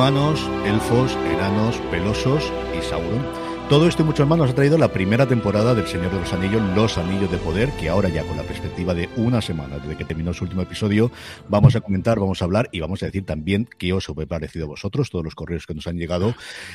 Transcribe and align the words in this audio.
humanos, 0.00 0.40
elfos, 0.64 1.12
enanos, 1.30 1.76
pelosos 1.90 2.50
y 2.74 2.80
Sauron. 2.80 3.49
Todo 3.70 3.86
esto 3.86 4.02
y 4.02 4.04
mucho 4.04 4.26
más 4.26 4.36
nos 4.36 4.50
ha 4.50 4.54
traído 4.56 4.76
la 4.78 4.92
primera 4.92 5.26
temporada 5.28 5.76
del 5.76 5.86
Señor 5.86 6.10
de 6.10 6.18
los 6.18 6.32
Anillos, 6.32 6.60
Los 6.74 6.98
Anillos 6.98 7.30
de 7.30 7.38
Poder, 7.38 7.70
que 7.78 7.88
ahora 7.88 8.08
ya 8.08 8.24
con 8.24 8.36
la 8.36 8.42
perspectiva 8.42 8.94
de 8.94 9.08
una 9.14 9.40
semana 9.40 9.78
desde 9.78 9.96
que 9.96 10.04
terminó 10.04 10.34
su 10.34 10.42
último 10.42 10.62
episodio, 10.62 11.12
vamos 11.48 11.76
a 11.76 11.80
comentar, 11.80 12.18
vamos 12.18 12.42
a 12.42 12.46
hablar 12.46 12.68
y 12.72 12.80
vamos 12.80 13.00
a 13.04 13.06
decir 13.06 13.24
también 13.24 13.68
qué 13.78 13.92
os 13.92 14.08
ha 14.08 14.14
parecido 14.26 14.64
a 14.64 14.68
vosotros, 14.70 15.08
todos 15.08 15.24
los 15.24 15.36
correos 15.36 15.68
que 15.68 15.74
nos 15.74 15.86
han 15.86 15.98
llegado. 15.98 16.34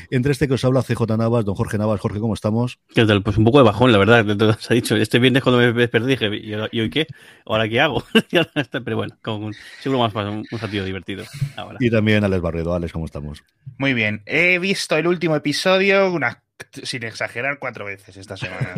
Entre 0.10 0.32
este 0.32 0.48
que 0.48 0.54
os 0.54 0.64
habla 0.64 0.84
CJ 0.84 1.18
Navas, 1.18 1.44
don 1.44 1.56
Jorge 1.56 1.78
Navas. 1.78 2.00
Jorge, 2.00 2.22
¿cómo 2.22 2.34
estamos? 2.34 2.80
¿Qué 2.94 3.06
tal? 3.06 3.22
Pues 3.24 3.36
un 3.36 3.44
poco 3.44 3.58
de 3.58 3.66
bajón, 3.66 3.92
la 3.92 3.98
verdad, 3.98 4.26
te 4.26 4.46
ha 4.46 4.74
dicho. 4.74 4.96
Este 4.96 5.20
viernes 5.20 5.44
cuando 5.44 5.74
me 5.74 5.90
perdí 5.90 6.16
dije, 6.16 6.30
¿y 6.72 6.80
hoy 6.80 6.90
qué? 6.90 7.08
¿Ahora 7.46 7.68
qué 7.68 7.82
hago? 7.82 8.06
Pero 8.72 8.96
bueno, 8.96 9.18
como 9.22 9.48
un, 9.48 9.54
seguro 9.82 10.00
más 10.00 10.16
un, 10.16 10.46
un 10.50 10.60
sentido 10.60 10.86
divertido. 10.86 11.26
Ahora. 11.58 11.78
Y 11.82 11.90
también 11.90 12.24
Alex 12.24 12.42
Barredo. 12.42 12.74
Alex, 12.74 12.94
¿cómo 12.94 13.04
estamos? 13.04 13.44
Muy 13.78 13.94
bien. 13.94 14.22
He 14.26 14.60
visto 14.60 14.96
el 14.96 15.08
último 15.08 15.36
episodio, 15.36 16.10
una 16.10 16.45
sin 16.84 17.04
exagerar, 17.04 17.60
cuatro 17.60 17.86
veces 17.86 18.18
esta 18.18 18.38
semana. 18.38 18.74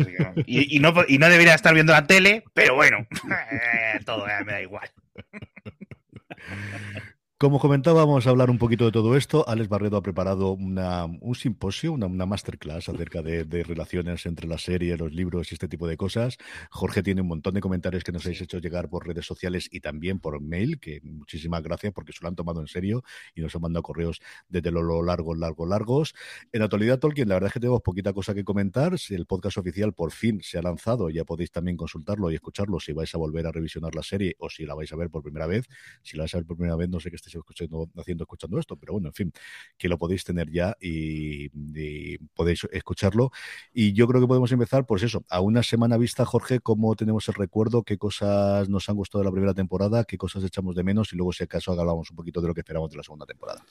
y, 0.46 0.78
no, 0.80 0.94
y 1.06 1.18
no 1.18 1.28
debería 1.28 1.54
estar 1.54 1.74
viendo 1.74 1.92
la 1.92 2.06
tele, 2.06 2.44
pero 2.54 2.74
bueno, 2.74 3.06
todo 4.04 4.26
me 4.44 4.52
da 4.52 4.62
igual. 4.62 4.90
Como 7.40 7.60
comentábamos, 7.60 8.26
a 8.26 8.30
hablar 8.30 8.50
un 8.50 8.58
poquito 8.58 8.84
de 8.86 8.90
todo 8.90 9.16
esto. 9.16 9.48
Alex 9.48 9.68
Barredo 9.68 9.96
ha 9.96 10.02
preparado 10.02 10.54
una, 10.54 11.04
un 11.04 11.36
simposio, 11.36 11.92
una, 11.92 12.06
una 12.06 12.26
masterclass 12.26 12.88
acerca 12.88 13.22
de, 13.22 13.44
de, 13.44 13.62
relaciones 13.62 14.26
entre 14.26 14.48
la 14.48 14.58
serie, 14.58 14.96
los 14.96 15.12
libros 15.12 15.52
y 15.52 15.54
este 15.54 15.68
tipo 15.68 15.86
de 15.86 15.96
cosas. 15.96 16.36
Jorge 16.68 17.00
tiene 17.00 17.20
un 17.20 17.28
montón 17.28 17.54
de 17.54 17.60
comentarios 17.60 18.02
que 18.02 18.10
nos 18.10 18.26
habéis 18.26 18.40
hecho 18.40 18.58
llegar 18.58 18.88
por 18.88 19.06
redes 19.06 19.24
sociales 19.24 19.68
y 19.70 19.78
también 19.78 20.18
por 20.18 20.40
mail, 20.40 20.80
que 20.80 21.00
muchísimas 21.04 21.62
gracias 21.62 21.92
porque 21.92 22.12
se 22.12 22.18
lo 22.22 22.28
han 22.28 22.34
tomado 22.34 22.60
en 22.60 22.66
serio 22.66 23.04
y 23.36 23.40
nos 23.40 23.54
han 23.54 23.62
mandado 23.62 23.84
correos 23.84 24.18
desde 24.48 24.72
lo, 24.72 24.82
lo 24.82 25.04
largos, 25.04 25.38
largos, 25.38 25.68
largos. 25.68 26.14
En 26.50 26.62
actualidad, 26.62 26.98
Tolkien, 26.98 27.28
la 27.28 27.36
verdad 27.36 27.50
es 27.50 27.52
que 27.52 27.60
tenemos 27.60 27.82
poquita 27.82 28.12
cosa 28.12 28.34
que 28.34 28.42
comentar. 28.42 28.96
El 29.10 29.26
podcast 29.26 29.58
oficial 29.58 29.92
por 29.92 30.10
fin 30.10 30.40
se 30.42 30.58
ha 30.58 30.62
lanzado, 30.62 31.08
ya 31.08 31.24
podéis 31.24 31.52
también 31.52 31.76
consultarlo 31.76 32.32
y 32.32 32.34
escucharlo 32.34 32.80
si 32.80 32.92
vais 32.92 33.14
a 33.14 33.18
volver 33.18 33.46
a 33.46 33.52
revisionar 33.52 33.94
la 33.94 34.02
serie 34.02 34.34
o 34.40 34.50
si 34.50 34.66
la 34.66 34.74
vais 34.74 34.92
a 34.92 34.96
ver 34.96 35.08
por 35.08 35.22
primera 35.22 35.46
vez. 35.46 35.68
Si 36.02 36.16
la 36.16 36.24
vais 36.24 36.34
a 36.34 36.38
ver 36.38 36.44
por 36.44 36.56
primera 36.56 36.74
vez, 36.74 36.88
no 36.88 36.98
sé 36.98 37.10
qué 37.12 37.27
estéis 37.34 37.70
haciendo 37.96 38.24
escuchando 38.24 38.58
esto, 38.58 38.76
pero 38.76 38.94
bueno, 38.94 39.08
en 39.08 39.14
fin, 39.14 39.32
que 39.76 39.88
lo 39.88 39.98
podéis 39.98 40.24
tener 40.24 40.50
ya 40.50 40.76
y, 40.80 41.50
y, 41.54 42.18
podéis 42.34 42.66
escucharlo. 42.72 43.30
Y 43.72 43.92
yo 43.92 44.06
creo 44.06 44.20
que 44.20 44.26
podemos 44.26 44.52
empezar, 44.52 44.86
pues 44.86 45.02
eso, 45.02 45.24
a 45.28 45.40
una 45.40 45.62
semana 45.62 45.96
vista, 45.96 46.24
Jorge, 46.24 46.60
cómo 46.60 46.94
tenemos 46.96 47.28
el 47.28 47.34
recuerdo, 47.34 47.82
qué 47.82 47.98
cosas 47.98 48.68
nos 48.68 48.88
han 48.88 48.96
gustado 48.96 49.22
de 49.22 49.26
la 49.26 49.32
primera 49.32 49.54
temporada, 49.54 50.04
qué 50.04 50.18
cosas 50.18 50.44
echamos 50.44 50.74
de 50.74 50.84
menos 50.84 51.12
y 51.12 51.16
luego, 51.16 51.32
si 51.32 51.44
acaso, 51.44 51.72
hablamos 51.72 52.10
un 52.10 52.16
poquito 52.16 52.40
de 52.40 52.48
lo 52.48 52.54
que 52.54 52.60
esperamos 52.60 52.90
de 52.90 52.96
la 52.96 53.02
segunda 53.02 53.26
temporada. 53.26 53.64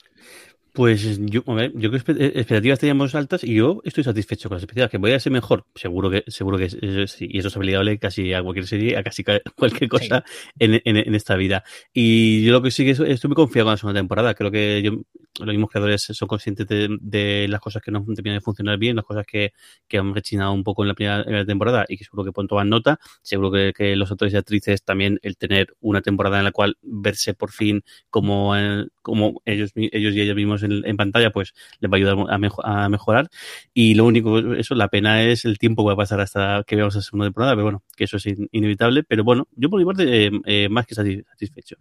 Pues 0.78 1.18
yo, 1.18 1.42
ver, 1.42 1.72
yo 1.74 1.90
creo 1.90 2.04
que 2.04 2.12
expectativas 2.38 2.78
teníamos 2.78 3.12
altas 3.16 3.42
y 3.42 3.52
yo 3.52 3.80
estoy 3.82 4.04
satisfecho 4.04 4.48
con 4.48 4.54
las 4.54 4.62
expectativas. 4.62 4.92
Que 4.92 4.98
voy 4.98 5.10
a 5.10 5.18
ser 5.18 5.32
mejor, 5.32 5.66
seguro 5.74 6.08
que, 6.08 6.22
seguro 6.28 6.56
que 6.56 6.68
sí, 7.08 7.26
y 7.28 7.40
eso 7.40 7.48
es 7.48 7.56
aplicable 7.56 7.98
casi 7.98 8.32
a 8.32 8.44
cualquier 8.44 8.68
serie, 8.68 8.96
a 8.96 9.02
casi 9.02 9.24
cualquier 9.56 9.90
cosa 9.90 10.22
sí. 10.24 10.44
en, 10.60 10.74
en, 10.84 10.96
en, 10.98 11.14
esta 11.16 11.34
vida. 11.34 11.64
Y 11.92 12.44
yo 12.44 12.52
lo 12.52 12.62
que 12.62 12.70
sí 12.70 12.84
que 12.84 12.92
estoy 12.92 13.26
muy 13.26 13.34
confiado 13.34 13.66
con 13.66 13.72
la 13.72 13.76
segunda 13.76 13.98
temporada. 13.98 14.34
Creo 14.34 14.52
que 14.52 14.80
yo, 14.80 14.92
los 15.40 15.48
mismos 15.48 15.70
creadores 15.70 16.02
son 16.02 16.28
conscientes 16.28 16.66
de, 16.68 16.96
de 17.00 17.48
las 17.48 17.60
cosas 17.60 17.82
que 17.82 17.90
no 17.90 18.04
terminan 18.14 18.38
de 18.38 18.40
funcionar 18.40 18.78
bien, 18.78 18.94
las 18.94 19.04
cosas 19.04 19.26
que, 19.26 19.52
que 19.88 19.98
han 19.98 20.14
rechinado 20.14 20.52
un 20.52 20.62
poco 20.62 20.84
en 20.84 20.88
la 20.88 20.94
primera, 20.94 21.22
en 21.22 21.32
la 21.32 21.44
temporada 21.44 21.86
y 21.88 21.96
que 21.96 22.04
seguro 22.04 22.24
que 22.24 22.32
pronto 22.32 22.54
van 22.54 22.68
nota. 22.68 23.00
Seguro 23.22 23.50
que, 23.50 23.72
que, 23.76 23.96
los 23.96 24.12
actores 24.12 24.32
y 24.34 24.36
actrices 24.36 24.84
también 24.84 25.18
el 25.22 25.36
tener 25.36 25.74
una 25.80 26.02
temporada 26.02 26.38
en 26.38 26.44
la 26.44 26.52
cual 26.52 26.76
verse 26.82 27.34
por 27.34 27.50
fin 27.50 27.82
como, 28.10 28.54
como 29.02 29.42
ellos, 29.44 29.72
ellos 29.74 30.14
y 30.14 30.20
ellos 30.20 30.36
mismos 30.36 30.62
en, 30.70 30.96
pantalla, 30.96 31.30
pues 31.30 31.54
les 31.80 31.90
va 31.90 31.96
a 31.96 31.98
ayudar 31.98 32.16
a, 32.28 32.38
mejo 32.38 32.64
a, 32.64 32.88
mejorar. 32.88 33.28
Y 33.74 33.94
lo 33.94 34.04
único, 34.04 34.38
eso, 34.54 34.74
la 34.74 34.88
pena 34.88 35.22
es 35.22 35.44
el 35.44 35.58
tiempo 35.58 35.82
que 35.82 35.88
va 35.88 35.92
a 35.94 35.96
pasar 35.96 36.20
hasta 36.20 36.64
que 36.66 36.76
veamos 36.76 36.94
la 36.94 37.02
segunda 37.02 37.26
temporada, 37.26 37.52
pero 37.52 37.64
bueno, 37.64 37.82
que 37.96 38.04
eso 38.04 38.16
es 38.16 38.26
in 38.26 38.48
inevitable. 38.52 39.04
Pero 39.04 39.24
bueno, 39.24 39.48
yo 39.56 39.70
por 39.70 39.78
mi 39.80 39.86
parte, 39.86 40.26
eh, 40.26 40.30
eh, 40.46 40.68
más 40.68 40.86
que 40.86 40.94
satisfecho. 40.94 41.76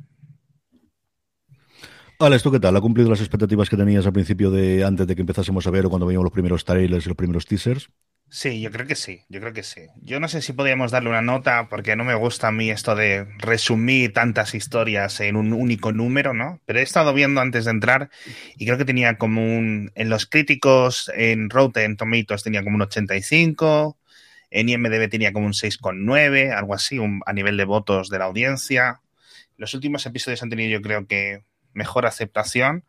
Alex, 2.20 2.42
¿tú 2.42 2.52
qué 2.52 2.60
tal? 2.60 2.76
¿Ha 2.76 2.82
cumplido 2.82 3.10
las 3.10 3.20
expectativas 3.20 3.70
que 3.70 3.78
tenías 3.78 4.06
al 4.08 4.14
principio 4.14 4.50
de 4.50 4.84
antes 4.84 5.06
de 5.06 5.16
que 5.16 5.22
empezásemos 5.22 5.68
a 5.68 5.72
ver 5.72 5.86
o 5.86 5.90
cuando 5.90 6.08
veíamos 6.08 6.24
los 6.24 6.34
primeros 6.34 6.66
trailers 6.66 7.06
y 7.06 7.10
los 7.10 7.16
primeros 7.16 7.46
teasers? 7.46 7.92
Sí, 8.30 8.60
yo 8.60 8.72
creo 8.72 8.86
que 8.86 8.96
sí, 8.96 9.24
yo 9.30 9.40
creo 9.40 9.54
que 9.54 9.64
sí. 9.64 9.88
Yo 10.02 10.20
no 10.20 10.28
sé 10.28 10.42
si 10.42 10.52
podríamos 10.52 10.92
darle 10.92 11.10
una 11.10 11.22
nota 11.22 11.70
porque 11.70 11.96
no 11.96 12.04
me 12.04 12.14
gusta 12.14 12.50
a 12.50 12.52
mí 12.52 12.70
esto 12.70 12.94
de 12.94 13.26
resumir 13.38 14.12
tantas 14.12 14.54
historias 14.54 15.22
en 15.22 15.38
un 15.38 15.54
único 15.54 15.94
número, 15.94 16.34
¿no? 16.34 16.60
Pero 16.66 16.80
he 16.80 16.82
estado 16.82 17.14
viendo 17.14 17.40
antes 17.40 17.64
de 17.66 17.72
entrar 17.72 18.10
y 18.58 18.66
creo 18.66 18.78
que 18.78 18.84
tenía 18.84 19.18
como 19.18 19.42
un... 19.42 19.92
En 19.96 20.10
los 20.10 20.26
críticos, 20.26 21.10
en 21.16 21.50
Rotten 21.50 21.96
Tomatoes 21.96 22.44
tenía 22.44 22.64
como 22.64 22.76
un 22.76 22.82
85, 22.82 23.98
en 24.52 24.70
IMDB 24.70 25.10
tenía 25.10 25.32
como 25.32 25.46
un 25.46 25.54
6,9, 25.54 26.52
algo 26.54 26.74
así, 26.74 27.00
a 27.26 27.34
nivel 27.34 27.56
de 27.56 27.66
votos 27.66 28.10
de 28.10 28.20
la 28.20 28.26
audiencia. 28.26 29.02
Los 29.56 29.74
últimos 29.74 30.06
episodios 30.06 30.44
han 30.44 30.50
tenido 30.50 30.70
yo 30.70 30.82
creo 30.82 31.08
que 31.08 31.44
mejor 31.74 32.06
aceptación. 32.06 32.84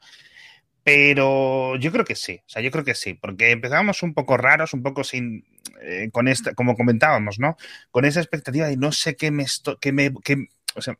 Pero 0.91 1.77
yo 1.77 1.93
creo 1.93 2.07
que 2.07 2.15
sí, 2.15 2.41
o 2.47 2.49
sea, 2.49 2.63
yo 2.63 2.71
creo 2.71 2.83
que 2.83 2.95
sí, 2.95 3.13
porque 3.13 3.51
empezábamos 3.51 4.03
un 4.03 4.15
poco 4.15 4.39
raros, 4.39 4.73
un 4.73 4.83
poco 4.83 5.05
sin, 5.05 5.45
eh, 5.83 6.09
con 6.11 6.29
esta, 6.29 6.55
como 6.55 6.77
comentábamos, 6.77 7.39
¿no? 7.39 7.59
Con 7.91 8.07
esa 8.07 8.21
expectativa 8.21 8.69
de 8.69 8.79
no 8.79 8.91
sé 8.91 9.15
qué 9.15 9.31
me, 9.31 9.43
esto, 9.43 9.79
que 9.79 9.93
me, 9.93 10.11
que, 10.25 10.47
o 10.77 10.81
sea, 10.81 10.99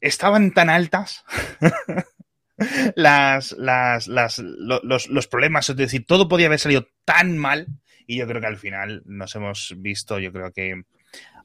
estaban 0.00 0.50
tan 0.50 0.70
altas 0.70 1.24
las, 2.96 3.52
las, 3.52 4.08
las, 4.08 4.40
lo, 4.40 4.80
los, 4.82 5.06
los 5.06 5.28
problemas, 5.28 5.70
es 5.70 5.76
decir, 5.76 6.04
todo 6.04 6.26
podía 6.26 6.48
haber 6.48 6.58
salido 6.58 6.88
tan 7.04 7.38
mal 7.38 7.68
y 8.08 8.16
yo 8.16 8.26
creo 8.26 8.40
que 8.40 8.48
al 8.48 8.58
final 8.58 9.04
nos 9.06 9.36
hemos 9.36 9.72
visto, 9.78 10.18
yo 10.18 10.32
creo 10.32 10.52
que 10.52 10.82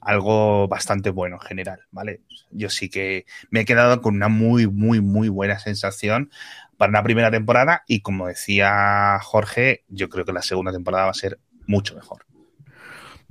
algo 0.00 0.66
bastante 0.66 1.10
bueno 1.10 1.36
en 1.36 1.46
general, 1.46 1.80
¿vale? 1.92 2.22
Yo 2.50 2.68
sí 2.68 2.90
que 2.90 3.24
me 3.50 3.60
he 3.60 3.64
quedado 3.64 4.02
con 4.02 4.16
una 4.16 4.28
muy, 4.28 4.66
muy, 4.66 5.00
muy 5.00 5.28
buena 5.28 5.60
sensación 5.60 6.30
para 6.82 6.90
una 6.90 7.04
primera 7.04 7.30
temporada 7.30 7.84
y 7.86 8.00
como 8.00 8.26
decía 8.26 9.16
Jorge, 9.22 9.84
yo 9.86 10.08
creo 10.08 10.24
que 10.24 10.32
la 10.32 10.42
segunda 10.42 10.72
temporada 10.72 11.04
va 11.04 11.12
a 11.12 11.14
ser 11.14 11.38
mucho 11.68 11.94
mejor. 11.94 12.26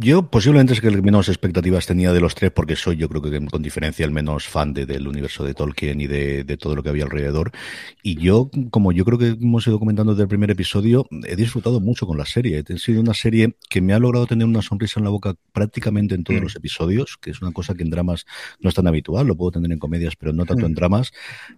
Yo 0.04 0.24
posiblemente 0.24 0.74
es 0.74 0.82
que 0.82 0.88
el 0.88 1.04
menos 1.04 1.30
expectativas 1.30 1.86
tenía 1.86 2.12
de 2.12 2.20
los 2.20 2.34
tres, 2.34 2.50
porque 2.50 2.76
soy 2.76 2.98
yo 2.98 3.08
creo 3.08 3.22
que 3.22 3.46
con 3.46 3.62
diferencia 3.62 4.04
el 4.04 4.10
menos 4.10 4.48
fan 4.48 4.74
de, 4.74 4.88
del 4.88 5.08
universo 5.08 5.44
de 5.44 5.54
Tolkien 5.54 6.02
y 6.02 6.08
de, 6.08 6.44
de, 6.44 6.58
todo 6.58 6.76
lo 6.76 6.82
que 6.82 6.90
había 6.90 7.04
alrededor. 7.04 7.52
Y 8.02 8.16
yo, 8.16 8.50
como 8.72 8.92
yo 8.94 9.06
creo 9.06 9.20
que 9.20 9.28
hemos 9.28 9.68
ido 9.68 9.78
comentando 9.78 10.14
desde 10.14 10.24
el 10.24 10.28
primer 10.28 10.50
episodio, 10.50 11.06
he 11.28 11.36
disfrutado 11.36 11.80
mucho 11.80 12.08
con 12.08 12.18
la 12.18 12.26
serie. 12.26 12.64
Ha 12.68 12.78
sido 12.80 13.00
una 13.00 13.14
serie 13.14 13.56
que 13.70 13.80
me 13.80 13.94
ha 13.94 14.00
logrado 14.00 14.26
tener 14.26 14.48
una 14.48 14.64
sonrisa 14.64 15.00
en 15.00 15.04
la 15.04 15.12
boca 15.12 15.36
prácticamente 15.54 16.16
en 16.16 16.24
todos 16.24 16.40
mm. 16.40 16.44
los 16.46 16.56
episodios, 16.56 17.18
que 17.22 17.30
es 17.30 17.40
una 17.44 17.52
cosa 17.52 17.76
que 17.76 17.84
en 17.84 17.92
dramas 17.92 18.26
no 18.60 18.70
es 18.70 18.76
tan 18.76 18.88
habitual, 18.88 19.28
lo 19.28 19.36
puedo 19.36 19.52
tener 19.52 19.72
en 19.72 19.78
comedias, 19.78 20.16
pero 20.16 20.34
no 20.34 20.46
tanto 20.48 20.64
mm. 20.64 20.70
en 20.70 20.74
dramas. 20.74 21.12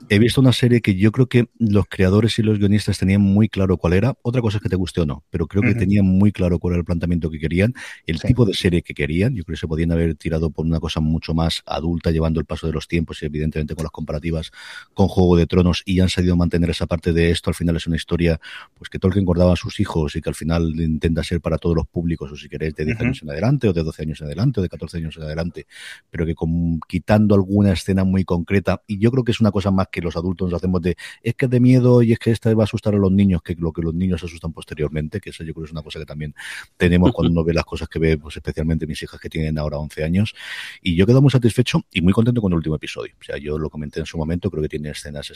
He 0.09 0.19
visto 0.19 0.41
una 0.41 0.51
serie 0.51 0.81
que 0.81 0.95
yo 0.95 1.13
creo 1.13 1.27
que 1.27 1.47
los 1.59 1.85
creadores 1.87 2.37
y 2.39 2.43
los 2.43 2.59
guionistas 2.59 2.97
tenían 2.97 3.21
muy 3.21 3.47
claro 3.47 3.77
cuál 3.77 3.93
era. 3.93 4.17
Otra 4.21 4.41
cosa 4.41 4.57
es 4.57 4.63
que 4.63 4.69
te 4.69 4.75
guste 4.75 4.99
o 4.99 5.05
no, 5.05 5.23
pero 5.29 5.47
creo 5.47 5.61
que 5.61 5.69
mm 5.69 5.71
-hmm. 5.71 5.79
tenían 5.79 6.05
muy 6.05 6.33
claro 6.33 6.59
cuál 6.59 6.73
era 6.73 6.79
el 6.79 6.85
planteamiento 6.85 7.29
que 7.31 7.39
querían. 7.39 7.73
El 8.05 8.19
sí 8.19 8.32
tipo 8.33 8.45
de 8.45 8.53
serie 8.55 8.81
que 8.81 8.95
querían. 8.95 9.35
Yo 9.35 9.43
creo 9.43 9.53
que 9.53 9.59
se 9.59 9.67
podían 9.67 9.91
haber 9.91 10.15
tirado 10.15 10.49
por 10.49 10.65
una 10.65 10.79
cosa 10.79 10.99
mucho 10.99 11.35
más 11.35 11.61
adulta, 11.67 12.09
llevando 12.09 12.39
el 12.39 12.45
paso 12.45 12.65
de 12.65 12.73
los 12.73 12.87
tiempos 12.87 13.21
y 13.21 13.27
evidentemente 13.27 13.75
con 13.75 13.83
las 13.83 13.91
comparativas 13.91 14.51
con 14.95 15.07
Juego 15.07 15.37
de 15.37 15.45
Tronos 15.45 15.83
y 15.85 15.99
han 15.99 16.09
sabido 16.09 16.35
mantener 16.35 16.71
esa 16.71 16.87
parte 16.87 17.13
de 17.13 17.29
esto. 17.29 17.51
Al 17.51 17.55
final 17.55 17.75
es 17.75 17.85
una 17.85 17.95
historia 17.95 18.39
pues 18.73 18.89
que 18.89 18.97
Tolkien 18.97 19.23
guardaba 19.23 19.53
a 19.53 19.55
sus 19.55 19.79
hijos 19.79 20.15
y 20.15 20.21
que 20.21 20.29
al 20.29 20.35
final 20.35 20.73
intenta 20.81 21.23
ser 21.23 21.41
para 21.41 21.59
todos 21.59 21.75
los 21.75 21.87
públicos, 21.87 22.31
o 22.31 22.35
si 22.35 22.49
queréis, 22.49 22.73
de 22.75 22.85
10 22.85 22.95
uh 22.95 22.99
-huh. 22.99 23.03
años 23.03 23.21
en 23.21 23.29
adelante, 23.29 23.67
o 23.67 23.73
de 23.73 23.83
12 23.83 24.01
años 24.01 24.21
en 24.21 24.27
adelante, 24.27 24.59
o 24.59 24.63
de 24.63 24.69
14 24.69 24.97
años 24.97 25.15
en 25.17 25.23
adelante, 25.23 25.67
pero 26.09 26.25
que 26.25 26.33
con, 26.33 26.79
quitando 26.87 27.35
alguna 27.35 27.73
escena 27.73 28.03
muy 28.03 28.23
concreta, 28.23 28.81
y 28.87 28.97
yo 28.97 29.11
creo 29.11 29.23
que 29.23 29.31
es 29.31 29.41
una 29.41 29.51
cosa 29.51 29.69
más 29.69 29.87
que 29.91 30.01
los 30.01 30.15
adultos 30.15 30.49
nos 30.49 30.57
hacemos 30.57 30.81
de 30.81 30.95
es 31.21 31.35
que 31.35 31.45
es 31.45 31.51
de 31.51 31.59
miedo 31.59 32.01
y 32.01 32.13
es 32.13 32.19
que 32.19 32.31
esta 32.31 32.53
va 32.55 32.63
a 32.63 32.65
asustar 32.65 32.95
a 32.95 32.97
los 32.97 33.11
niños, 33.11 33.41
que 33.43 33.55
lo 33.55 33.71
que 33.71 33.81
los 33.81 33.93
niños 33.93 34.23
asustan 34.23 34.51
posteriormente, 34.53 35.19
que 35.19 35.29
eso 35.29 35.43
yo 35.43 35.53
creo 35.53 35.63
que 35.63 35.67
es 35.67 35.71
una 35.71 35.83
cosa 35.83 35.99
que 35.99 36.05
también 36.05 36.33
tenemos 36.77 37.11
cuando 37.11 37.31
uno 37.31 37.43
ve 37.43 37.53
las 37.53 37.65
cosas 37.65 37.87
que 37.87 37.99
ve, 37.99 38.12
pues 38.17 38.37
especialmente 38.37 38.87
mis 38.87 39.01
hijas 39.03 39.19
que 39.19 39.29
tienen 39.29 39.57
ahora 39.57 39.77
11 39.77 40.03
años. 40.03 40.33
Y 40.81 40.95
yo 40.95 41.05
quedo 41.05 41.21
muy 41.21 41.31
satisfecho 41.31 41.83
y 41.91 42.01
muy 42.01 42.13
contento 42.13 42.41
con 42.41 42.51
el 42.51 42.57
último 42.57 42.75
episodio. 42.75 43.13
O 43.19 43.23
sea, 43.23 43.37
yo 43.37 43.57
lo 43.57 43.69
comenté 43.69 43.99
en 43.99 44.05
su 44.05 44.17
momento, 44.17 44.49
creo 44.49 44.63
que 44.63 44.69
tiene 44.69 44.89
escenas 44.89 45.31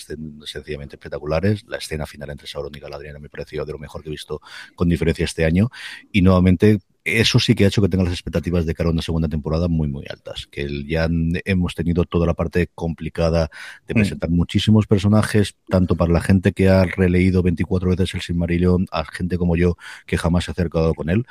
sencillamente 0.45 0.95
espectaculares. 0.95 1.65
La 1.67 1.77
escena 1.77 2.05
final 2.05 2.29
entre 2.29 2.47
Sauron 2.47 2.75
y 2.75 2.79
Galadriel 2.79 3.19
me 3.19 3.29
pareció 3.29 3.65
de 3.65 3.71
lo 3.71 3.79
mejor 3.79 4.03
que 4.03 4.09
he 4.09 4.11
visto 4.11 4.41
con 4.75 4.89
diferencia 4.89 5.25
este 5.25 5.45
año. 5.45 5.69
Y 6.11 6.21
nuevamente 6.21 6.79
eso 7.07 7.39
sí 7.39 7.55
que 7.55 7.63
ha 7.63 7.67
hecho 7.67 7.81
que 7.81 7.87
tenga 7.87 8.03
las 8.03 8.13
expectativas 8.13 8.65
de 8.65 8.73
cara 8.73 8.89
a 8.89 8.91
una 8.91 9.01
segunda 9.01 9.29
temporada 9.29 9.69
muy, 9.69 9.87
muy 9.87 10.05
altas. 10.09 10.47
Que 10.51 10.67
ya 10.85 11.07
hemos 11.45 11.73
tenido 11.73 12.03
toda 12.03 12.25
la 12.25 12.33
parte 12.33 12.69
complicada 12.75 13.49
de 13.87 13.93
presentar 13.93 14.29
mm. 14.29 14.35
muchísimos 14.35 14.87
personajes, 14.87 15.55
tanto 15.69 15.95
para 15.95 16.11
la 16.11 16.21
gente 16.21 16.51
que 16.51 16.67
ha 16.67 16.83
releído 16.83 17.41
24 17.43 17.91
veces 17.91 18.13
el 18.13 18.21
Silmarillion, 18.21 18.87
a 18.91 19.05
gente 19.05 19.37
como 19.37 19.55
yo 19.55 19.77
que 20.05 20.17
jamás 20.17 20.45
se 20.45 20.51
ha 20.51 20.53
acercado 20.53 20.93
con 20.93 21.09
él 21.09 21.25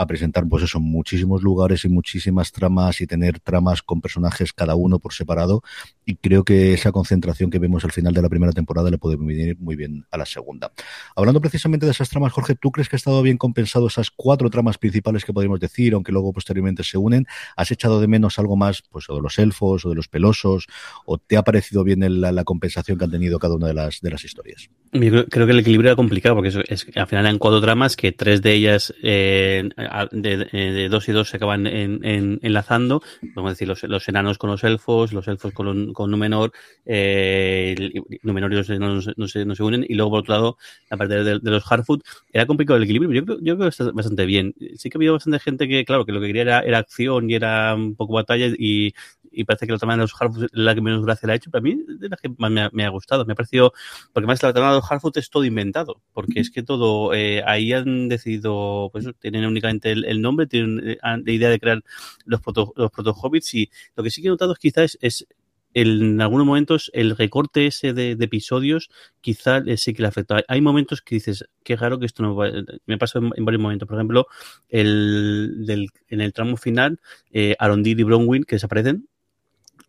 a 0.00 0.06
presentar, 0.06 0.48
pues 0.48 0.62
eso, 0.62 0.80
muchísimos 0.80 1.42
lugares 1.42 1.84
y 1.84 1.90
muchísimas 1.90 2.52
tramas 2.52 3.02
y 3.02 3.06
tener 3.06 3.38
tramas 3.38 3.82
con 3.82 4.00
personajes 4.00 4.54
cada 4.54 4.74
uno 4.74 4.98
por 4.98 5.12
separado. 5.12 5.62
Y 6.06 6.16
creo 6.16 6.42
que 6.42 6.72
esa 6.72 6.90
concentración 6.90 7.50
que 7.50 7.58
vemos 7.58 7.84
al 7.84 7.92
final 7.92 8.14
de 8.14 8.22
la 8.22 8.30
primera 8.30 8.52
temporada 8.52 8.90
le 8.90 8.96
puede 8.96 9.16
venir 9.16 9.58
muy 9.58 9.76
bien 9.76 10.06
a 10.10 10.16
la 10.16 10.24
segunda. 10.24 10.72
Hablando 11.14 11.42
precisamente 11.42 11.84
de 11.84 11.92
esas 11.92 12.08
tramas, 12.08 12.32
Jorge, 12.32 12.54
¿tú 12.54 12.72
crees 12.72 12.88
que 12.88 12.96
ha 12.96 12.98
estado 12.98 13.20
bien 13.20 13.36
compensado 13.36 13.88
esas 13.88 14.10
cuatro 14.10 14.48
tramas 14.48 14.78
principales 14.78 15.22
que 15.22 15.34
podríamos 15.34 15.60
decir, 15.60 15.92
aunque 15.92 16.12
luego 16.12 16.32
posteriormente 16.32 16.82
se 16.82 16.96
unen? 16.96 17.26
¿Has 17.54 17.70
echado 17.70 18.00
de 18.00 18.08
menos 18.08 18.38
algo 18.38 18.56
más, 18.56 18.82
pues, 18.90 19.10
o 19.10 19.16
de 19.16 19.20
los 19.20 19.38
elfos, 19.38 19.84
o 19.84 19.90
de 19.90 19.96
los 19.96 20.08
pelosos, 20.08 20.66
o 21.04 21.18
te 21.18 21.36
ha 21.36 21.42
parecido 21.42 21.84
bien 21.84 22.00
la, 22.22 22.44
compensación 22.44 22.96
que 22.96 23.04
han 23.04 23.10
tenido 23.10 23.38
cada 23.38 23.54
una 23.54 23.66
de 23.66 23.74
las, 23.74 24.00
de 24.00 24.10
las 24.10 24.24
historias? 24.24 24.70
Creo, 24.92 25.26
que 25.28 25.52
el 25.52 25.58
equilibrio 25.58 25.90
era 25.90 25.96
complicado, 25.96 26.36
porque 26.36 26.48
es, 26.48 26.86
al 26.96 27.06
final 27.06 27.26
eran 27.26 27.38
cuatro 27.38 27.60
tramas 27.60 27.96
que 27.96 28.12
tres 28.12 28.40
de 28.40 28.54
ellas 28.54 28.94
eh, 29.02 29.68
de, 30.12 30.88
dos 30.88 31.08
y 31.08 31.12
dos 31.12 31.28
se 31.28 31.36
acaban 31.36 31.66
enlazando, 31.66 33.02
vamos 33.34 33.50
a 33.50 33.52
decir, 33.52 33.68
los, 33.68 33.82
los, 33.84 34.08
enanos 34.08 34.38
con 34.38 34.50
los 34.50 34.64
elfos, 34.64 35.12
los 35.12 35.28
elfos 35.28 35.52
con, 35.52 35.92
con 35.92 36.10
Númenor, 36.10 36.52
eh, 36.86 37.92
Númenor 38.22 38.52
y 38.52 38.56
los 38.56 38.68
no, 38.70 39.00
no, 39.16 39.28
se, 39.28 39.44
no 39.44 39.54
se 39.54 39.62
unen, 39.62 39.84
y 39.88 39.94
luego 39.94 40.10
por 40.10 40.20
otro 40.20 40.34
lado, 40.34 40.58
la 40.90 40.96
parte 40.96 41.22
de, 41.22 41.40
los 41.42 41.64
Hardfoot, 41.64 42.04
era 42.32 42.46
complicado 42.46 42.76
el 42.76 42.84
equilibrio, 42.84 43.12
yo 43.12 43.24
creo, 43.24 43.38
yo 43.40 43.56
creo 43.56 43.66
que 43.66 43.70
está 43.70 43.90
bastante 43.92 44.26
bien. 44.26 44.54
Sí 44.76 44.90
que 44.90 44.98
había 44.98 45.12
bastante 45.12 45.38
gente 45.38 45.68
que, 45.68 45.84
claro, 45.84 46.04
que 46.04 46.12
lo 46.12 46.20
que 46.20 46.28
quería 46.28 46.42
era, 46.42 46.60
era 46.60 46.78
acción 46.78 47.30
y 47.30 47.34
era 47.34 47.74
un 47.74 47.94
poco 47.94 48.14
batalla 48.14 48.46
y 48.58 48.94
y 49.30 49.44
parece 49.44 49.66
que 49.66 49.72
la 49.72 49.78
trama 49.78 49.94
de 49.94 50.00
los 50.00 50.12
Hardfoot 50.14 50.44
es 50.44 50.50
la 50.52 50.74
que 50.74 50.80
menos 50.80 51.04
gracia 51.04 51.26
le 51.26 51.32
ha 51.32 51.36
hecho, 51.36 51.50
pero 51.50 51.60
a 51.60 51.62
mí 51.62 51.82
de 51.86 52.08
la 52.08 52.16
que 52.16 52.30
más 52.38 52.50
me 52.72 52.84
ha, 52.84 52.88
gustado. 52.88 53.24
Me 53.24 53.32
ha 53.32 53.36
parecido, 53.36 53.72
porque 54.12 54.26
más 54.26 54.42
la 54.42 54.52
trama 54.52 54.70
de 54.70 54.76
los 54.76 54.84
Hardfoot 54.84 55.16
es 55.16 55.30
todo 55.30 55.44
inventado, 55.44 56.02
porque 56.12 56.40
es 56.40 56.50
que 56.50 56.62
todo, 56.62 57.14
eh, 57.14 57.42
ahí 57.46 57.72
han 57.72 58.08
decidido, 58.08 58.90
pues 58.92 59.06
tienen 59.20 59.46
únicamente 59.46 59.92
el, 59.92 60.20
nombre, 60.20 60.46
tienen 60.46 60.90
eh, 60.90 60.98
la 61.02 61.32
idea 61.32 61.48
de 61.50 61.58
crear 61.60 61.82
los 62.24 62.40
proto, 62.40 62.72
los 62.76 62.90
proto 62.90 63.12
hobbits 63.12 63.54
y 63.54 63.70
lo 63.96 64.02
que 64.02 64.10
sí 64.10 64.22
que 64.22 64.28
he 64.28 64.30
notado 64.30 64.52
es 64.52 64.58
quizás 64.58 64.98
es, 65.00 65.26
en 65.74 66.20
algunos 66.20 66.46
momentos 66.46 66.90
el 66.94 67.16
recorte 67.16 67.66
ese 67.66 67.92
de, 67.92 68.12
episodios 68.12 68.90
quizá 69.20 69.62
sí 69.76 69.94
que 69.94 70.02
le 70.02 70.08
afecta. 70.08 70.42
Hay 70.48 70.60
momentos 70.60 71.00
que 71.02 71.16
dices, 71.16 71.44
qué 71.62 71.76
raro 71.76 71.98
que 71.98 72.06
esto 72.06 72.22
no 72.22 72.34
va, 72.34 72.50
me 72.86 72.98
pasó 72.98 73.18
en, 73.18 73.30
en, 73.36 73.44
varios 73.44 73.62
momentos. 73.62 73.86
Por 73.88 73.96
ejemplo, 73.96 74.26
el, 74.68 75.64
del, 75.66 75.88
en 76.08 76.20
el 76.20 76.32
tramo 76.32 76.56
final, 76.56 77.00
eh, 77.32 77.56
Arondir 77.58 78.00
y 78.00 78.02
Bronwyn 78.02 78.44
que 78.44 78.56
desaparecen, 78.56 79.08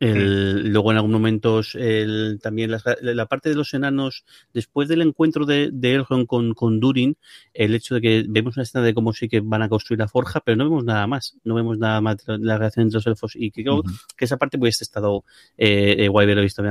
el, 0.01 0.69
luego 0.69 0.91
en 0.91 0.97
algunos 0.97 1.21
momentos 1.21 1.75
el, 1.75 2.39
también 2.41 2.71
la, 2.71 3.25
parte 3.27 3.49
de 3.49 3.55
los 3.55 3.73
enanos, 3.75 4.25
después 4.51 4.89
del 4.89 5.01
encuentro 5.01 5.45
de, 5.45 5.69
de 5.71 5.93
Elrond 5.93 6.25
con, 6.25 6.53
con, 6.55 6.79
Durin, 6.79 7.17
el 7.53 7.75
hecho 7.75 7.95
de 7.95 8.01
que 8.01 8.25
vemos 8.27 8.57
una 8.57 8.63
escena 8.63 8.83
de 8.83 8.95
cómo 8.95 9.13
sí 9.13 9.29
que 9.29 9.41
van 9.41 9.61
a 9.61 9.69
construir 9.69 9.99
la 9.99 10.07
forja, 10.07 10.39
pero 10.39 10.57
no 10.57 10.63
vemos 10.63 10.83
nada 10.83 11.05
más, 11.05 11.37
no 11.43 11.53
vemos 11.53 11.77
nada 11.77 12.01
más 12.01 12.17
de 12.17 12.39
la 12.39 12.57
relación 12.57 12.83
entre 12.83 12.95
los 12.95 13.07
elfos. 13.07 13.35
Y 13.35 13.51
que 13.51 13.63
creo 13.63 13.83
que 14.17 14.25
esa 14.25 14.37
parte 14.37 14.57
hubiese 14.57 14.83
estado 14.83 15.23
eh, 15.57 15.95
eh, 15.99 16.07
guay 16.07 16.25
verlo 16.25 16.41
visto. 16.41 16.63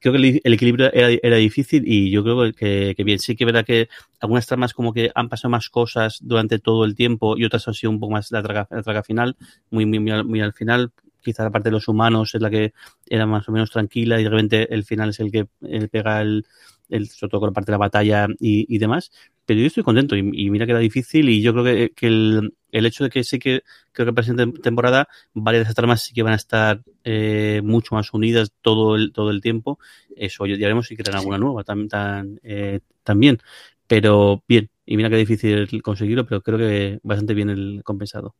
Creo 0.00 0.12
que 0.12 0.40
el, 0.44 0.52
equilibrio 0.52 0.92
era, 0.92 1.08
era, 1.22 1.36
difícil 1.36 1.84
y 1.86 2.10
yo 2.10 2.22
creo 2.22 2.52
que, 2.52 2.94
que, 2.94 3.04
bien, 3.04 3.18
sí 3.18 3.36
que 3.36 3.46
verá 3.46 3.62
que 3.62 3.88
algunas 4.20 4.46
tramas 4.46 4.74
como 4.74 4.92
que 4.92 5.10
han 5.14 5.30
pasado 5.30 5.50
más 5.50 5.70
cosas 5.70 6.18
durante 6.20 6.58
todo 6.58 6.84
el 6.84 6.94
tiempo 6.94 7.38
y 7.38 7.44
otras 7.44 7.66
han 7.68 7.74
sido 7.74 7.90
un 7.90 8.00
poco 8.00 8.12
más 8.12 8.30
la 8.32 8.42
traga, 8.42 8.68
la 8.70 8.82
traga 8.82 9.02
final, 9.02 9.36
muy, 9.70 9.86
muy, 9.86 9.98
muy 9.98 10.40
al 10.40 10.52
final, 10.52 10.92
quizá 11.26 11.42
la 11.42 11.50
parte 11.50 11.68
de 11.68 11.72
los 11.72 11.88
humanos 11.88 12.34
es 12.34 12.40
la 12.40 12.48
que 12.48 12.72
era 13.04 13.26
más 13.26 13.48
o 13.48 13.52
menos 13.52 13.70
tranquila 13.70 14.20
y 14.20 14.24
de 14.24 14.30
repente 14.30 14.72
el 14.72 14.84
final 14.84 15.10
es 15.10 15.20
el 15.20 15.32
que 15.32 15.46
pega 15.90 16.22
el, 16.22 16.46
el, 16.88 17.08
sobre 17.08 17.30
todo 17.30 17.40
con 17.40 17.50
la 17.50 17.52
parte 17.52 17.72
de 17.72 17.74
la 17.74 17.78
batalla 17.78 18.28
y, 18.38 18.78
demás. 18.78 19.10
Pero 19.44 19.60
yo 19.60 19.66
estoy 19.66 19.82
contento 19.82 20.16
y, 20.16 20.22
mira 20.22 20.66
que 20.66 20.72
era 20.72 20.80
difícil 20.80 21.28
y 21.28 21.42
yo 21.42 21.52
creo 21.52 21.64
que, 21.64 22.06
el, 22.06 22.54
el, 22.70 22.86
hecho 22.86 23.04
de 23.04 23.10
que 23.10 23.24
sí 23.24 23.38
que 23.38 23.62
creo 23.92 24.06
que 24.06 24.20
la 24.20 24.22
siguiente 24.22 24.60
temporada 24.60 25.08
varias 25.34 25.60
de 25.60 25.62
esas 25.64 25.74
tramas 25.74 26.02
sí 26.02 26.14
que 26.14 26.22
van 26.22 26.32
a 26.32 26.36
estar 26.36 26.82
eh, 27.04 27.60
mucho 27.64 27.94
más 27.94 28.12
unidas 28.12 28.52
todo 28.62 28.94
el, 28.96 29.12
todo 29.12 29.30
el 29.30 29.40
tiempo. 29.40 29.78
Eso 30.16 30.46
ya 30.46 30.56
veremos 30.56 30.86
si 30.86 30.96
crean 30.96 31.18
alguna 31.18 31.38
nueva 31.38 31.64
tan, 31.64 31.88
tan, 31.88 32.40
eh, 32.42 32.80
también. 33.02 33.38
Pero 33.86 34.42
bien, 34.48 34.70
y 34.84 34.96
mira 34.96 35.10
que 35.10 35.16
difícil 35.16 35.82
conseguirlo, 35.82 36.26
pero 36.26 36.42
creo 36.42 36.58
que 36.58 36.98
bastante 37.02 37.34
bien 37.34 37.50
el 37.50 37.82
compensado. 37.84 38.34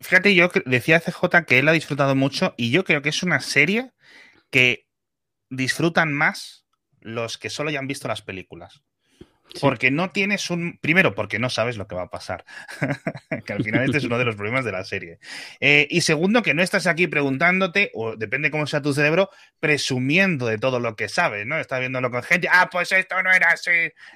Fíjate, 0.00 0.34
yo 0.34 0.50
decía 0.64 1.00
CJ 1.00 1.44
que 1.46 1.58
él 1.58 1.68
ha 1.68 1.72
disfrutado 1.72 2.14
mucho 2.14 2.54
y 2.56 2.70
yo 2.70 2.84
creo 2.84 3.02
que 3.02 3.08
es 3.08 3.22
una 3.22 3.40
serie 3.40 3.92
que 4.50 4.86
disfrutan 5.50 6.12
más 6.12 6.66
los 7.00 7.38
que 7.38 7.50
solo 7.50 7.70
hayan 7.70 7.86
visto 7.86 8.08
las 8.08 8.22
películas. 8.22 8.82
Porque 9.60 9.90
no 9.90 10.10
tienes 10.10 10.50
un. 10.50 10.78
Primero, 10.78 11.14
porque 11.14 11.38
no 11.38 11.50
sabes 11.50 11.76
lo 11.76 11.86
que 11.86 11.94
va 11.94 12.02
a 12.02 12.10
pasar. 12.10 12.44
que 13.46 13.52
al 13.52 13.62
final 13.62 13.84
este 13.84 13.98
es 13.98 14.04
uno 14.04 14.18
de 14.18 14.24
los 14.24 14.36
problemas 14.36 14.64
de 14.64 14.72
la 14.72 14.84
serie. 14.84 15.18
Eh, 15.60 15.86
y 15.90 16.00
segundo, 16.00 16.42
que 16.42 16.52
no 16.52 16.62
estás 16.62 16.86
aquí 16.86 17.06
preguntándote, 17.06 17.90
o 17.94 18.16
depende 18.16 18.50
cómo 18.50 18.66
sea 18.66 18.82
tu 18.82 18.92
cerebro, 18.92 19.30
presumiendo 19.60 20.46
de 20.46 20.58
todo 20.58 20.80
lo 20.80 20.96
que 20.96 21.08
sabes, 21.08 21.46
¿no? 21.46 21.58
Estás 21.58 21.80
viéndolo 21.80 22.10
con 22.10 22.22
gente. 22.22 22.48
Ah, 22.50 22.68
pues 22.70 22.92
esto 22.92 23.22
no 23.22 23.32
era 23.32 23.50
así, 23.50 23.70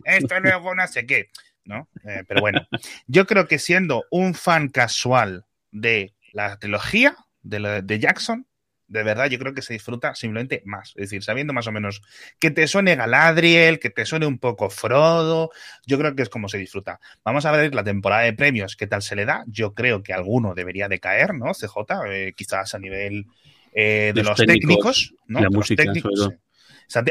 esto 0.05 0.41
luego 0.41 0.75
no 0.75 0.87
sé 0.87 1.07
qué. 1.07 1.31
¿No? 1.65 1.89
Eh, 2.05 2.25
pero 2.27 2.41
bueno, 2.41 2.67
yo 3.07 3.27
creo 3.27 3.47
que 3.47 3.59
siendo 3.59 4.05
un 4.11 4.35
fan 4.35 4.69
casual 4.69 5.47
de 5.71 6.15
la 6.33 6.59
trilogía 6.59 7.17
de, 7.43 7.83
de 7.83 7.99
Jackson, 7.99 8.47
de 8.91 9.05
verdad 9.05 9.27
yo 9.27 9.39
creo 9.39 9.55
que 9.55 9.63
se 9.63 9.73
disfruta 9.73 10.15
simplemente 10.15 10.63
más. 10.67 10.91
Es 10.97 11.09
decir, 11.09 11.23
sabiendo 11.23 11.53
más 11.53 11.67
o 11.69 11.73
menos 11.73 12.03
que 12.39 12.51
te 12.51 12.67
suene 12.67 12.97
Galadriel, 12.97 13.79
que 13.79 13.89
te 13.89 14.05
suene 14.05 14.27
un 14.27 14.39
poco 14.39 14.69
Frodo, 14.69 15.51
yo 15.87 15.97
creo 15.97 16.15
que 16.17 16.23
es 16.23 16.29
como 16.29 16.49
se 16.49 16.59
disfruta. 16.59 17.01
Vamos 17.25 17.47
a 17.47 17.53
ver 17.53 17.73
la 17.75 17.85
temporada 17.85 18.23
de 18.23 18.33
premios, 18.33 18.77
qué 18.77 18.89
tal 18.89 19.01
se 19.03 19.15
le 19.15 19.25
da. 19.25 19.45
Yo 19.47 19.75
creo 19.75 20.03
que 20.03 20.13
alguno 20.13 20.55
debería 20.55 20.89
de 20.89 20.99
caer, 20.99 21.35
¿no? 21.35 21.53
CJ, 21.55 21.77
eh, 22.09 22.33
quizás 22.37 22.75
a 22.75 22.81
nivel 22.81 23.27
eh, 23.73 24.11
de 24.13 24.23
los, 24.25 24.37
técnicos, 24.37 25.15
¿no? 25.29 25.41
La 25.41 25.51
música, 25.51 25.85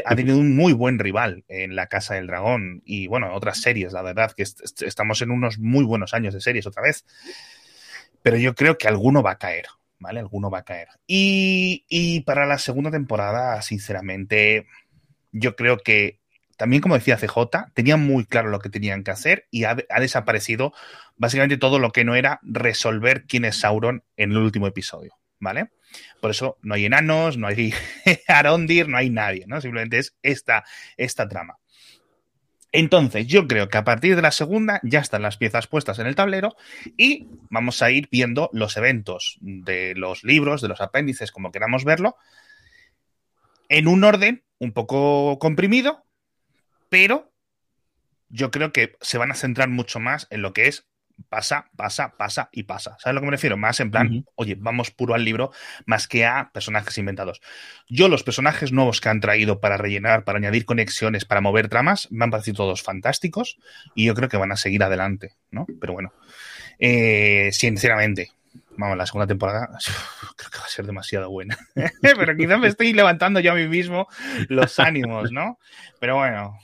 ha 0.04 0.14
tenido 0.14 0.36
un 0.36 0.54
muy 0.54 0.74
buen 0.74 0.98
rival 0.98 1.44
en 1.48 1.74
La 1.74 1.86
Casa 1.86 2.14
del 2.14 2.26
Dragón 2.26 2.82
y, 2.84 3.06
bueno, 3.06 3.34
otras 3.34 3.62
series, 3.62 3.94
la 3.94 4.02
verdad, 4.02 4.32
que 4.32 4.42
estamos 4.42 5.22
en 5.22 5.30
unos 5.30 5.58
muy 5.58 5.84
buenos 5.84 6.12
años 6.12 6.34
de 6.34 6.42
series 6.42 6.66
otra 6.66 6.82
vez 6.82 7.06
pero 8.22 8.36
yo 8.36 8.54
creo 8.54 8.78
que 8.78 8.88
alguno 8.88 9.22
va 9.22 9.32
a 9.32 9.38
caer, 9.38 9.66
¿vale? 9.98 10.20
Alguno 10.20 10.50
va 10.50 10.58
a 10.58 10.64
caer. 10.64 10.88
Y, 11.06 12.20
para 12.26 12.46
la 12.46 12.58
segunda 12.58 12.90
temporada, 12.90 13.60
sinceramente, 13.62 14.66
yo 15.32 15.56
creo 15.56 15.78
que 15.78 16.20
también, 16.56 16.82
como 16.82 16.94
decía 16.94 17.16
CJ, 17.16 17.72
tenían 17.72 18.04
muy 18.04 18.26
claro 18.26 18.50
lo 18.50 18.58
que 18.58 18.68
tenían 18.68 19.02
que 19.02 19.10
hacer 19.10 19.46
y 19.50 19.64
ha, 19.64 19.74
desaparecido 19.74 20.74
básicamente 21.16 21.56
todo 21.56 21.78
lo 21.78 21.90
que 21.90 22.04
no 22.04 22.14
era 22.14 22.38
resolver 22.42 23.24
quién 23.26 23.46
es 23.46 23.56
Sauron 23.56 24.04
en 24.16 24.32
el 24.32 24.38
último 24.38 24.66
episodio, 24.66 25.14
¿vale? 25.38 25.70
Por 26.20 26.30
eso 26.30 26.58
no 26.62 26.74
hay 26.74 26.84
enanos, 26.84 27.38
no 27.38 27.46
hay 27.46 27.72
Arondir, 28.28 28.88
no 28.88 28.98
hay 28.98 29.08
nadie, 29.08 29.44
¿no? 29.46 29.60
Simplemente 29.60 29.98
es 29.98 30.14
esta, 30.22 30.64
esta 30.98 31.26
trama. 31.28 31.59
Entonces, 32.72 33.26
yo 33.26 33.48
creo 33.48 33.68
que 33.68 33.78
a 33.78 33.84
partir 33.84 34.14
de 34.14 34.22
la 34.22 34.30
segunda 34.30 34.80
ya 34.84 35.00
están 35.00 35.22
las 35.22 35.36
piezas 35.36 35.66
puestas 35.66 35.98
en 35.98 36.06
el 36.06 36.14
tablero 36.14 36.54
y 36.96 37.26
vamos 37.48 37.82
a 37.82 37.90
ir 37.90 38.08
viendo 38.10 38.48
los 38.52 38.76
eventos 38.76 39.38
de 39.40 39.94
los 39.96 40.22
libros, 40.22 40.62
de 40.62 40.68
los 40.68 40.80
apéndices, 40.80 41.32
como 41.32 41.50
queramos 41.50 41.84
verlo, 41.84 42.16
en 43.68 43.88
un 43.88 44.04
orden 44.04 44.44
un 44.58 44.72
poco 44.72 45.38
comprimido, 45.38 46.04
pero 46.88 47.32
yo 48.28 48.50
creo 48.50 48.72
que 48.72 48.96
se 49.00 49.18
van 49.18 49.32
a 49.32 49.36
centrar 49.36 49.68
mucho 49.68 49.98
más 49.98 50.28
en 50.30 50.42
lo 50.42 50.52
que 50.52 50.68
es 50.68 50.86
pasa, 51.28 51.70
pasa, 51.76 52.16
pasa 52.16 52.48
y 52.52 52.64
pasa. 52.64 52.96
¿Sabes 52.98 53.06
a 53.06 53.12
lo 53.12 53.20
que 53.20 53.26
me 53.26 53.32
refiero? 53.32 53.56
Más 53.56 53.80
en 53.80 53.90
plan, 53.90 54.24
oye, 54.34 54.56
vamos 54.58 54.90
puro 54.90 55.14
al 55.14 55.24
libro, 55.24 55.52
más 55.86 56.08
que 56.08 56.24
a 56.24 56.50
personajes 56.52 56.96
inventados. 56.98 57.40
Yo, 57.88 58.08
los 58.08 58.22
personajes 58.22 58.72
nuevos 58.72 59.00
que 59.00 59.08
han 59.08 59.20
traído 59.20 59.60
para 59.60 59.76
rellenar, 59.76 60.24
para 60.24 60.38
añadir 60.38 60.64
conexiones, 60.64 61.24
para 61.24 61.40
mover 61.40 61.68
tramas, 61.68 62.08
me 62.10 62.24
han 62.24 62.30
parecido 62.30 62.56
todos 62.56 62.82
fantásticos 62.82 63.58
y 63.94 64.06
yo 64.06 64.14
creo 64.14 64.28
que 64.28 64.36
van 64.36 64.52
a 64.52 64.56
seguir 64.56 64.82
adelante, 64.82 65.34
¿no? 65.50 65.66
Pero 65.80 65.92
bueno, 65.92 66.12
eh, 66.78 67.50
sinceramente, 67.52 68.32
vamos, 68.76 68.96
la 68.96 69.06
segunda 69.06 69.26
temporada 69.26 69.68
creo 70.36 70.50
que 70.50 70.58
va 70.58 70.64
a 70.64 70.68
ser 70.68 70.86
demasiado 70.86 71.30
buena. 71.30 71.58
Pero 72.02 72.36
quizá 72.36 72.56
me 72.56 72.68
estoy 72.68 72.92
levantando 72.92 73.40
yo 73.40 73.52
a 73.52 73.54
mí 73.54 73.68
mismo 73.68 74.08
los 74.48 74.78
ánimos, 74.78 75.30
¿no? 75.30 75.58
Pero 76.00 76.16
bueno, 76.16 76.58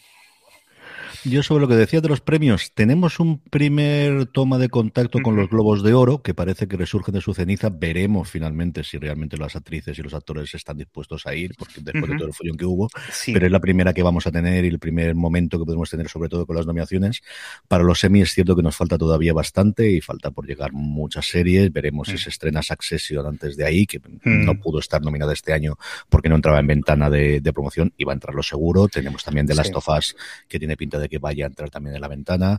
yo 1.24 1.42
sobre 1.42 1.62
lo 1.62 1.68
que 1.68 1.74
decía 1.74 2.00
de 2.00 2.08
los 2.08 2.20
premios, 2.20 2.72
tenemos 2.72 3.20
un 3.20 3.38
primer 3.38 4.26
toma 4.26 4.58
de 4.58 4.68
contacto 4.68 5.20
con 5.20 5.36
los 5.36 5.50
Globos 5.50 5.82
de 5.82 5.92
Oro, 5.92 6.22
que 6.22 6.34
parece 6.34 6.66
que 6.66 6.76
resurgen 6.76 7.14
de 7.14 7.20
su 7.20 7.34
ceniza. 7.34 7.68
Veremos 7.68 8.30
finalmente 8.30 8.82
si 8.82 8.98
realmente 8.98 9.36
las 9.36 9.54
actrices 9.54 9.98
y 9.98 10.02
los 10.02 10.14
actores 10.14 10.54
están 10.54 10.78
dispuestos 10.78 11.26
a 11.26 11.34
ir, 11.34 11.54
porque 11.56 11.80
después 11.80 12.10
de 12.10 12.16
todo 12.16 12.28
el 12.28 12.34
follón 12.34 12.56
que 12.56 12.64
hubo, 12.64 12.88
pero 13.26 13.46
es 13.46 13.52
la 13.52 13.60
primera 13.60 13.92
que 13.92 14.02
vamos 14.02 14.26
a 14.26 14.32
tener 14.32 14.64
y 14.64 14.68
el 14.68 14.78
primer 14.78 15.14
momento 15.14 15.58
que 15.58 15.64
podemos 15.66 15.90
tener, 15.90 16.08
sobre 16.08 16.28
todo 16.28 16.46
con 16.46 16.56
las 16.56 16.66
nominaciones. 16.66 17.22
Para 17.68 17.84
los 17.84 18.00
semi 18.00 18.22
es 18.22 18.32
cierto 18.32 18.56
que 18.56 18.62
nos 18.62 18.74
falta 18.74 18.96
todavía 18.96 19.32
bastante 19.32 19.90
y 19.90 20.00
falta 20.00 20.30
por 20.30 20.46
llegar 20.46 20.72
muchas 20.72 21.26
series. 21.26 21.72
Veremos 21.72 22.08
si 22.08 22.18
se 22.18 22.30
estrena 22.30 22.62
Succession 22.62 23.26
antes 23.26 23.56
de 23.56 23.64
ahí, 23.64 23.86
que 23.86 24.00
no 24.24 24.54
pudo 24.58 24.78
estar 24.78 25.02
nominada 25.02 25.32
este 25.34 25.52
año 25.52 25.76
porque 26.08 26.28
no 26.28 26.36
entraba 26.36 26.58
en 26.58 26.66
ventana 26.66 27.10
de, 27.10 27.42
promoción 27.52 27.92
y 27.96 28.04
va 28.04 28.12
a 28.12 28.14
entrar 28.14 28.34
lo 28.34 28.42
seguro. 28.42 28.88
Tenemos 28.88 29.24
también 29.24 29.46
The 29.46 29.54
Last 29.54 29.74
of 29.74 29.88
Us, 29.88 30.16
que 30.48 30.58
tiene 30.58 30.76
pinta 30.76 30.86
pinta 30.86 31.00
de 31.06 31.08
que 31.08 31.18
vaya 31.18 31.44
a 31.44 31.48
entrar 31.48 31.70
también 31.70 31.94
en 31.94 32.00
la 32.00 32.08
ventana. 32.08 32.58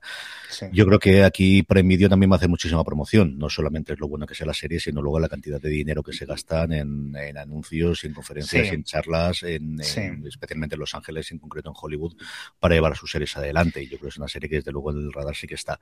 Yo 0.72 0.86
creo 0.86 1.00
que 1.00 1.24
aquí 1.24 1.64
Prime 1.64 1.88
Video 1.88 2.10
también 2.10 2.32
va 2.32 2.36
a 2.36 2.38
hacer 2.38 2.50
muchísima 2.50 2.84
promoción. 2.84 3.38
No 3.38 3.50
solamente 3.50 3.94
es 3.94 4.00
lo 4.00 4.08
bueno 4.08 4.26
que 4.26 4.36
sea 4.36 4.48
la 4.48 4.54
serie, 4.54 4.80
sino 4.80 5.02
luego 5.02 5.20
la 5.20 5.30
cantidad 5.30 5.62
de 5.62 5.70
dinero 5.70 6.04
que 6.04 6.14
se 6.14 6.26
gastan 6.26 6.72
en, 6.74 7.38
anuncios, 7.38 8.04
en 8.04 8.14
conferencias, 8.14 8.72
en 8.72 8.84
charlas, 8.84 9.44
en, 9.44 9.80
especialmente 9.80 10.76
en 10.76 10.80
Los 10.80 10.96
Ángeles, 10.96 11.32
en 11.32 11.40
concreto 11.40 11.70
en 11.70 11.76
Hollywood, 11.80 12.16
para 12.60 12.76
llevar 12.76 12.94
a 12.94 12.96
sus 12.96 13.12
series 13.12 13.36
adelante. 13.38 13.84
Y 13.84 13.86
yo 13.86 13.98
creo 13.98 14.08
que 14.08 14.10
es 14.10 14.18
una 14.18 14.28
serie 14.28 14.50
que 14.50 14.56
desde 14.58 14.72
luego 14.72 14.92
en 14.92 14.98
el 14.98 15.14
radar 15.14 15.36
sí 15.36 15.48
que 15.48 15.56
está. 15.56 15.80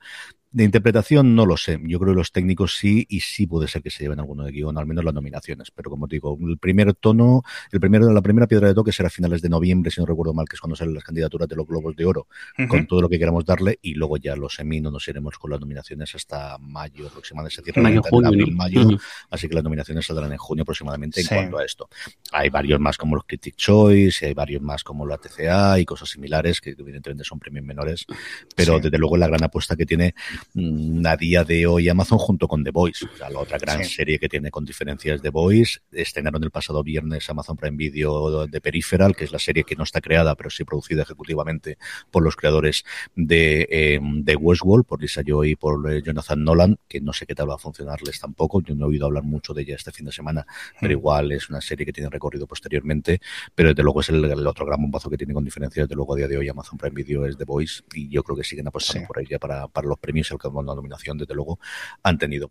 De 0.50 0.64
interpretación 0.64 1.34
no 1.34 1.46
lo 1.46 1.56
sé. 1.56 1.78
Yo 1.84 1.98
creo 1.98 2.12
que 2.12 2.18
los 2.18 2.32
técnicos 2.32 2.76
sí 2.76 3.06
y 3.08 3.20
sí 3.20 3.46
puede 3.46 3.68
ser 3.68 3.82
que 3.82 3.90
se 3.90 4.04
lleven 4.04 4.20
alguno 4.20 4.44
de 4.44 4.52
guion, 4.52 4.76
al 4.78 4.86
menos 4.86 5.04
las 5.04 5.14
nominaciones. 5.14 5.70
Pero 5.70 5.90
como 5.90 6.06
digo, 6.06 6.36
el 6.40 6.58
primer 6.58 6.94
tono, 6.94 7.42
el 7.70 7.80
primero, 7.80 8.12
la 8.12 8.22
primera 8.22 8.46
piedra 8.46 8.68
de 8.68 8.74
toque 8.74 8.92
será 8.92 9.08
a 9.08 9.10
finales 9.10 9.42
de 9.42 9.48
noviembre, 9.48 9.90
si 9.90 10.00
no 10.00 10.06
recuerdo 10.06 10.34
mal, 10.34 10.48
que 10.48 10.56
es 10.56 10.60
cuando 10.60 10.76
salen 10.76 10.94
las 10.94 11.04
candidaturas 11.04 11.48
de 11.48 11.56
los 11.56 11.66
Globos 11.66 11.94
de 11.96 12.04
Oro, 12.04 12.26
con 12.68 12.86
todo 12.86 13.02
lo 13.02 13.08
que 13.08 13.18
queramos 13.18 13.44
darle, 13.44 13.78
y 13.82 13.94
luego 13.94 14.16
ya 14.16 14.36
los 14.36 14.54
semi 14.54 14.80
no 14.80 14.90
nos 14.90 15.06
iremos 15.08 15.38
con 15.38 15.50
las 15.50 15.60
nominaciones 15.60 16.14
hasta 16.14 16.58
mayo 16.58 17.06
aproximadamente, 17.06 17.72
se 17.72 17.80
mayo, 17.80 18.02
junio, 18.02 18.46
mayo, 18.52 18.88
así 19.30 19.48
que 19.48 19.54
las 19.54 19.64
nominaciones 19.64 20.06
saldrán 20.06 20.32
en 20.32 20.38
junio 20.38 20.62
aproximadamente 20.62 21.20
en 21.20 21.26
cuanto 21.26 21.58
a 21.58 21.64
esto. 21.64 21.88
Hay 22.32 22.48
varios 22.48 22.80
más 22.80 22.96
como 22.96 23.16
los 23.16 23.24
Critic 23.24 23.56
Choice, 23.56 24.24
y 24.24 24.28
hay 24.28 24.34
varios 24.34 24.62
más 24.62 24.82
como 24.84 25.06
la 25.06 25.18
TCA 25.18 25.78
y 25.78 25.84
cosas 25.84 26.08
similares, 26.08 26.60
que 26.60 26.70
evidentemente 26.70 27.24
son 27.24 27.38
premios 27.38 27.64
menores, 27.64 28.06
pero 28.54 28.78
desde 28.78 28.98
luego 28.98 29.16
la 29.16 29.28
gran 29.28 29.44
apuesta 29.44 29.76
que 29.76 29.86
tiene 29.86 30.14
mm, 30.54 31.06
a 31.06 31.16
día 31.16 31.44
de 31.44 31.66
hoy 31.66 31.88
Amazon 31.88 32.18
junto 32.18 32.48
con 32.48 32.64
The 32.64 32.70
Voice, 32.70 33.06
o 33.06 33.16
sea, 33.16 33.30
la 33.30 33.40
otra 33.40 33.58
gran 33.58 33.84
serie 33.84 34.18
que 34.18 34.28
tiene 34.28 34.50
con 34.50 34.64
diferencias 34.64 35.20
The 35.20 35.30
Voice, 35.30 35.80
estrenaron 35.92 36.42
el 36.42 36.50
pasado 36.50 36.82
viernes 36.82 37.28
Amazon 37.28 37.56
Prime 37.56 37.76
Video 37.76 38.46
de 38.46 38.60
Peripheral, 38.60 39.14
que 39.14 39.24
es 39.24 39.32
la 39.32 39.38
serie 39.38 39.64
que 39.64 39.76
no 39.76 39.84
está 39.84 40.00
creada, 40.00 40.34
pero 40.34 40.50
sí 40.50 40.64
producida 40.64 41.02
ejecutivamente 41.02 41.78
por 42.10 42.22
los 42.22 42.35
creadores 42.36 42.84
de, 43.14 43.66
eh, 43.70 44.00
de 44.00 44.36
Westworld, 44.36 44.84
por 44.84 45.00
Lisa 45.00 45.22
Joy 45.24 45.50
y 45.50 45.56
por 45.56 45.90
eh, 45.90 46.02
Jonathan 46.02 46.42
Nolan, 46.44 46.78
que 46.88 47.00
no 47.00 47.12
sé 47.12 47.26
qué 47.26 47.34
tal 47.34 47.50
va 47.50 47.54
a 47.54 47.58
funcionarles 47.58 48.20
tampoco. 48.20 48.62
Yo 48.62 48.74
no 48.74 48.86
he 48.86 48.88
oído 48.88 49.06
hablar 49.06 49.24
mucho 49.24 49.54
de 49.54 49.62
ella 49.62 49.76
este 49.76 49.92
fin 49.92 50.06
de 50.06 50.12
semana, 50.12 50.46
pero 50.80 50.90
hmm. 50.90 50.98
igual 50.98 51.32
es 51.32 51.48
una 51.50 51.60
serie 51.60 51.86
que 51.86 51.92
tiene 51.92 52.10
recorrido 52.10 52.46
posteriormente. 52.46 53.20
Pero 53.54 53.70
desde 53.70 53.82
luego 53.82 54.00
es 54.00 54.08
el, 54.08 54.46
otro 54.46 54.66
gran 54.66 54.80
bombazo 54.80 55.10
que 55.10 55.16
tiene 55.16 55.34
con 55.34 55.44
diferencia. 55.44 55.82
Desde 55.82 55.94
luego 55.94 56.14
a 56.14 56.16
día 56.16 56.28
de 56.28 56.38
hoy 56.38 56.48
Amazon 56.48 56.78
Prime 56.78 56.94
Video 56.94 57.26
es 57.26 57.36
The 57.36 57.44
Voice 57.44 57.82
y 57.94 58.08
yo 58.08 58.22
creo 58.22 58.36
que 58.36 58.44
siguen 58.44 58.68
apostando 58.68 59.06
por 59.06 59.20
ella 59.20 59.38
para, 59.38 59.68
para 59.68 59.88
los 59.88 59.98
premios 59.98 60.30
y 60.30 60.34
el 60.34 60.40
que 60.40 60.48
la 60.48 60.74
nominación, 60.74 61.18
desde 61.18 61.34
luego, 61.34 61.58
han 62.02 62.18
tenido. 62.18 62.50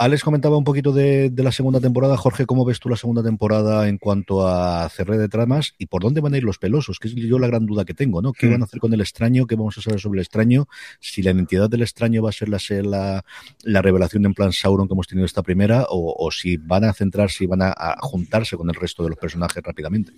Alex 0.00 0.24
comentaba 0.24 0.56
un 0.56 0.64
poquito 0.64 0.92
de, 0.92 1.30
la 1.36 1.52
segunda 1.52 1.78
temporada. 1.78 2.16
Jorge, 2.16 2.46
¿cómo 2.46 2.64
ves 2.64 2.80
tú 2.80 2.88
la 2.88 2.96
segunda 2.96 3.22
temporada 3.22 3.86
en 3.86 3.98
cuanto 3.98 4.48
a 4.48 4.88
cerre 4.88 5.18
de 5.18 5.28
tramas 5.28 5.74
y 5.76 5.86
por 5.88 6.02
dónde 6.02 6.22
van 6.22 6.32
a 6.32 6.38
ir 6.38 6.42
los 6.42 6.56
pelosos? 6.56 6.98
Que 6.98 7.08
es 7.08 7.14
yo 7.14 7.38
la 7.38 7.48
gran 7.48 7.66
duda 7.66 7.84
que 7.84 7.92
tengo, 7.92 8.22
¿no? 8.22 8.32
¿Qué 8.32 8.46
hmm. 8.46 8.52
van 8.52 8.62
a 8.62 8.64
hacer 8.64 8.80
con 8.80 8.94
el 8.94 9.02
extraño? 9.02 9.46
¿Qué 9.46 9.56
vamos 9.56 9.76
a 9.76 9.82
saber 9.82 10.00
sobre 10.00 10.20
el 10.20 10.22
extraño? 10.22 10.68
Si 11.00 11.22
la 11.22 11.32
identidad 11.32 11.68
del 11.68 11.82
extraño 11.82 12.22
va 12.22 12.30
a 12.30 12.32
ser 12.32 12.48
la, 12.48 13.22
la, 13.62 13.82
revelación 13.82 14.24
en 14.24 14.32
plan 14.32 14.54
Sauron 14.54 14.88
que 14.88 14.94
hemos 14.94 15.06
tenido 15.06 15.26
esta 15.26 15.42
primera 15.42 15.84
o, 15.90 16.30
si 16.30 16.56
van 16.56 16.84
a 16.84 16.94
centrarse 16.94 17.44
y 17.44 17.46
van 17.46 17.60
a, 17.60 17.74
juntarse 18.00 18.56
con 18.56 18.70
el 18.70 18.76
resto 18.76 19.02
de 19.02 19.10
los 19.10 19.18
personajes 19.18 19.62
rápidamente. 19.62 20.12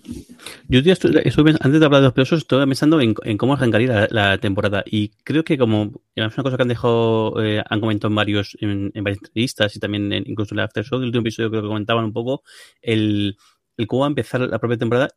Yo 0.69 0.79
ya 0.79 0.93
estoy, 0.93 1.17
antes 1.17 1.79
de 1.79 1.85
hablar 1.85 1.99
de 1.99 2.07
los 2.07 2.13
pelosos, 2.13 2.39
estoy 2.39 2.65
pensando 2.65 3.01
en, 3.01 3.15
cómo 3.37 3.55
arrancaría 3.55 4.07
la, 4.09 4.37
temporada 4.37 4.85
y 4.85 5.09
creo 5.25 5.43
que 5.43 5.57
como 5.57 5.91
es 6.15 6.23
una 6.37 6.43
cosa 6.43 6.55
que 6.55 6.61
han 6.61 6.69
dejado, 6.69 7.43
eh, 7.43 7.61
han 7.69 7.81
comentado 7.81 8.09
en 8.09 8.15
varios, 8.15 8.57
en 8.61 8.91
varias 8.95 9.17
entrevistas 9.17 9.72
y 9.75 9.79
también 9.79 10.11
incluso 10.25 10.53
en 10.55 10.59
el 10.59 10.65
After 10.65 10.83
Show, 10.83 10.99
el 10.99 11.05
último 11.05 11.21
episodio 11.21 11.49
creo 11.49 11.61
que 11.61 11.67
comentaban 11.67 12.05
un 12.05 12.13
poco 12.13 12.43
el, 12.81 13.37
cómo 13.87 14.01
va 14.01 14.07
a 14.07 14.09
empezar 14.09 14.41
la 14.41 14.59
propia 14.59 14.77
temporada 14.77 15.09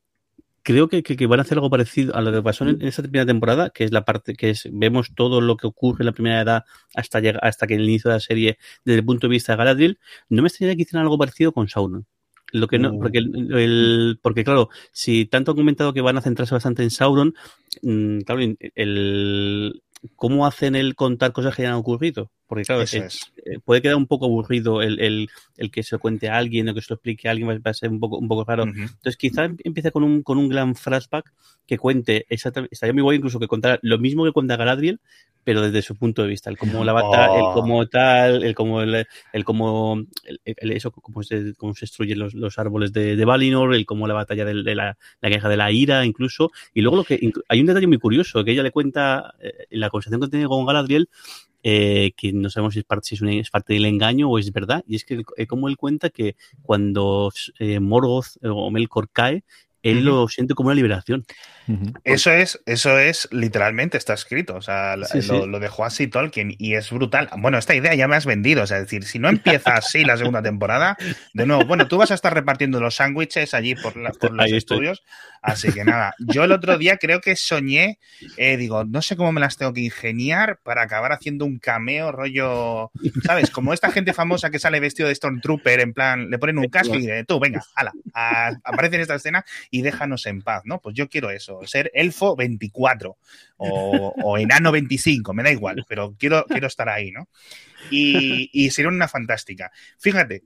creo 0.67 0.89
que, 0.89 1.27
van 1.29 1.39
a 1.39 1.43
hacer 1.43 1.59
algo 1.59 1.71
parecido 1.71 2.17
a 2.17 2.21
lo 2.21 2.33
que 2.33 2.43
pasó 2.43 2.67
en, 2.67 2.83
esa 2.83 3.01
primera 3.01 3.25
temporada, 3.25 3.71
que 3.71 3.85
es 3.85 3.93
la 3.93 4.05
parte 4.05 4.35
que 4.35 4.51
es, 4.51 4.69
vemos 4.73 5.15
todo 5.15 5.41
lo 5.41 5.57
que 5.57 5.69
ocurre 5.69 6.03
en 6.03 6.07
la 6.07 6.13
primera 6.13 6.41
edad 6.41 6.65
hasta 6.93 7.21
llegar, 7.21 7.39
hasta 7.45 7.69
que 7.69 7.77
el 7.77 7.85
inicio 7.85 8.11
de 8.11 8.17
la 8.17 8.21
serie, 8.21 8.59
desde 8.85 8.99
el 8.99 9.05
punto 9.05 9.29
de 9.29 9.31
vista 9.31 9.53
de 9.53 9.59
Galadriel, 9.59 10.01
no 10.29 10.43
me 10.43 10.49
extrañaría 10.49 10.75
que 10.75 10.83
hicieran 10.83 11.05
algo 11.05 11.19
parecido 11.19 11.53
con 11.53 11.69
Sauron. 11.69 12.05
Lo 12.51 12.67
que 12.67 12.81
no, 12.81 12.93
mm. 12.93 12.99
porque 12.99 13.19
el, 13.19 14.19
porque 14.21 14.43
claro, 14.43 14.69
si 14.91 15.27
tanto 15.27 15.53
han 15.53 15.57
comentado 15.57 15.93
que 15.93 16.01
van 16.01 16.17
a 16.17 16.21
centrarse 16.21 16.55
bastante 16.55 16.83
en 16.83 16.91
Sauron, 16.91 17.35
mm, 17.83 18.23
claro, 18.23 18.41
el, 18.75 19.83
¿cómo 20.17 20.47
hacen 20.47 20.75
el 20.75 20.97
contar 20.97 21.33
cosas 21.33 21.55
que 21.55 21.63
ya 21.63 21.69
han 21.69 21.75
ocurrido? 21.75 22.33
Porque 22.47 22.65
claro, 22.65 22.83
eh, 22.83 23.59
puede 23.65 23.83
quedar 23.83 23.97
un 23.97 24.07
poco 24.07 24.26
aburrido 24.26 24.83
el, 24.83 25.00
el, 25.00 25.29
el, 25.57 25.71
que 25.71 25.83
se 25.83 25.97
lo 25.97 25.99
cuente 25.99 26.29
a 26.29 26.37
alguien 26.37 26.69
o 26.69 26.75
que 26.75 26.81
se 26.81 26.87
lo 26.91 26.95
explique 26.95 27.29
a 27.29 27.33
alguien, 27.33 27.49
va 27.49 27.71
a 27.71 27.75
ser 27.75 27.91
un 27.91 27.99
poco, 27.99 28.19
un 28.19 28.29
poco 28.29 28.45
raro. 28.45 28.65
Entonces 28.65 29.17
quizá 29.17 29.45
em, 29.45 29.57
empiece 29.65 29.91
con 29.91 30.05
un, 30.05 30.23
con 30.23 30.38
un 30.38 30.49
gran 30.49 30.76
flashback 30.76 31.33
que 31.67 31.79
cuente 31.79 32.26
exactamente, 32.29 32.73
estaría 32.75 32.93
muy 32.93 33.03
bueno 33.03 33.17
incluso 33.17 33.41
que 33.41 33.49
contara 33.49 33.79
lo 33.83 33.99
mismo 33.99 34.25
que 34.25 34.33
cuenta 34.33 34.57
Galadriel, 34.57 35.00
pero 35.47 35.61
desde 35.61 35.81
su 35.81 35.95
punto 35.95 36.23
de 36.23 36.29
vista, 36.29 36.50
el 36.50 36.59
cómo 36.59 36.85
la 36.85 36.93
batalla, 36.93 37.37
el 37.37 37.43
oh. 37.45 37.53
cómo 37.55 37.87
tal, 37.87 38.43
el 38.43 38.55
cómo 38.57 38.83
el, 38.83 39.07
el 39.33 39.45
cómo 39.45 40.03
el, 40.25 40.73
eso, 40.73 40.91
cómo 40.91 41.23
se, 41.23 41.55
cómo 41.55 41.73
se 41.73 41.83
destruyen 41.83 42.19
los, 42.19 42.35
los 42.35 42.59
árboles 42.59 42.93
de, 42.93 43.15
de, 43.15 43.25
Valinor, 43.25 43.73
el 43.73 43.87
cómo 43.87 44.09
la 44.09 44.15
batalla 44.15 44.45
de, 44.45 44.65
de 44.65 44.75
la, 44.75 44.99
la, 45.21 45.31
queja 45.31 45.49
de 45.49 45.57
la 45.57 45.71
ira, 45.71 46.05
incluso. 46.05 46.50
Y 46.75 46.81
luego 46.81 46.97
lo 46.97 47.05
que 47.05 47.21
hay 47.49 47.61
un 47.61 47.67
detalle 47.67 47.87
muy 47.87 47.99
curioso 47.99 48.43
que 48.43 48.50
ella 48.50 48.65
le 48.65 48.73
cuenta 48.73 49.35
eh, 49.41 49.67
en 49.71 49.79
la 49.79 49.88
conversación 49.88 50.21
que 50.21 50.26
tiene 50.26 50.47
con 50.47 50.67
Galadriel, 50.67 51.09
eh, 51.69 52.13
que 52.17 52.33
no 52.33 52.49
sabemos 52.49 52.75
si 52.75 52.79
es 52.79 52.85
parte, 52.85 53.09
es, 53.13 53.51
parte 53.51 53.75
del 53.75 53.87
engaño 53.87 54.31
o 54.31 54.39
es 54.39 54.53
verdad, 54.53 54.85
y 54.87 54.95
es 54.95 55.05
que 55.05 55.25
eh, 55.37 55.47
como 55.49 55.67
él 55.67 55.77
cuenta 55.77 56.11
que 56.11 56.37
cuando 56.63 57.33
eh, 57.59 57.81
Morgoth 57.81 58.37
o 58.45 58.71
Melkor 58.71 59.11
cae, 59.11 59.43
él 59.90 60.05
lo 60.05 60.28
siente 60.28 60.55
como 60.55 60.69
una 60.69 60.76
liberación. 60.76 61.25
Eso 62.05 62.31
es, 62.31 62.61
eso 62.66 62.97
es 62.99 63.28
literalmente, 63.33 63.99
está 63.99 64.14
escrito. 64.14 64.55
O 64.55 64.62
sea, 64.62 64.97
lo, 64.97 65.59
dejó 65.59 65.85
así 65.85 66.07
Tolkien 66.07 66.55
y 66.59 66.75
es 66.75 66.90
brutal. 66.90 67.28
Bueno, 67.38 67.59
esta 67.59 67.75
idea 67.75 67.95
ya 67.95 68.07
me 68.07 68.16
has 68.16 68.26
vendido. 68.26 68.62
O 68.62 68.66
sea, 68.66 68.78
es 68.78 68.85
decir, 68.85 69.05
si 69.05 69.19
no 69.19 69.28
empieza 69.28 69.75
así 69.75 70.05
la 70.05 70.16
segunda 70.16 70.43
temporada, 70.43 70.97
de 71.35 71.47
nuevo, 71.47 71.64
bueno, 71.64 71.88
tú 71.88 71.99
vas 71.99 72.11
a 72.11 72.14
estar 72.14 72.33
repartiendo 72.33 72.81
los 72.81 72.97
sándwiches 72.97 73.55
allí 73.55 73.75
por, 73.75 73.97
los 73.97 74.52
estudios. 74.52 75.02
Así 75.43 75.73
que 75.73 75.85
nada, 75.85 76.14
yo 76.19 76.43
el 76.43 76.50
otro 76.50 76.76
día 76.76 76.97
creo 76.97 77.21
que 77.21 77.37
soñé, 77.37 78.00
eh, 78.37 78.57
digo, 78.57 78.85
no 78.85 79.00
sé 79.00 79.16
cómo 79.16 79.31
me 79.31 79.40
las 79.40 79.57
tengo 79.57 79.73
que 79.73 79.81
ingeniar 79.81 80.59
para 80.64 80.83
acabar 80.83 81.12
haciendo 81.12 81.45
un 81.45 81.59
cameo 81.59 82.11
rollo, 82.11 82.90
¿sabes? 83.25 83.50
Como 83.50 83.73
esta 83.73 83.93
gente 83.93 84.12
famosa 84.12 84.50
que 84.50 84.59
sale 84.59 84.81
vestido 84.81 85.09
de 85.09 85.14
Stormtrooper, 85.14 85.81
en 85.81 85.93
plan, 85.93 86.31
le 86.31 86.38
ponen 86.38 86.59
un 86.59 86.69
casco 86.69 86.97
y 86.97 87.02
dice, 87.02 87.25
tú, 87.25 87.38
venga, 87.38 87.62
ala, 87.76 87.93
aparece 88.64 88.97
en 88.97 89.02
esta 89.02 89.14
escena 89.14 89.45
y 89.71 89.75
déjanos 89.83 90.26
en 90.26 90.42
paz, 90.42 90.62
¿no? 90.64 90.80
Pues 90.80 90.95
yo 90.95 91.09
quiero 91.09 91.30
eso, 91.30 91.61
ser 91.64 91.90
elfo 91.95 92.37
24 92.37 93.16
o, 93.59 94.38
enano 94.38 94.73
25, 94.73 95.33
me 95.33 95.42
da 95.42 95.50
igual, 95.50 95.85
pero 95.88 96.14
quiero, 96.18 96.45
quiero 96.47 96.66
estar 96.66 96.88
ahí, 96.88 97.11
¿no? 97.11 97.28
Y, 97.90 98.50
y 98.52 98.71
sería 98.71 98.88
una 98.88 99.09
fantástica. 99.09 99.71
Fíjate, 99.99 100.45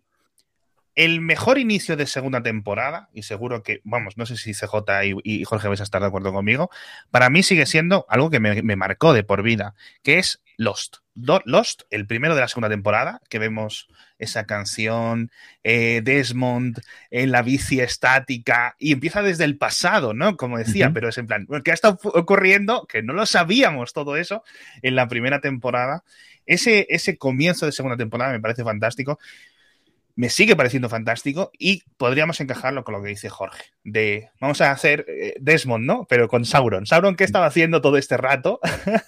el 0.94 1.20
mejor 1.20 1.58
inicio 1.58 1.96
de 1.96 2.06
segunda 2.06 2.42
temporada, 2.42 3.08
y 3.14 3.22
seguro 3.22 3.62
que, 3.62 3.80
vamos, 3.84 4.16
no 4.16 4.26
sé 4.26 4.36
si 4.36 4.52
CJ 4.52 5.04
y, 5.24 5.44
Jorge 5.44 5.68
vais 5.68 5.80
a 5.80 5.84
estar 5.84 6.00
de 6.00 6.08
acuerdo 6.08 6.32
conmigo, 6.32 6.70
para 7.10 7.30
mí 7.30 7.42
sigue 7.42 7.66
siendo 7.66 8.06
algo 8.08 8.30
que 8.30 8.40
me, 8.40 8.76
marcó 8.76 9.12
de 9.12 9.22
por 9.22 9.42
vida, 9.42 9.74
que 10.02 10.18
es 10.18 10.42
Lost. 10.60 10.98
Lost, 11.14 11.82
el 11.88 12.06
primero 12.06 12.34
de 12.34 12.42
la 12.42 12.48
segunda 12.48 12.68
temporada, 12.68 13.22
que 13.30 13.38
vemos 13.38 13.88
esa 14.18 14.44
canción, 14.44 15.30
eh, 15.64 16.02
Desmond 16.04 16.82
en 17.10 17.32
la 17.32 17.40
bici 17.40 17.80
estática, 17.80 18.76
y 18.78 18.92
empieza 18.92 19.22
desde 19.22 19.44
el 19.44 19.56
pasado, 19.56 20.12
¿no? 20.12 20.36
Como 20.36 20.58
decía, 20.58 20.90
pero 20.92 21.08
es 21.08 21.16
en 21.16 21.26
plan, 21.26 21.46
¿qué 21.64 21.70
ha 21.70 21.74
estado 21.74 21.98
ocurriendo? 22.04 22.86
Que 22.86 23.02
no 23.02 23.14
lo 23.14 23.24
sabíamos 23.24 23.94
todo 23.94 24.18
eso 24.18 24.44
en 24.82 24.96
la 24.96 25.08
primera 25.08 25.40
temporada. 25.40 26.04
Ese, 26.44 26.86
ese 26.90 27.16
comienzo 27.16 27.64
de 27.64 27.72
segunda 27.72 27.96
temporada 27.96 28.32
me 28.32 28.40
parece 28.40 28.62
fantástico 28.62 29.18
me 30.16 30.28
sigue 30.28 30.56
pareciendo 30.56 30.88
fantástico 30.88 31.50
y 31.58 31.82
podríamos 31.96 32.40
encajarlo 32.40 32.84
con 32.84 32.94
lo 32.94 33.02
que 33.02 33.08
dice 33.08 33.28
Jorge, 33.28 33.64
de 33.84 34.30
vamos 34.40 34.60
a 34.60 34.70
hacer 34.70 35.06
eh, 35.08 35.34
Desmond, 35.40 35.84
¿no? 35.84 36.06
Pero 36.08 36.28
con 36.28 36.44
Sauron. 36.44 36.86
Sauron, 36.86 37.16
¿qué 37.16 37.24
estaba 37.24 37.46
haciendo 37.46 37.80
todo 37.80 37.96
este 37.96 38.16
rato 38.16 38.60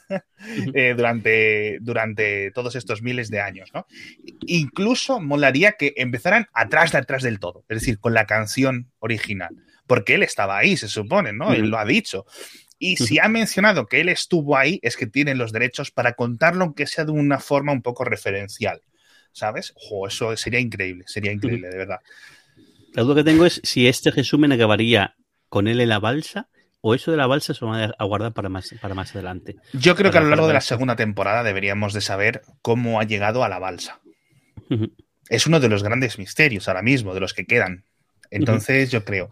eh, 0.75 0.95
durante, 0.97 1.79
durante 1.81 2.51
todos 2.53 2.77
estos 2.77 3.03
miles 3.03 3.31
de 3.31 3.41
años, 3.41 3.71
¿no? 3.75 3.87
Incluso 4.47 5.21
molaría 5.21 5.73
que 5.73 5.95
empezaran 5.97 6.47
atrás 6.53 6.93
de 6.93 6.99
atrás 6.99 7.23
del 7.23 7.41
todo, 7.41 7.65
es 7.69 7.81
decir, 7.81 7.99
con 7.99 8.15
la 8.15 8.27
canción 8.27 8.91
original, 8.99 9.57
porque 9.87 10.15
él 10.15 10.23
estaba 10.23 10.59
ahí, 10.59 10.77
se 10.77 10.89
supone, 10.89 11.33
¿no? 11.33 11.53
Él 11.53 11.69
lo 11.69 11.79
ha 11.79 11.85
dicho. 11.85 12.27
Y 12.79 12.97
si 12.97 13.21
ha 13.21 13.29
mencionado 13.29 13.87
que 13.87 14.01
él 14.01 14.09
estuvo 14.09 14.57
ahí, 14.57 14.81
es 14.83 14.97
que 14.97 15.07
tienen 15.07 15.39
los 15.39 15.53
derechos 15.53 15.93
para 15.93 16.15
contarlo, 16.15 16.65
aunque 16.65 16.89
sea 16.89 17.05
de 17.05 17.13
una 17.13 17.39
forma 17.39 17.71
un 17.71 17.81
poco 17.81 18.05
referencial. 18.05 18.83
¿Sabes? 19.33 19.73
Ojo, 19.77 20.07
eso 20.07 20.37
sería 20.37 20.61
increíble, 20.61 21.05
sería 21.07 21.33
increíble, 21.33 21.69
de 21.69 21.77
verdad. 21.77 22.01
La 22.95 23.03
duda 23.03 23.17
que 23.17 23.25
tengo 23.25 23.47
es 23.47 23.61
si 23.65 23.89
este 23.89 24.11
resumen 24.11 24.53
acabaría 24.53 25.17
con 25.49 25.69
él 25.69 25.81
en 25.81 25.89
la 25.89 25.99
balsa 25.99 26.49
o 26.81 26.95
eso 26.95 27.11
de 27.11 27.17
la 27.17 27.27
balsa 27.27 27.55
se 27.55 27.65
va 27.65 27.85
a 27.85 28.05
guardar 28.05 28.33
para 28.33 28.49
más, 28.49 28.75
para 28.81 28.95
más 28.95 29.15
adelante. 29.15 29.57
Yo 29.73 29.95
creo 29.95 30.11
que 30.11 30.19
a 30.19 30.21
lo 30.21 30.29
largo 30.29 30.49
de 30.49 30.55
la 30.55 30.61
segunda 30.61 30.97
temporada 30.97 31.43
deberíamos 31.43 31.93
de 31.93 32.01
saber 32.01 32.43
cómo 32.61 33.01
ha 33.01 33.05
llegado 33.05 33.45
a 33.45 33.49
la 33.49 33.59
balsa. 33.59 34.01
Es 35.29 35.47
uno 35.47 35.61
de 35.61 35.69
los 35.69 35.83
grandes 35.83 36.19
misterios 36.19 36.69
ahora 36.69 36.83
mismo, 36.83 37.15
de 37.15 37.21
los 37.21 37.35
que 37.35 37.47
quedan. 37.47 37.85
Entonces, 38.31 38.91
yo 38.91 39.05
creo. 39.05 39.31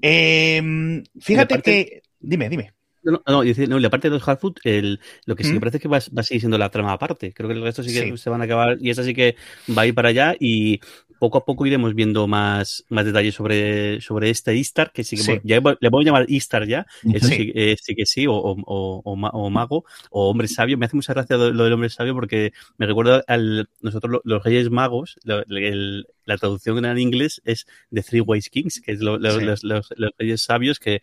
Em, 0.00 1.02
fíjate 1.20 1.60
que. 1.60 2.02
Dime, 2.20 2.48
dime 2.48 2.77
No, 3.10 3.22
no, 3.26 3.42
no, 3.42 3.78
la 3.78 3.90
parte 3.90 4.08
de 4.08 4.14
los 4.14 4.22
Hardfoot, 4.22 4.60
el, 4.64 5.00
lo 5.24 5.34
que 5.34 5.44
sí 5.44 5.52
me 5.52 5.60
parece 5.60 5.80
que 5.80 5.88
va, 5.88 5.98
va, 5.98 6.20
a 6.20 6.22
seguir 6.22 6.42
siendo 6.42 6.58
la 6.58 6.68
trama 6.68 6.92
aparte. 6.92 7.32
Creo 7.32 7.48
que 7.48 7.54
el 7.54 7.62
resto 7.62 7.82
sí 7.82 7.92
que 7.92 8.16
se 8.16 8.30
van 8.30 8.42
a 8.42 8.44
acabar 8.44 8.76
y 8.80 8.90
esa 8.90 9.02
sí 9.02 9.14
que 9.14 9.36
va 9.76 9.82
a 9.82 9.86
ir 9.86 9.94
para 9.94 10.10
allá 10.10 10.34
y 10.38 10.80
poco 11.18 11.38
a 11.38 11.44
poco 11.44 11.66
iremos 11.66 11.94
viendo 11.94 12.26
más, 12.26 12.84
más 12.88 13.04
detalles 13.04 13.34
sobre, 13.34 14.00
sobre 14.00 14.30
este 14.30 14.54
Istar, 14.54 14.92
que 14.92 15.04
sí 15.04 15.16
que 15.16 15.40
ya 15.44 15.60
le 15.80 15.88
voy 15.88 16.04
a 16.04 16.06
llamar 16.06 16.26
Istar 16.28 16.66
ya, 16.66 16.86
eso 17.12 17.26
sí, 17.26 17.52
eh, 17.54 17.76
sí 17.80 17.94
que 17.94 18.06
sí, 18.06 18.26
o, 18.26 18.34
o, 18.34 18.56
o, 18.64 19.02
o, 19.04 19.50
mago, 19.50 19.84
o 20.10 20.30
hombre 20.30 20.48
sabio. 20.48 20.78
Me 20.78 20.86
hace 20.86 20.96
mucha 20.96 21.14
gracia 21.14 21.36
lo, 21.36 21.64
del 21.64 21.72
hombre 21.72 21.90
sabio 21.90 22.14
porque 22.14 22.52
me 22.76 22.86
recuerda 22.86 23.24
al 23.26 23.68
nosotros 23.80 24.20
los 24.24 24.44
reyes 24.44 24.70
magos, 24.70 25.16
el, 25.24 26.06
la 26.28 26.36
traducción 26.36 26.84
en 26.84 26.98
inglés 26.98 27.40
es 27.44 27.66
The 27.90 28.02
Three 28.02 28.20
Wise 28.20 28.50
Kings, 28.50 28.82
que 28.82 28.92
es 28.92 29.00
lo, 29.00 29.18
los, 29.18 29.42
los, 29.42 29.64
los, 29.64 30.12
reyes 30.18 30.42
sabios, 30.42 30.78
que 30.78 31.00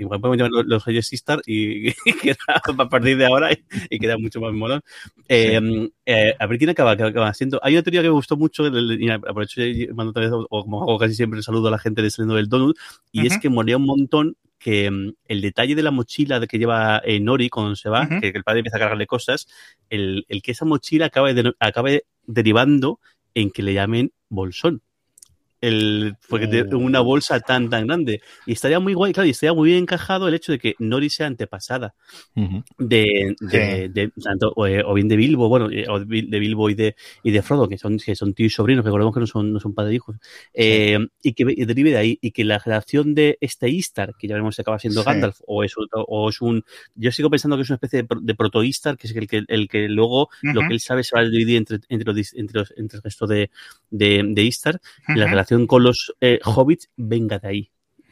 igual 0.00 0.20
podemos 0.20 0.38
llamar 0.38 0.64
los, 0.64 0.84
reyes 0.86 1.12
Istar 1.12 1.42
y, 1.46 1.92
queda 2.22 2.36
a 2.48 2.88
partir 2.88 3.18
de 3.18 3.26
ahora 3.26 3.50
y, 3.90 3.98
queda 3.98 4.16
mucho 4.16 4.40
más 4.40 4.54
molón. 4.54 4.80
Eh, 5.28 5.90
eh, 6.06 6.34
a 6.38 6.46
ver 6.46 6.58
quién 6.58 6.70
acaba, 6.70 6.92
acaba 6.92 7.28
haciendo. 7.28 7.60
Hay 7.62 7.74
una 7.74 7.82
teoría 7.82 8.00
que 8.00 8.08
me 8.08 8.14
gustó 8.14 8.38
mucho, 8.38 8.66
y 8.66 9.10
aprovecho 9.10 9.62
y 9.62 9.86
mando 9.88 10.10
otra 10.10 10.22
vez, 10.22 10.32
o 10.32 10.62
como 10.62 10.82
hago 10.82 10.98
casi 10.98 11.14
siempre, 11.14 11.42
saludo 11.42 11.68
a 11.68 11.70
la 11.70 11.78
gente 11.78 12.00
del 12.00 12.08
estreno 12.08 12.34
del 12.34 12.48
Donut, 12.48 12.78
y 13.12 13.26
es 13.26 13.38
que 13.38 13.50
moría 13.50 13.76
un 13.76 13.84
montón 13.84 14.36
que 14.58 14.88
um, 14.88 15.12
el 15.26 15.42
detalle 15.42 15.74
de 15.74 15.82
la 15.82 15.90
mochila 15.90 16.40
de 16.40 16.46
que 16.46 16.58
lleva 16.58 17.02
eh, 17.04 17.20
Nori 17.20 17.50
cuando 17.50 17.76
se 17.76 17.90
va, 17.90 18.02
uh 18.02 18.04
-huh. 18.04 18.20
que, 18.20 18.32
que, 18.32 18.38
el 18.38 18.44
padre 18.44 18.60
empieza 18.60 18.78
a 18.78 18.80
cargarle 18.80 19.06
cosas, 19.06 19.46
el, 19.90 20.24
el 20.28 20.40
que 20.40 20.52
esa 20.52 20.64
mochila 20.64 21.06
acabe, 21.06 21.34
de, 21.34 21.52
acabe 21.60 22.04
derivando 22.26 22.98
en 23.34 23.50
que 23.50 23.62
le 23.62 23.74
llamen 23.74 24.12
bolsón. 24.34 24.82
El, 25.68 26.16
porque 26.28 26.66
oh. 26.72 26.78
una 26.78 27.00
bolsa 27.00 27.40
tan 27.40 27.70
tan 27.70 27.86
grande 27.86 28.20
y 28.46 28.52
estaría 28.52 28.80
muy 28.80 28.94
guay 28.94 29.12
claro 29.12 29.26
y 29.26 29.30
estaría 29.30 29.54
muy 29.54 29.70
bien 29.70 29.82
encajado 29.82 30.28
el 30.28 30.34
hecho 30.34 30.52
de 30.52 30.58
que 30.58 30.74
Nori 30.78 31.10
sea 31.10 31.26
antepasada 31.26 31.94
uh 32.36 32.40
-huh. 32.40 32.64
de, 32.78 33.04
de, 33.40 33.82
sí. 33.86 33.92
de, 33.92 34.12
tanto 34.22 34.52
o, 34.56 34.66
o, 34.66 34.94
bien 34.94 35.08
de 35.08 35.16
Bilbo 35.16 35.48
bueno 35.48 35.70
eh, 35.70 35.86
o 35.88 36.00
de 36.00 36.38
Bilbo 36.38 36.70
y 36.70 36.74
de 36.74 36.96
y 37.22 37.30
de 37.30 37.42
Frodo 37.42 37.68
que 37.68 37.78
son 37.78 37.98
que 37.98 38.14
son 38.14 38.34
tíos 38.34 38.52
y 38.52 38.54
sobrinos 38.56 38.84
recordemos 38.84 39.14
que 39.14 39.20
no 39.20 39.26
son 39.26 39.52
no 39.52 39.60
son 39.60 39.74
padre 39.74 39.92
e 39.92 39.94
hijos 39.94 40.16
eh, 40.52 40.98
sí. 41.22 41.28
y 41.30 41.32
que 41.32 41.44
y 41.56 41.64
derive 41.64 41.90
de 41.90 41.96
ahí 41.96 42.18
y 42.20 42.30
que 42.32 42.44
la 42.44 42.58
relación 42.58 43.14
de 43.14 43.38
este 43.40 43.68
Istar 43.68 44.14
que 44.18 44.28
ya 44.28 44.34
veremos 44.34 44.54
si 44.56 44.62
acaba 44.62 44.78
siendo 44.78 45.02
sí. 45.02 45.06
Gandalf 45.06 45.38
o 45.46 45.64
es, 45.64 45.72
o 45.76 46.28
es 46.28 46.40
un 46.40 46.64
yo 46.94 47.10
sigo 47.12 47.30
pensando 47.30 47.56
que 47.56 47.62
es 47.62 47.70
una 47.70 47.76
especie 47.76 48.02
de, 48.02 48.08
de 48.20 48.34
proto 48.34 48.62
Istar 48.62 48.96
que 48.96 49.06
es 49.06 49.16
el 49.16 49.26
que 49.26 49.42
el 49.46 49.68
que 49.68 49.88
luego 49.88 50.22
uh 50.22 50.26
-huh. 50.42 50.54
lo 50.54 50.60
que 50.66 50.74
él 50.74 50.80
sabe 50.80 51.02
se 51.04 51.16
va 51.16 51.22
a 51.22 51.24
dividir 51.28 51.56
entre 51.56 51.78
entre 51.88 52.12
los 52.12 52.34
entre, 52.34 52.60
los, 52.60 52.74
entre 52.76 52.96
el 52.98 53.02
resto 53.02 53.26
de 53.26 53.50
de, 53.90 54.22
de 54.26 54.42
Istar 54.42 54.76
uh 54.76 55.12
-huh. 55.12 55.16
la 55.16 55.26
relación 55.26 55.53
con 55.66 55.82
los 55.82 56.14
eh, 56.20 56.40
hobbits 56.44 56.90
venga 56.96 57.38
de 57.38 57.48
ahí. 57.48 57.70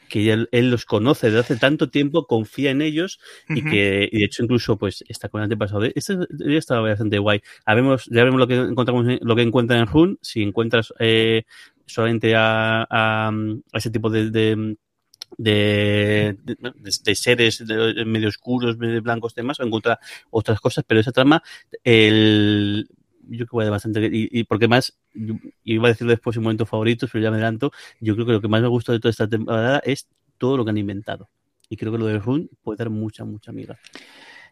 Que 0.09 0.31
él, 0.31 0.49
él, 0.53 0.71
los 0.71 0.85
conoce 0.85 1.29
desde 1.29 1.41
hace 1.41 1.57
tanto 1.57 1.89
tiempo, 1.89 2.27
confía 2.27 2.71
en 2.71 2.83
ellos 2.83 3.19
uh 3.49 3.55
-huh. 3.55 3.59
y 3.59 3.71
que, 3.71 4.09
y 4.13 4.19
de 4.19 4.25
hecho, 4.27 4.43
incluso, 4.45 4.77
pues, 4.77 5.03
está 5.09 5.31
con 5.31 5.41
el 5.41 5.45
antepasado. 5.45 5.85
Este 5.85 6.19
ya 6.29 6.59
está 6.59 6.81
bastante 6.81 7.19
guay. 7.19 7.41
Ya 7.67 7.75
vemos, 7.75 8.05
ya 8.11 8.23
vemos 8.25 8.39
lo 8.39 8.47
que 8.47 8.57
encontramos, 8.57 9.07
lo 9.23 9.37
que 9.37 9.43
encuentran 9.43 9.81
en 9.81 9.87
Rune. 9.87 10.17
Si 10.21 10.43
encuentras 10.43 10.93
eh, 10.99 11.45
solamente 11.87 12.35
a, 12.35 12.83
a, 12.83 13.29
a, 13.29 13.79
ese 13.79 13.91
tipo 13.91 14.11
de, 14.11 14.31
de 14.31 14.77
de, 15.39 16.37
de, 16.43 16.57
de, 17.03 17.15
seres 17.15 17.67
de, 17.67 18.05
medio 18.05 18.29
oscuros, 18.29 18.77
medio 18.79 19.03
blancos, 19.03 19.35
demás, 19.35 19.61
o 19.61 19.65
encuentra 19.65 19.99
otras 20.31 20.61
cosas, 20.61 20.85
pero 20.87 21.01
esa 21.01 21.13
trama, 21.13 21.43
el, 21.85 22.89
yo 23.29 23.47
creo 23.47 23.65
que 23.65 23.71
bastante. 23.71 24.01
Y, 24.13 24.29
y 24.31 24.45
porque 24.45 24.69
más, 24.69 24.99
yo, 25.15 25.35
iba 25.65 25.89
a 25.89 25.93
decirlo 25.93 26.11
después 26.11 26.37
en 26.37 26.43
momentos 26.43 26.69
favoritos, 26.69 27.11
pero 27.11 27.23
ya 27.23 27.31
me 27.31 27.37
adelanto. 27.37 27.73
Yo 28.01 28.15
creo 28.15 28.27
que 28.27 28.33
lo 28.33 28.41
que 28.41 28.49
más 28.49 28.63
me 28.63 28.69
gusta 28.69 28.93
de 28.93 29.01
toda 29.01 29.11
esta 29.11 29.29
temporada 29.29 29.81
es 29.85 30.09
todo 30.39 30.57
lo 30.57 30.65
que 30.65 30.71
han 30.71 30.79
inventado. 30.79 31.29
Y 31.69 31.77
creo 31.77 31.93
que 31.93 31.99
lo 31.99 32.07
de 32.07 32.19
Rune 32.19 32.49
puede 32.63 32.79
dar 32.79 32.91
mucha, 32.91 33.25
mucha 33.25 33.51
amiga. 33.51 33.79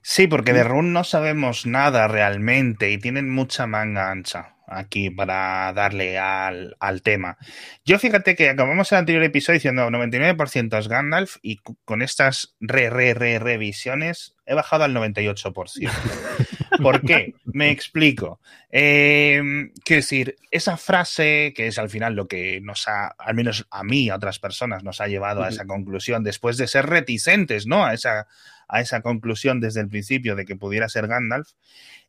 Sí, 0.03 0.27
porque 0.27 0.55
de 0.55 0.65
Rune 0.65 0.91
no 0.91 1.05
sabemos 1.05 1.67
nada 1.67 2.09
realmente 2.09 2.91
y 2.91 2.99
tienen 2.99 3.29
mucha 3.29 3.67
manga 3.67 4.11
ancha 4.11 4.57
aquí 4.67 5.11
para 5.11 5.73
darle 5.75 6.19
al, 6.19 6.77
al, 6.81 7.03
tema. 7.03 7.37
Yo 7.85 7.99
fíjate 7.99 8.37
que 8.37 8.49
acabamos 8.49 8.91
el 8.93 8.99
anterior 8.99 9.25
episodio 9.25 9.59
diciendo 9.59 9.91
99% 9.91 10.79
es 10.79 10.89
Gandalf 10.89 11.37
y 11.43 11.59
con 11.85 12.03
estas 12.03 12.57
re, 12.61 12.89
re, 12.89 13.13
re, 13.15 13.39
revisiones 13.39 14.37
he 14.47 14.55
bajado 14.55 14.85
al 14.85 14.95
98%. 14.95 15.91
¿Por 16.83 17.01
qué? 17.03 17.35
Me 17.45 17.71
explico. 17.71 18.41
Eh, 18.71 19.43
quiero 19.85 20.01
decir, 20.01 20.37
esa 20.51 20.77
frase, 20.77 21.53
que 21.55 21.67
es 21.67 21.79
al 21.79 21.91
final 21.91 22.15
lo 22.15 22.29
que 22.29 22.61
nos 22.61 22.87
ha, 22.89 23.09
al 23.09 23.35
menos 23.35 23.67
a 23.71 23.83
mí, 23.83 24.09
a 24.09 24.17
otras 24.17 24.39
personas, 24.39 24.85
nos 24.85 25.01
ha 25.01 25.09
llevado 25.09 25.43
a 25.43 25.49
esa 25.49 25.67
conclusión, 25.67 26.23
después 26.23 26.57
de 26.57 26.69
ser 26.69 26.87
reticentes, 26.87 27.67
¿no? 27.67 27.85
A 27.85 27.95
esa, 27.95 28.27
a 28.71 28.81
esa 28.81 29.03
conclusión 29.03 29.61
desde 29.61 29.81
el 29.81 29.89
principio 29.89 30.37
de 30.37 30.45
que 30.45 30.57
pudiera 30.57 30.89
ser 30.89 31.07
Gandalf, 31.09 31.49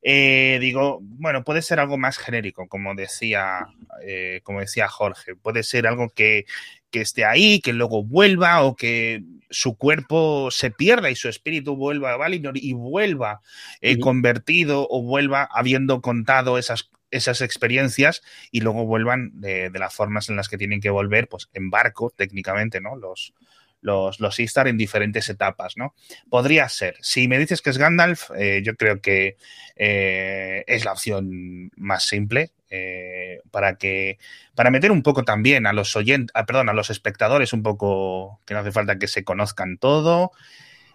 eh, 0.04 0.58
digo, 0.62 1.00
bueno, 1.02 1.43
puede 1.43 1.62
ser 1.62 1.80
algo 1.80 1.97
más 1.97 2.17
genérico, 2.17 2.67
como 2.67 2.95
decía, 2.95 3.67
eh, 4.04 4.41
como 4.43 4.60
decía 4.60 4.88
Jorge, 4.88 5.36
puede 5.36 5.63
ser 5.63 5.86
algo 5.86 6.10
que, 6.10 6.45
que, 6.89 7.02
esté 7.02 7.26
ahí, 7.26 7.62
que 7.62 7.74
luego 7.74 8.04
vuelva 8.04 8.63
o 8.63 8.76
que 8.76 9.24
su 9.50 9.78
cuerpo 9.78 10.50
se 10.50 10.71
pierda 10.71 11.12
y 11.12 11.15
su 11.15 11.30
espíritu 11.30 11.76
vuelva 11.76 12.13
a 12.13 12.17
Valinor 12.17 12.58
y 12.58 12.74
vuelva 12.74 13.41
eh, 13.80 13.93
uh 13.93 13.97
-huh. 13.97 14.00
convertido 14.02 14.88
o 14.89 15.04
vuelva 15.04 15.47
habiendo 15.52 16.02
contado 16.02 16.58
esas 16.58 16.89
esas 17.12 17.41
experiencias 17.41 18.21
y 18.52 18.62
luego 18.62 18.86
vuelvan 18.86 19.32
de, 19.41 19.69
de, 19.69 19.80
las 19.80 19.93
formas 19.93 20.30
en 20.30 20.38
las 20.38 20.47
que 20.47 20.58
tienen 20.58 20.80
que 20.80 20.89
volver, 20.89 21.28
pues 21.28 21.50
en 21.54 21.69
barco, 21.69 22.13
técnicamente, 22.15 22.80
¿no? 22.80 22.95
Los, 22.95 23.34
los, 23.82 24.20
los 24.20 24.39
Istar 24.39 24.67
en 24.67 24.78
diferentes 24.78 25.30
etapas, 25.30 25.78
¿no? 25.78 25.94
Podría 26.30 26.70
ser. 26.70 26.96
Si 27.02 27.28
me 27.28 27.39
dices 27.39 27.62
que 27.62 27.70
es 27.70 27.78
Gandalf, 27.78 28.32
eh, 28.38 28.62
yo 28.63 28.76
creo 28.76 29.02
que 29.02 29.38
eh, 29.76 30.63
es 30.67 30.86
la 30.86 30.94
opción 30.94 31.72
más 31.76 32.06
simple. 32.06 32.52
Eh, 32.74 33.41
para 33.52 33.76
que 33.76 34.17
para 34.56 34.72
meter 34.72 34.94
un 34.94 35.04
poco 35.04 35.26
también 35.26 35.67
a 35.67 35.74
los 35.74 35.94
oyentes, 35.98 36.32
ah, 36.34 36.46
perdón, 36.46 36.70
a 36.70 36.74
los 36.74 36.89
espectadores 36.89 37.52
un 37.52 37.63
poco 37.63 38.39
que 38.46 38.54
no 38.54 38.62
hace 38.62 38.72
falta 38.72 38.98
que 38.98 39.08
se 39.08 39.26
conozcan 39.26 39.78
todo. 39.78 40.32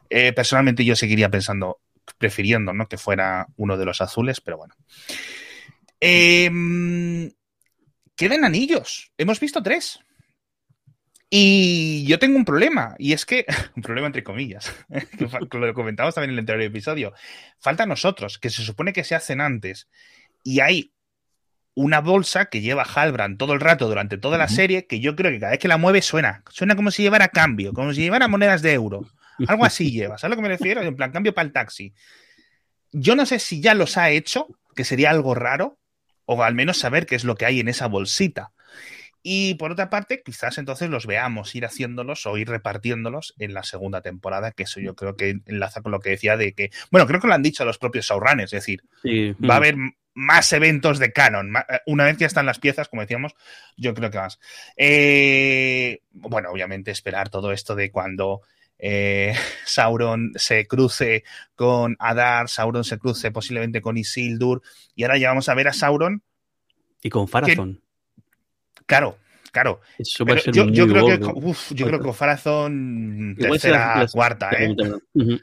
Personalmente 0.08 0.84
yo 0.84 0.94
seguiría 0.96 1.28
pensando, 1.30 1.80
prefiriendo, 2.16 2.72
¿no? 2.72 2.88
Que 2.88 2.96
fuera 2.96 3.48
uno 3.56 3.76
de 3.76 3.84
los 3.84 4.00
azules, 4.00 4.40
pero 4.40 4.56
bueno. 4.56 4.74
Eh, 6.00 7.30
quedan 8.14 8.44
anillos. 8.44 9.12
Hemos 9.18 9.40
visto 9.40 9.62
tres. 9.62 10.00
Y 11.28 12.04
yo 12.06 12.18
tengo 12.18 12.36
un 12.36 12.44
problema, 12.44 12.94
y 12.98 13.12
es 13.12 13.26
que, 13.26 13.46
un 13.76 13.82
problema 13.82 14.06
entre 14.06 14.22
comillas, 14.22 14.72
que 15.50 15.58
lo 15.58 15.74
comentamos 15.74 16.14
también 16.14 16.30
en 16.30 16.34
el 16.34 16.40
anterior 16.40 16.62
episodio, 16.62 17.12
falta 17.58 17.82
a 17.82 17.86
nosotros, 17.86 18.38
que 18.38 18.50
se 18.50 18.62
supone 18.62 18.92
que 18.92 19.04
se 19.04 19.14
hacen 19.14 19.40
antes, 19.40 19.88
y 20.44 20.60
hay 20.60 20.92
una 21.74 22.00
bolsa 22.00 22.46
que 22.46 22.62
lleva 22.62 22.84
Halbrand 22.84 23.36
todo 23.36 23.52
el 23.52 23.60
rato 23.60 23.86
durante 23.86 24.16
toda 24.16 24.38
la 24.38 24.48
serie, 24.48 24.86
que 24.86 25.00
yo 25.00 25.14
creo 25.14 25.30
que 25.30 25.40
cada 25.40 25.50
vez 25.50 25.60
que 25.60 25.68
la 25.68 25.76
mueve 25.76 26.00
suena, 26.00 26.42
suena 26.48 26.74
como 26.74 26.90
si 26.90 27.02
llevara 27.02 27.28
cambio, 27.28 27.74
como 27.74 27.92
si 27.92 28.00
llevara 28.00 28.28
monedas 28.28 28.62
de 28.62 28.72
euro, 28.72 29.06
algo 29.46 29.64
así 29.64 29.90
lleva, 29.92 30.16
¿sabes 30.16 30.24
a 30.24 30.28
lo 30.30 30.36
que 30.36 30.48
me 30.48 30.56
refiero? 30.56 30.80
En 30.82 30.96
plan, 30.96 31.12
cambio 31.12 31.34
para 31.34 31.46
el 31.46 31.52
taxi. 31.52 31.92
Yo 32.92 33.14
no 33.14 33.26
sé 33.26 33.38
si 33.38 33.60
ya 33.60 33.74
los 33.74 33.98
ha 33.98 34.08
hecho, 34.10 34.48
que 34.74 34.84
sería 34.84 35.10
algo 35.10 35.34
raro, 35.34 35.78
o 36.24 36.42
al 36.42 36.54
menos 36.54 36.78
saber 36.78 37.04
qué 37.04 37.14
es 37.14 37.24
lo 37.24 37.34
que 37.34 37.44
hay 37.44 37.60
en 37.60 37.68
esa 37.68 37.88
bolsita. 37.88 38.52
Y 39.28 39.54
por 39.54 39.72
otra 39.72 39.90
parte, 39.90 40.22
quizás 40.24 40.56
entonces 40.56 40.88
los 40.88 41.04
veamos 41.04 41.52
ir 41.56 41.64
haciéndolos 41.64 42.26
o 42.26 42.36
ir 42.38 42.48
repartiéndolos 42.48 43.34
en 43.40 43.54
la 43.54 43.64
segunda 43.64 44.00
temporada, 44.00 44.52
que 44.52 44.62
eso 44.62 44.78
yo 44.78 44.94
creo 44.94 45.16
que 45.16 45.40
enlaza 45.46 45.82
con 45.82 45.90
lo 45.90 45.98
que 45.98 46.10
decía 46.10 46.36
de 46.36 46.52
que, 46.52 46.70
bueno, 46.92 47.08
creo 47.08 47.20
que 47.20 47.26
lo 47.26 47.34
han 47.34 47.42
dicho 47.42 47.64
los 47.64 47.76
propios 47.76 48.06
Saurones, 48.06 48.44
es 48.44 48.50
decir, 48.52 48.84
sí. 49.02 49.32
va 49.32 49.54
a 49.54 49.56
haber 49.56 49.74
más 50.14 50.52
eventos 50.52 51.00
de 51.00 51.12
canon. 51.12 51.52
Una 51.86 52.04
vez 52.04 52.16
que 52.16 52.20
ya 52.20 52.28
están 52.28 52.46
las 52.46 52.60
piezas, 52.60 52.86
como 52.86 53.02
decíamos, 53.02 53.34
yo 53.76 53.94
creo 53.94 54.12
que 54.12 54.18
más. 54.18 54.38
Eh, 54.76 56.02
bueno, 56.12 56.52
obviamente 56.52 56.92
esperar 56.92 57.28
todo 57.28 57.50
esto 57.50 57.74
de 57.74 57.90
cuando 57.90 58.42
eh, 58.78 59.34
Sauron 59.66 60.34
se 60.36 60.68
cruce 60.68 61.24
con 61.56 61.96
Adar, 61.98 62.48
Sauron 62.48 62.84
se 62.84 62.96
cruce 62.96 63.32
posiblemente 63.32 63.82
con 63.82 63.96
Isildur, 63.96 64.62
y 64.94 65.02
ahora 65.02 65.18
ya 65.18 65.30
vamos 65.30 65.48
a 65.48 65.54
ver 65.54 65.66
a 65.66 65.72
Sauron. 65.72 66.22
Y 67.02 67.10
con 67.10 67.26
Farazón. 67.26 67.82
Claro, 68.84 69.18
claro. 69.52 69.80
Pero 70.18 70.52
yo, 70.52 70.68
yo, 70.68 70.86
creo 70.86 71.06
que, 71.06 71.24
uf, 71.24 71.72
yo 71.72 71.86
creo 71.86 72.00
que 72.00 72.12
Farazón 72.12 73.36
tercera, 73.38 74.00
las, 74.00 74.12
cuarta, 74.12 74.50
¿eh? 74.50 74.74
Uh 75.14 75.22
-huh. 75.22 75.40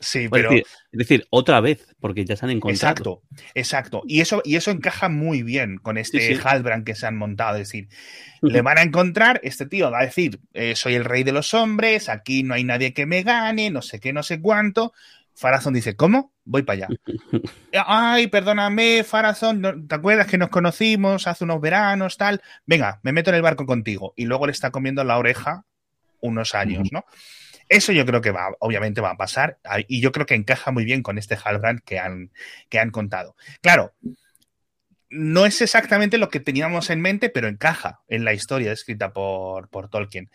Sí, 0.00 0.28
pero. 0.28 0.50
Es 0.50 0.56
decir, 0.56 0.66
es 0.92 0.98
decir, 0.98 1.26
otra 1.30 1.60
vez, 1.60 1.94
porque 2.00 2.24
ya 2.24 2.36
se 2.36 2.44
han 2.44 2.50
encontrado. 2.50 2.92
Exacto, 2.92 3.22
exacto. 3.54 4.02
Y 4.06 4.20
eso, 4.20 4.42
y 4.44 4.56
eso 4.56 4.70
encaja 4.70 5.08
muy 5.08 5.42
bien 5.42 5.78
con 5.78 5.96
este 5.98 6.20
sí, 6.20 6.34
sí. 6.34 6.40
Halbrand 6.44 6.84
que 6.84 6.94
se 6.94 7.06
han 7.06 7.16
montado. 7.16 7.56
Es 7.56 7.68
decir, 7.68 7.88
uh 8.42 8.48
-huh. 8.48 8.52
le 8.52 8.60
van 8.60 8.78
a 8.78 8.82
encontrar, 8.82 9.40
este 9.44 9.66
tío 9.66 9.90
va 9.90 10.00
a 10.00 10.04
decir: 10.04 10.40
eh, 10.52 10.74
Soy 10.74 10.94
el 10.94 11.04
rey 11.04 11.22
de 11.22 11.32
los 11.32 11.54
hombres, 11.54 12.08
aquí 12.08 12.42
no 12.42 12.54
hay 12.54 12.64
nadie 12.64 12.92
que 12.92 13.06
me 13.06 13.22
gane, 13.22 13.70
no 13.70 13.82
sé 13.82 14.00
qué, 14.00 14.12
no 14.12 14.22
sé 14.22 14.40
cuánto. 14.40 14.92
Farazón 15.32 15.74
dice, 15.74 15.96
¿cómo? 15.96 16.33
Voy 16.44 16.62
para 16.62 16.86
allá. 16.86 16.88
Ay, 17.86 18.26
perdóname, 18.26 19.04
Farazón, 19.04 19.86
¿te 19.88 19.94
acuerdas 19.94 20.26
que 20.26 20.38
nos 20.38 20.50
conocimos 20.50 21.26
hace 21.26 21.44
unos 21.44 21.60
veranos, 21.60 22.16
tal? 22.16 22.42
Venga, 22.66 23.00
me 23.02 23.12
meto 23.12 23.30
en 23.30 23.36
el 23.36 23.42
barco 23.42 23.66
contigo. 23.66 24.12
Y 24.16 24.26
luego 24.26 24.46
le 24.46 24.52
está 24.52 24.70
comiendo 24.70 25.04
la 25.04 25.18
oreja 25.18 25.64
unos 26.20 26.54
años, 26.54 26.88
¿no? 26.92 27.04
Eso 27.68 27.92
yo 27.92 28.04
creo 28.04 28.20
que 28.20 28.30
va, 28.30 28.54
obviamente 28.60 29.00
va 29.00 29.10
a 29.10 29.16
pasar 29.16 29.58
y 29.88 30.00
yo 30.00 30.12
creo 30.12 30.26
que 30.26 30.34
encaja 30.34 30.70
muy 30.70 30.84
bien 30.84 31.02
con 31.02 31.16
este 31.16 31.36
Halbrand 31.42 31.80
que 31.80 31.98
han, 31.98 32.30
que 32.68 32.78
han 32.78 32.90
contado. 32.90 33.36
Claro, 33.62 33.94
no 35.14 35.46
es 35.46 35.62
exactamente 35.62 36.18
lo 36.18 36.28
que 36.28 36.40
teníamos 36.40 36.90
en 36.90 37.00
mente, 37.00 37.30
pero 37.30 37.48
encaja 37.48 38.00
en 38.08 38.24
la 38.24 38.34
historia 38.34 38.72
escrita 38.72 39.12
por, 39.12 39.68
por 39.68 39.88
Tolkien. 39.88 40.30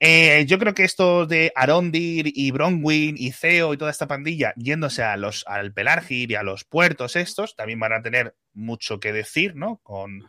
Eh, 0.00 0.44
yo 0.46 0.58
creo 0.58 0.74
que 0.74 0.84
esto 0.84 1.26
de 1.26 1.50
Arondir 1.56 2.30
y 2.34 2.50
Bronwyn 2.50 3.16
y 3.18 3.32
Theo 3.32 3.72
y 3.72 3.78
toda 3.78 3.90
esta 3.90 4.06
pandilla 4.06 4.52
yéndose 4.56 5.02
a 5.02 5.16
los, 5.16 5.44
al 5.46 5.72
Pelargir 5.72 6.30
y 6.30 6.34
a 6.34 6.42
los 6.42 6.64
puertos 6.64 7.16
estos, 7.16 7.56
también 7.56 7.80
van 7.80 7.94
a 7.94 8.02
tener 8.02 8.36
mucho 8.52 9.00
que 9.00 9.12
decir, 9.12 9.56
¿no? 9.56 9.80
Con, 9.82 10.28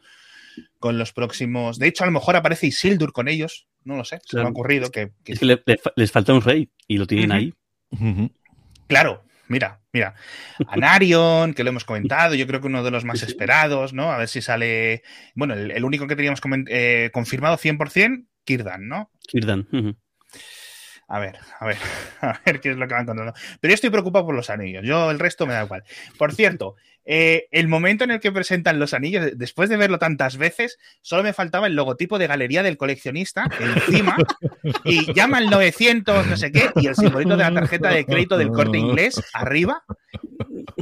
con 0.79 0.97
los 0.97 1.11
próximos. 1.11 1.77
De 1.77 1.87
hecho, 1.87 2.03
a 2.03 2.07
lo 2.07 2.13
mejor 2.13 2.35
aparece 2.35 2.67
Isildur 2.67 3.11
con 3.11 3.27
ellos, 3.27 3.67
no 3.83 3.97
lo 3.97 4.05
sé, 4.05 4.19
se 4.25 4.37
me 4.37 4.43
ha 4.43 4.47
ocurrido 4.47 4.91
que. 4.91 5.11
Es 5.25 5.39
que 5.39 5.61
les 5.95 6.11
falta 6.11 6.33
un 6.33 6.41
rey 6.41 6.69
y 6.87 6.97
lo 6.97 7.05
tienen 7.05 7.31
ahí. 7.31 7.53
Claro, 8.87 9.23
mira, 9.49 9.81
mira. 9.91 10.15
Anarion, 10.67 11.53
que 11.53 11.63
lo 11.63 11.71
hemos 11.71 11.83
comentado, 11.83 12.35
yo 12.35 12.47
creo 12.47 12.61
que 12.61 12.67
uno 12.67 12.83
de 12.83 12.91
los 12.91 13.03
más 13.03 13.21
esperados, 13.23 13.93
¿no? 13.93 14.11
A 14.11 14.17
ver 14.17 14.29
si 14.29 14.41
sale. 14.41 15.03
Bueno, 15.35 15.55
el, 15.55 15.83
único 15.83 16.07
que 16.07 16.15
teníamos 16.15 16.39
eh, 16.67 17.09
confirmado 17.11 17.57
100%, 17.57 18.25
Kirdan, 18.45 18.87
¿no? 18.87 19.11
Kirdan. 19.27 19.67
A 21.09 21.19
ver, 21.19 21.37
a 21.59 21.65
ver, 21.65 21.77
a 22.21 22.39
ver 22.45 22.61
qué 22.61 22.71
es 22.71 22.77
lo 22.77 22.87
que 22.87 22.93
van 22.93 23.05
contando. 23.05 23.33
Pero 23.59 23.71
yo 23.71 23.75
estoy 23.75 23.89
preocupado 23.89 24.27
por 24.27 24.35
los 24.35 24.49
anillos. 24.49 24.85
Yo 24.85 25.09
el 25.11 25.19
resto 25.19 25.45
me 25.47 25.53
da 25.53 25.63
igual. 25.63 25.83
Por 26.17 26.33
cierto, 26.33 26.75
eh, 27.03 27.47
el 27.49 27.67
momento 27.67 28.03
en 28.03 28.11
el 28.11 28.19
que 28.19 28.31
presentan 28.31 28.77
los 28.77 28.93
anillos, 28.93 29.31
después 29.35 29.69
de 29.69 29.77
verlo 29.77 29.97
tantas 29.97 30.37
veces, 30.37 30.77
solo 31.01 31.23
me 31.23 31.33
faltaba 31.33 31.65
el 31.65 31.75
logotipo 31.75 32.19
de 32.19 32.27
galería 32.27 32.61
del 32.61 32.77
coleccionista 32.77 33.49
encima 33.59 34.15
y 34.85 35.11
llama 35.13 35.39
el 35.39 35.49
900, 35.49 36.27
no 36.27 36.37
sé 36.37 36.51
qué, 36.51 36.69
y 36.75 36.85
el 36.85 36.95
simbolito 36.95 37.35
de 37.35 37.43
la 37.43 37.53
tarjeta 37.53 37.89
de 37.89 38.05
crédito 38.05 38.37
del 38.37 38.49
corte 38.49 38.77
inglés 38.77 39.19
arriba. 39.33 39.83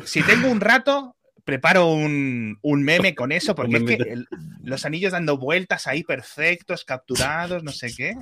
Si 0.03 0.21
tengo 0.23 0.49
un 0.49 0.59
rato, 0.59 1.15
preparo 1.45 1.93
un, 1.93 2.59
meme 2.61 3.15
con 3.15 3.31
eso, 3.31 3.55
porque 3.55 3.77
es 3.77 3.83
que 3.83 4.15
los 4.63 4.85
anillos 4.85 5.13
dando 5.13 5.37
vueltas 5.37 5.87
ahí 5.87 6.03
perfectos, 6.03 6.83
capturados, 6.83 7.63
no 7.63 7.71
sé 7.71 7.95
qué. 7.95 8.17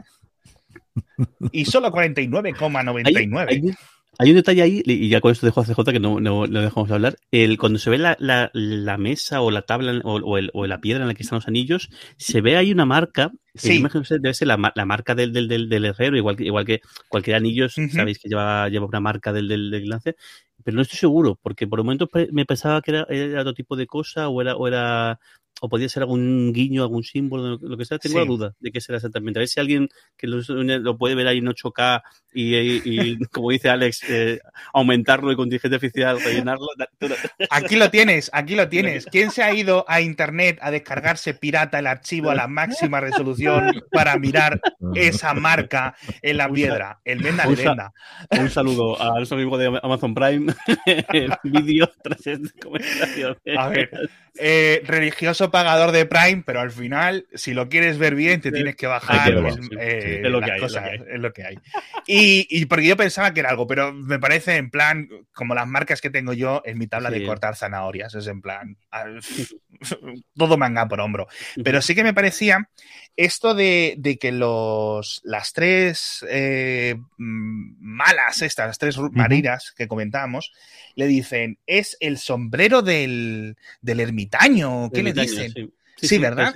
Y 1.52 1.66
solo 1.66 1.92
49,99. 1.92 3.76
Hay 4.18 4.30
un 4.30 4.36
detalle 4.36 4.62
ahí, 4.62 4.82
y 4.86 5.10
ya 5.10 5.20
con 5.20 5.32
esto 5.32 5.46
dejo 5.46 5.60
a 5.60 5.66
CJ 5.66 5.92
que 5.92 6.00
no, 6.00 6.22
no, 6.22 6.48
dejamos 6.48 6.88
de 6.88 6.96
hablar. 6.96 7.18
El, 7.32 7.58
cuando 7.58 7.80
se 7.80 7.90
ve 7.90 7.98
la, 7.98 8.16
la, 8.20 8.98
mesa 8.98 9.42
o 9.42 9.52
la 9.52 9.64
tabla 9.64 10.00
o, 10.04 10.38
el, 10.38 10.52
o, 10.54 10.68
la 10.68 10.80
piedra 10.80 11.04
en 11.04 11.10
la 11.10 11.14
que 11.14 11.24
están 11.24 11.38
los 11.38 11.48
anillos, 11.48 11.90
se 12.18 12.40
ve 12.40 12.56
ahí 12.56 12.72
una 12.72 12.86
marca. 12.86 13.32
Sí. 13.56 13.84
debe 14.10 14.34
ser 14.34 14.48
la, 14.48 14.72
la 14.74 14.86
marca 14.86 15.16
del, 15.16 15.34
del, 15.34 15.48
del, 15.48 15.86
herrero, 15.86 16.16
igual 16.16 16.38
que, 16.38 16.46
igual 16.46 16.66
que 16.66 16.82
cualquier 17.10 17.36
anillo, 17.36 17.68
sabéis 17.68 18.20
que 18.20 18.30
lleva, 18.30 18.70
lleva 18.70 18.86
una 18.86 19.02
marca 19.02 19.34
del, 19.34 19.48
del, 19.50 19.70
del 19.70 19.90
lance. 19.90 20.16
Pero 20.64 20.76
no 20.76 20.82
estoy 20.82 20.98
seguro, 20.98 21.38
porque 21.42 21.68
por 21.68 21.82
un 21.82 21.88
momento 21.88 22.10
me 22.32 22.46
pensaba 22.46 22.82
que 22.82 22.92
era, 22.92 23.06
era 23.10 23.42
otro 23.42 23.54
tipo 23.54 23.76
de 23.76 23.86
cosa 23.86 24.30
o 24.30 24.42
era, 24.42 24.56
o 24.56 24.68
era 24.68 25.20
o 25.62 25.70
podría 25.70 25.88
ser 25.88 26.04
algún 26.04 26.52
guiño, 26.54 26.82
algún 26.82 27.04
símbolo, 27.04 27.58
lo 27.62 27.78
que 27.78 27.86
sea, 27.86 27.98
tengo 27.98 28.20
la 28.20 28.26
duda 28.26 28.54
de 28.60 28.72
qué 28.72 28.82
será 28.82 28.98
exactamente. 28.98 29.40
A 29.40 29.42
ver 29.42 29.48
si 29.48 29.60
alguien 29.60 29.90
que 30.18 30.28
lo, 30.28 30.98
puede 30.98 31.16
ver 31.16 31.28
ahí 31.28 31.38
en 31.38 31.46
8K 31.46 32.02
y, 32.34 33.18
como 33.32 33.52
dice 33.52 33.70
Alex, 33.70 34.04
eh, 34.10 34.40
aumentarlo 34.74 35.32
y 35.32 35.36
con 35.36 35.46
inteligencia 35.46 35.76
artificial 35.76 36.22
rellenarlo. 36.22 36.68
Aquí 37.50 37.78
lo 37.78 37.90
tienes, 37.90 38.30
aquí 38.34 38.56
lo 38.56 38.68
tienes. 38.68 39.06
¿Quién 39.06 39.32
se 39.32 39.44
ha 39.44 39.54
ido 39.54 39.86
a 39.88 40.02
internet 40.02 40.60
a 40.62 40.72
descargarse 40.72 41.34
pirata 41.34 41.80
el 41.80 41.88
archivo 41.88 42.32
a 42.32 42.36
la 42.36 42.48
máxima 42.48 43.00
resolución 43.00 43.84
para 43.92 44.18
mirar 44.18 44.60
esa 44.96 45.34
marca 45.34 45.96
en 46.22 46.38
la 46.38 46.50
piedra? 46.50 47.00
El 47.06 47.20
venda 47.20 47.48
un, 47.48 47.56
venda. 47.56 47.94
Un 48.32 48.50
saludo 48.50 49.02
a 49.02 49.18
nuestro 49.18 49.38
amigo 49.38 49.58
de 49.58 49.80
Amazon 49.82 50.14
Prime. 50.14 50.54
el 51.14 51.32
vídeo 51.44 51.90
tras 52.04 52.26
esta 52.28 52.50
conversación. 52.62 53.38
A 53.58 53.70
ver, 53.70 53.90
eh, 54.38 54.82
religioso 54.86 55.45
pagador 55.52 55.92
de 55.92 56.06
Prime, 56.06 56.44
pero 56.46 56.60
al 56.60 56.72
final, 56.72 57.28
si 57.34 57.54
lo 57.54 57.70
quieres 57.70 57.98
ver 57.98 58.16
bien, 58.16 58.42
te 58.42 58.52
tienes 58.52 58.76
que 58.76 58.88
bajar. 58.88 59.34
es, 59.34 60.22
lo 60.22 60.42
que 60.42 60.52
hay, 60.52 60.62
es 60.62 61.20
lo 61.20 61.34
que 61.34 61.44
hay. 61.44 61.60
Y, 62.08 62.66
porque 62.66 62.88
yo 62.88 62.98
pensaba 62.98 63.34
que 63.34 63.40
era 63.40 63.50
algo, 63.50 63.68
pero 63.68 63.94
me 63.94 64.20
parece 64.20 64.56
en 64.56 64.70
plan, 64.70 65.10
como 65.34 65.56
las 65.56 65.68
marcas 65.68 66.02
que 66.02 66.10
tengo 66.10 66.34
yo 66.34 66.62
en 66.66 66.78
mi 66.78 66.88
tabla 66.88 67.10
de 67.10 67.26
cortar 67.26 67.56
zanahorias, 67.56 68.16
es 68.16 68.28
en 68.28 68.42
plan, 68.42 68.78
todo 70.36 70.58
manga 70.58 70.88
por 70.88 71.02
hombro. 71.02 71.28
Pero 71.64 71.82
sí 71.82 71.96
que 71.96 72.04
me 72.04 72.14
parecía 72.14 72.70
esto 73.18 73.54
de, 73.54 74.18
que 74.20 74.32
los, 74.32 75.22
las 75.24 75.54
tres 75.54 76.26
eh, 76.30 76.96
malas, 77.18 78.42
estas, 78.42 78.68
las 78.68 78.78
tres 78.78 78.98
marinas 79.12 79.74
que 79.76 79.88
comentábamos, 79.88 80.52
le 80.96 81.08
dicen, 81.08 81.60
es 81.66 81.98
el 82.00 82.18
sombrero 82.18 82.82
del, 82.82 83.58
del 83.82 84.00
ermitaño. 84.00 84.90
¿Qué 84.92 85.04
le 85.04 85.14
dicen? 85.14 85.35
Sí, 85.98 86.18
¿verdad? 86.18 86.54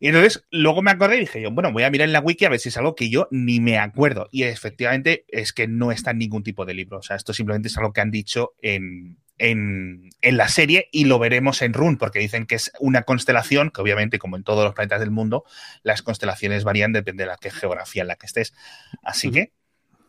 Y 0.00 0.08
entonces 0.08 0.44
luego 0.50 0.80
me 0.80 0.92
acordé 0.92 1.16
y 1.16 1.20
dije 1.20 1.42
yo, 1.42 1.50
bueno, 1.50 1.72
voy 1.72 1.82
a 1.82 1.90
mirar 1.90 2.06
en 2.06 2.12
la 2.12 2.20
wiki 2.20 2.44
a 2.44 2.48
ver 2.48 2.60
si 2.60 2.68
es 2.68 2.76
algo 2.76 2.94
que 2.94 3.10
yo 3.10 3.26
ni 3.30 3.58
me 3.60 3.78
acuerdo. 3.78 4.28
Y 4.30 4.44
efectivamente 4.44 5.24
es 5.28 5.52
que 5.52 5.66
no 5.66 5.90
está 5.90 6.12
en 6.12 6.18
ningún 6.18 6.44
tipo 6.44 6.64
de 6.64 6.74
libro. 6.74 6.98
O 6.98 7.02
sea, 7.02 7.16
esto 7.16 7.32
simplemente 7.32 7.68
es 7.68 7.76
algo 7.76 7.92
que 7.92 8.00
han 8.00 8.12
dicho 8.12 8.54
en, 8.62 9.18
en, 9.38 10.10
en, 10.20 10.36
la 10.36 10.48
serie 10.48 10.88
y 10.92 11.06
lo 11.06 11.18
veremos 11.18 11.62
en 11.62 11.72
Rune, 11.72 11.96
porque 11.96 12.20
dicen 12.20 12.46
que 12.46 12.54
es 12.54 12.70
una 12.78 13.02
constelación, 13.02 13.70
que 13.70 13.80
obviamente, 13.80 14.20
como 14.20 14.36
en 14.36 14.44
todos 14.44 14.64
los 14.64 14.74
planetas 14.74 15.00
del 15.00 15.10
mundo, 15.10 15.44
las 15.82 16.02
constelaciones 16.02 16.62
varían, 16.62 16.92
depende 16.92 17.24
de 17.24 17.30
la 17.30 17.36
que 17.36 17.50
geografía 17.50 18.02
en 18.02 18.08
la 18.08 18.16
que 18.16 18.26
estés. 18.26 18.54
Así 19.02 19.32
que, 19.32 19.52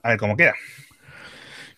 a 0.04 0.10
ver 0.10 0.20
cómo 0.20 0.38
queda. 0.38 0.54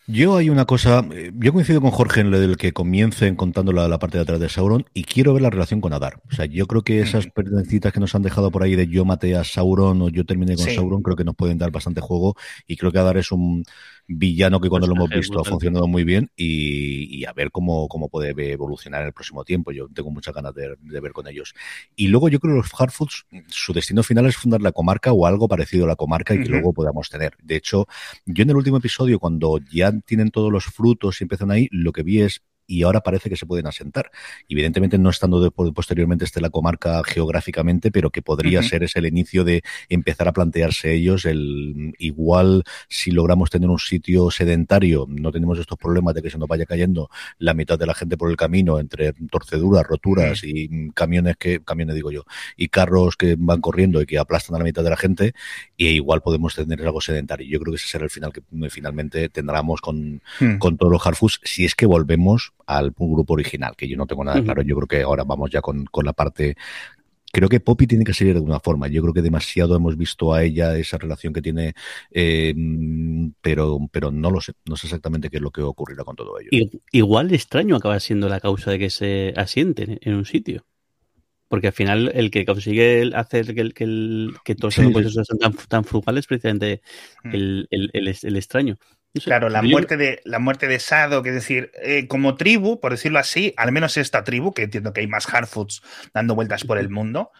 Yo 0.08 0.36
hay 0.36 0.50
una 0.50 0.64
cosa, 0.64 1.06
eh, 1.12 1.30
yo 1.34 1.52
coincido 1.52 1.80
con 1.80 1.92
Jorge 1.92 2.22
en 2.22 2.32
lo 2.32 2.40
del 2.40 2.56
que 2.56 2.72
comiencen 2.72 3.36
contando 3.36 3.70
la, 3.70 3.98
parte 4.00 4.18
de 4.18 4.22
atrás 4.22 4.40
de 4.40 4.48
Sauron 4.48 4.84
y 4.92 5.04
quiero 5.04 5.32
ver 5.32 5.42
la 5.42 5.50
relación 5.50 5.80
con 5.80 5.92
Adar. 5.92 6.20
O 6.28 6.34
sea, 6.34 6.46
yo 6.46 6.66
creo 6.66 6.82
que 6.82 7.00
esas 7.00 7.28
perdencitas 7.28 7.92
que 7.92 8.00
nos 8.00 8.14
han 8.16 8.22
dejado 8.22 8.50
por 8.50 8.64
ahí 8.64 8.74
de 8.74 8.88
yo 8.88 9.04
maté 9.04 9.36
a 9.36 9.44
Sauron 9.44 10.02
o 10.02 10.08
yo 10.08 10.24
terminé 10.24 10.56
con 10.56 10.66
Sauron, 10.66 11.02
creo 11.02 11.16
que 11.16 11.24
nos 11.24 11.36
pueden 11.36 11.56
dar 11.56 11.70
bastante 11.70 12.00
juego 12.00 12.34
y 12.66 12.76
creo 12.76 12.90
que 12.90 12.98
Adar 12.98 13.16
es 13.16 13.30
un, 13.30 13.64
villano 14.06 14.60
que 14.60 14.68
cuando 14.68 14.86
lo 14.86 14.94
hemos 14.94 15.10
visto 15.10 15.40
ha 15.40 15.44
funcionado 15.44 15.86
muy 15.86 16.04
bien 16.04 16.30
y, 16.36 17.24
a 17.24 17.32
ver 17.32 17.50
cómo, 17.50 17.88
cómo 17.88 18.08
puede 18.08 18.52
evolucionar 18.52 19.02
en 19.02 19.08
el 19.08 19.12
próximo 19.12 19.44
tiempo. 19.44 19.72
Yo 19.72 19.88
tengo 19.88 20.10
muchas 20.10 20.34
ganas 20.34 20.54
de, 20.54 20.76
ver 21.00 21.12
con 21.12 21.26
ellos. 21.28 21.54
Y 21.96 22.08
luego 22.08 22.28
yo 22.28 22.40
creo 22.40 22.54
que 22.54 22.58
los 22.58 22.72
Hardfoods, 22.72 23.26
su 23.48 23.72
destino 23.72 24.02
final 24.02 24.26
es 24.26 24.36
fundar 24.36 24.60
la 24.60 24.72
comarca 24.72 25.12
o 25.12 25.26
algo 25.26 25.48
parecido 25.48 25.84
a 25.84 25.88
la 25.88 25.96
comarca 25.96 26.34
y 26.34 26.42
que 26.42 26.48
luego 26.48 26.72
podamos 26.72 27.08
tener. 27.08 27.36
De 27.42 27.56
hecho, 27.56 27.86
yo 28.26 28.42
en 28.42 28.50
el 28.50 28.56
último 28.56 28.78
episodio, 28.78 29.18
cuando 29.18 29.58
ya 29.72 29.92
tienen 30.00 30.30
todos 30.30 30.52
los 30.52 30.64
frutos 30.64 31.20
y 31.20 31.24
empiezan 31.24 31.50
ahí, 31.50 31.68
lo 31.70 31.92
que 31.92 32.02
vi 32.02 32.20
es 32.22 32.42
y 32.66 32.82
ahora 32.82 33.00
parece 33.00 33.28
que 33.28 33.36
se 33.36 33.46
pueden 33.46 33.66
asentar. 33.66 34.10
Evidentemente 34.48 34.98
no 34.98 35.10
estando 35.10 35.40
de, 35.40 35.50
posteriormente 35.50 36.24
este 36.24 36.40
la 36.40 36.50
comarca 36.50 37.02
geográficamente, 37.04 37.90
pero 37.90 38.10
que 38.10 38.22
podría 38.22 38.62
ser 38.62 38.82
ese 38.82 38.98
el 38.98 39.06
inicio 39.06 39.44
de 39.44 39.62
empezar 39.88 40.28
a 40.28 40.32
plantearse 40.32 40.92
ellos 40.92 41.24
el 41.24 41.94
igual 41.98 42.64
si 42.88 43.10
logramos 43.10 43.50
tener 43.50 43.68
un 43.68 43.78
sitio 43.78 44.30
sedentario, 44.30 45.06
no 45.08 45.32
tenemos 45.32 45.58
estos 45.58 45.78
problemas 45.78 46.14
de 46.14 46.22
que 46.22 46.30
se 46.30 46.38
nos 46.38 46.48
vaya 46.48 46.66
cayendo 46.66 47.10
la 47.38 47.54
mitad 47.54 47.78
de 47.78 47.86
la 47.86 47.94
gente 47.94 48.16
por 48.16 48.30
el 48.30 48.36
camino 48.36 48.78
entre 48.78 49.12
torceduras, 49.30 49.86
roturas 49.86 50.42
y 50.44 50.90
camiones 50.92 51.36
que, 51.36 51.60
camiones 51.62 51.94
digo 51.94 52.10
yo, 52.10 52.24
y 52.56 52.68
carros 52.68 53.16
que 53.16 53.36
van 53.38 53.60
corriendo 53.60 54.00
y 54.00 54.06
que 54.06 54.18
aplastan 54.18 54.56
a 54.56 54.58
la 54.58 54.64
mitad 54.64 54.82
de 54.82 54.90
la 54.90 54.96
gente, 54.96 55.34
y 55.76 55.88
igual 55.88 56.22
podemos 56.22 56.54
tener 56.54 56.80
algo 56.82 57.00
sedentario. 57.00 57.48
Yo 57.48 57.60
creo 57.60 57.72
que 57.72 57.76
ese 57.76 57.88
será 57.88 58.04
el 58.04 58.10
final 58.10 58.32
que 58.32 58.42
finalmente 58.70 59.28
tendremos 59.28 59.80
con, 59.80 60.22
hmm. 60.40 60.58
con 60.58 60.76
todos 60.76 60.92
los 60.92 61.06
Harfus, 61.06 61.40
si 61.44 61.64
es 61.64 61.74
que 61.74 61.86
volvemos 61.86 62.52
al 62.76 62.92
grupo 62.92 63.34
original, 63.34 63.74
que 63.76 63.88
yo 63.88 63.96
no 63.96 64.06
tengo 64.06 64.24
nada 64.24 64.42
claro. 64.42 64.62
Yo 64.62 64.76
creo 64.76 64.88
que 64.88 65.02
ahora 65.02 65.24
vamos 65.24 65.50
ya 65.50 65.60
con, 65.60 65.86
la 66.02 66.12
parte 66.12 66.56
creo 67.32 67.48
que 67.48 67.60
Poppy 67.60 67.86
tiene 67.86 68.04
que 68.04 68.12
seguir 68.12 68.34
de 68.34 68.38
alguna 68.38 68.60
forma. 68.60 68.88
Yo 68.88 69.00
creo 69.02 69.14
que 69.14 69.22
demasiado 69.22 69.74
hemos 69.74 69.96
visto 69.96 70.34
a 70.34 70.42
ella 70.42 70.76
esa 70.76 70.98
relación 70.98 71.32
que 71.32 71.40
tiene, 71.40 71.74
eh, 72.10 72.54
pero, 73.40 73.78
pero 73.90 74.10
no 74.10 74.30
lo 74.30 74.40
sé. 74.40 74.52
No 74.66 74.76
sé 74.76 74.86
exactamente 74.86 75.30
qué 75.30 75.38
es 75.38 75.42
lo 75.42 75.50
que 75.50 75.62
ocurrirá 75.62 76.04
con 76.04 76.14
todo 76.14 76.38
ello. 76.38 76.50
Igual 76.92 77.32
extraño 77.32 77.76
acaba 77.76 77.98
siendo 78.00 78.28
la 78.28 78.40
causa 78.40 78.70
de 78.70 78.78
que 78.78 78.90
se 78.90 79.32
asienten 79.36 79.98
en 80.02 80.14
un 80.14 80.26
sitio. 80.26 80.66
Porque 81.48 81.66
al 81.68 81.72
final 81.74 82.10
el 82.14 82.30
que 82.30 82.46
consigue 82.46 83.10
hacer 83.14 83.54
que, 83.54 83.70
que, 83.70 84.30
que 84.44 84.54
todos 84.54 84.78
los 84.78 85.12
sean 85.12 85.38
tan, 85.38 85.52
tan 85.68 85.84
frugales 85.84 86.20
es 86.20 86.26
precisamente 86.26 86.80
mm. 87.24 87.34
el, 87.34 87.68
el 87.92 88.36
extraño 88.36 88.78
claro, 89.20 89.48
la 89.50 89.62
muerte, 89.62 89.96
de, 89.96 90.20
la 90.24 90.38
muerte 90.38 90.68
de 90.68 90.78
Sado, 90.80 91.22
que 91.22 91.30
es 91.30 91.34
decir, 91.34 91.70
eh, 91.82 92.06
como 92.06 92.36
tribu, 92.36 92.80
por 92.80 92.92
decirlo 92.92 93.18
así, 93.18 93.52
al 93.56 93.70
menos 93.70 93.96
esta 93.96 94.24
tribu, 94.24 94.54
que 94.54 94.62
entiendo 94.62 94.92
que 94.92 95.00
hay 95.00 95.06
más 95.06 95.26
Hardfoods 95.26 95.82
dando 96.14 96.34
vueltas 96.34 96.64
por 96.64 96.78
el 96.78 96.88
mundo, 96.88 97.30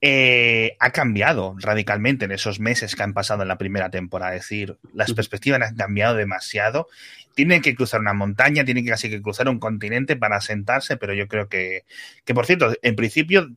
eh, 0.00 0.76
ha 0.78 0.90
cambiado 0.90 1.54
radicalmente 1.58 2.26
en 2.26 2.32
esos 2.32 2.60
meses 2.60 2.94
que 2.94 3.02
han 3.02 3.14
pasado 3.14 3.42
en 3.42 3.48
la 3.48 3.56
primera 3.56 3.90
temporada. 3.90 4.34
Es 4.34 4.42
decir, 4.42 4.78
las 4.92 5.14
perspectivas 5.14 5.62
han 5.62 5.76
cambiado 5.76 6.16
demasiado. 6.16 6.88
Tienen 7.34 7.62
que 7.62 7.74
cruzar 7.74 8.00
una 8.00 8.12
montaña, 8.12 8.64
tienen 8.64 8.84
que 8.84 8.90
casi 8.90 9.08
que 9.08 9.22
cruzar 9.22 9.48
un 9.48 9.58
continente 9.58 10.16
para 10.16 10.36
asentarse, 10.36 10.98
pero 10.98 11.14
yo 11.14 11.28
creo 11.28 11.48
que, 11.48 11.84
que 12.24 12.34
por 12.34 12.44
cierto, 12.44 12.74
en 12.82 12.94
principio, 12.94 13.48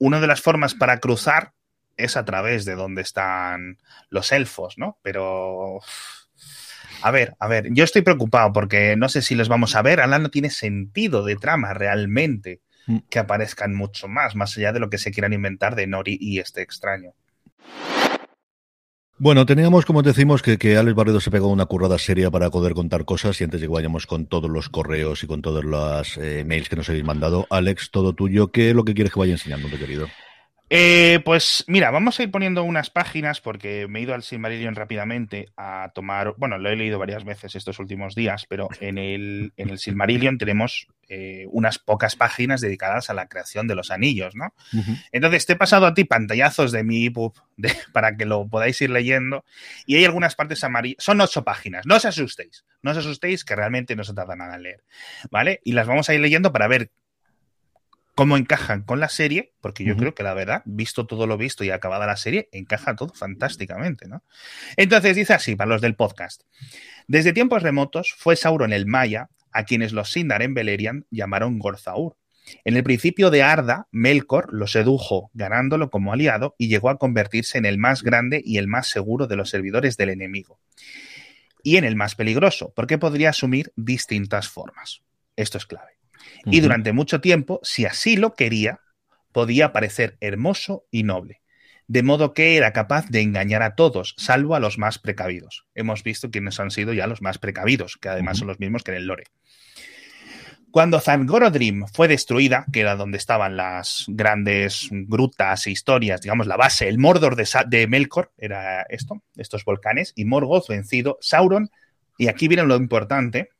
una 0.00 0.20
de 0.20 0.26
las 0.26 0.40
formas 0.40 0.74
para 0.74 0.98
cruzar 0.98 1.52
es 1.96 2.16
a 2.16 2.24
través 2.24 2.64
de 2.64 2.74
donde 2.74 3.02
están 3.02 3.78
los 4.08 4.32
elfos, 4.32 4.76
¿no? 4.76 4.98
Pero... 5.02 5.80
A 7.02 7.10
ver, 7.10 7.34
a 7.38 7.48
ver, 7.48 7.68
yo 7.72 7.84
estoy 7.84 8.02
preocupado 8.02 8.52
porque 8.52 8.96
no 8.96 9.08
sé 9.08 9.22
si 9.22 9.34
los 9.34 9.48
vamos 9.48 9.74
a 9.74 9.82
ver. 9.82 10.00
Ahora 10.00 10.18
no 10.18 10.30
tiene 10.30 10.50
sentido 10.50 11.24
de 11.24 11.36
trama 11.36 11.74
realmente 11.74 12.60
mm. 12.86 12.98
que 13.10 13.18
aparezcan 13.18 13.74
mucho 13.74 14.08
más, 14.08 14.34
más 14.34 14.56
allá 14.56 14.72
de 14.72 14.80
lo 14.80 14.90
que 14.90 14.98
se 14.98 15.10
quieran 15.10 15.32
inventar 15.32 15.74
de 15.74 15.86
Nori 15.86 16.16
y 16.20 16.38
este 16.38 16.62
extraño. 16.62 17.12
Bueno, 19.18 19.46
teníamos, 19.46 19.84
como 19.84 20.02
decimos, 20.02 20.42
que, 20.42 20.58
que 20.58 20.76
Alex 20.76 20.96
Barredo 20.96 21.20
se 21.20 21.30
pegó 21.30 21.46
una 21.46 21.66
currada 21.66 21.96
seria 21.96 22.30
para 22.30 22.50
poder 22.50 22.74
contar 22.74 23.04
cosas 23.04 23.40
y 23.40 23.44
antes 23.44 23.60
de 23.60 23.68
que 23.68 23.72
vayamos 23.72 24.06
con 24.06 24.26
todos 24.26 24.50
los 24.50 24.68
correos 24.68 25.22
y 25.22 25.28
con 25.28 25.42
todos 25.42 25.64
los 25.64 26.18
eh, 26.18 26.44
mails 26.44 26.68
que 26.68 26.74
nos 26.74 26.88
habéis 26.88 27.04
mandado, 27.04 27.46
Alex, 27.48 27.90
todo 27.92 28.14
tuyo, 28.14 28.50
¿qué 28.50 28.70
es 28.70 28.74
lo 28.74 28.84
que 28.84 28.94
quieres 28.94 29.12
que 29.12 29.20
vaya 29.20 29.32
enseñando, 29.32 29.68
mi 29.68 29.78
querido? 29.78 30.08
Eh, 30.74 31.20
pues 31.26 31.64
mira, 31.66 31.90
vamos 31.90 32.18
a 32.18 32.22
ir 32.22 32.30
poniendo 32.30 32.64
unas 32.64 32.88
páginas 32.88 33.42
porque 33.42 33.86
me 33.90 33.98
he 33.98 34.02
ido 34.04 34.14
al 34.14 34.22
Silmarillion 34.22 34.74
rápidamente 34.74 35.52
a 35.54 35.92
tomar, 35.94 36.32
bueno, 36.38 36.56
lo 36.56 36.70
he 36.70 36.76
leído 36.76 36.98
varias 36.98 37.24
veces 37.24 37.54
estos 37.54 37.78
últimos 37.78 38.14
días, 38.14 38.46
pero 38.48 38.70
en 38.80 38.96
el, 38.96 39.52
en 39.58 39.68
el 39.68 39.78
Silmarillion 39.78 40.38
tenemos 40.38 40.88
eh, 41.10 41.44
unas 41.50 41.78
pocas 41.78 42.16
páginas 42.16 42.62
dedicadas 42.62 43.10
a 43.10 43.14
la 43.14 43.28
creación 43.28 43.68
de 43.68 43.74
los 43.74 43.90
anillos, 43.90 44.34
¿no? 44.34 44.54
Entonces 45.12 45.44
te 45.44 45.52
he 45.52 45.56
pasado 45.56 45.84
a 45.84 45.92
ti 45.92 46.04
pantallazos 46.04 46.72
de 46.72 46.84
mi 46.84 47.04
EPUB 47.04 47.34
para 47.92 48.16
que 48.16 48.24
lo 48.24 48.48
podáis 48.48 48.80
ir 48.80 48.88
leyendo 48.88 49.44
y 49.84 49.96
hay 49.96 50.06
algunas 50.06 50.36
partes 50.36 50.64
amarillas, 50.64 51.04
son 51.04 51.20
ocho 51.20 51.44
páginas, 51.44 51.84
no 51.84 51.96
os 51.96 52.06
asustéis, 52.06 52.64
no 52.80 52.92
os 52.92 52.96
asustéis 52.96 53.44
que 53.44 53.54
realmente 53.54 53.94
no 53.94 54.04
se 54.04 54.14
tarda 54.14 54.36
nada 54.36 54.54
en 54.54 54.62
leer, 54.62 54.84
¿vale? 55.30 55.60
Y 55.64 55.72
las 55.72 55.86
vamos 55.86 56.08
a 56.08 56.14
ir 56.14 56.20
leyendo 56.20 56.50
para 56.50 56.66
ver 56.66 56.90
cómo 58.14 58.36
encajan 58.36 58.82
con 58.82 59.00
la 59.00 59.08
serie, 59.08 59.54
porque 59.60 59.84
yo 59.84 59.96
creo 59.96 60.14
que 60.14 60.22
la 60.22 60.34
verdad, 60.34 60.62
visto 60.66 61.06
todo 61.06 61.26
lo 61.26 61.38
visto 61.38 61.64
y 61.64 61.70
acabada 61.70 62.06
la 62.06 62.16
serie, 62.16 62.48
encaja 62.52 62.94
todo 62.94 63.12
fantásticamente, 63.14 64.06
¿no? 64.06 64.22
Entonces 64.76 65.16
dice 65.16 65.32
así, 65.32 65.56
para 65.56 65.70
los 65.70 65.80
del 65.80 65.94
podcast. 65.94 66.42
Desde 67.06 67.32
tiempos 67.32 67.62
remotos 67.62 68.14
fue 68.16 68.36
Sauron 68.36 68.72
el 68.72 68.86
Maya, 68.86 69.30
a 69.50 69.64
quienes 69.64 69.92
los 69.92 70.12
Sindar 70.12 70.42
en 70.42 70.54
Beleriand 70.54 71.04
llamaron 71.10 71.58
Gorzaur. 71.58 72.16
En 72.64 72.76
el 72.76 72.82
principio 72.82 73.30
de 73.30 73.42
Arda, 73.42 73.86
Melkor 73.92 74.52
lo 74.52 74.66
sedujo, 74.66 75.30
ganándolo 75.32 75.90
como 75.90 76.12
aliado, 76.12 76.54
y 76.58 76.68
llegó 76.68 76.90
a 76.90 76.98
convertirse 76.98 77.58
en 77.58 77.66
el 77.66 77.78
más 77.78 78.02
grande 78.02 78.42
y 78.44 78.58
el 78.58 78.66
más 78.66 78.88
seguro 78.88 79.26
de 79.26 79.36
los 79.36 79.50
servidores 79.50 79.96
del 79.96 80.10
enemigo. 80.10 80.58
Y 81.62 81.76
en 81.76 81.84
el 81.84 81.96
más 81.96 82.14
peligroso, 82.14 82.72
porque 82.74 82.98
podría 82.98 83.30
asumir 83.30 83.72
distintas 83.76 84.48
formas. 84.48 85.02
Esto 85.36 85.58
es 85.58 85.66
clave. 85.66 86.01
Y 86.44 86.60
durante 86.60 86.92
mucho 86.92 87.20
tiempo, 87.20 87.60
si 87.62 87.84
así 87.84 88.16
lo 88.16 88.34
quería, 88.34 88.80
podía 89.32 89.72
parecer 89.72 90.16
hermoso 90.20 90.84
y 90.90 91.02
noble. 91.02 91.40
De 91.88 92.02
modo 92.02 92.32
que 92.32 92.56
era 92.56 92.72
capaz 92.72 93.08
de 93.08 93.20
engañar 93.20 93.62
a 93.62 93.74
todos, 93.74 94.14
salvo 94.16 94.54
a 94.54 94.60
los 94.60 94.78
más 94.78 94.98
precavidos. 94.98 95.66
Hemos 95.74 96.02
visto 96.02 96.30
quiénes 96.30 96.58
han 96.60 96.70
sido 96.70 96.92
ya 96.92 97.06
los 97.06 97.22
más 97.22 97.38
precavidos, 97.38 97.98
que 98.00 98.08
además 98.08 98.38
son 98.38 98.48
los 98.48 98.60
mismos 98.60 98.82
que 98.82 98.92
en 98.92 98.98
el 98.98 99.06
lore. 99.06 99.24
Cuando 100.70 101.00
Zangorodrim 101.00 101.86
fue 101.92 102.08
destruida, 102.08 102.64
que 102.72 102.80
era 102.80 102.96
donde 102.96 103.18
estaban 103.18 103.58
las 103.58 104.06
grandes 104.08 104.88
grutas 104.90 105.66
e 105.66 105.70
historias, 105.70 106.22
digamos 106.22 106.46
la 106.46 106.56
base, 106.56 106.88
el 106.88 106.96
Mordor 106.96 107.36
de, 107.36 107.46
de 107.66 107.86
Melkor, 107.86 108.32
era 108.38 108.82
esto, 108.88 109.22
estos 109.36 109.66
volcanes, 109.66 110.14
y 110.16 110.24
Morgoth 110.24 110.68
vencido, 110.68 111.18
Sauron, 111.20 111.68
y 112.16 112.28
aquí 112.28 112.48
viene 112.48 112.62
lo 112.62 112.76
importante, 112.76 113.50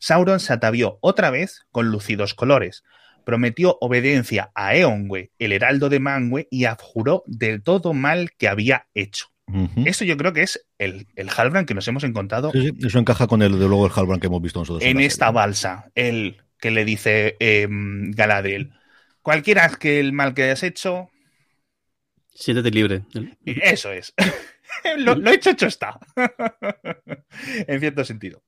Sauron 0.00 0.40
se 0.40 0.52
atavió 0.52 0.98
otra 1.02 1.30
vez 1.30 1.66
con 1.70 1.90
lucidos 1.90 2.34
colores, 2.34 2.82
prometió 3.24 3.78
obediencia 3.80 4.50
a 4.54 4.74
Eonwe, 4.74 5.30
el 5.38 5.52
heraldo 5.52 5.88
de 5.88 6.00
Mangue, 6.00 6.48
y 6.50 6.64
abjuró 6.64 7.22
del 7.26 7.62
todo 7.62 7.92
mal 7.92 8.32
que 8.32 8.48
había 8.48 8.88
hecho. 8.94 9.26
Esto 9.84 10.04
yo 10.04 10.16
creo 10.16 10.32
que 10.32 10.42
es 10.42 10.64
el, 10.78 11.08
el 11.16 11.28
Halbrand 11.28 11.66
que 11.66 11.74
nos 11.74 11.86
hemos 11.88 12.04
encontrado. 12.04 12.52
Sí, 12.52 12.72
eso 12.84 13.00
encaja 13.00 13.26
con 13.26 13.42
el 13.42 13.58
de 13.58 13.66
luego 13.66 13.86
el 13.86 13.92
Halbrand 13.94 14.20
que 14.20 14.28
hemos 14.28 14.40
visto 14.40 14.60
nosotros. 14.60 14.84
En, 14.84 15.00
esta 15.00 15.32
balsa, 15.32 15.90
el 15.96 16.36
que 16.58 16.70
le 16.70 16.84
dice 16.84 17.36
em, 17.40 18.12
Galadriel, 18.12 18.72
cualquiera 19.22 19.68
que 19.70 19.98
el 19.98 20.12
mal 20.12 20.34
que 20.34 20.44
hayas 20.44 20.62
hecho. 20.62 21.10
Siéntete 22.40 22.70
libre. 22.70 23.02
Eso 23.44 23.92
es. 23.92 24.14
lo, 24.96 25.12
hecho, 25.30 25.50
hecho 25.50 25.66
está. 25.66 26.00
en 27.66 27.80
cierto 27.80 28.02
sentido. 28.02 28.42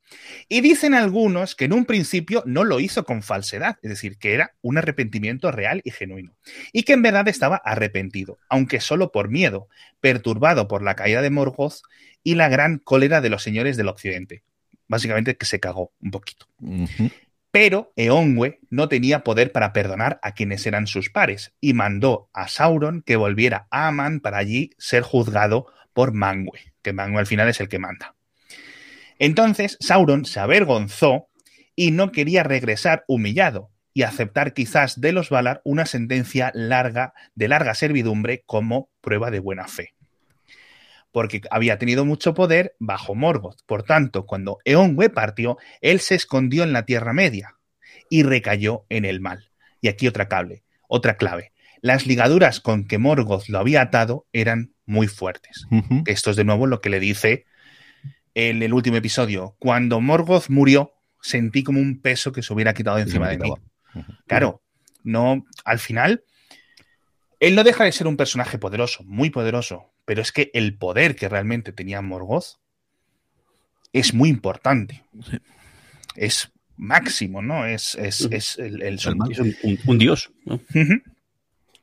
Y 0.49 0.63
dicen 0.63 0.95
algunos 0.95 1.55
que 1.55 1.67
en 1.67 1.75
un 1.75 1.85
principio 1.85 2.43
no 2.47 2.65
lo 2.65 2.81
hizo 2.81 3.05
con 3.05 3.23
falsedad, 3.23 3.77
es 3.83 3.91
decir, 3.91 4.17
que 4.17 4.33
era 4.33 4.55
un 4.63 4.79
arrepentimiento 4.79 5.53
real 5.53 5.83
y 5.85 5.91
genuino. 5.91 6.35
Y 6.73 6.85
que 6.85 6.95
en 6.95 7.03
verdad 7.03 7.29
estaba 7.29 7.57
arrepentido, 7.57 8.39
aunque 8.49 8.81
solo 8.81 9.13
por 9.13 9.29
miedo, 9.29 9.69
perturbado 10.01 10.69
por 10.69 10.83
la 10.83 10.97
caída 10.97 11.21
de 11.21 11.29
Morgoth 11.29 11.83
y 12.25 12.37
la 12.37 12.49
gran 12.49 12.79
cólera 12.79 13.21
de 13.21 13.29
los 13.29 13.43
señores 13.43 13.77
del 13.77 13.89
occidente. 13.89 14.43
Básicamente 14.89 15.37
que 15.37 15.45
se 15.45 15.61
cagó 15.61 15.93
un 16.01 16.11
poquito. 16.11 16.47
Pero 17.53 17.93
Eonwe 17.97 18.61
no 18.71 18.89
tenía 18.89 19.23
poder 19.23 19.53
para 19.53 19.75
perdonar 19.75 20.19
a 20.23 20.33
quienes 20.33 20.67
eran 20.67 20.87
sus 20.87 21.11
pares 21.11 21.53
y 21.61 21.75
mandó 21.75 22.31
a 22.33 22.49
Sauron 22.49 23.03
que 23.03 23.17
volviera 23.17 23.69
a 23.71 23.89
Aman 23.89 24.21
para 24.21 24.39
allí 24.39 24.71
ser 24.79 25.03
juzgado 25.03 25.67
por 25.93 26.15
Mangue, 26.15 26.73
que 26.81 26.95
Mangue 26.95 27.19
al 27.19 27.27
final 27.27 27.51
es 27.51 27.61
el 27.61 27.69
que 27.69 27.79
manda. 27.79 28.17
Entonces 29.19 29.77
Sauron 29.81 30.25
se 30.25 30.41
avergonzó 30.41 31.29
y 31.77 31.91
no 31.91 32.11
quería 32.11 32.43
regresar 32.43 33.05
humillado 33.07 33.71
y 33.93 34.05
aceptar 34.05 34.55
quizás 34.55 34.99
de 35.03 35.13
los 35.13 35.29
Valar 35.29 35.61
una 35.65 35.85
sentencia 35.85 36.51
larga 36.55 37.13
de 37.35 37.49
larga 37.49 37.75
servidumbre 37.75 38.45
como 38.47 38.89
prueba 39.03 39.31
de 39.31 39.41
buena 39.41 39.69
fe. 39.69 39.95
Porque 41.13 41.43
había 41.51 41.79
tenido 41.79 42.05
mucho 42.05 42.35
poder 42.35 42.75
bajo 42.79 43.15
Morgoth. 43.15 43.61
Por 43.67 43.83
tanto, 43.83 44.27
cuando 44.27 44.59
Eonwe 44.65 45.11
partió, 45.11 45.59
él 45.81 46.01
se 46.01 46.15
escondió 46.15 46.63
en 46.65 46.73
la 46.73 46.85
Tierra 46.85 47.13
Media 47.13 47.57
y 48.09 48.23
recayó 48.23 48.85
en 48.89 49.05
el 49.05 49.21
mal. 49.21 49.51
Y 49.81 49.89
aquí 49.89 50.09
otra 50.09 50.27
clave, 50.29 50.65
otra 50.89 51.17
clave. 51.17 51.53
Las 51.81 52.07
ligaduras 52.07 52.61
con 52.61 52.87
que 52.87 52.99
Morgoth 52.99 53.49
lo 53.49 53.59
había 53.59 53.83
atado 53.83 54.27
eran 54.33 54.73
muy 54.87 55.07
fuertes. 55.07 55.67
Esto 56.07 56.31
es 56.31 56.37
de 56.37 56.45
nuevo 56.45 56.67
lo 56.67 56.81
que 56.81 56.91
le 56.91 57.01
dice 57.01 57.45
en 58.35 58.63
el 58.63 58.73
último 58.73 58.97
episodio. 58.97 59.57
Cuando 59.59 60.01
Morgoth 60.01 60.49
murió, 60.49 60.93
sentí 61.21 61.63
como 61.63 61.81
un 61.81 62.01
peso 62.01 62.33
que 62.33 62.43
se 62.43 62.53
hubiera 62.53 62.75
quitado 62.75 62.99
encima 62.99 63.29
de 63.29 63.39
mí. 63.39 63.53
Claro, 64.27 64.63
no, 65.03 65.45
al 65.65 65.79
final, 65.79 66.25
él 67.41 67.55
no 67.55 67.65
deja 67.65 67.85
de 67.85 67.93
ser 67.93 68.07
un 68.07 68.17
personaje 68.17 68.59
poderoso, 68.59 69.03
muy 69.05 69.31
poderoso, 69.31 69.92
pero 70.05 70.23
es 70.23 70.33
que 70.33 70.51
el 70.55 70.77
poder 70.77 71.17
que 71.17 71.29
realmente 71.29 71.73
tenía 71.73 72.01
Morgoth 72.01 72.59
es 73.93 74.15
muy 74.15 74.29
importante. 74.29 75.05
Es 76.17 76.53
máximo, 76.77 77.43
¿no? 77.43 77.67
Es, 77.67 77.95
es, 77.95 78.29
es 78.31 78.59
el, 78.59 78.99
un, 79.87 79.99
dios. 79.99 80.31
¿no? 80.45 80.61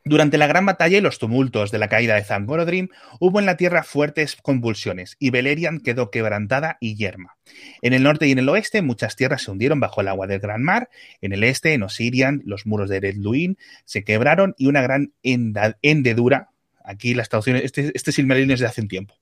Durante 0.05 0.37
la 0.37 0.47
gran 0.47 0.65
batalla 0.65 0.97
y 0.97 1.01
los 1.01 1.19
tumultos 1.19 1.71
de 1.71 1.77
la 1.77 1.87
caída 1.87 2.15
de 2.15 2.23
Zangorodrim, 2.23 2.87
hubo 3.19 3.39
en 3.39 3.45
la 3.45 3.57
tierra 3.57 3.83
fuertes 3.83 4.37
convulsiones 4.41 5.15
y 5.19 5.29
Beleriand 5.29 5.83
quedó 5.83 6.09
quebrantada 6.09 6.77
y 6.79 6.95
yerma. 6.95 7.37
En 7.81 7.93
el 7.93 8.03
norte 8.03 8.27
y 8.27 8.31
en 8.31 8.39
el 8.39 8.49
oeste, 8.49 8.81
muchas 8.81 9.15
tierras 9.15 9.43
se 9.43 9.51
hundieron 9.51 9.79
bajo 9.79 10.01
el 10.01 10.07
agua 10.07 10.25
del 10.25 10.39
Gran 10.39 10.63
Mar. 10.63 10.89
En 11.21 11.33
el 11.33 11.43
este, 11.43 11.73
en 11.73 11.83
Osirian, 11.83 12.41
los 12.45 12.65
muros 12.65 12.89
de 12.89 12.97
Eredluin 12.97 13.57
se 13.85 14.03
quebraron 14.03 14.55
y 14.57 14.67
una 14.67 14.81
gran 14.81 15.13
hendedura, 15.21 16.49
aquí 16.83 17.13
las 17.13 17.29
traducciones, 17.29 17.63
este, 17.63 17.91
este 17.93 18.11
Silmarillion 18.11 18.51
es 18.51 18.59
de 18.59 18.65
hace 18.65 18.81
un 18.81 18.87
tiempo, 18.87 19.15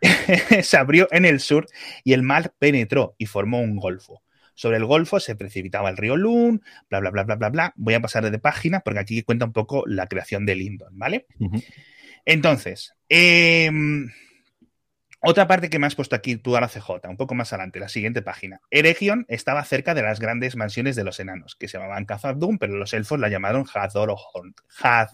se 0.62 0.76
abrió 0.76 1.08
en 1.10 1.24
el 1.24 1.40
sur 1.40 1.66
y 2.04 2.12
el 2.12 2.22
mar 2.22 2.54
penetró 2.58 3.14
y 3.18 3.26
formó 3.26 3.60
un 3.60 3.76
golfo. 3.76 4.22
Sobre 4.54 4.76
el 4.76 4.84
Golfo 4.84 5.18
se 5.18 5.34
precipitaba 5.34 5.88
el 5.88 5.96
río 5.96 6.16
Lun, 6.16 6.62
bla, 6.90 7.00
bla, 7.00 7.10
bla, 7.10 7.24
bla, 7.24 7.36
bla, 7.36 7.48
bla. 7.48 7.72
Voy 7.76 7.94
a 7.94 8.00
pasar 8.00 8.30
de 8.30 8.38
página 8.38 8.80
porque 8.80 9.00
aquí 9.00 9.22
cuenta 9.22 9.46
un 9.46 9.52
poco 9.52 9.84
la 9.86 10.06
creación 10.06 10.44
de 10.44 10.54
Lindon, 10.54 10.98
¿vale? 10.98 11.26
Entonces, 12.24 12.94
em, 13.08 14.10
otra 15.20 15.46
parte 15.46 15.70
que 15.70 15.78
me 15.78 15.86
has 15.86 15.94
puesto 15.94 16.14
aquí 16.16 16.36
tú 16.36 16.56
a 16.56 16.60
la 16.60 16.68
CJ, 16.68 17.08
un 17.08 17.16
poco 17.16 17.34
más 17.34 17.52
adelante, 17.52 17.80
la 17.80 17.88
siguiente 17.88 18.22
página. 18.22 18.60
Eregion 18.70 19.24
estaba 19.28 19.64
cerca 19.64 19.94
de 19.94 20.02
las 20.02 20.20
grandes 20.20 20.56
mansiones 20.56 20.96
de 20.96 21.04
los 21.04 21.18
enanos, 21.18 21.56
que 21.56 21.68
se 21.68 21.78
llamaban 21.78 22.06
Khazad-dûm, 22.06 22.58
pero 22.58 22.76
los 22.76 22.92
elfos 22.92 23.18
la 23.18 23.28
llamaron 23.28 23.64
Hadorohon. 23.72 24.54
Had 24.80 25.08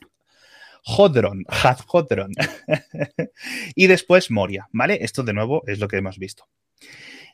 Hodron, 0.85 1.45
Hadhodron. 1.49 2.33
y 3.75 3.87
después 3.87 4.31
Moria, 4.31 4.69
¿vale? 4.73 4.99
Esto 5.01 5.23
de 5.23 5.33
nuevo 5.33 5.63
es 5.67 5.79
lo 5.79 5.89
que 5.89 5.97
hemos 5.97 6.19
visto. 6.19 6.49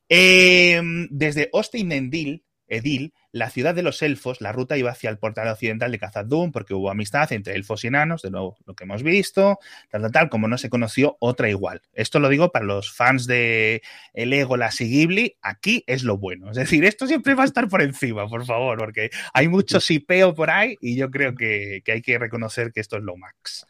Em, 0.08 1.08
desde 1.10 1.50
Endil, 1.92 2.44
Edil, 2.68 3.14
la 3.34 3.50
ciudad 3.50 3.74
de 3.74 3.82
los 3.82 4.00
elfos, 4.02 4.40
la 4.40 4.52
ruta 4.52 4.78
iba 4.78 4.92
hacia 4.92 5.10
el 5.10 5.18
portal 5.18 5.48
occidental 5.48 5.90
de 5.90 5.98
khazad 5.98 6.26
porque 6.52 6.72
hubo 6.72 6.88
amistad 6.88 7.32
entre 7.32 7.56
elfos 7.56 7.82
y 7.82 7.88
enanos, 7.88 8.22
de 8.22 8.30
nuevo, 8.30 8.56
lo 8.64 8.74
que 8.76 8.84
hemos 8.84 9.02
visto, 9.02 9.58
tal, 9.90 10.02
tal, 10.02 10.12
tal, 10.12 10.28
como 10.30 10.46
no 10.46 10.56
se 10.56 10.70
conoció 10.70 11.16
otra 11.18 11.50
igual. 11.50 11.82
Esto 11.94 12.20
lo 12.20 12.28
digo 12.28 12.52
para 12.52 12.64
los 12.64 12.92
fans 12.92 13.26
de 13.26 13.82
el 14.12 14.30
Legolas 14.30 14.80
y 14.80 14.88
Ghibli, 14.88 15.36
aquí 15.42 15.82
es 15.88 16.04
lo 16.04 16.16
bueno. 16.16 16.52
Es 16.52 16.56
decir, 16.56 16.84
esto 16.84 17.08
siempre 17.08 17.34
va 17.34 17.42
a 17.42 17.46
estar 17.46 17.68
por 17.68 17.82
encima, 17.82 18.28
por 18.28 18.46
favor, 18.46 18.78
porque 18.78 19.10
hay 19.32 19.48
mucho 19.48 19.80
sipeo 19.80 20.32
por 20.32 20.50
ahí 20.50 20.76
y 20.80 20.94
yo 20.94 21.10
creo 21.10 21.34
que, 21.34 21.82
que 21.84 21.90
hay 21.90 22.02
que 22.02 22.16
reconocer 22.20 22.70
que 22.72 22.78
esto 22.78 22.98
es 22.98 23.02
lo 23.02 23.16
max. 23.16 23.66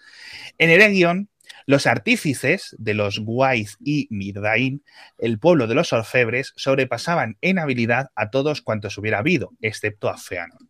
En 0.59 0.69
Eregion 0.69 1.31
Los 1.67 1.87
artífices 1.87 2.75
de 2.79 2.95
los 2.95 3.21
Guais 3.21 3.77
y 3.83 4.07
Mirdain, 4.11 4.83
el 5.19 5.39
pueblo 5.39 5.67
de 5.67 5.75
los 5.75 5.93
orfebres, 5.93 6.53
sobrepasaban 6.57 7.39
en 7.41 7.59
habilidad 7.59 8.09
a 8.15 8.31
todos 8.31 8.61
cuantos 8.61 8.99
hubiera 8.99 9.19
habido, 9.19 9.53
excepto 9.61 10.09
a 10.09 10.19
Feanor. 10.19 10.61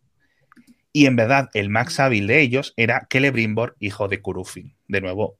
Y 0.93 1.07
en 1.07 1.17
verdad, 1.17 1.49
el 1.53 1.69
más 1.69 1.99
hábil 1.99 2.27
de 2.27 2.39
ellos 2.39 2.73
era 2.77 3.05
Celebrimbor, 3.11 3.75
hijo 3.79 4.07
de 4.07 4.21
Curufin. 4.21 4.75
De 4.87 5.01
nuevo, 5.01 5.37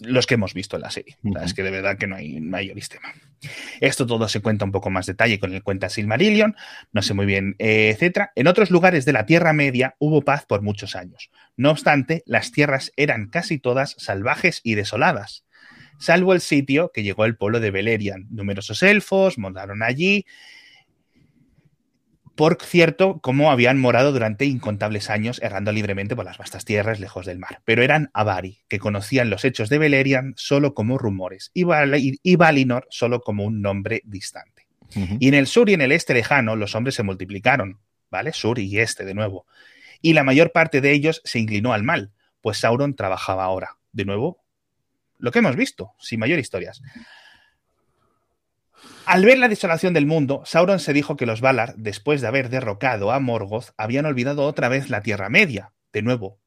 los 0.00 0.26
que 0.26 0.34
hemos 0.34 0.54
visto 0.54 0.76
en 0.76 0.82
la 0.82 0.90
serie. 0.90 1.16
Es 1.44 1.54
que 1.54 1.62
de 1.62 1.70
verdad 1.70 1.98
que 1.98 2.06
no 2.06 2.16
hay 2.16 2.40
mayor 2.40 2.76
sistema. 2.76 3.12
Esto 3.80 4.06
todo 4.06 4.28
se 4.28 4.40
cuenta 4.40 4.64
un 4.64 4.72
poco 4.72 4.90
más 4.90 5.06
detalle 5.06 5.38
con 5.38 5.54
el 5.54 5.62
cuenta 5.62 5.88
Silmarillion, 5.88 6.56
no 6.92 7.02
sé 7.02 7.14
muy 7.14 7.26
bien, 7.26 7.54
eh, 7.58 7.90
etcétera. 7.90 8.32
En 8.34 8.46
otros 8.46 8.70
lugares 8.70 9.04
de 9.04 9.12
la 9.12 9.26
Tierra 9.26 9.52
Media 9.52 9.94
hubo 9.98 10.22
paz 10.22 10.44
por 10.46 10.62
muchos 10.62 10.96
años. 10.96 11.30
No 11.56 11.70
obstante, 11.70 12.22
las 12.26 12.52
tierras 12.52 12.92
eran 12.96 13.28
casi 13.28 13.58
todas 13.58 13.94
salvajes 13.98 14.60
y 14.62 14.74
desoladas, 14.74 15.44
salvo 15.98 16.32
el 16.32 16.40
sitio 16.40 16.90
que 16.92 17.02
llegó 17.02 17.24
el 17.24 17.36
pueblo 17.36 17.60
de 17.60 17.70
Beleriand. 17.70 18.30
Numerosos 18.30 18.82
elfos 18.82 19.38
montaron 19.38 19.82
allí 19.82 20.26
por 22.40 22.56
cierto, 22.62 23.20
como 23.20 23.50
habían 23.50 23.78
morado 23.78 24.12
durante 24.12 24.46
incontables 24.46 25.10
años 25.10 25.42
errando 25.42 25.72
libremente 25.72 26.16
por 26.16 26.24
las 26.24 26.38
vastas 26.38 26.64
tierras 26.64 26.98
lejos 26.98 27.26
del 27.26 27.38
mar. 27.38 27.60
Pero 27.66 27.82
eran 27.82 28.08
Avari, 28.14 28.62
que 28.66 28.78
conocían 28.78 29.28
los 29.28 29.44
hechos 29.44 29.68
de 29.68 29.76
Beleriand 29.76 30.32
solo 30.38 30.72
como 30.72 30.96
rumores, 30.96 31.50
y, 31.52 32.36
Valinor 32.36 32.86
solo 32.88 33.20
como 33.20 33.44
un 33.44 33.60
nombre 33.60 34.00
distante. 34.06 34.68
Y 35.18 35.28
en 35.28 35.34
el 35.34 35.46
sur 35.48 35.68
y 35.68 35.74
en 35.74 35.82
el 35.82 35.92
este 35.92 36.14
lejano 36.14 36.56
los 36.56 36.74
hombres 36.74 36.94
se 36.94 37.02
multiplicaron, 37.02 37.78
¿vale? 38.10 38.32
Sur 38.32 38.58
y 38.58 38.78
este 38.78 39.04
de 39.04 39.12
nuevo. 39.12 39.44
Y 40.00 40.14
la 40.14 40.24
mayor 40.24 40.50
parte 40.50 40.80
de 40.80 40.92
ellos 40.92 41.20
se 41.26 41.40
inclinó 41.40 41.74
al 41.74 41.82
mal, 41.82 42.10
pues 42.40 42.56
Sauron 42.56 42.96
trabajaba 42.96 43.44
ahora. 43.44 43.76
De 43.92 44.06
nuevo, 44.06 44.42
lo 45.18 45.30
que 45.30 45.40
hemos 45.40 45.56
visto, 45.56 45.92
sin 45.98 46.20
mayor 46.20 46.38
historias. 46.38 46.80
Al 49.10 49.24
ver 49.24 49.38
la 49.38 49.48
desolación 49.48 49.92
del 49.92 50.06
mundo, 50.06 50.42
Sauron 50.44 50.78
se 50.78 50.92
dijo 50.92 51.16
que 51.16 51.26
los 51.26 51.40
Valar, 51.40 51.74
después 51.76 52.20
de 52.20 52.28
haber 52.28 52.48
derrocado 52.48 53.10
a 53.10 53.18
Morgoth, 53.18 53.70
habían 53.76 54.06
olvidado 54.06 54.44
otra 54.44 54.68
vez 54.68 54.88
la 54.88 55.02
Tierra 55.02 55.28
Media. 55.28 55.72
De 55.92 56.00
nuevo, 56.00 56.38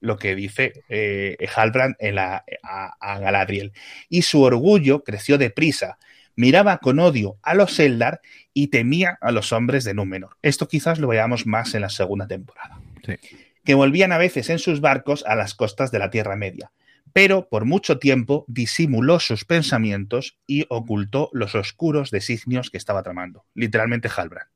lo 0.00 0.18
que 0.18 0.34
dice 0.34 0.72
eh, 0.88 1.36
Halbrand 1.54 1.94
en 2.00 2.16
la, 2.16 2.44
a, 2.64 3.18
Galadriel. 3.20 3.72
Y 4.08 4.22
su 4.22 4.42
orgullo 4.42 5.04
creció 5.04 5.38
deprisa. 5.38 5.98
Miraba 6.34 6.78
con 6.78 6.98
odio 6.98 7.38
a 7.42 7.54
los 7.54 7.78
Eldar 7.78 8.22
y 8.52 8.70
temía 8.72 9.16
a 9.20 9.30
los 9.30 9.52
hombres 9.52 9.84
de 9.84 9.94
Númenor. 9.94 10.36
Esto 10.42 10.66
quizás 10.66 10.98
lo 10.98 11.06
veamos 11.06 11.46
más 11.46 11.76
en 11.76 11.82
la 11.82 11.90
segunda 11.90 12.26
temporada. 12.26 12.80
Que 13.62 13.74
volvían 13.74 14.10
a 14.10 14.18
veces 14.18 14.50
en 14.50 14.58
sus 14.58 14.80
barcos 14.80 15.24
a 15.28 15.36
las 15.36 15.54
costas 15.54 15.92
de 15.92 16.00
la 16.00 16.10
Tierra 16.10 16.34
Media 16.34 16.72
pero 17.12 17.48
por 17.48 17.64
mucho 17.64 17.98
tiempo 17.98 18.44
disimuló 18.48 19.20
sus 19.20 19.44
pensamientos 19.44 20.38
y 20.46 20.66
ocultó 20.68 21.30
los 21.32 21.54
oscuros 21.54 22.10
designios 22.10 22.70
que 22.70 22.78
estaba 22.78 23.02
tramando. 23.02 23.44
Literalmente 23.54 24.08
Halbrand. 24.08 24.48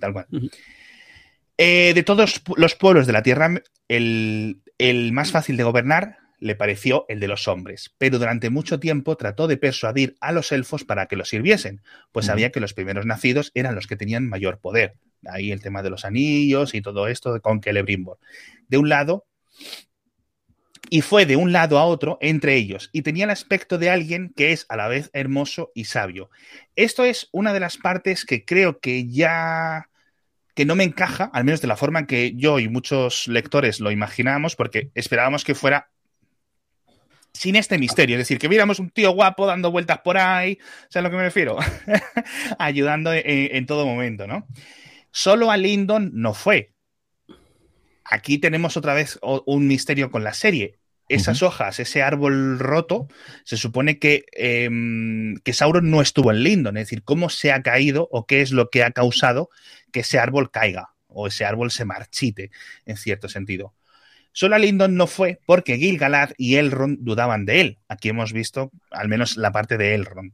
tal 0.00 0.12
cual. 0.12 0.26
Eh, 1.62 1.92
de 1.94 2.02
todos 2.02 2.42
los 2.56 2.74
pueblos 2.74 3.06
de 3.06 3.12
la 3.12 3.22
Tierra, 3.22 3.50
el, 3.86 4.62
más 5.12 5.30
fácil 5.30 5.56
de 5.58 5.62
gobernar 5.62 6.16
le 6.38 6.54
pareció 6.54 7.04
el 7.10 7.20
de 7.20 7.28
los 7.28 7.48
hombres, 7.48 7.94
pero 7.98 8.18
durante 8.18 8.48
mucho 8.48 8.80
tiempo 8.80 9.14
trató 9.18 9.46
de 9.46 9.58
persuadir 9.58 10.16
a 10.20 10.32
los 10.32 10.52
elfos 10.52 10.84
para 10.84 11.04
que 11.04 11.16
lo 11.16 11.26
sirviesen, 11.26 11.82
pues 12.12 12.24
sabía 12.24 12.50
que 12.50 12.60
los 12.60 12.72
primeros 12.72 13.04
nacidos 13.04 13.52
eran 13.54 13.74
los 13.74 13.86
que 13.86 13.96
tenían 13.96 14.26
mayor 14.26 14.58
poder. 14.58 14.94
Ahí 15.26 15.52
el 15.52 15.60
tema 15.60 15.82
de 15.82 15.90
los 15.90 16.06
anillos 16.06 16.74
y 16.74 16.80
todo 16.80 17.08
esto 17.08 17.38
con 17.42 17.60
Celebrimbor. 17.60 18.18
De 18.68 18.78
un 18.78 18.88
lado, 18.88 19.26
y 20.90 21.02
fue 21.02 21.24
de 21.24 21.36
un 21.36 21.52
lado 21.52 21.78
a 21.78 21.84
otro 21.84 22.18
entre 22.20 22.56
ellos 22.56 22.90
y 22.92 23.02
tenía 23.02 23.24
el 23.24 23.30
aspecto 23.30 23.78
de 23.78 23.90
alguien 23.90 24.32
que 24.36 24.52
es 24.52 24.66
a 24.68 24.76
la 24.76 24.88
vez 24.88 25.08
hermoso 25.12 25.70
y 25.72 25.84
sabio. 25.84 26.30
Esto 26.74 27.04
es 27.04 27.28
una 27.30 27.52
de 27.52 27.60
las 27.60 27.78
partes 27.78 28.26
que 28.26 28.44
creo 28.44 28.80
que 28.80 29.08
ya 29.08 29.88
que 30.54 30.64
no 30.64 30.74
me 30.74 30.82
encaja, 30.82 31.30
al 31.32 31.44
menos 31.44 31.60
de 31.60 31.68
la 31.68 31.76
forma 31.76 32.08
que 32.08 32.34
yo 32.34 32.58
y 32.58 32.68
muchos 32.68 33.28
lectores 33.28 33.78
lo 33.78 33.92
imaginábamos, 33.92 34.56
porque 34.56 34.90
esperábamos 34.96 35.44
que 35.44 35.54
fuera 35.54 35.90
sin 37.32 37.54
este 37.54 37.78
misterio, 37.78 38.16
es 38.16 38.22
decir, 38.22 38.38
que 38.38 38.48
viéramos 38.48 38.80
un 38.80 38.90
tío 38.90 39.12
guapo 39.12 39.46
dando 39.46 39.70
vueltas 39.70 40.00
por 40.00 40.18
ahí, 40.18 40.58
¿sabes 40.88 40.96
a 40.96 41.00
lo 41.02 41.10
que 41.10 41.16
me 41.16 41.22
refiero? 41.22 41.56
Ayudando 42.58 43.12
en, 43.12 43.22
en, 43.24 43.66
todo 43.66 43.86
momento, 43.86 44.26
¿no? 44.26 44.48
Solo 45.12 45.52
a 45.52 45.56
Lyndon 45.56 46.10
no 46.14 46.34
fue. 46.34 46.74
Aquí 48.04 48.38
tenemos 48.38 48.76
otra 48.76 48.92
vez 48.92 49.20
un 49.22 49.68
misterio 49.68 50.10
con 50.10 50.24
la 50.24 50.34
serie 50.34 50.79
esas 51.10 51.42
hojas, 51.42 51.80
ese 51.80 52.02
árbol 52.02 52.58
roto, 52.58 53.08
se 53.44 53.56
supone 53.56 53.98
que, 53.98 54.24
em, 54.32 55.36
que, 55.44 55.52
Sauron 55.52 55.90
no 55.90 56.00
estuvo 56.00 56.30
en 56.30 56.42
Lindon, 56.42 56.76
es 56.76 56.86
decir, 56.86 57.02
cómo 57.02 57.28
se 57.30 57.52
ha 57.52 57.62
caído 57.62 58.08
o 58.10 58.26
qué 58.26 58.40
es 58.40 58.52
lo 58.52 58.70
que 58.70 58.84
ha 58.84 58.92
causado 58.92 59.50
que 59.92 60.00
ese 60.00 60.18
árbol 60.18 60.50
caiga 60.50 60.90
o 61.08 61.26
ese 61.26 61.44
árbol 61.44 61.70
se 61.70 61.84
marchite, 61.84 62.50
en 62.86 62.96
cierto 62.96 63.28
sentido. 63.28 63.74
Solo 64.32 64.54
a 64.54 64.58
Lindon 64.60 64.94
no 64.94 65.08
fue 65.08 65.40
porque 65.44 65.76
Gil-galad 65.76 66.30
y 66.38 66.56
Elrond 66.56 66.98
dudaban 67.00 67.46
de 67.46 67.60
él. 67.60 67.78
Aquí 67.88 68.08
hemos 68.08 68.32
visto 68.32 68.70
al 68.92 69.08
menos 69.08 69.36
la 69.36 69.50
parte 69.50 69.76
de 69.76 69.94
Elrond. 69.94 70.32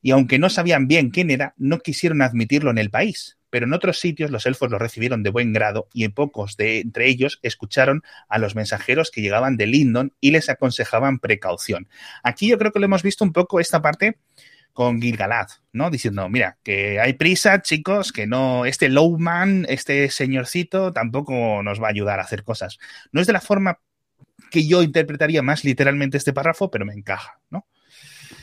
Y 0.00 0.12
aunque 0.12 0.38
no 0.38 0.48
sabían 0.48 0.88
bien 0.88 1.10
quién 1.10 1.30
era, 1.30 1.54
no 1.58 1.80
quisieron 1.80 2.22
admitirlo 2.22 2.70
en 2.70 2.78
el 2.78 2.90
país 2.90 3.36
pero 3.50 3.66
en 3.66 3.72
otros 3.72 3.98
sitios 3.98 4.30
los 4.30 4.46
elfos 4.46 4.70
lo 4.70 4.78
recibieron 4.78 5.22
de 5.22 5.30
buen 5.30 5.52
grado 5.52 5.88
y 5.92 6.08
pocos 6.08 6.56
de 6.56 6.80
entre 6.80 7.08
ellos 7.08 7.38
escucharon 7.42 8.02
a 8.28 8.38
los 8.38 8.54
mensajeros 8.54 9.10
que 9.10 9.20
llegaban 9.20 9.56
de 9.56 9.66
Lindon 9.66 10.14
y 10.20 10.30
les 10.30 10.48
aconsejaban 10.48 11.18
precaución. 11.18 11.88
Aquí 12.22 12.48
yo 12.48 12.58
creo 12.58 12.72
que 12.72 12.78
lo 12.78 12.86
hemos 12.86 13.02
visto 13.02 13.24
un 13.24 13.32
poco 13.32 13.60
esta 13.60 13.82
parte 13.82 14.18
con 14.72 15.00
Gilgalad, 15.02 15.48
¿no? 15.72 15.90
Diciendo, 15.90 16.28
mira, 16.28 16.58
que 16.62 17.00
hay 17.00 17.14
prisa, 17.14 17.60
chicos, 17.60 18.12
que 18.12 18.26
no, 18.26 18.64
este 18.66 18.88
Lowman, 18.88 19.66
este 19.68 20.08
señorcito, 20.10 20.92
tampoco 20.92 21.62
nos 21.62 21.82
va 21.82 21.88
a 21.88 21.90
ayudar 21.90 22.20
a 22.20 22.22
hacer 22.22 22.44
cosas. 22.44 22.78
No 23.12 23.20
es 23.20 23.26
de 23.26 23.32
la 23.32 23.40
forma 23.40 23.80
que 24.50 24.66
yo 24.66 24.82
interpretaría 24.82 25.42
más 25.42 25.64
literalmente 25.64 26.16
este 26.16 26.32
párrafo, 26.32 26.70
pero 26.70 26.84
me 26.84 26.94
encaja, 26.94 27.40
¿no? 27.50 27.66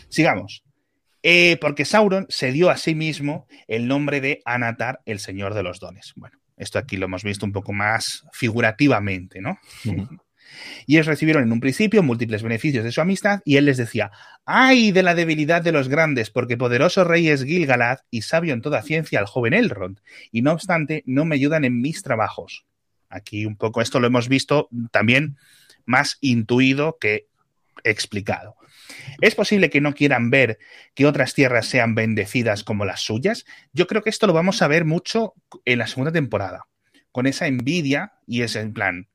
Sigamos. 0.10 0.67
Eh, 1.30 1.58
porque 1.60 1.84
Sauron 1.84 2.26
se 2.30 2.54
dio 2.54 2.70
a 2.70 2.78
sí 2.78 2.96
mismo 2.96 3.48
el 3.68 3.90
nombre 3.90 4.22
de 4.22 4.42
Anatar, 4.46 5.02
el 5.06 5.20
Señor 5.20 5.56
de 5.56 5.62
los 5.62 5.82
Dones. 5.82 6.14
Bueno, 6.16 6.40
esto 6.56 6.80
aquí 6.80 6.96
lo 6.96 7.08
hemos 7.08 7.26
visto 7.26 7.46
un 7.46 7.52
poco 7.52 7.74
más 7.74 8.24
figurativamente, 8.32 9.42
¿no? 9.42 9.60
Y 10.86 10.96
ellos 10.96 11.06
recibieron 11.06 11.44
en 11.44 11.52
un 11.52 11.60
principio 11.60 12.02
múltiples 12.02 12.44
beneficios 12.44 12.86
de 12.86 12.94
su 12.94 13.02
amistad 13.02 13.42
y 13.44 13.58
él 13.58 13.66
les 13.66 13.76
decía, 13.76 14.10
¡ay 14.46 14.94
de 14.94 15.04
la 15.04 15.16
debilidad 15.16 15.62
de 15.62 15.74
los 15.74 15.90
grandes! 15.90 16.30
Porque 16.30 16.56
poderoso 16.56 17.04
rey 17.04 17.28
es 17.28 17.44
Gilgalad 17.44 18.00
y 18.10 18.22
sabio 18.22 18.54
en 18.54 18.62
toda 18.62 18.82
ciencia 18.82 19.20
el 19.20 19.26
joven 19.26 19.54
Elrond, 19.54 20.00
y 20.32 20.44
no 20.44 20.54
obstante 20.54 21.04
no 21.06 21.26
me 21.26 21.36
ayudan 21.36 21.66
en 21.66 21.82
mis 21.82 22.04
trabajos. 22.04 22.66
Aquí 23.10 23.46
un 23.46 23.58
poco 23.58 23.82
esto 23.82 24.00
lo 24.00 24.08
hemos 24.08 24.30
visto 24.30 24.70
también 24.92 25.36
más 25.86 26.20
intuido 26.22 26.98
que 27.02 27.28
explicado. 27.84 28.56
¿Es 29.22 29.36
posible 29.36 29.70
que 29.70 29.82
no 29.82 29.94
quieran 29.94 30.30
ver 30.30 30.60
que 30.94 31.06
otras 31.06 31.34
tierras 31.34 31.68
sean 31.68 31.96
bendecidas 31.96 32.64
como 32.64 32.86
las 32.86 33.02
suyas? 33.02 33.46
Yo 33.74 33.88
creo 33.88 34.04
que 34.04 34.10
esto 34.10 34.28
lo 34.28 34.34
vamos 34.34 34.62
a 34.62 34.68
ver 34.68 34.86
mucho 34.86 35.34
en 35.66 35.80
la 35.80 35.88
segunda 35.88 36.12
temporada, 36.12 36.68
con 37.12 37.28
esa 37.28 37.48
envidia 37.48 38.14
y 38.28 38.42
ese 38.42 38.66
plan, 38.68 39.08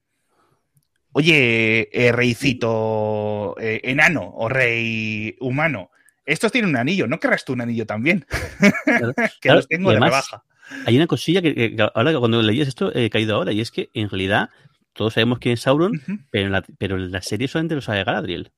oye, 1.12 1.88
eh, 1.92 2.12
reycito 2.12 3.56
eh, 3.60 3.80
enano 3.84 4.32
o 4.34 4.48
rey 4.48 5.36
humano, 5.40 5.90
estos 6.24 6.52
tienen 6.52 6.70
un 6.70 6.76
anillo, 6.76 7.06
¿no 7.06 7.18
querrás 7.18 7.44
tú 7.44 7.52
un 7.52 7.60
anillo 7.60 7.86
también? 7.86 8.26
que 9.40 9.48
los 9.50 9.68
tengo 9.68 9.90
de 9.90 10.00
rebaja. 10.00 10.44
Hay 10.86 10.96
una 10.96 11.06
cosilla 11.06 11.42
que, 11.42 11.76
ahora 11.94 12.18
cuando 12.18 12.40
leías 12.40 12.68
esto 12.68 12.94
he 12.94 13.10
caído 13.10 13.36
ahora, 13.36 13.52
y 13.52 13.60
es 13.60 13.70
que 13.70 13.90
en 13.92 14.08
realidad 14.08 14.48
todos 14.94 15.14
sabemos 15.14 15.38
quién 15.38 15.54
es 15.54 15.60
Sauron, 15.60 16.00
pero, 16.30 16.46
en 16.46 16.52
la, 16.52 16.64
pero 16.78 16.96
en 16.96 17.10
la 17.10 17.22
serie 17.22 17.48
solamente 17.48 17.74
lo 17.74 17.80
sabe 17.80 18.04
Galadriel 18.04 18.52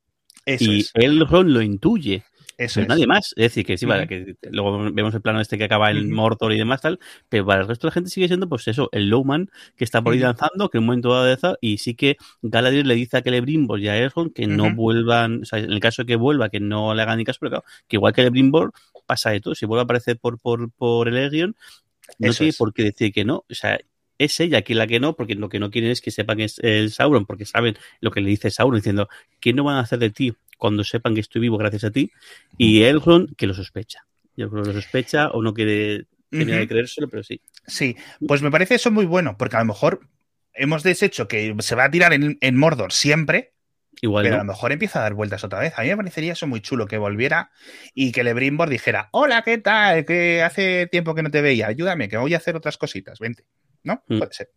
y 0.46 0.84
el 0.94 1.26
Ron 1.26 1.52
lo 1.52 1.62
intuye. 1.62 2.24
Eso 2.56 2.80
pero 2.80 2.88
nadie 2.88 3.06
más. 3.06 3.32
Es 3.36 3.44
decir, 3.44 3.66
que 3.66 3.76
sí, 3.76 3.86
vale, 3.86 4.06
que 4.06 4.36
luego 4.50 4.90
vemos 4.92 5.14
el 5.14 5.20
plano 5.20 5.40
este 5.40 5.58
que 5.58 5.64
acaba 5.64 5.90
en 5.90 6.12
Mordor 6.12 6.52
y 6.52 6.58
demás, 6.58 6.80
tal, 6.80 7.00
pero 7.28 7.44
para 7.46 7.62
el 7.62 7.68
resto 7.68 7.86
de 7.86 7.90
la 7.90 7.94
gente 7.94 8.10
sigue 8.10 8.28
siendo, 8.28 8.48
pues 8.48 8.68
eso, 8.68 8.88
el 8.92 9.08
Lowman 9.08 9.50
que 9.76 9.84
está 9.84 10.02
por 10.02 10.12
ahí 10.12 10.20
lanzando, 10.20 10.68
que 10.68 10.78
en 10.78 10.82
un 10.82 10.86
momento 10.86 11.12
dado 11.12 11.24
de 11.24 11.56
y 11.60 11.78
sí 11.78 11.94
que 11.94 12.16
Galadriel 12.42 12.86
le 12.86 12.94
dice 12.94 13.16
a 13.16 13.22
Celebrimbor 13.22 13.80
y 13.80 13.88
a 13.88 13.96
Elrond 13.96 14.32
que 14.32 14.46
no 14.46 14.74
vuelvan, 14.74 15.42
o 15.42 15.44
sea, 15.44 15.58
en 15.58 15.72
el 15.72 15.80
caso 15.80 16.02
de 16.02 16.06
que 16.06 16.16
vuelva, 16.16 16.48
que 16.48 16.60
no 16.60 16.94
le 16.94 17.02
hagan 17.02 17.18
ni 17.18 17.24
caso, 17.24 17.38
pero 17.40 17.50
claro, 17.50 17.64
que 17.88 17.96
igual 17.96 18.12
que 18.12 18.22
Celebrimbor 18.22 18.72
pasa 19.06 19.30
de 19.30 19.40
todo, 19.40 19.54
si 19.54 19.66
vuelve 19.66 19.80
a 19.80 19.84
aparecer 19.84 20.18
por, 20.18 20.38
por, 20.38 20.70
por 20.70 21.08
el 21.08 21.16
Egion, 21.16 21.56
no 22.18 22.32
tiene 22.32 22.52
por 22.52 22.72
qué 22.72 22.84
decir 22.84 23.12
que 23.12 23.24
no, 23.24 23.44
o 23.50 23.54
sea, 23.54 23.78
es 24.18 24.38
ella 24.40 24.62
quien 24.62 24.78
la 24.78 24.86
que 24.86 25.00
no, 25.00 25.16
porque 25.16 25.34
lo 25.34 25.48
que 25.48 25.58
no 25.58 25.70
quieren 25.70 25.90
es 25.90 26.00
que 26.00 26.10
sepan 26.10 26.38
que 26.38 26.44
es 26.44 26.58
el 26.60 26.90
Sauron, 26.90 27.26
porque 27.26 27.44
saben 27.44 27.76
lo 28.00 28.10
que 28.10 28.20
le 28.20 28.28
dice 28.28 28.50
Sauron, 28.50 28.76
diciendo, 28.76 29.08
¿qué 29.40 29.52
no 29.52 29.64
van 29.64 29.76
a 29.76 29.80
hacer 29.80 29.98
de 29.98 30.10
ti 30.10 30.34
cuando 30.58 30.84
sepan 30.84 31.14
que 31.14 31.20
estoy 31.20 31.40
vivo 31.42 31.58
gracias 31.58 31.84
a 31.84 31.90
ti? 31.90 32.10
Y 32.56 32.82
Elrond 32.82 33.34
que 33.36 33.46
lo 33.46 33.54
sospecha. 33.54 34.06
Yo 34.36 34.50
creo 34.50 34.62
que 34.62 34.72
lo 34.72 34.80
sospecha 34.80 35.30
o 35.30 35.42
no 35.42 35.54
quiere 35.54 36.06
de 36.30 36.68
creérselo, 36.68 37.08
pero 37.08 37.22
sí. 37.22 37.40
Sí, 37.66 37.96
pues 38.26 38.42
me 38.42 38.50
parece 38.50 38.74
eso 38.74 38.90
muy 38.90 39.06
bueno, 39.06 39.36
porque 39.38 39.56
a 39.56 39.60
lo 39.60 39.66
mejor 39.66 40.00
hemos 40.52 40.82
deshecho 40.82 41.28
que 41.28 41.54
se 41.60 41.74
va 41.74 41.84
a 41.84 41.90
tirar 41.90 42.12
en, 42.12 42.56
Mordor 42.56 42.92
siempre, 42.92 43.52
Igual 44.00 44.24
pero 44.24 44.36
no. 44.36 44.42
a 44.42 44.44
lo 44.44 44.52
mejor 44.52 44.72
empieza 44.72 44.98
a 44.98 45.02
dar 45.02 45.14
vueltas 45.14 45.44
otra 45.44 45.60
vez. 45.60 45.72
A 45.76 45.82
mí 45.82 45.88
me 45.88 45.96
parecería 45.96 46.32
eso 46.32 46.46
muy 46.46 46.60
chulo, 46.60 46.86
que 46.86 46.98
volviera 46.98 47.50
y 47.94 48.10
que 48.10 48.24
Lebrimbor 48.24 48.68
dijera, 48.68 49.08
hola, 49.12 49.42
¿qué 49.42 49.58
tal? 49.58 50.04
Que 50.04 50.42
hace 50.42 50.88
tiempo 50.88 51.14
que 51.14 51.22
no 51.22 51.30
te 51.30 51.40
veía, 51.40 51.68
ayúdame, 51.68 52.08
que 52.08 52.16
voy 52.16 52.34
a 52.34 52.38
hacer 52.38 52.56
otras 52.56 52.76
cositas, 52.76 53.18
vente. 53.20 53.44
¿No? 53.84 54.02
Mm. 54.08 54.18
Puede 54.18 54.32
ser. 54.32 54.50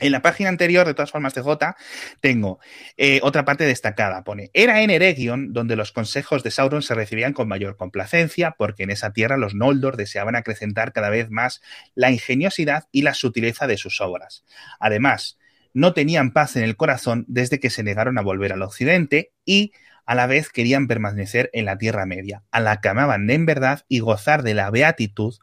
En 0.00 0.12
la 0.12 0.20
página 0.20 0.50
anterior, 0.50 0.86
de 0.86 0.92
todas 0.92 1.10
formas, 1.10 1.32
de 1.34 1.40
J, 1.40 1.74
tengo 2.20 2.58
eh, 2.98 3.20
otra 3.22 3.44
parte 3.44 3.64
destacada. 3.64 4.24
Pone, 4.24 4.50
era 4.52 4.82
en 4.82 4.90
Eregion 4.90 5.52
donde 5.54 5.74
los 5.74 5.92
consejos 5.92 6.42
de 6.42 6.50
Sauron 6.50 6.82
se 6.82 6.94
recibían 6.94 7.32
con 7.32 7.48
mayor 7.48 7.76
complacencia, 7.76 8.56
porque 8.58 8.82
en 8.82 8.90
esa 8.90 9.12
tierra 9.12 9.38
los 9.38 9.54
Noldor 9.54 9.96
deseaban 9.96 10.36
acrecentar 10.36 10.92
cada 10.92 11.08
vez 11.08 11.30
más 11.30 11.62
la 11.94 12.10
ingeniosidad 12.10 12.88
y 12.92 13.02
la 13.02 13.14
sutileza 13.14 13.66
de 13.66 13.78
sus 13.78 14.00
obras. 14.02 14.44
Además, 14.80 15.38
no 15.72 15.94
tenían 15.94 16.32
paz 16.32 16.56
en 16.56 16.64
el 16.64 16.76
corazón 16.76 17.24
desde 17.28 17.58
que 17.58 17.70
se 17.70 17.82
negaron 17.82 18.18
a 18.18 18.22
volver 18.22 18.52
al 18.52 18.62
occidente 18.62 19.32
y 19.46 19.72
a 20.04 20.14
la 20.14 20.26
vez 20.26 20.50
querían 20.50 20.88
permanecer 20.88 21.48
en 21.52 21.64
la 21.64 21.78
Tierra 21.78 22.06
Media, 22.06 22.42
a 22.50 22.60
la 22.60 22.80
que 22.80 22.88
amaban 22.88 23.28
en 23.30 23.46
verdad 23.46 23.84
y 23.88 24.00
gozar 24.00 24.42
de 24.42 24.54
la 24.54 24.70
beatitud 24.70 25.34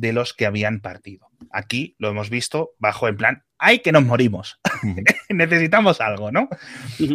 de 0.00 0.12
los 0.12 0.32
que 0.34 0.46
habían 0.46 0.80
partido. 0.80 1.28
Aquí 1.52 1.94
lo 1.98 2.08
hemos 2.08 2.30
visto 2.30 2.72
bajo 2.78 3.06
en 3.08 3.16
plan, 3.16 3.44
¡ay 3.58 3.80
que 3.80 3.92
nos 3.92 4.04
morimos! 4.04 4.58
Necesitamos 5.28 6.00
algo, 6.00 6.32
¿no? 6.32 6.48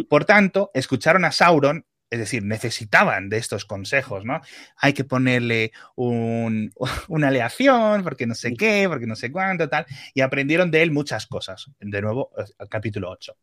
Por 0.08 0.24
tanto, 0.24 0.70
escucharon 0.72 1.24
a 1.24 1.32
Sauron, 1.32 1.84
es 2.10 2.20
decir, 2.20 2.44
necesitaban 2.44 3.28
de 3.28 3.38
estos 3.38 3.64
consejos, 3.64 4.24
¿no? 4.24 4.40
Hay 4.76 4.92
que 4.92 5.02
ponerle 5.02 5.72
un- 5.96 6.72
una 7.08 7.28
aleación, 7.28 8.04
porque 8.04 8.26
no 8.26 8.34
sé 8.36 8.54
qué, 8.54 8.86
porque 8.88 9.06
no 9.06 9.16
sé 9.16 9.32
cuánto, 9.32 9.68
tal, 9.68 9.86
y 10.14 10.20
aprendieron 10.20 10.70
de 10.70 10.82
él 10.82 10.92
muchas 10.92 11.26
cosas. 11.26 11.66
De 11.80 12.00
nuevo, 12.00 12.30
eh, 12.38 12.44
al 12.58 12.68
capítulo 12.68 13.10
8 13.10 13.36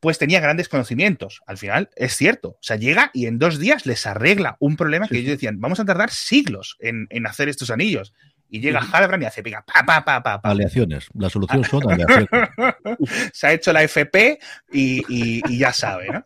pues 0.00 0.16
tenía 0.16 0.38
grandes 0.38 0.68
conocimientos. 0.68 1.40
Al 1.44 1.58
final, 1.58 1.90
es 1.96 2.16
cierto. 2.16 2.50
O 2.50 2.58
sea, 2.60 2.76
llega 2.76 3.10
y 3.12 3.26
en 3.26 3.40
dos 3.40 3.58
días 3.58 3.84
les 3.84 4.06
arregla 4.06 4.56
un 4.60 4.76
problema 4.76 5.08
que 5.08 5.18
ellos 5.18 5.32
decían, 5.32 5.58
vamos 5.58 5.80
a 5.80 5.84
tardar 5.84 6.10
siglos 6.12 6.76
en, 6.78 7.08
en 7.10 7.26
hacer 7.26 7.48
estos 7.48 7.68
anillos. 7.72 8.14
Y 8.50 8.60
llega. 8.60 8.80
Halbrand 8.80 9.22
y 9.22 9.26
hace, 9.26 9.42
venga, 9.42 9.62
pa, 9.62 9.84
pa, 9.84 10.04
pa, 10.04 10.22
pa, 10.22 10.40
pa. 10.40 10.50
Aleaciones. 10.50 11.08
La 11.14 11.28
solución 11.28 11.64
son 11.64 11.90
aleaciones. 11.90 12.28
Se 13.32 13.46
ha 13.46 13.52
hecho 13.52 13.72
la 13.72 13.82
FP 13.82 14.38
y, 14.72 15.02
y- 15.08 15.42
y 15.48 15.58
ya 15.58 15.72
sabe, 15.72 16.08
¿no? 16.10 16.24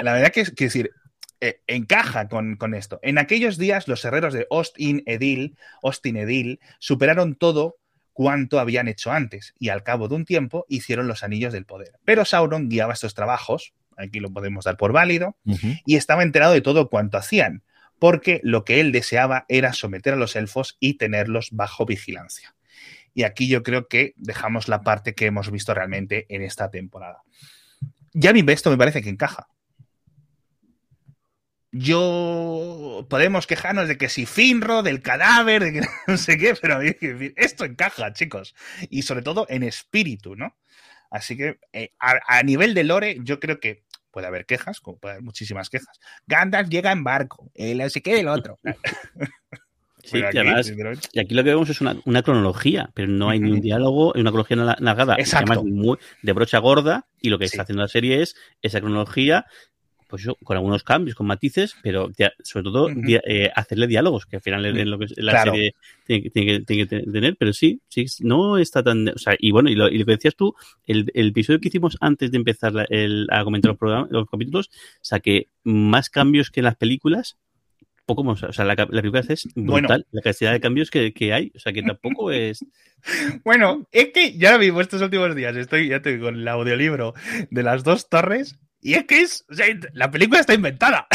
La 0.00 0.12
verdad 0.14 0.30
que 0.30 0.40
es 0.42 0.50
que 0.52 0.64
decir, 0.64 0.90
eh, 1.40 1.60
encaja 1.66 2.28
con, 2.28 2.56
con 2.56 2.74
esto. 2.74 2.98
En 3.02 3.18
aquellos 3.18 3.58
días, 3.58 3.88
los 3.88 4.04
herreros 4.04 4.32
de 4.32 4.46
Ostin 4.48 5.02
Edil, 5.06 5.56
Ostin 5.82 6.16
Edil 6.16 6.60
superaron 6.78 7.34
todo 7.34 7.78
cuanto 8.12 8.60
habían 8.60 8.88
hecho 8.88 9.10
antes 9.10 9.54
y 9.58 9.70
al 9.70 9.82
cabo 9.82 10.06
de 10.08 10.14
un 10.14 10.24
tiempo 10.24 10.66
hicieron 10.68 11.08
los 11.08 11.22
anillos 11.22 11.52
del 11.52 11.64
poder. 11.66 11.92
Pero 12.04 12.24
Sauron 12.24 12.68
guiaba 12.68 12.92
estos 12.92 13.14
trabajos, 13.14 13.72
aquí 13.96 14.20
lo 14.20 14.30
podemos 14.32 14.64
dar 14.66 14.76
por 14.76 14.92
válido, 14.92 15.36
y 15.86 15.96
estaba 15.96 16.22
enterado 16.22 16.52
de 16.52 16.60
todo 16.60 16.88
cuanto 16.90 17.16
hacían, 17.18 17.62
porque 18.02 18.40
lo 18.42 18.64
que 18.64 18.80
él 18.80 18.90
deseaba 18.90 19.46
era 19.48 19.72
someter 19.72 20.14
a 20.14 20.16
los 20.16 20.34
elfos 20.34 20.76
y 20.80 20.94
tenerlos 20.94 21.50
bajo 21.52 21.86
vigilancia. 21.86 22.56
Y 23.14 23.22
aquí 23.22 23.46
yo 23.46 23.62
creo 23.62 23.86
que 23.86 24.12
dejamos 24.16 24.66
la 24.66 24.82
parte 24.82 25.14
que 25.14 25.26
hemos 25.26 25.52
visto 25.52 25.72
realmente 25.72 26.26
en 26.28 26.42
esta 26.42 26.68
temporada. 26.68 27.22
Ya 28.12 28.32
mi 28.32 28.42
esto 28.48 28.70
me 28.70 28.76
parece 28.76 29.02
que 29.02 29.08
encaja. 29.08 29.46
Yo 31.70 33.06
podemos 33.08 33.46
quejarnos 33.46 33.86
de 33.86 33.96
que 33.96 34.08
si 34.08 34.26
Finro, 34.26 34.82
del 34.82 35.00
cadáver, 35.00 35.62
de 35.62 35.72
que 35.72 35.80
no 36.08 36.16
sé 36.16 36.36
qué, 36.36 36.56
pero 36.60 36.74
a 36.74 36.78
mí, 36.80 36.90
esto 37.36 37.64
encaja, 37.64 38.12
chicos. 38.14 38.56
Y 38.90 39.02
sobre 39.02 39.22
todo 39.22 39.46
en 39.48 39.62
espíritu, 39.62 40.34
¿no? 40.34 40.56
Así 41.08 41.36
que 41.36 41.60
eh, 41.72 41.92
a, 42.00 42.18
a 42.26 42.42
nivel 42.42 42.74
de 42.74 42.82
lore, 42.82 43.18
yo 43.20 43.38
creo 43.38 43.60
que 43.60 43.84
puede 44.12 44.28
haber 44.28 44.46
quejas, 44.46 44.80
como 44.80 44.98
puede 44.98 45.14
haber 45.14 45.24
muchísimas 45.24 45.68
quejas. 45.70 45.98
Gandalf 46.28 46.68
llega 46.68 46.92
en 46.92 47.02
barco, 47.02 47.50
el 47.54 47.78
no 47.78 47.88
sé 47.90 48.00
qué 48.02 48.14
del 48.14 48.28
otro. 48.28 48.58
Sí, 50.04 50.18
y 50.18 50.22
además, 50.22 50.66
sinceramente, 50.66 51.08
y 51.12 51.20
aquí 51.20 51.34
lo 51.34 51.42
que 51.44 51.50
vemos 51.50 51.68
es 51.70 51.80
una, 51.80 51.96
una 52.04 52.22
cronología, 52.22 52.90
pero 52.94 53.08
no 53.08 53.30
hay 53.30 53.40
ni 53.40 53.50
un 53.50 53.60
diálogo, 53.60 54.12
una 54.14 54.30
cronología 54.30 54.56
na- 54.56 54.76
narrada. 54.80 55.16
Exacto. 55.18 55.52
además 55.52 55.72
muy 55.72 55.98
de 56.22 56.32
brocha 56.32 56.58
gorda, 56.58 57.06
y 57.20 57.30
lo 57.30 57.38
que 57.38 57.46
Sí. 57.48 57.54
está 57.54 57.62
haciendo 57.62 57.82
la 57.82 57.88
serie 57.88 58.22
es 58.22 58.36
esa 58.62 58.80
cronología, 58.80 59.46
pues 60.12 60.22
eso, 60.24 60.36
con 60.44 60.56
algunos 60.56 60.84
cambios, 60.84 61.16
con 61.16 61.26
matices, 61.26 61.74
pero 61.82 62.08
dia- 62.10 62.32
sobre 62.44 62.64
todo 62.64 62.88
dia- 62.94 63.22
eh, 63.26 63.50
hacerle 63.54 63.86
diálogos, 63.86 64.26
que 64.26 64.36
al 64.36 64.42
final 64.42 64.64
es 64.66 64.86
lo 64.86 64.98
que 64.98 65.06
la 65.16 65.32
Claro. 65.32 65.52
serie 65.54 65.74
tiene, 66.06 66.22
que- 66.22 66.30
tiene 66.30 66.46
que, 66.58 66.64
tiene 66.64 66.86
que 66.86 67.00
tener, 67.10 67.36
pero 67.38 67.52
sí, 67.54 67.80
sí, 67.88 68.04
no 68.20 68.58
está 68.58 68.82
tan. 68.82 69.08
O 69.08 69.16
sea, 69.18 69.34
y 69.38 69.50
bueno, 69.50 69.70
y 69.70 69.74
lo, 69.74 69.88
y 69.88 69.96
lo 69.98 70.04
que 70.04 70.12
decías 70.12 70.36
tú, 70.36 70.54
el, 70.86 71.10
el 71.14 71.28
episodio 71.28 71.58
que 71.60 71.68
hicimos 71.68 71.96
antes 72.00 72.30
de 72.30 72.36
empezar 72.36 72.74
la- 72.74 72.86
el- 72.90 73.26
a 73.30 73.42
comentar 73.42 73.70
los, 73.70 73.78
programas, 73.78 74.10
los 74.10 74.28
capítulos, 74.28 74.68
o 74.68 74.98
sea, 75.00 75.18
que 75.20 75.48
más 75.64 76.10
cambios 76.10 76.50
que 76.50 76.60
en 76.60 76.64
las 76.64 76.76
películas. 76.76 77.38
Poco 78.04 78.24
más, 78.24 78.42
o 78.42 78.52
sea, 78.52 78.64
la, 78.64 78.74
la 78.74 78.86
película 78.88 79.22
es 79.28 79.48
Bueno. 79.54 79.86
brutal, 79.86 80.06
la 80.10 80.20
cantidad 80.22 80.52
de 80.52 80.60
cambios 80.60 80.90
que, 80.90 81.12
que 81.14 81.32
hay, 81.32 81.52
o 81.54 81.58
sea, 81.60 81.72
que 81.72 81.82
tampoco 81.84 82.30
es. 82.32 82.64
Bueno, 83.44 83.86
es 83.92 84.08
que 84.12 84.36
ya 84.36 84.52
lo 84.52 84.58
vivo 84.58 84.80
estos 84.80 85.00
últimos 85.02 85.34
días. 85.34 85.56
Estoy, 85.56 85.88
ya 85.88 86.02
te 86.02 86.10
digo, 86.12 86.24
con 86.26 86.36
el 86.36 86.48
audiolibro 86.48 87.14
de 87.50 87.62
las 87.62 87.84
dos 87.84 88.08
torres. 88.08 88.58
Y 88.82 88.94
es 88.94 89.04
que 89.04 89.20
es. 89.20 89.46
o 89.48 89.54
sea, 89.54 89.66
la 89.92 90.10
película 90.10 90.40
está 90.40 90.54
inventada. 90.54 91.06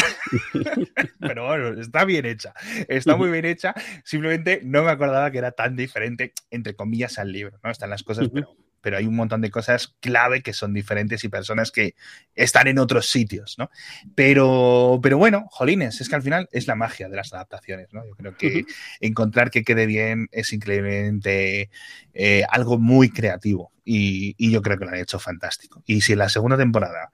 Pero 1.20 1.46
bueno, 1.46 1.80
está 1.80 2.06
bien 2.06 2.24
hecha. 2.24 2.54
Está 2.88 3.14
muy 3.14 3.30
bien 3.30 3.44
hecha. 3.44 3.74
Simplemente 4.04 4.62
no 4.64 4.82
me 4.82 4.90
acordaba 4.90 5.30
que 5.30 5.38
era 5.38 5.52
tan 5.52 5.76
diferente, 5.76 6.32
entre 6.50 6.74
comillas, 6.74 7.18
al 7.18 7.30
libro. 7.30 7.60
¿no? 7.62 7.70
Están 7.70 7.90
las 7.90 8.02
cosas, 8.02 8.30
pero, 8.32 8.56
pero 8.80 8.96
hay 8.96 9.04
un 9.04 9.16
montón 9.16 9.42
de 9.42 9.50
cosas 9.50 9.94
clave 10.00 10.40
que 10.40 10.54
son 10.54 10.72
diferentes 10.72 11.22
y 11.24 11.28
personas 11.28 11.70
que 11.70 11.94
están 12.34 12.68
en 12.68 12.78
otros 12.78 13.10
sitios, 13.10 13.56
¿no? 13.58 13.70
Pero, 14.14 14.98
pero 15.02 15.18
bueno, 15.18 15.46
jolines, 15.50 16.00
es 16.00 16.08
que 16.08 16.14
al 16.14 16.22
final 16.22 16.48
es 16.52 16.66
la 16.66 16.74
magia 16.74 17.10
de 17.10 17.16
las 17.16 17.34
adaptaciones, 17.34 17.92
¿no? 17.92 18.06
Yo 18.06 18.14
creo 18.16 18.34
que 18.34 18.64
encontrar 19.00 19.50
que 19.50 19.62
quede 19.62 19.84
bien 19.84 20.28
es 20.32 20.54
increíblemente 20.54 21.68
eh, 22.14 22.44
algo 22.48 22.78
muy 22.78 23.10
creativo 23.10 23.72
y, 23.84 24.34
y 24.38 24.50
yo 24.52 24.62
creo 24.62 24.78
que 24.78 24.86
lo 24.86 24.90
han 24.92 24.98
hecho 24.98 25.18
fantástico. 25.18 25.82
Y 25.84 26.00
si 26.00 26.12
en 26.12 26.20
la 26.20 26.30
segunda 26.30 26.56
temporada 26.56 27.10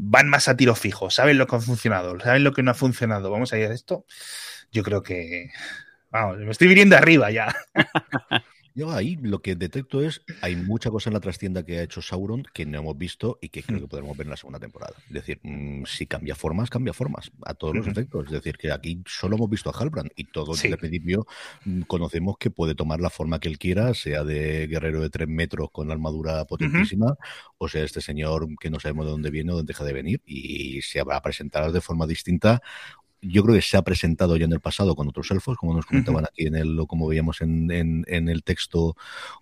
van 0.00 0.28
más 0.28 0.48
a 0.48 0.56
tiro 0.56 0.74
fijo, 0.76 1.10
saben 1.10 1.38
lo 1.38 1.46
que 1.46 1.56
ha 1.56 1.60
funcionado, 1.60 2.18
saben 2.20 2.44
lo 2.44 2.52
que 2.52 2.62
no 2.62 2.70
ha 2.70 2.74
funcionado, 2.74 3.30
vamos 3.30 3.52
a 3.52 3.58
ir 3.58 3.66
a 3.66 3.74
esto, 3.74 4.06
yo 4.70 4.82
creo 4.82 5.02
que... 5.02 5.50
Vamos, 6.10 6.38
me 6.38 6.50
estoy 6.50 6.68
viniendo 6.68 6.96
arriba 6.96 7.30
ya. 7.30 7.54
Yo 8.78 8.92
ahí 8.92 9.16
lo 9.20 9.42
que 9.42 9.56
detecto 9.56 10.00
es, 10.02 10.22
hay 10.40 10.54
mucha 10.54 10.88
cosa 10.88 11.10
en 11.10 11.14
la 11.14 11.18
trastienda 11.20 11.64
que 11.64 11.80
ha 11.80 11.82
hecho 11.82 12.00
Sauron 12.00 12.44
que 12.54 12.64
no 12.64 12.78
hemos 12.78 12.96
visto 12.96 13.36
y 13.42 13.48
que 13.48 13.64
creo 13.64 13.80
que 13.80 13.88
podremos 13.88 14.16
ver 14.16 14.28
en 14.28 14.30
la 14.30 14.36
segunda 14.36 14.60
temporada. 14.60 14.94
Es 15.08 15.14
decir, 15.14 15.40
mm, 15.42 15.82
si 15.84 16.06
cambia 16.06 16.36
formas, 16.36 16.70
cambia 16.70 16.92
formas, 16.92 17.32
a 17.44 17.54
todos 17.54 17.74
los 17.74 17.86
Ujú. 17.86 17.90
efectos. 17.90 18.26
Es 18.26 18.30
decir, 18.30 18.56
que 18.56 18.70
aquí 18.70 19.02
solo 19.04 19.34
hemos 19.34 19.50
visto 19.50 19.68
a 19.68 19.72
Halbrand 19.76 20.12
y 20.14 20.26
todos 20.26 20.58
Sí. 20.58 20.68
desde 20.68 20.74
el 20.74 20.78
principio 20.78 21.26
mm, 21.64 21.80
conocemos 21.82 22.38
que 22.38 22.50
puede 22.50 22.76
tomar 22.76 23.00
la 23.00 23.10
forma 23.10 23.40
que 23.40 23.48
él 23.48 23.58
quiera, 23.58 23.94
sea 23.94 24.22
de 24.22 24.68
guerrero 24.68 25.00
de 25.00 25.10
tres 25.10 25.26
metros 25.26 25.70
con 25.72 25.88
la 25.88 25.94
armadura 25.94 26.44
potentísima, 26.44 27.16
o 27.58 27.66
sea 27.68 27.82
este 27.82 28.00
señor 28.00 28.46
que 28.60 28.70
no 28.70 28.78
sabemos 28.78 29.06
de 29.06 29.10
dónde 29.10 29.30
viene 29.32 29.50
o 29.50 29.56
dónde 29.56 29.72
deja 29.72 29.82
de 29.82 29.92
venir 29.92 30.22
y 30.24 30.82
se 30.82 31.02
va 31.02 31.16
a 31.16 31.22
presentar 31.22 31.72
de 31.72 31.80
forma 31.80 32.06
distinta 32.06 32.62
yo 33.20 33.42
creo 33.42 33.54
que 33.54 33.62
se 33.62 33.76
ha 33.76 33.82
presentado 33.82 34.36
ya 34.36 34.44
en 34.44 34.52
el 34.52 34.60
pasado 34.60 34.94
con 34.94 35.08
otros 35.08 35.30
elfos, 35.30 35.56
como 35.56 35.74
nos 35.74 35.86
comentaban 35.86 36.24
aquí 36.24 36.46
en 36.46 36.56
el, 36.56 36.78
como 36.86 37.08
veíamos 37.08 37.40
en, 37.40 37.70
en, 37.70 38.04
en, 38.06 38.28
el 38.28 38.42
texto 38.44 38.96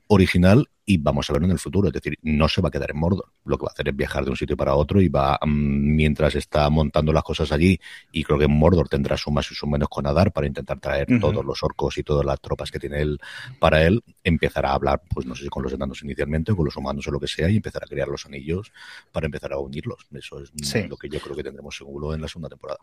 original, 0.06 0.68
y 0.88 0.98
vamos 0.98 1.28
a 1.28 1.32
verlo 1.32 1.46
en 1.46 1.52
el 1.52 1.58
futuro. 1.58 1.88
Es 1.88 1.94
decir, 1.94 2.18
no 2.22 2.48
se 2.48 2.62
va 2.62 2.68
a 2.68 2.70
quedar 2.70 2.92
en 2.92 2.98
Mordor. 2.98 3.32
Lo 3.44 3.58
que 3.58 3.64
va 3.64 3.70
a 3.70 3.72
hacer 3.72 3.88
es 3.88 3.96
viajar 3.96 4.24
de 4.24 4.30
un 4.30 4.36
sitio 4.36 4.56
para 4.56 4.74
otro 4.76 5.02
y 5.02 5.08
va, 5.08 5.38
um, 5.42 5.50
mientras 5.50 6.36
está 6.36 6.70
montando 6.70 7.12
las 7.12 7.24
cosas 7.24 7.52
allí, 7.52 7.78
y 8.12 8.22
creo 8.22 8.38
que 8.38 8.46
Mordor 8.46 8.88
tendrá 8.88 9.16
su 9.16 9.30
más 9.30 9.50
y 9.50 9.54
su 9.54 9.66
menos 9.66 9.88
con 9.88 10.06
Adar 10.06 10.32
para 10.32 10.46
intentar 10.46 10.78
traer 10.78 11.10
uh 11.10 11.14
-huh. 11.16 11.20
todos 11.20 11.44
los 11.44 11.62
orcos 11.62 11.98
y 11.98 12.02
todas 12.02 12.24
las 12.24 12.40
tropas 12.40 12.70
que 12.70 12.78
tiene 12.78 13.00
él 13.00 13.18
para 13.58 13.82
él, 13.82 14.02
empezará 14.22 14.70
a 14.70 14.74
hablar, 14.74 15.02
pues 15.12 15.26
no 15.26 15.34
sé 15.34 15.42
si 15.42 15.48
con 15.48 15.62
los 15.62 15.72
enanos 15.72 16.02
inicialmente 16.02 16.52
o 16.52 16.56
con 16.56 16.64
los 16.64 16.76
humanos 16.76 17.06
o 17.08 17.10
lo 17.10 17.20
que 17.20 17.26
sea, 17.26 17.50
y 17.50 17.56
empezará 17.56 17.84
a 17.84 17.88
crear 17.88 18.08
los 18.08 18.24
anillos 18.24 18.72
para 19.12 19.26
empezar 19.26 19.52
a 19.52 19.58
unirlos. 19.58 20.06
Eso 20.12 20.40
es 20.40 20.52
sí. 20.62 20.86
lo 20.88 20.96
que 20.96 21.08
yo 21.08 21.20
creo 21.20 21.34
que 21.36 21.42
tendremos 21.42 21.76
seguro 21.76 22.14
en 22.14 22.20
la 22.20 22.28
segunda 22.28 22.48
temporada. 22.48 22.78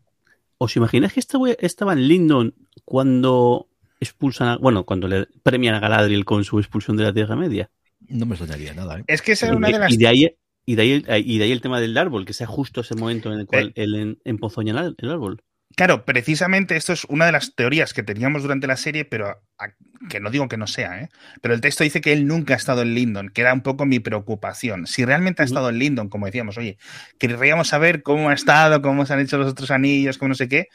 ¿Os 0.57 0.75
imagináis 0.75 1.13
que 1.13 1.19
esta 1.19 1.37
estaba 1.59 1.93
en 1.93 2.07
Lindon 2.07 2.55
cuando 2.85 3.67
expulsan, 3.99 4.47
a, 4.47 4.57
bueno, 4.57 4.85
cuando 4.85 5.07
le 5.07 5.27
premian 5.43 5.75
a 5.75 5.79
Galadriel 5.79 6.25
con 6.25 6.43
su 6.43 6.59
expulsión 6.59 6.97
de 6.97 7.03
la 7.03 7.13
Tierra 7.13 7.35
Media? 7.35 7.69
No 8.07 8.25
me 8.25 8.35
extrañaría 8.35 8.73
nada, 8.73 8.99
¿eh? 8.99 9.03
Es 9.07 9.21
que 9.21 9.33
esa 9.33 9.47
es 9.47 9.53
una 9.53 9.69
de 9.69 9.79
las... 9.79 9.93
Y 9.93 9.97
de 9.97 10.07
ahí, 10.07 10.35
y 10.65 10.75
de 10.75 10.81
ahí, 10.81 11.05
y 11.25 11.37
de 11.37 11.43
ahí 11.43 11.51
el 11.51 11.61
tema 11.61 11.79
del 11.79 11.97
árbol, 11.97 12.25
que 12.25 12.33
sea 12.33 12.47
justo 12.47 12.81
ese 12.81 12.95
momento 12.95 13.31
en 13.31 13.39
el 13.39 13.45
cual 13.47 13.67
eh. 13.75 13.83
él 13.83 14.19
empozoña 14.23 14.93
el 14.97 15.09
árbol. 15.09 15.41
Claro, 15.75 16.05
precisamente 16.05 16.75
esto 16.75 16.93
es 16.93 17.05
una 17.05 17.25
de 17.25 17.31
las 17.31 17.55
teorías 17.55 17.93
que 17.93 18.03
teníamos 18.03 18.43
durante 18.43 18.67
la 18.67 18.77
serie, 18.77 19.05
pero 19.05 19.27
a, 19.27 19.37
a, 19.57 19.69
que 20.09 20.19
no 20.19 20.29
digo 20.29 20.47
que 20.47 20.57
no 20.57 20.67
sea, 20.67 21.01
¿eh? 21.01 21.09
pero 21.41 21.53
el 21.53 21.61
texto 21.61 21.83
dice 21.83 22.01
que 22.01 22.13
él 22.13 22.27
nunca 22.27 22.53
ha 22.53 22.57
estado 22.57 22.83
en 22.83 22.93
Lindon, 22.93 23.29
que 23.29 23.41
era 23.41 23.53
un 23.53 23.61
poco 23.61 23.85
mi 23.85 23.99
preocupación. 23.99 24.85
Si 24.85 25.03
realmente 25.03 25.41
ha 25.41 25.45
estado 25.45 25.69
en 25.69 25.79
Lindon, 25.79 26.09
como 26.09 26.27
decíamos, 26.27 26.57
oye, 26.57 26.77
querríamos 27.17 27.69
saber 27.69 28.03
cómo 28.03 28.29
ha 28.29 28.33
estado, 28.33 28.81
cómo 28.81 29.05
se 29.05 29.13
han 29.13 29.19
hecho 29.21 29.37
los 29.37 29.51
otros 29.51 29.71
anillos, 29.71 30.17
cómo 30.17 30.29
no 30.29 30.35
sé 30.35 30.47
qué, 30.47 30.67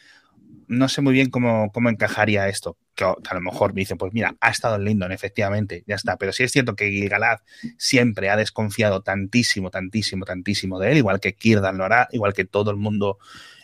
no 0.66 0.88
sé 0.88 1.00
muy 1.00 1.14
bien 1.14 1.30
cómo, 1.30 1.70
cómo 1.72 1.88
encajaría 1.88 2.48
esto. 2.48 2.76
que, 2.94 3.04
a 3.04 3.34
lo 3.34 3.40
mejor 3.40 3.74
me 3.74 3.80
dicen, 3.80 3.98
pues 3.98 4.12
mira, 4.12 4.36
ha 4.40 4.50
estado 4.50 4.76
en 4.76 4.84
Lindon, 4.84 5.12
efectivamente, 5.12 5.84
ya 5.86 5.94
está. 5.94 6.16
Pero 6.16 6.32
sí 6.32 6.42
es 6.42 6.52
cierto 6.52 6.76
que 6.76 6.90
Gilgalad 6.90 7.38
siempre 7.78 8.30
ha 8.30 8.36
desconfiado 8.36 9.02
tantísimo, 9.02 9.70
tantísimo, 9.70 10.24
tantísimo 10.24 10.78
de 10.78 10.92
él, 10.92 10.98
igual 10.98 11.20
que 11.20 11.34
Kirdan 11.34 11.78
lo 11.78 11.84
hará, 11.84 12.08
igual 12.12 12.34
que 12.34 12.44
todo 12.44 12.70
el 12.70 12.76
mundo 12.76 13.18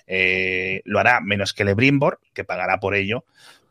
eh, 0.06 0.82
lo 0.84 0.98
hará, 0.98 1.20
menos 1.20 1.52
que 1.52 1.64
Lebrimbor, 1.64 2.20
que 2.32 2.44
pagará 2.44 2.80
por 2.80 2.94
ello. 2.94 3.24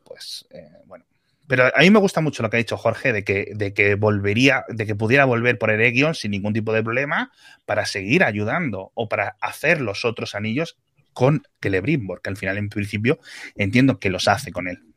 Pues 0.04 0.46
eh, 0.52 0.70
bueno, 0.86 1.06
pero 1.48 1.66
a 1.76 1.80
mí 1.80 1.90
me 1.90 2.00
gusta 2.00 2.22
mucho 2.22 2.42
lo 2.42 2.50
que 2.50 2.58
ha 2.58 2.60
dicho 2.60 2.78
Jorge 2.78 3.14
de 3.14 3.24
que, 3.24 3.52
de 3.54 3.74
que 3.74 3.96
volvería, 3.96 4.66
de 4.70 4.86
que 4.86 4.96
pudiera 4.96 5.26
volver 5.26 5.58
por 5.58 5.72
Eregion 5.72 6.16
sin 6.16 6.32
ningún 6.32 6.54
tipo 6.54 6.74
de 6.74 6.84
problema 6.84 7.32
para 7.66 7.86
seguir 7.86 8.24
ayudando 8.24 8.92
o 8.94 9.10
para 9.10 9.36
hacer 9.42 9.82
los 9.82 10.06
otros 10.06 10.36
anillos 10.36 10.78
con 11.14 11.44
Celebrimbor, 11.62 12.22
que 12.22 12.30
al 12.30 12.38
final 12.38 12.58
en 12.58 12.70
principio 12.70 13.20
entiendo 13.56 14.00
que 14.00 14.10
los 14.10 14.28
hace 14.28 14.52
con 14.52 14.68
él. 14.68 14.93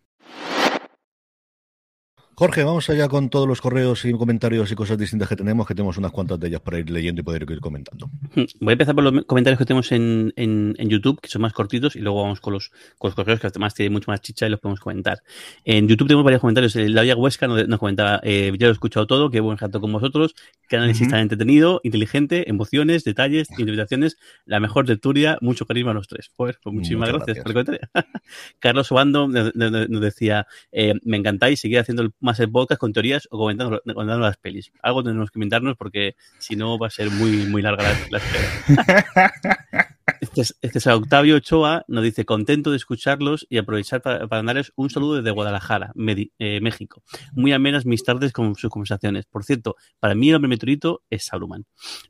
Jorge, 2.39 2.65
vamos 2.65 2.91
allá 2.91 3.09
con 3.09 3.31
todos 3.31 3.49
los 3.49 3.63
correos 3.63 4.05
y 4.05 4.13
comentarios 4.13 4.71
y 4.71 4.75
cosas 4.75 4.99
distintas 4.99 5.27
que 5.27 5.37
tenemos, 5.37 5.67
que 5.67 5.75
tenemos 5.75 5.97
unas 5.97 6.11
cuantas 6.11 6.39
de 6.39 6.49
ellas 6.49 6.61
para 6.61 6.79
ir 6.79 6.91
leyendo 6.91 7.23
y 7.23 7.25
poder 7.25 7.51
ir 7.51 7.61
comentando. 7.61 8.11
Voy 8.35 8.69
a 8.69 8.73
empezar 8.73 8.95
por 8.95 9.05
los 9.05 9.25
comentarios 9.25 9.59
que 9.59 9.65
tenemos 9.65 9.91
en, 9.91 10.35
en, 10.37 10.75
YouTube, 10.91 11.19
que 11.19 11.31
son 11.31 11.41
más 11.41 11.55
cortitos, 11.55 11.97
y 11.97 12.01
luego 12.01 12.21
vamos 12.21 12.43
con 12.43 12.53
los, 12.53 12.73
con 12.99 13.09
los 13.09 13.15
correos 13.15 13.41
que 13.41 13.47
además 13.47 13.73
tienen 13.73 13.95
mucho 13.95 14.11
más 14.11 14.21
chicha 14.21 14.47
y 14.47 14.51
los 14.51 14.61
podemos 14.61 14.81
comentar. 14.81 15.23
En 15.65 15.89
YouTube 15.89 16.09
tenemos 16.09 16.25
varios 16.27 16.43
comentarios. 16.43 16.77
La 16.77 17.01
Vía 17.01 17.17
Huesca 17.17 17.47
nos, 17.47 17.67
nos 17.69 17.79
comentaba, 17.81 18.21
eh, 18.23 18.53
ya 18.59 18.67
lo 18.67 18.73
he 18.73 18.75
escuchado 18.75 19.07
todo, 19.07 19.31
qué 19.31 19.41
buen 19.41 19.57
rato 19.57 19.81
con 19.81 19.91
vosotros, 19.91 20.35
qué 20.69 20.77
análisis 20.77 21.09
tan 21.09 21.21
entretenido, 21.21 21.81
inteligente, 21.85 22.51
emociones, 22.51 23.03
detalles, 23.05 23.49
interpretaciones, 23.53 24.19
la 24.45 24.61
mejor 24.61 24.85
tertulia, 24.85 25.39
mucho 25.41 25.65
carisma 25.65 25.93
a 25.93 25.95
los 25.95 26.07
tres. 26.07 26.31
Pues, 26.37 26.59
pues 26.63 26.75
muchísimas 26.75 27.09
gracias, 27.09 27.39
por 27.39 27.47
el 27.47 27.53
comentario. 27.55 27.81
Carlos 28.59 28.93
Obando 28.93 29.27
nos, 29.27 29.55
nos 29.55 30.01
decía, 30.03 30.47
eh, 30.71 30.93
me 31.03 31.17
encantáis, 31.17 31.61
seguir 31.61 31.79
haciendo 31.79 32.03
el 32.03 32.13
más 32.27 32.41
el 32.41 32.51
con 32.79 32.93
teorías 32.93 33.27
o 33.31 33.39
comentando, 33.39 33.81
comentando 33.83 34.19
las 34.19 34.37
pelis. 34.37 34.73
Algo 34.83 35.03
tenemos 35.03 35.31
que 35.31 35.39
inventarnos 35.39 35.77
porque 35.77 36.17
si 36.39 36.57
no 36.57 36.79
va 36.79 36.89
a 36.89 36.91
ser 36.91 37.11
muy, 37.11 37.47
muy 37.47 37.63
larga 37.63 37.85
la, 37.85 37.97
la 38.11 38.19
espera. 38.19 39.33
Es, 40.37 40.55
es, 40.61 40.87
Octavio 40.87 41.37
Ochoa, 41.37 41.85
nos 41.89 42.05
dice 42.05 42.27
contento 42.27 42.71
de 42.71 42.77
escucharlos 42.77 43.47
y 43.49 43.57
aprovechar 43.57 44.03
para, 44.03 44.29
para 44.29 44.43
darles 44.43 44.71
un 44.77 44.91
saludo 44.91 45.15
desde 45.15 45.31
Guadalajara, 45.31 45.93
Medi, 45.95 46.31
eh, 46.39 46.61
México. 46.61 47.03
Muy 47.33 47.53
amenas 47.53 47.87
mis 47.87 48.05
tardes 48.05 48.33
con 48.33 48.55
sus 48.55 48.69
conversaciones. 48.69 49.25
Por 49.25 49.45
cierto, 49.45 49.77
para 49.99 50.15
mí 50.15 50.29
el 50.29 50.35
hombre 50.37 50.51
meteorito 50.51 51.03
es 51.09 51.25
Saruman. 51.25 51.65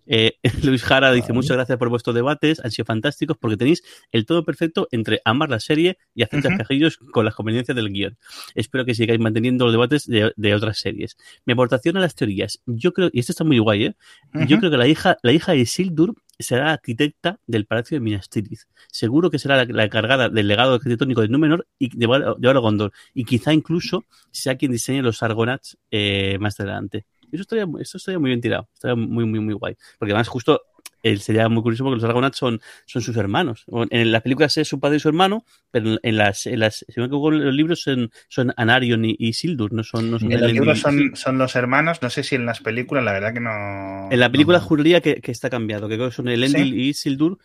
Eh, 0.07 0.39
Luis 0.65 0.83
Jara 0.83 1.13
dice 1.13 1.33
muchas 1.33 1.57
gracias 1.57 1.79
por 1.79 1.89
vuestros 1.89 2.17
debates, 2.17 2.61
han 2.65 2.73
sido 2.73 2.85
fantásticos 2.85 3.37
porque 3.39 3.57
tenéis 3.57 3.85
el 4.11 4.27
todo 4.27 4.45
perfecto 4.45 4.89
entre 4.91 5.21
amar 5.25 5.49
la 5.49 5.61
serie 5.61 5.97
y 6.13 6.25
hacer 6.25 6.41
uh 6.41 6.43
-huh. 6.43 6.59
cajillos 6.59 6.99
con 7.13 7.25
las 7.25 7.35
conveniencias 7.35 7.77
del 7.77 7.91
guion. 7.91 8.19
Espero 8.57 8.85
que 8.85 8.95
sigáis 8.97 9.21
manteniendo 9.21 9.67
los 9.67 9.73
debates 9.73 10.05
de, 10.07 10.33
de, 10.37 10.55
otras 10.55 10.79
series. 10.79 11.17
Mi 11.45 11.53
aportación 11.53 11.97
a 11.97 12.01
las 12.01 12.17
teorías. 12.17 12.61
Yo 12.67 12.93
creo, 12.93 13.09
y 13.13 13.21
esto 13.21 13.31
está 13.31 13.45
muy 13.45 13.59
guay, 13.61 13.85
¿eh? 13.85 13.97
Uh 14.35 14.41
-huh. 14.41 14.47
Yo 14.47 14.59
creo 14.59 14.71
que 14.73 14.79
la 14.79 14.89
hija, 14.89 15.17
la 15.23 15.33
hija 15.33 15.53
de 15.53 15.59
Isildur 15.59 16.15
será 16.39 16.73
arquitecta 16.73 17.41
del 17.47 17.67
Palacio 17.67 17.97
de 17.97 18.01
Minas 18.01 18.29
Tirith. 18.29 18.61
Seguro 18.91 19.31
que 19.31 19.39
será 19.39 19.57
la, 19.57 19.65
la 19.65 19.85
encargada 19.85 20.29
del 20.29 20.49
legado 20.49 20.75
arquitectónico 20.75 21.23
de 21.23 21.29
Númenor 21.29 21.67
y 21.79 21.97
de, 21.97 22.07
de 22.39 22.53
Gondor. 22.53 22.93
Y 23.15 23.25
quizá 23.25 23.53
incluso 23.53 24.05
sea 24.31 24.57
quien 24.57 24.73
diseñe 24.73 25.03
los 25.03 25.23
Argonauts 25.23 25.79
eh, 25.91 26.37
más 26.41 26.59
adelante. 26.61 27.07
Eso 27.33 27.43
estaría, 27.43 27.67
eso 27.81 27.99
estaría 27.99 28.19
muy 28.19 28.31
bien 28.31 28.41
tirado. 28.41 28.69
Estaría 28.75 28.97
muy, 28.97 29.25
muy, 29.25 29.41
muy 29.41 29.55
guay. 29.55 29.77
Porque 29.99 30.13
además, 30.13 30.29
justo 30.29 30.63
eh, 31.03 31.17
sería 31.19 31.49
muy 31.49 31.63
curioso 31.63 31.85
porque 31.85 31.97
los 31.97 32.05
Argonauts 32.05 32.37
son, 32.37 32.61
son 32.87 33.03
sus 33.03 33.17
hermanos. 33.17 33.65
En 33.91 34.13
las 34.13 34.23
películas 34.23 34.57
es 34.57 34.69
su 34.69 34.81
padre 34.81 34.97
y 34.97 35.01
su 35.01 35.09
hermano, 35.09 35.45
pero 35.71 35.99
en 36.03 36.17
las, 36.17 36.47
en 36.47 36.61
las 36.61 36.85
si 36.89 37.01
me 37.01 37.07
equivoco, 37.07 37.31
los 37.31 37.55
libros 37.55 37.83
son, 37.83 38.11
son 38.29 38.53
Anarion 38.57 39.05
y, 39.05 39.17
y, 39.19 39.33
Sildur, 39.33 39.73
no 39.73 39.85
son, 39.85 40.11
no 40.11 40.19
son 40.19 40.33
En 40.33 40.41
los 40.41 40.53
libros 40.53 40.81
son, 40.81 41.13
son, 41.15 41.39
los 41.39 41.55
hermanos, 41.57 42.03
no 42.03 42.11
sé 42.11 42.23
si 42.23 42.35
en 42.35 42.47
las 42.47 42.61
películas, 42.61 43.05
la 43.05 43.13
verdad 43.13 43.33
que 43.33 43.41
no. 43.41 44.09
En 44.11 44.21
la 44.21 44.31
película 44.31 44.59
no. 44.59 44.65
juraría 44.65 45.01
que, 45.01 45.21
que, 45.21 45.33
está 45.33 45.51
cambiado, 45.51 45.89
que 45.89 45.97
creo 45.97 46.09
que 46.09 46.15
son 46.15 46.29
Elendil 46.29 46.73
¿Sí? 46.73 46.81
y 46.81 46.95
Sildur. 46.95 47.39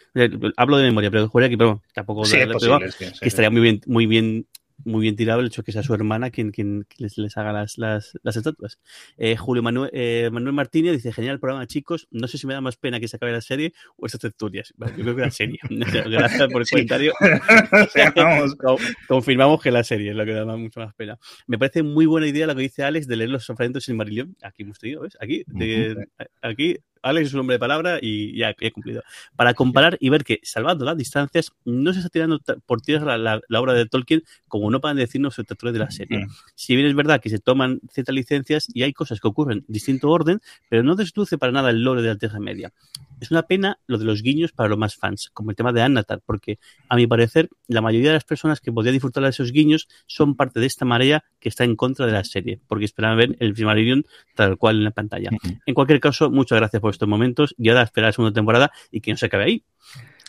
Hablo 0.58 0.78
de 0.78 0.86
memoria, 0.86 1.12
pero 1.12 1.30
juraría 1.30 1.50
que 1.50 1.58
pero, 1.58 1.82
tampoco 1.94 2.26
sí, 2.26 2.38
lo, 2.46 2.54
posible, 2.54 2.92
sí, 2.92 3.06
que 3.20 3.28
estaría 3.28 3.50
muy 3.50 3.62
bien, 3.62 3.82
muy 3.86 4.06
bien 4.06 4.48
muy 4.86 5.02
bien 5.02 5.16
tirado 5.16 5.40
el 5.40 5.48
hecho 5.48 5.62
de 5.62 5.66
que 5.66 5.72
sea 5.72 5.84
su 5.84 5.94
hermana 5.94 6.32
quien, 6.32 6.52
quien 6.52 6.86
les, 6.98 7.18
les 7.18 7.38
haga 7.38 7.54
las, 7.54 7.78
las, 7.78 8.14
las 8.24 8.36
estatuas. 8.36 8.80
Eh, 9.18 9.36
Julio 9.38 9.64
Manuel, 9.64 9.90
eh, 9.94 10.30
Manuel, 10.32 10.54
Martínez 10.54 10.94
dice, 10.94 11.12
genial 11.12 11.40
programa, 11.40 11.68
chicos. 11.68 12.08
No 12.12 12.28
sé 12.28 12.38
si 12.38 12.48
me 12.48 12.54
da 12.54 12.62
más 12.62 12.78
pena 12.78 13.00
que 13.00 13.08
se 13.08 13.16
acabe 13.18 13.32
la 13.32 13.42
serie 13.42 13.74
o 13.98 14.06
estas 14.06 14.22
tertulias. 14.22 14.74
Yo 14.78 15.04
creo 15.04 15.16
que 15.16 15.22
la 15.22 15.32
serie. 15.32 15.60
Gracias 15.70 16.52
por 16.52 16.62
el 16.62 16.66
sí. 16.66 16.76
comentario. 16.76 17.14
Confirmamos 19.08 19.62
que 19.62 19.72
la 19.72 19.84
serie 19.84 20.12
es 20.12 20.16
lo 20.16 20.26
que 20.26 20.34
da 20.34 20.46
mucho 20.46 20.80
más 20.80 20.94
pena. 20.96 21.18
Me 21.48 21.58
parece 21.58 21.84
muy 21.84 22.06
buena 22.06 22.28
idea 22.28 22.48
lo 22.48 22.56
que 22.56 22.62
dice 22.62 22.84
Alex 22.84 23.08
de 23.08 23.16
leer 23.16 23.30
los 23.30 23.46
fragmentos 23.46 23.88
en 23.90 23.98
Marillion. 23.98 24.36
Aquí 24.42 24.64
hemos 24.64 24.80
tenido, 24.80 25.02
¿ves? 25.02 25.18
Aquí, 25.20 25.44
de, 25.48 26.08
aquí 26.42 26.78
Alex 27.02 27.28
es 27.28 27.34
un 27.34 27.42
hombre 27.42 27.56
de 27.56 27.60
palabra 27.60 28.00
y 28.02 28.38
ya 28.38 28.56
he 28.60 28.72
cumplido. 28.72 29.04
Para 29.36 29.54
comparar 29.54 29.98
y 30.00 30.10
ver 30.10 30.24
que, 30.24 30.40
salvando 30.44 30.86
las 30.86 30.98
distancias, 30.98 31.52
no 31.66 31.94
se 31.94 32.00
está 32.00 32.10
tirando 32.10 32.40
por 32.66 32.82
tierra 32.82 33.18
la, 33.18 33.36
la, 33.36 33.42
la 33.48 33.62
obra 33.62 33.74
de 33.74 33.86
Tolkien 33.86 34.24
como 34.48 34.70
no 34.70 34.82
puedan 34.82 34.98
decirnos 34.98 35.32
los 35.32 35.38
detractores 35.38 35.74
de 35.74 35.80
la 35.80 35.92
serie. 35.92 36.26
Mm. 36.26 36.30
Si 36.56 36.76
bien 36.76 36.88
es 36.88 36.96
verdad 36.96 37.22
que 37.22 37.30
se 37.30 37.40
toman 37.40 37.80
ciertas 37.90 38.14
licencias 38.14 38.68
y 38.74 38.84
hay 38.84 38.94
cosas 38.94 39.20
que 39.20 39.28
ocurren 39.28 39.60
en 39.60 39.66
distinto 39.68 40.10
orden, 40.10 40.42
pero 40.70 40.84
no 40.84 40.96
desluce 40.96 41.38
para 41.38 41.52
nada 41.52 41.70
el 41.70 41.84
lore 41.84 42.02
de 42.02 42.10
la 42.10 42.18
Tierra 42.18 42.40
Media. 42.40 42.74
Es 43.20 43.32
una 43.32 43.44
pena 43.44 43.80
lo 43.88 43.98
de 43.98 44.06
los 44.06 44.24
guiños 44.24 44.52
para 44.52 44.70
los 44.70 44.78
más 44.78 44.96
fans, 44.96 45.30
como 45.34 45.52
el 45.52 45.56
tema 45.56 45.72
de 45.72 45.82
Annatar, 45.82 46.22
porque 46.26 46.60
a 46.90 46.96
mi 46.96 47.08
parecer 47.08 47.50
la 47.72 47.82
mayoría 47.82 48.10
de 48.10 48.16
las 48.16 48.24
personas 48.24 48.60
que 48.60 48.72
podrían 48.72 48.94
disfrutar 48.94 49.24
de 49.24 49.30
esos 49.30 49.52
guiños 49.52 49.88
son 50.08 50.36
parte 50.36 50.60
de 50.60 50.66
esta 50.66 50.86
marea 50.86 51.24
que 51.40 51.50
está 51.50 51.64
en 51.64 51.76
contra 51.76 52.06
de 52.06 52.12
la 52.12 52.24
serie, 52.24 52.60
porque 52.68 52.86
esperaban 52.86 53.18
ver 53.18 53.36
el 53.40 53.56
Silmarillion 53.56 54.06
tal 54.36 54.58
cual 54.58 54.78
en 54.78 54.84
la 54.84 54.92
pantalla. 54.92 55.30
En 55.66 55.74
cualquier 55.74 56.00
caso, 56.00 56.30
muchas 56.30 56.58
gracias 56.58 56.82
por 56.82 56.92
estos 56.92 57.08
momentos 57.08 57.56
y 57.58 57.70
ahora 57.70 57.84
esperar 57.84 58.10
la 58.10 58.14
segunda 58.14 58.34
temporada 58.34 58.72
y 58.92 59.02
que 59.02 59.12
no 59.12 59.18
se 59.18 59.26
acabe 59.26 59.44
ahí. 59.46 59.64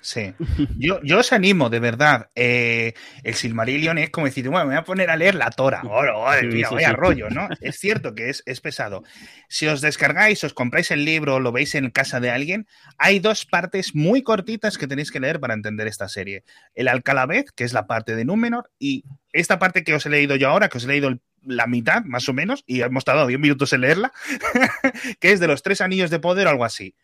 Sí, 0.03 0.35
yo, 0.79 1.01
yo 1.05 1.21
os 1.21 1.33
animo, 1.33 1.71
de 1.71 1.79
verdad. 1.79 2.29
Eh, 2.35 2.93
el 3.23 3.35
Silmarillion 3.35 3.99
es 3.99 4.11
como 4.11 4.27
decir, 4.27 4.49
bueno, 4.49 4.67
me 4.67 4.75
voy 4.75 4.81
a 4.81 4.85
poner 4.85 5.11
a 5.11 5.17
leer 5.17 5.37
la 5.37 5.51
Tora. 5.51 5.81
Oh, 5.85 6.25
madre 6.25 6.49
mía, 6.49 6.67
sí, 6.69 6.75
vaya 6.75 6.89
sí, 6.89 6.95
rollo, 6.95 7.31
¿no? 7.31 7.49
es 7.61 7.79
cierto 7.79 8.15
que 8.15 8.29
es, 8.29 8.43
es 8.45 8.61
pesado. 8.61 9.05
Si 9.49 9.69
os 9.69 9.81
descargáis, 9.81 10.43
os 10.43 10.55
compráis 10.55 10.91
el 10.91 11.05
libro, 11.05 11.39
lo 11.39 11.53
veis 11.53 11.77
en 11.77 11.91
casa 11.91 12.19
de 12.19 12.31
alguien, 12.31 12.67
hay 12.99 13.21
dos 13.21 13.47
partes 13.47 13.95
muy 13.95 14.23
cortitas 14.23 14.77
que 14.77 14.89
tenéis 14.89 15.13
que 15.13 15.21
leer 15.21 15.39
para 15.39 15.55
entender 15.55 15.87
esta 15.87 16.09
serie. 16.09 16.43
El 16.75 16.89
Alcalabez, 16.89 17.53
que 17.55 17.63
es 17.63 17.73
la 17.73 17.87
parte 17.87 18.17
de 18.17 18.25
Númenor, 18.25 18.71
y 18.81 19.05
esta 19.33 19.61
parte 19.61 19.85
que 19.85 19.95
os 19.95 20.05
he 20.05 20.11
leído 20.11 20.35
yo 20.35 20.49
ahora, 20.49 20.69
que 20.69 20.79
os 20.79 20.85
he 20.85 20.89
leído 20.89 21.09
el 21.09 21.21
la 21.45 21.67
mitad, 21.67 22.05
más 22.05 22.29
o 22.29 22.33
menos, 22.33 22.65
y 22.67 22.83
hemos 22.83 23.05
tardado 23.05 23.27
10 23.27 23.41
minutos 23.41 23.73
en 23.73 23.83
leerla, 23.83 24.13
que 25.21 25.33
es 25.33 25.41
de 25.41 25.49
los 25.49 25.63
tres 25.63 25.81
anillos 25.81 26.11
de 26.11 26.21
poder 26.21 26.47
o 26.47 26.51
algo 26.51 26.65
así. 26.65 26.95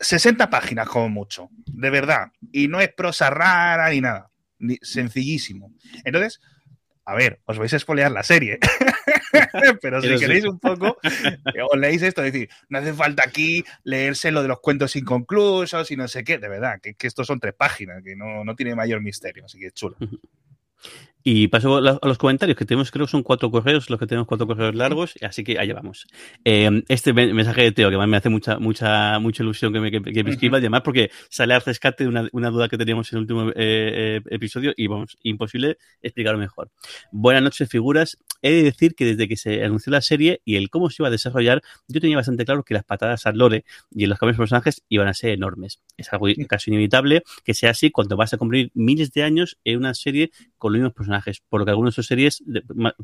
60 0.00 0.50
páginas 0.50 0.88
como 0.88 1.08
mucho, 1.08 1.50
de 1.66 1.90
verdad. 1.90 2.32
Y 2.52 2.68
no 2.68 2.80
es 2.80 2.92
prosa 2.92 3.30
rara 3.30 3.90
ni 3.90 4.00
nada. 4.00 4.30
Ni, 4.58 4.76
sencillísimo. 4.82 5.72
Entonces, 6.04 6.40
a 7.04 7.14
ver, 7.14 7.40
os 7.44 7.58
vais 7.58 7.72
a 7.72 7.76
espolear 7.76 8.10
la 8.10 8.22
serie. 8.22 8.58
Pero 9.80 10.00
si 10.00 10.08
Pero 10.08 10.18
queréis 10.18 10.42
sí. 10.42 10.48
un 10.48 10.58
poco, 10.58 10.98
os 11.70 11.78
leéis 11.78 12.02
esto, 12.02 12.22
es 12.22 12.32
decir, 12.32 12.48
no 12.68 12.78
hace 12.78 12.92
falta 12.92 13.22
aquí 13.26 13.64
leerse 13.84 14.30
lo 14.30 14.42
de 14.42 14.48
los 14.48 14.60
cuentos 14.60 14.96
inconclusos 14.96 15.90
y 15.90 15.96
no 15.96 16.08
sé 16.08 16.24
qué, 16.24 16.38
de 16.38 16.48
verdad, 16.48 16.80
que, 16.82 16.94
que 16.94 17.06
estos 17.06 17.26
son 17.26 17.38
tres 17.38 17.54
páginas, 17.54 18.02
que 18.02 18.16
no, 18.16 18.44
no 18.44 18.56
tiene 18.56 18.74
mayor 18.74 19.00
misterio, 19.00 19.44
así 19.44 19.58
que 19.58 19.70
chulo. 19.70 19.96
Y 21.22 21.48
paso 21.48 21.76
a 21.76 21.80
los 21.80 22.18
comentarios, 22.18 22.56
que 22.56 22.64
tenemos, 22.64 22.90
creo 22.90 23.06
que 23.06 23.10
son 23.10 23.22
cuatro 23.22 23.50
correos, 23.50 23.90
los 23.90 23.98
que 23.98 24.06
tenemos 24.06 24.26
cuatro 24.26 24.46
correos 24.46 24.74
largos, 24.74 25.14
así 25.22 25.44
que 25.44 25.58
allá 25.58 25.74
vamos. 25.74 26.06
Eh, 26.44 26.82
este 26.88 27.12
mensaje 27.12 27.62
de 27.62 27.72
Teo, 27.72 27.90
que 27.90 27.98
me 27.98 28.16
hace 28.16 28.28
mucha, 28.28 28.58
mucha, 28.58 29.18
mucha 29.18 29.42
ilusión 29.42 29.72
que 29.72 29.80
me, 29.80 29.90
que, 29.90 30.00
que 30.00 30.24
me 30.24 30.30
escriba, 30.30 30.56
uh 30.56 30.56
-huh. 30.56 30.62
además 30.62 30.82
porque 30.82 31.10
sale 31.28 31.54
al 31.54 31.62
rescate 31.62 32.04
de 32.04 32.08
una, 32.08 32.28
una, 32.32 32.50
duda 32.50 32.68
que 32.68 32.78
teníamos 32.78 33.12
en 33.12 33.18
el 33.18 33.22
último 33.22 33.50
eh, 33.50 33.52
eh, 33.56 34.20
episodio, 34.30 34.72
y 34.76 34.86
vamos, 34.86 35.18
imposible 35.22 35.76
explicarlo 36.02 36.38
mejor. 36.38 36.70
Buenas 37.12 37.42
noches, 37.42 37.68
figuras. 37.68 38.18
He 38.42 38.52
de 38.52 38.62
decir 38.62 38.94
que 38.94 39.04
desde 39.04 39.28
que 39.28 39.36
se 39.36 39.62
anunció 39.64 39.92
la 39.92 40.00
serie 40.00 40.40
y 40.44 40.56
el 40.56 40.70
cómo 40.70 40.88
se 40.88 41.02
iba 41.02 41.08
a 41.08 41.10
desarrollar, 41.10 41.62
yo 41.88 42.00
tenía 42.00 42.16
bastante 42.16 42.44
claro 42.46 42.62
que 42.62 42.72
las 42.72 42.84
patadas 42.84 43.26
al 43.26 43.36
lore 43.36 43.64
y 43.90 44.04
en 44.04 44.10
los 44.10 44.18
cambios 44.18 44.36
de 44.36 44.42
personajes 44.42 44.82
iban 44.88 45.08
a 45.08 45.14
ser 45.14 45.30
enormes. 45.30 45.80
Es 45.98 46.10
algo 46.12 46.26
casi 46.48 46.70
inevitable 46.70 47.22
que 47.44 47.52
sea 47.52 47.70
así 47.70 47.90
cuando 47.90 48.16
vas 48.16 48.32
a 48.32 48.38
cumplir 48.38 48.70
miles 48.74 49.12
de 49.12 49.22
años 49.22 49.58
en 49.64 49.78
una 49.78 49.92
serie 49.94 50.30
con 50.56 50.72
los 50.72 50.78
mismos 50.78 50.94
personajes, 50.94 51.09
por 51.48 51.60
lo 51.60 51.64
que 51.64 51.70
algunas 51.70 51.92
de 51.92 51.96
sus 51.96 52.06
series, 52.06 52.42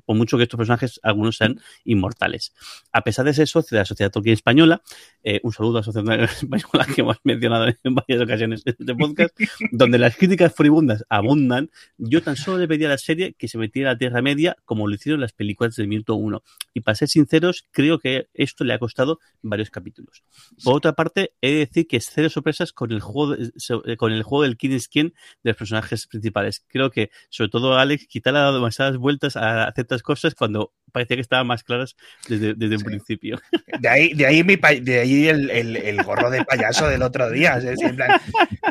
por 0.05 0.17
mucho 0.17 0.37
que 0.37 0.45
estos 0.45 0.59
personajes, 0.59 1.01
algunos 1.03 1.37
sean 1.37 1.61
inmortales. 1.85 2.53
A 2.93 3.03
pesar 3.03 3.25
de 3.25 3.35
ser 3.35 3.49
socio 3.49 3.77
de 3.77 3.81
la 3.81 3.85
Sociedad 3.85 4.11
Tolkien 4.11 4.35
Española, 4.35 4.83
eh, 5.23 5.41
un 5.43 5.53
saludo 5.53 5.79
a 5.79 5.81
la 5.81 5.85
Sociedad 5.85 6.23
Española 6.25 6.87
que 6.95 7.01
hemos 7.01 7.19
mencionado 7.25 7.67
en 7.67 7.95
varias 7.95 8.21
ocasiones 8.23 8.63
en 8.65 8.75
este 8.79 8.95
podcast, 8.95 9.35
donde 9.73 9.99
las 9.99 10.17
críticas 10.17 10.55
furibundas 10.55 11.05
abundan, 11.09 11.71
yo 11.99 12.23
tan 12.23 12.37
solo 12.37 12.59
le 12.59 12.69
pedí 12.69 12.85
a 12.85 12.89
la 12.89 12.99
serie 12.99 13.35
que 13.35 13.49
se 13.49 13.59
metiera 13.59 13.91
a 13.91 13.93
la 13.95 13.99
Tierra 13.99 14.23
Media 14.23 14.57
como 14.65 14.87
lo 14.89 14.95
hicieron 14.95 15.21
las 15.21 15.33
películas 15.33 15.77
del 15.77 15.89
minuto 15.89 16.15
uno. 16.15 16.43
Y 16.75 16.81
para 16.81 16.95
ser 16.95 17.09
sinceros, 17.09 17.67
creo 17.71 17.99
que 17.99 18.29
esto 18.35 18.65
le 18.65 18.75
ha 18.75 18.79
costado 18.79 19.19
varios 19.43 19.71
capítulos. 19.71 20.25
Por 20.63 20.75
otra 20.75 20.95
parte, 20.95 21.33
he 21.41 21.53
de 21.53 21.59
decir 21.59 21.87
que 21.87 21.97
es 21.97 22.11
cero 22.13 22.29
sorpresas 22.31 22.73
con 22.73 22.93
el 22.93 23.01
juego, 23.01 23.35
eh, 23.35 23.97
con 23.97 24.13
el 24.13 24.23
juego 24.23 24.43
del 24.43 24.57
quién 24.57 24.73
es 24.73 24.89
quién 24.89 25.15
de 25.43 25.51
los 25.51 25.57
personajes 25.57 26.07
principales. 26.07 26.65
Creo 26.69 26.91
que, 26.91 27.11
sobre 27.31 27.51
todo 27.51 27.75
Alex, 27.79 27.96
ha 28.25 28.33
dado 28.33 28.55
demasiadas 28.55 28.97
vueltas 28.97 29.37
a 29.37 29.73
ciertas 29.75 30.03
cosas 30.03 30.35
cuando 30.35 30.73
parecía 30.97 31.17
que 31.17 31.23
estaban 31.23 31.47
más 31.47 31.63
claras 31.63 31.95
desde, 32.27 32.55
desde 32.55 32.77
un 32.77 32.83
principio. 32.83 33.39
De 33.81 33.89
ahí, 33.89 34.15
de 34.15 34.27
ahí, 34.27 34.43
mi 34.43 34.57
de 34.57 35.01
ahí 35.01 35.29
el, 35.29 35.51
el, 35.51 35.77
el, 35.77 36.03
gorro 36.03 36.31
de 36.31 36.43
payaso 36.45 36.89
del 36.89 37.03
otro 37.03 37.31
día. 37.31 37.59
Es 37.59 37.65
decir, 37.65 37.89
en 37.89 37.97
plan, 37.97 38.21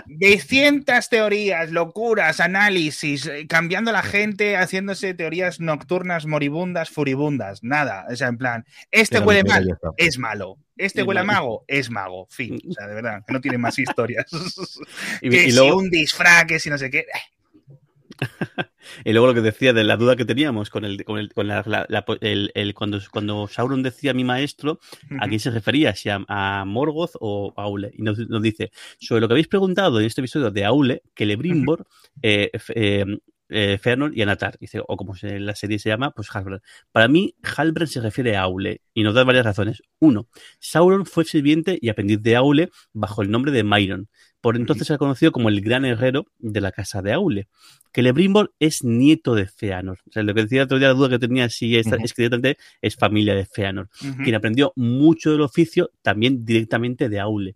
de 0.08 0.40
cientas 0.40 1.10
teorías, 1.10 1.72
locuras, 1.72 2.40
análisis, 2.40 3.28
eh, 3.28 3.46
cambiando 3.48 3.92
la 3.92 4.02
gente, 4.02 4.58
haciéndose 4.58 5.14
teorías 5.14 5.60
nocturnas, 5.60 6.26
moribundas, 6.26 6.90
furibundas. 6.90 7.64
Nada. 7.64 8.08
O 8.10 8.16
sea, 8.16 8.30
en 8.30 8.38
plan, 8.38 8.66
este 8.90 9.20
huele 9.20 9.44
mal, 9.44 9.78
es 9.98 10.18
malo. 10.18 10.58
Este 10.78 11.04
huele 11.04 11.20
a 11.20 11.24
mago, 11.24 11.64
es 11.68 11.92
mago. 11.92 12.28
Fin. 12.32 12.60
O 12.68 12.74
sea, 12.74 12.88
de 12.88 12.96
verdad, 12.96 13.24
que 13.26 13.34
no 13.34 13.42
tiene 13.42 13.60
más 13.60 13.78
historias. 13.78 14.26
y, 15.22 15.30
que 15.30 15.48
y 15.48 15.52
luego... 15.52 15.80
si 15.80 15.86
un 15.86 15.90
disfraz, 15.92 16.46
que 16.46 16.60
si 16.60 16.70
no 16.70 16.78
sé 16.78 16.90
qué. 16.90 17.06
y 19.06 19.12
luego 19.12 19.28
lo 19.28 19.34
que 19.34 19.42
decía 19.42 19.74
de 19.74 19.84
la 19.84 19.98
duda 19.98 20.16
que 20.16 20.26
teníamos 20.26 20.70
con 20.70 20.86
el, 20.86 21.04
con 21.04 21.18
el, 21.18 21.34
con 21.34 21.48
la, 21.48 21.64
la, 21.66 22.06
el, 22.22 22.52
el 22.56 22.74
cuando, 22.74 23.00
cuando 23.12 23.48
Sauron 23.48 23.84
decía 23.84 24.14
mi 24.14 24.24
maestro, 24.24 24.80
¿a 25.20 25.28
quién 25.28 25.40
se 25.40 25.52
refería? 25.52 25.96
Si 25.96 26.10
a, 26.10 26.24
a 26.28 26.66
Morgoth 26.66 27.16
o 27.20 27.54
a 27.56 27.64
Aule. 27.64 27.92
Y 27.96 28.02
nos, 28.02 28.18
nos, 28.30 28.42
dice, 28.42 28.72
sobre 29.00 29.22
lo 29.22 29.28
que 29.28 29.34
habéis 29.34 29.48
preguntado 29.48 30.00
en 30.00 30.06
este 30.06 30.22
episodio 30.22 30.52
de 30.52 30.66
Aule, 30.66 31.04
que 31.14 31.26
Lebrimbor, 31.26 31.88
eh, 32.22 32.52
eh, 32.74 33.06
eh, 33.50 33.80
y 34.14 34.22
Anatar, 34.22 34.58
dice, 34.60 34.82
o 34.86 34.98
como 34.98 35.16
se, 35.16 35.40
la 35.40 35.56
serie 35.56 35.80
se 35.80 35.90
llama, 35.90 36.12
pues 36.12 36.30
Halbrand. 36.34 36.62
Para 36.92 37.08
mí, 37.08 37.36
Halbrand 37.44 37.90
se 37.90 38.02
refiere 38.02 38.36
a 38.36 38.44
Aule, 38.44 38.82
y 38.94 39.04
nos 39.04 39.14
da 39.14 39.24
varias 39.24 39.46
razones. 39.46 39.84
Uno, 40.00 40.28
Sauron 40.60 41.06
fue 41.06 41.26
sirviente 41.26 41.78
y 41.80 41.90
aprendiz 41.90 42.22
de 42.22 42.36
Aule 42.36 42.70
bajo 42.94 43.22
el 43.22 43.30
nombre 43.30 43.52
de 43.52 43.64
Myron. 43.64 44.10
Por 44.46 44.58
entonces 44.58 44.86
se 44.86 44.94
ha 44.94 45.00
conocido 45.00 45.32
como 45.32 45.50
el 45.50 45.60
gran 45.60 45.86
herrero 45.86 46.28
de 46.38 46.62
la 46.62 46.72
casa 46.72 47.02
de 47.02 47.12
Aule. 47.14 47.48
Que 47.92 48.04
Lebrimbor 48.04 48.54
es 48.60 48.84
nieto 48.84 49.34
de 49.34 49.48
Feanor. 49.48 49.98
O 50.08 50.12
sea, 50.12 50.22
lo 50.22 50.36
que 50.36 50.44
decía 50.44 50.66
otro 50.66 50.78
día, 50.78 50.90
la 50.90 50.94
duda 50.94 51.10
que 51.10 51.18
tenía 51.18 51.50
si 51.50 51.76
es, 51.76 51.88
uh 51.88 51.90
-huh. 51.90 52.04
es 52.06 52.14
que 52.14 52.56
es 52.80 52.96
familia 52.96 53.34
de 53.34 53.48
Feanor, 53.48 53.90
uh 54.04 54.06
-huh. 54.06 54.24
quien 54.24 54.36
aprendió 54.36 54.72
mucho 54.76 55.32
del 55.32 55.42
oficio 55.42 55.90
también 56.04 56.46
directamente 56.46 57.10
de 57.10 57.20
Aule. 57.20 57.56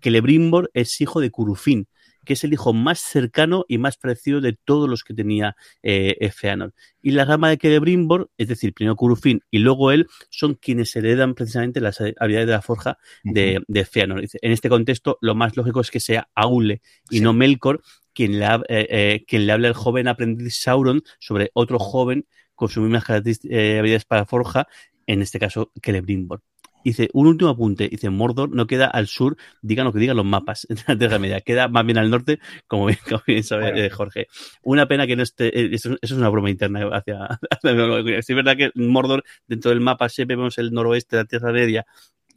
Que 0.00 0.10
Lebrimbor 0.10 0.70
es 0.72 0.98
hijo 1.02 1.20
de 1.20 1.30
Curufín, 1.30 1.88
que 2.24 2.34
es 2.34 2.44
el 2.44 2.52
hijo 2.52 2.72
más 2.72 3.00
cercano 3.00 3.64
y 3.68 3.78
más 3.78 3.96
parecido 3.96 4.40
de 4.40 4.52
todos 4.52 4.88
los 4.88 5.04
que 5.04 5.14
tenía 5.14 5.56
eh, 5.82 6.30
Feanor. 6.34 6.74
Y 7.02 7.12
la 7.12 7.24
rama 7.24 7.48
de 7.48 7.56
Celebrimbor, 7.56 8.30
es 8.36 8.48
decir, 8.48 8.74
primero 8.74 8.96
Curufin 8.96 9.40
y 9.50 9.58
luego 9.60 9.90
él, 9.90 10.06
son 10.30 10.54
quienes 10.54 10.94
heredan 10.96 11.34
precisamente 11.34 11.80
las 11.80 12.00
habilidades 12.00 12.46
de 12.46 12.52
la 12.52 12.62
forja 12.62 12.98
de, 13.24 13.58
uh 13.58 13.60
-huh. 13.60 13.64
de 13.68 13.84
Feanor. 13.84 14.24
En 14.42 14.52
este 14.52 14.68
contexto, 14.68 15.18
lo 15.20 15.34
más 15.34 15.56
lógico 15.56 15.80
es 15.80 15.90
que 15.90 16.00
sea 16.00 16.28
Aule 16.34 16.82
y 17.10 17.18
sí. 17.18 17.20
no 17.20 17.32
Melkor 17.32 17.82
quien 18.12 18.38
le, 18.38 18.46
eh, 18.46 18.60
eh, 18.68 19.24
quien 19.26 19.46
le 19.46 19.52
habla 19.52 19.68
al 19.68 19.74
joven 19.74 20.08
aprendiz 20.08 20.56
Sauron 20.56 21.02
sobre 21.18 21.50
otro 21.54 21.78
joven 21.78 22.26
con 22.54 22.68
sus 22.68 22.82
mismas 22.82 23.08
habilidades 23.08 24.04
para 24.04 24.26
forja, 24.26 24.68
en 25.06 25.22
este 25.22 25.38
caso 25.38 25.72
Celebrimbor. 25.82 26.42
Dice, 26.84 27.08
un 27.12 27.26
último 27.26 27.50
apunte. 27.50 27.88
Dice, 27.88 28.10
Mordor 28.10 28.50
no 28.50 28.66
queda 28.66 28.86
al 28.86 29.06
sur, 29.06 29.36
digan 29.62 29.84
lo 29.84 29.92
que 29.92 29.98
digan 29.98 30.16
los 30.16 30.24
mapas 30.26 30.66
de 30.88 31.08
la 31.08 31.18
media, 31.18 31.40
queda 31.40 31.68
más 31.68 31.84
bien 31.84 31.98
al 31.98 32.10
norte, 32.10 32.40
como 32.66 32.86
bien, 32.86 32.98
como 33.08 33.22
bien 33.26 33.44
sabe 33.44 33.70
bueno. 33.70 33.78
eh, 33.78 33.90
Jorge. 33.90 34.26
Una 34.62 34.86
pena 34.86 35.06
que 35.06 35.16
no 35.16 35.22
esté, 35.22 35.48
eh, 35.58 35.70
eso, 35.72 35.90
eso, 35.90 35.98
es 36.00 36.12
una 36.12 36.28
broma 36.28 36.50
interna 36.50 36.88
hacia, 36.92 37.40
es 37.62 38.26
verdad 38.28 38.56
que 38.56 38.70
Mordor, 38.74 39.24
dentro 39.46 39.70
del 39.70 39.80
mapa, 39.80 40.08
siempre 40.08 40.36
vemos 40.36 40.58
el 40.58 40.72
noroeste 40.72 41.16
de 41.16 41.22
la 41.22 41.26
Tierra 41.26 41.52
Media, 41.52 41.86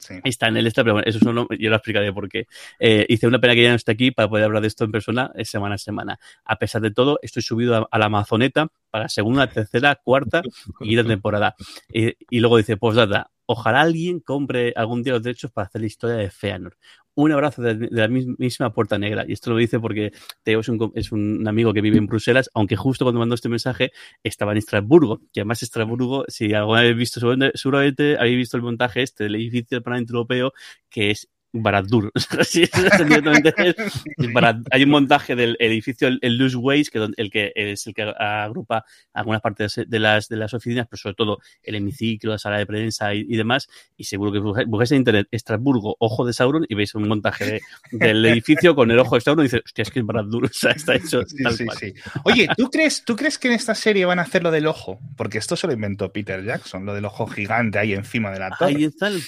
Sí. 0.04 0.16
Está 0.26 0.50
en 0.50 0.58
el 0.58 0.68
extra, 0.68 0.84
pero 0.84 0.96
bueno, 0.96 1.08
eso 1.08 1.20
solo 1.20 1.48
yo 1.58 1.70
lo 1.70 1.78
explicaré 1.78 2.12
porque 2.12 2.48
eh, 2.78 3.06
hice 3.08 3.26
una 3.26 3.40
pena 3.40 3.54
que 3.54 3.64
ya 3.64 3.70
no 3.70 3.76
esté 3.76 3.94
aquí 3.94 4.12
para 4.12 4.28
poder 4.28 4.44
hablar 4.44 4.62
de 4.62 4.68
esto 4.68 4.84
en 4.84 4.92
persona 4.92 5.32
eh, 5.36 5.46
semana 5.46 5.76
a 5.76 5.78
semana. 5.78 6.20
A 6.44 6.58
pesar 6.58 6.82
de 6.82 6.92
todo, 6.92 7.20
estoy 7.22 7.42
subido 7.42 7.76
a, 7.76 7.88
a 7.90 8.00
la 8.00 8.08
Amazoneta 8.08 8.68
para 8.90 9.08
segunda, 9.08 9.48
tercera, 9.48 9.96
cuarta 9.96 10.42
y 10.82 10.90
quinta 10.90 11.06
temporada. 11.06 11.56
Y, 11.88 12.14
y 12.30 12.40
luego 12.42 12.58
dice, 12.58 12.76
pues 12.76 12.98
nada, 12.98 13.32
ojalá 13.46 13.82
alguien 13.82 14.20
compre 14.20 14.74
algún 14.76 15.04
día 15.04 15.14
los 15.14 15.24
derechos 15.24 15.52
para 15.52 15.68
hacer 15.68 15.82
la 15.82 15.88
historia 15.88 16.16
de 16.16 16.30
Feanor. 16.30 16.78
Un 17.16 17.32
abrazo 17.32 17.62
de, 17.62 17.90
la 17.92 18.08
misma 18.08 18.74
Puerta 18.74 18.98
Negra. 18.98 19.24
Y 19.28 19.34
esto 19.34 19.52
lo 19.52 19.58
dice 19.58 19.80
porque 19.80 20.12
Teo 20.42 20.62
es 20.62 21.12
un, 21.12 21.48
amigo 21.48 21.72
que 21.74 21.82
vive 21.82 21.98
en 21.98 22.08
Bruselas, 22.08 22.50
aunque 22.56 22.76
justo 22.76 23.06
cuando 23.06 23.20
mandó 23.20 23.36
este 23.36 23.50
mensaje 23.50 23.92
estaba 24.24 24.52
en 24.52 24.58
Estrasburgo. 24.58 25.20
Que 25.32 25.42
además 25.42 25.62
Estrasburgo, 25.62 26.26
si 26.28 26.54
alguna 26.54 26.82
vez 26.82 26.96
visto, 26.96 27.20
seguramente, 27.20 27.58
seguramente 27.58 28.18
habéis 28.18 28.38
visto 28.38 28.58
el 28.58 28.64
montaje 28.64 29.04
este 29.04 29.26
del 29.26 29.36
edificio 29.36 29.78
del 29.78 29.84
Parlamento 29.84 30.14
Europeo, 30.14 30.54
que 30.90 31.12
es 31.12 31.30
Barad-dûr. 31.54 32.12
Hay 34.72 34.84
un 34.84 34.90
montaje 34.90 35.36
del 35.36 35.56
edificio, 35.60 36.08
el, 36.08 36.18
el 36.22 36.38
Loose 36.38 36.58
Ways, 36.58 36.90
que 36.90 37.08
el 37.16 37.30
que 37.30 37.52
es 37.56 37.86
el 37.86 37.94
que 37.94 38.12
agrupa 38.18 38.86
algunas 39.14 39.42
partes 39.42 39.80
de 39.88 40.00
las, 40.00 40.28
de 40.28 40.38
las 40.38 40.54
oficinas, 40.54 40.88
pero 40.90 40.98
sobre 40.98 41.16
todo 41.16 41.40
el 41.62 41.76
hemiciclo, 41.76 42.32
la 42.32 42.40
sala 42.40 42.58
de 42.58 42.66
prensa 42.66 43.14
y, 43.14 43.26
y 43.30 43.38
demás. 43.38 43.70
Y 43.96 44.06
seguro 44.06 44.32
que 44.32 44.40
buscáis 44.40 44.92
en 44.92 44.98
internet 44.98 45.28
Estrasburgo, 45.32 45.96
ojo 46.00 46.26
de 46.26 46.34
Sauron, 46.34 46.66
y 46.68 46.74
veis 46.74 46.96
un 46.96 47.08
montaje 47.08 47.46
de, 47.46 47.62
del 47.92 48.26
edificio 48.26 48.76
con 48.76 48.90
el 48.90 48.98
ojo 48.98 49.16
de 49.16 49.22
Sauron 49.22 49.46
y 49.46 49.48
dices, 49.48 49.62
hostia, 49.64 49.84
es 49.84 49.92
que 49.92 50.00
es 50.00 50.06
Barad-dûr. 50.06 50.44
O 50.54 50.66
sea, 50.66 50.72
está 50.72 50.96
hecho 50.96 51.24
sí, 51.24 51.44
tal 51.44 51.56
sí. 51.56 51.94
Oye, 52.24 52.48
¿tú 52.56 52.70
crees, 52.70 53.04
¿tú 53.04 53.16
crees 53.16 53.38
que 53.38 53.48
en 53.48 53.56
esta 53.56 53.76
serie 53.76 54.06
van 54.06 54.20
a 54.20 54.24
hacer 54.24 54.44
lo 54.44 54.52
del 54.52 54.68
ojo? 54.68 55.00
Porque 55.18 55.38
esto 55.38 55.56
se 55.56 55.68
lo 55.68 55.74
inventó 55.74 56.12
Peter 56.12 56.44
Jackson, 56.44 56.86
lo 56.86 56.94
del 56.94 57.06
ojo 57.06 57.28
gigante 57.28 57.80
ahí 57.80 57.94
encima 57.94 58.32
de 58.32 58.40
la 58.40 58.52
torre. 58.52 58.76
Ahí 58.76 58.84
está 58.86 59.08
el 59.08 59.22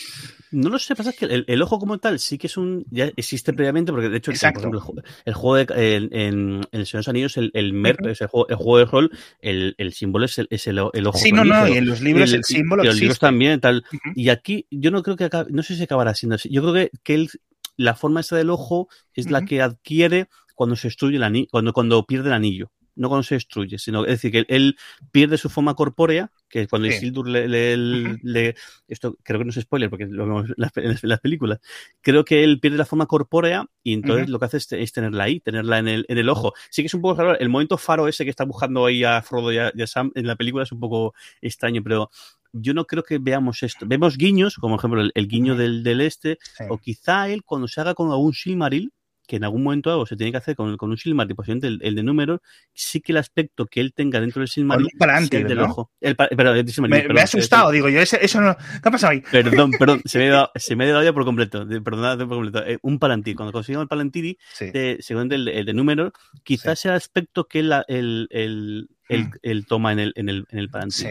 no 0.55 0.69
lo 0.69 0.79
sé, 0.79 0.95
pasa 0.95 1.11
que 1.11 1.25
el, 1.25 1.43
el, 1.47 1.61
ojo 1.61 1.79
como 1.79 1.97
tal 1.97 2.17
sí 2.17 2.37
que 2.37 2.47
es 2.47 2.55
un. 2.55 2.85
ya 2.89 3.11
existe 3.17 3.51
previamente, 3.51 3.91
porque 3.91 4.09
de 4.09 4.17
hecho, 4.17 4.31
por 4.31 4.57
ejemplo, 4.57 4.81
el, 4.95 5.03
el, 5.25 5.33
juego 5.33 5.55
de. 5.55 5.95
En, 5.95 6.09
en, 6.11 6.61
El 6.71 6.85
Señor 6.85 6.91
de 6.91 6.97
los 6.99 7.07
Anillos, 7.09 7.37
el, 7.37 7.51
el 7.53 7.73
MERP, 7.73 8.01
uh 8.01 8.03
-huh. 8.05 8.11
es 8.11 8.21
el 8.21 8.27
juego, 8.27 8.47
el 8.47 8.55
juego 8.55 8.77
de 8.77 8.85
rol, 8.85 9.11
el, 9.41 9.75
el 9.77 9.93
símbolo 9.93 10.25
es 10.25 10.37
el, 10.37 10.47
es 10.49 10.65
el, 10.67 10.79
el 10.93 11.07
ojo. 11.07 11.17
Sí, 11.17 11.31
no, 11.31 11.43
no, 11.43 11.67
y 11.67 11.73
en 11.73 11.85
los 11.85 11.99
libros 12.01 12.31
el, 12.31 12.43
símbolo. 12.43 12.83
Y 12.83 12.87
los 12.87 12.99
libros 12.99 13.19
también, 13.19 13.59
tal. 13.59 13.83
Uh 13.91 13.95
-huh. 13.95 14.13
Y 14.15 14.29
aquí, 14.29 14.65
yo 14.71 14.91
no 14.91 15.03
creo 15.03 15.17
que. 15.17 15.25
Acabe, 15.25 15.51
no 15.51 15.61
sé 15.61 15.75
si 15.75 15.83
acabará 15.83 16.13
siendo 16.13 16.35
así. 16.35 16.49
Yo 16.49 16.61
creo 16.61 16.73
que, 16.73 16.91
que 17.03 17.27
la 17.75 17.95
forma 17.95 18.21
esa 18.21 18.37
del 18.37 18.49
ojo 18.49 18.87
es 19.13 19.25
uh 19.25 19.29
-huh. 19.29 19.31
la 19.31 19.45
que 19.45 19.61
adquiere 19.61 20.27
cuando 20.55 20.77
se 20.77 20.87
destruye 20.87 21.17
el 21.17 21.23
anillo, 21.23 21.47
cuando, 21.51 21.73
cuando 21.73 22.05
pierde 22.05 22.29
el 22.29 22.33
anillo 22.33 22.71
no 22.95 23.09
cuando 23.09 23.23
se 23.23 23.35
destruye, 23.35 23.77
sino 23.77 24.05
es 24.05 24.21
decir, 24.21 24.31
que 24.31 24.45
él 24.47 24.77
pierde 25.11 25.37
su 25.37 25.49
forma 25.49 25.75
corpórea, 25.75 26.31
que 26.49 26.67
cuando 26.67 26.87
sí. 26.89 26.95
Isildur 26.95 27.27
le, 27.27 27.47
le, 27.47 27.77
le, 28.21 28.55
esto 28.87 29.17
creo 29.23 29.39
que 29.39 29.45
no 29.45 29.49
es 29.49 29.59
spoiler 29.59 29.89
porque 29.89 30.05
lo 30.05 30.25
vemos 30.25 30.49
en 30.49 30.55
las, 30.57 30.71
en 30.77 31.09
las, 31.09 31.19
películas, 31.19 31.59
creo 32.01 32.23
que 32.23 32.43
él 32.43 32.59
pierde 32.59 32.77
la 32.77 32.85
forma 32.85 33.05
corpórea 33.07 33.65
y 33.83 33.93
entonces 33.93 34.25
uh 34.25 34.27
-huh. 34.27 34.31
lo 34.31 34.39
que 34.39 34.45
hace 34.45 34.57
es, 34.57 34.71
es, 34.71 34.91
tenerla 34.91 35.25
ahí, 35.25 35.39
tenerla 35.39 35.79
en 35.79 35.87
el, 35.87 36.05
en 36.07 36.17
el 36.17 36.29
ojo. 36.29 36.53
Sí 36.69 36.81
que 36.81 36.87
es 36.87 36.93
un 36.93 37.01
poco 37.01 37.21
el 37.35 37.49
momento 37.49 37.77
faro 37.77 38.07
ese 38.07 38.23
que 38.23 38.29
está 38.29 38.45
buscando 38.45 38.85
ahí 38.85 39.03
a 39.03 39.21
Frodo 39.21 39.51
y 39.51 39.57
a, 39.57 39.71
y 39.75 39.81
a 39.81 39.87
Sam 39.87 40.11
en 40.15 40.27
la 40.27 40.35
película 40.35 40.63
es 40.63 40.71
un 40.71 40.79
poco 40.79 41.13
extraño, 41.41 41.81
pero 41.83 42.09
yo 42.53 42.73
no 42.73 42.85
creo 42.85 43.03
que 43.03 43.17
veamos 43.17 43.63
esto. 43.63 43.85
Vemos 43.85 44.17
guiños, 44.17 44.55
como 44.55 44.77
ejemplo 44.77 45.01
el, 45.01 45.11
el 45.13 45.27
guiño 45.27 45.55
del, 45.55 45.83
del 45.83 46.01
este, 46.01 46.37
sí. 46.57 46.63
o 46.69 46.77
quizá 46.77 47.27
él 47.29 47.43
cuando 47.43 47.67
se 47.67 47.81
haga 47.81 47.93
con 47.93 48.11
algún 48.11 48.33
Silmaril, 48.33 48.93
que 49.25 49.37
en 49.37 49.43
algún 49.43 49.63
momento 49.63 49.91
algo 49.91 50.05
se 50.05 50.15
tiene 50.15 50.31
que 50.31 50.37
hacer 50.37 50.55
con, 50.55 50.77
con 50.77 50.89
un 50.89 50.97
Silmaril, 50.97 51.35
posiblemente 51.35 51.67
el, 51.67 51.79
el, 51.81 51.95
de 51.95 52.03
número, 52.03 52.41
sí 52.73 53.01
que 53.01 53.11
el 53.11 53.17
aspecto 53.17 53.65
que 53.65 53.81
él 53.81 53.93
tenga 53.93 54.19
dentro 54.19 54.41
del 54.41 54.47
Silmaril 54.47 54.89
para 54.97 55.17
antes, 55.17 55.41
el 55.41 55.47
del 55.47 55.57
¿no? 55.57 55.65
ojo. 55.65 55.91
El, 56.01 56.15
perdón, 56.15 56.57
el 56.57 56.69
Silmaril, 56.69 56.95
me, 56.95 57.01
perdón, 57.01 57.15
me, 57.15 57.21
ha 57.21 57.25
asustado, 57.25 57.71
digo 57.71 57.89
yo, 57.89 57.99
eso 57.99 58.41
no. 58.41 58.55
¿Qué 58.55 58.89
ha 58.89 58.91
pasado 58.91 59.11
ahí? 59.11 59.21
Perdón, 59.31 59.71
perdón, 59.71 60.01
se 60.05 60.19
me 60.19 60.27
ha 60.29 60.31
dado, 60.31 60.51
se 60.55 60.75
me 60.75 60.85
ha 60.85 60.91
dado 60.91 61.03
ya 61.03 61.13
por 61.13 61.25
completo. 61.25 61.67
Perdón, 61.67 62.17
por 62.19 62.37
completo. 62.37 62.65
Eh, 62.65 62.77
un 62.81 62.99
Palantir, 62.99 63.35
cuando 63.35 63.51
consigamos 63.51 63.83
el 63.83 63.89
Palantiri, 63.89 64.37
sí. 64.53 64.71
según 64.99 65.31
el, 65.31 65.47
el, 65.47 65.65
de 65.65 65.73
número, 65.73 66.13
quizás 66.43 66.79
sí. 66.79 66.83
sea 66.83 66.91
el 66.91 66.97
aspecto 66.97 67.47
que 67.47 67.63
la, 67.63 67.85
el, 67.87 68.27
el, 68.31 68.89
él, 69.09 69.25
hmm. 69.25 69.31
él, 69.43 69.65
toma 69.65 69.91
en 69.91 69.99
el, 69.99 70.13
en 70.15 70.29
el, 70.29 70.47
en 70.49 70.59
el 70.59 70.69
Sí. 70.91 71.07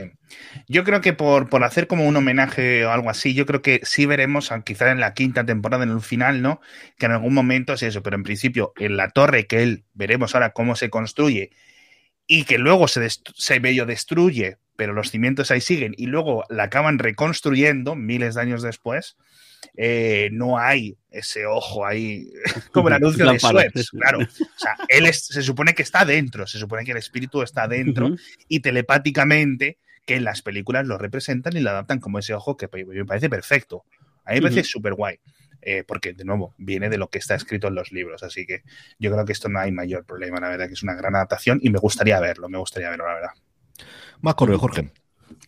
Yo 0.69 0.85
creo 0.85 1.01
que 1.01 1.13
por, 1.13 1.49
por 1.49 1.65
hacer 1.65 1.87
como 1.87 2.07
un 2.07 2.17
homenaje 2.17 2.85
o 2.85 2.91
algo 2.91 3.11
así, 3.11 3.35
yo 3.35 3.47
creo 3.47 3.63
que 3.63 3.81
sí 3.85 4.07
veremos, 4.07 4.51
quizás 4.65 4.93
en 4.93 5.01
la 5.01 5.15
quinta 5.15 5.45
temporada, 5.45 5.85
en 5.85 5.91
el 5.91 6.01
final, 6.01 6.43
¿no? 6.43 6.61
Que 6.99 7.07
en 7.07 7.13
algún 7.13 7.35
momento 7.35 7.73
es 7.75 7.83
eso, 7.83 8.03
pero 8.03 8.17
en 8.17 8.23
principio, 8.23 8.73
en 8.77 8.97
la 8.97 9.11
torre 9.11 9.47
que 9.47 9.63
él 9.63 9.85
veremos 9.95 10.35
ahora 10.35 10.51
cómo 10.51 10.77
se 10.77 10.91
construye 10.91 11.51
y 12.27 12.45
que 12.45 12.59
luego 12.59 12.89
se, 12.89 13.07
se 13.09 13.61
medio 13.61 13.87
destruye, 13.87 14.59
pero 14.77 14.93
los 14.93 15.11
cimientos 15.11 15.51
ahí 15.51 15.61
siguen 15.61 15.95
y 15.97 16.07
luego 16.07 16.45
la 16.49 16.65
acaban 16.65 16.99
reconstruyendo 16.99 17.95
miles 17.95 18.35
de 18.35 18.41
años 18.41 18.63
después. 18.63 19.17
Eh, 19.77 20.29
no 20.33 20.59
hay 20.59 20.97
ese 21.11 21.47
ojo 21.47 21.87
ahí 21.87 22.33
como 22.73 22.89
el 22.89 22.95
anuncio 22.95 23.31
de 23.31 23.39
Suez, 23.39 23.91
claro. 23.91 24.21
O 24.21 24.59
sea, 24.59 24.77
él 24.89 25.07
es, 25.07 25.27
se 25.27 25.43
supone 25.43 25.75
que 25.75 25.83
está 25.83 26.05
dentro, 26.05 26.47
se 26.47 26.59
supone 26.59 26.85
que 26.85 26.93
el 26.93 26.99
espíritu 26.99 27.43
está 27.43 27.69
dentro 27.69 28.07
uh 28.07 28.11
-huh. 28.11 28.21
y 28.49 28.61
telepáticamente 28.61 29.79
que 30.07 30.17
en 30.17 30.25
las 30.25 30.43
películas 30.43 30.87
lo 30.87 30.99
representan 30.99 31.57
y 31.57 31.61
lo 31.61 31.71
adaptan 31.71 32.01
como 32.01 32.19
ese 32.19 32.35
ojo 32.35 32.57
que 32.57 32.69
me 32.87 33.05
parece 33.05 33.31
perfecto. 33.31 33.85
A 34.25 34.31
mí 34.31 34.37
me 34.37 34.43
parece 34.43 34.61
uh 34.61 34.63
-huh. 34.65 34.67
súper 34.67 34.95
guay. 34.95 35.19
Eh, 35.67 35.83
porque 35.83 36.13
de 36.13 36.25
nuevo 36.27 36.55
viene 36.59 36.91
de 36.91 36.99
lo 36.99 37.09
que 37.09 37.17
está 37.17 37.35
escrito 37.35 37.69
en 37.69 37.75
los 37.75 37.91
libros, 37.91 38.23
así 38.23 38.45
que 38.45 38.65
yo 38.99 39.11
creo 39.11 39.25
que 39.25 39.33
esto 39.33 39.49
no 39.49 39.61
hay 39.61 39.73
mayor 39.73 40.05
problema, 40.05 40.39
la 40.39 40.51
verdad 40.51 40.67
que 40.67 40.75
es 40.75 40.83
una 40.83 40.95
gran 40.95 41.17
adaptación 41.17 41.59
y 41.63 41.71
me 41.71 41.79
gustaría 41.79 42.21
verlo, 42.21 42.51
me 42.51 42.59
gustaría 42.59 42.91
verlo, 42.91 43.07
la 43.07 43.15
verdad. 43.15 43.31
Más 44.21 44.35
correo, 44.35 44.59
Jorge. 44.59 44.93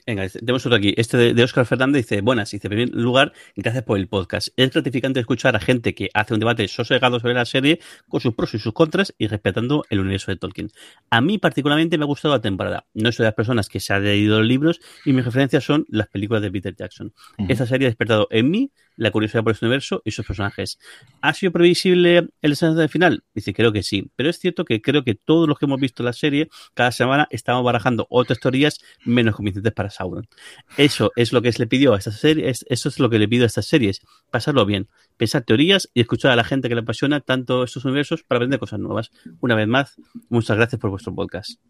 Venga, 0.08 0.28
tenemos 0.28 0.64
otro 0.64 0.78
aquí. 0.78 0.94
Este 0.96 1.34
de, 1.34 1.42
Oscar 1.42 1.66
Fernández 1.66 2.08
dice, 2.08 2.20
buenas, 2.20 2.52
dice, 2.52 2.68
en 2.68 2.70
primer 2.70 2.90
lugar, 2.90 3.32
gracias 3.56 3.82
por 3.82 3.98
el 3.98 4.06
podcast. 4.06 4.50
Es 4.54 4.70
gratificante 4.70 5.18
escuchar 5.18 5.56
a 5.56 5.58
gente 5.58 5.96
que 5.96 6.10
hace 6.14 6.32
un 6.32 6.38
debate 6.38 6.68
sosegado 6.68 7.18
sobre 7.18 7.34
la 7.34 7.44
serie, 7.44 7.80
con 8.08 8.20
sus 8.20 8.32
pros 8.32 8.54
y 8.54 8.60
sus 8.60 8.72
contras, 8.72 9.12
y 9.18 9.26
respetando 9.26 9.84
el 9.90 9.98
universo 9.98 10.30
de 10.30 10.36
Tolkien. 10.36 10.70
A 11.10 11.20
mí 11.20 11.38
particularmente 11.38 11.98
me 11.98 12.04
ha 12.04 12.06
gustado 12.06 12.34
la 12.34 12.40
temporada. 12.40 12.86
No 12.94 13.10
soy 13.10 13.24
de 13.24 13.28
las 13.30 13.34
personas 13.34 13.68
que 13.68 13.80
se 13.80 13.94
han 13.94 14.04
leído 14.04 14.38
los 14.38 14.46
libros, 14.46 14.80
y 15.04 15.12
mis 15.12 15.24
referencias 15.24 15.64
son 15.64 15.84
las 15.88 16.06
películas 16.06 16.40
de 16.40 16.52
Peter 16.52 16.76
Jackson. 16.76 17.12
Esta 17.48 17.66
serie 17.66 17.88
ha 17.88 17.90
despertado 17.90 18.28
en 18.30 18.48
mí 18.48 18.70
la 18.96 19.10
curiosidad 19.10 19.42
por 19.42 19.52
este 19.52 19.66
universo 19.66 20.02
y 20.04 20.10
sus 20.10 20.26
personajes. 20.26 20.78
¿Ha 21.20 21.34
sido 21.34 21.52
previsible 21.52 22.28
el 22.42 22.50
desenlace 22.50 22.88
final? 22.88 23.24
Dice, 23.34 23.52
creo 23.52 23.72
que 23.72 23.82
sí. 23.82 24.10
Pero 24.16 24.30
es 24.30 24.38
cierto 24.38 24.64
que 24.64 24.80
creo 24.80 25.04
que 25.04 25.14
todos 25.14 25.48
los 25.48 25.58
que 25.58 25.66
hemos 25.66 25.80
visto 25.80 26.02
la 26.02 26.12
serie, 26.12 26.48
cada 26.74 26.92
semana 26.92 27.28
estamos 27.30 27.64
barajando 27.64 28.06
otras 28.10 28.40
teorías 28.40 28.80
menos 29.04 29.36
convincentes 29.36 29.72
para 29.72 29.90
Sauron. 29.90 30.28
Eso 30.76 31.12
es 31.16 31.32
lo 31.32 31.42
que 31.42 31.52
le 31.56 31.66
pidió 31.66 31.94
a 31.94 31.98
esta 31.98 32.12
serie, 32.12 32.50
eso 32.50 32.88
es 32.88 32.98
lo 32.98 33.08
que 33.10 33.18
le 33.18 33.28
pido 33.28 33.44
a 33.44 33.46
estas 33.46 33.66
series, 33.66 34.02
pasarlo 34.30 34.66
bien, 34.66 34.88
pensar 35.16 35.42
teorías 35.42 35.88
y 35.94 36.00
escuchar 36.00 36.32
a 36.32 36.36
la 36.36 36.44
gente 36.44 36.68
que 36.68 36.74
le 36.74 36.82
apasiona 36.82 37.20
tanto 37.20 37.64
estos 37.64 37.84
universos 37.84 38.22
para 38.22 38.38
aprender 38.38 38.58
cosas 38.58 38.80
nuevas. 38.80 39.10
Una 39.40 39.54
vez 39.54 39.66
más, 39.66 39.96
muchas 40.28 40.56
gracias 40.56 40.80
por 40.80 40.90
vuestro 40.90 41.14
podcast. 41.14 41.60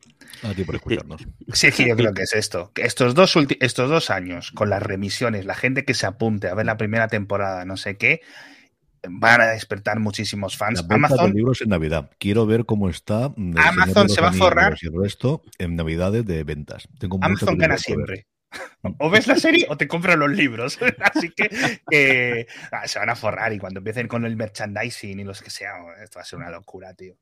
A 0.43 0.55
ti 0.55 0.65
por 0.65 0.77
escucharnos. 0.77 1.23
Sí, 1.53 1.71
sí, 1.71 1.87
yo 1.89 1.97
creo 1.97 2.13
que 2.13 2.23
es 2.23 2.33
esto. 2.35 2.73
Estos 2.77 3.15
dos, 3.15 3.37
estos 3.61 3.91
dos 3.91 4.11
años, 4.11 4.51
con 4.51 4.71
las 4.71 4.83
remisiones, 4.83 5.45
la 5.45 5.55
gente 5.55 5.85
que 5.85 5.95
se 5.95 6.07
apunte 6.07 6.49
a 6.49 6.55
ver 6.55 6.67
la 6.67 6.77
primera 6.77 7.09
temporada, 7.09 7.16
no 7.21 7.77
sé 7.77 7.97
qué, 7.97 8.21
van 9.09 9.41
a 9.41 9.47
despertar 9.47 10.01
muchísimos 10.01 10.57
fans. 10.57 10.85
Amazon 10.89 11.33
libros 11.33 11.61
en 11.63 11.69
Navidad. 11.71 12.11
Quiero 12.19 12.47
ver 12.47 12.65
cómo 12.65 12.89
está. 12.89 13.33
Amazon 13.57 14.09
se 14.09 14.21
va 14.21 14.29
a 14.29 14.33
forrar. 14.33 14.77
Y 14.81 14.87
el 14.87 15.01
resto 15.01 15.43
en 15.59 15.77
Navidades 15.77 16.25
de 16.27 16.45
ventas. 16.45 16.89
Tengo 16.99 17.19
Amazon 17.23 17.59
gana 17.59 17.79
siempre. 17.79 18.27
O 18.99 19.11
ves 19.11 19.27
la 19.27 19.37
serie 19.37 19.67
o 19.69 19.77
te 19.77 19.89
compran 19.89 20.19
los 20.19 20.31
libros. 20.31 20.79
Así 21.15 21.31
que 21.31 22.47
ah, 22.73 22.87
se 22.87 22.99
van 22.99 23.11
a 23.11 23.17
forrar 23.17 23.53
y 23.53 23.59
cuando 23.59 23.79
empiecen 23.79 24.09
con 24.09 24.25
el 24.25 24.37
merchandising 24.37 25.21
y 25.21 25.25
los 25.25 25.43
que 25.43 25.51
sea, 25.51 25.73
esto 26.03 26.19
va 26.19 26.23
a 26.23 26.27
ser 26.27 26.39
una 26.39 26.51
locura, 26.51 26.95
tío. 26.95 27.17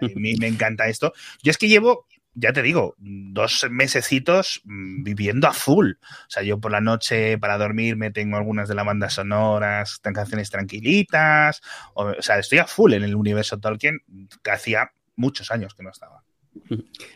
a 0.00 0.06
mí 0.14 0.34
me 0.36 0.46
encanta 0.46 0.86
esto. 0.86 1.12
Yo 1.42 1.50
es 1.50 1.58
que 1.58 1.68
llevo 1.68 2.06
ya 2.38 2.52
te 2.52 2.62
digo, 2.62 2.94
dos 2.98 3.66
mesecitos 3.70 4.60
mm, 4.64 5.02
viviendo 5.02 5.48
a 5.48 5.54
full. 5.54 5.92
O 5.92 6.30
sea, 6.30 6.42
yo 6.42 6.60
por 6.60 6.70
la 6.70 6.82
noche 6.82 7.38
para 7.38 7.56
dormir 7.56 7.96
me 7.96 8.10
tengo 8.10 8.36
algunas 8.36 8.68
de 8.68 8.74
las 8.74 8.84
bandas 8.84 9.14
sonoras, 9.14 9.98
canciones 10.02 10.50
tranquilitas. 10.50 11.62
O, 11.94 12.04
o, 12.04 12.22
sea, 12.22 12.38
estoy 12.38 12.58
a 12.58 12.66
full 12.66 12.92
en 12.92 13.04
el 13.04 13.14
universo 13.14 13.58
Tolkien 13.58 14.00
que 14.42 14.50
hacía 14.50 14.92
muchos 15.16 15.50
años 15.50 15.74
que 15.74 15.82
no 15.82 15.90
estaba. 15.90 16.22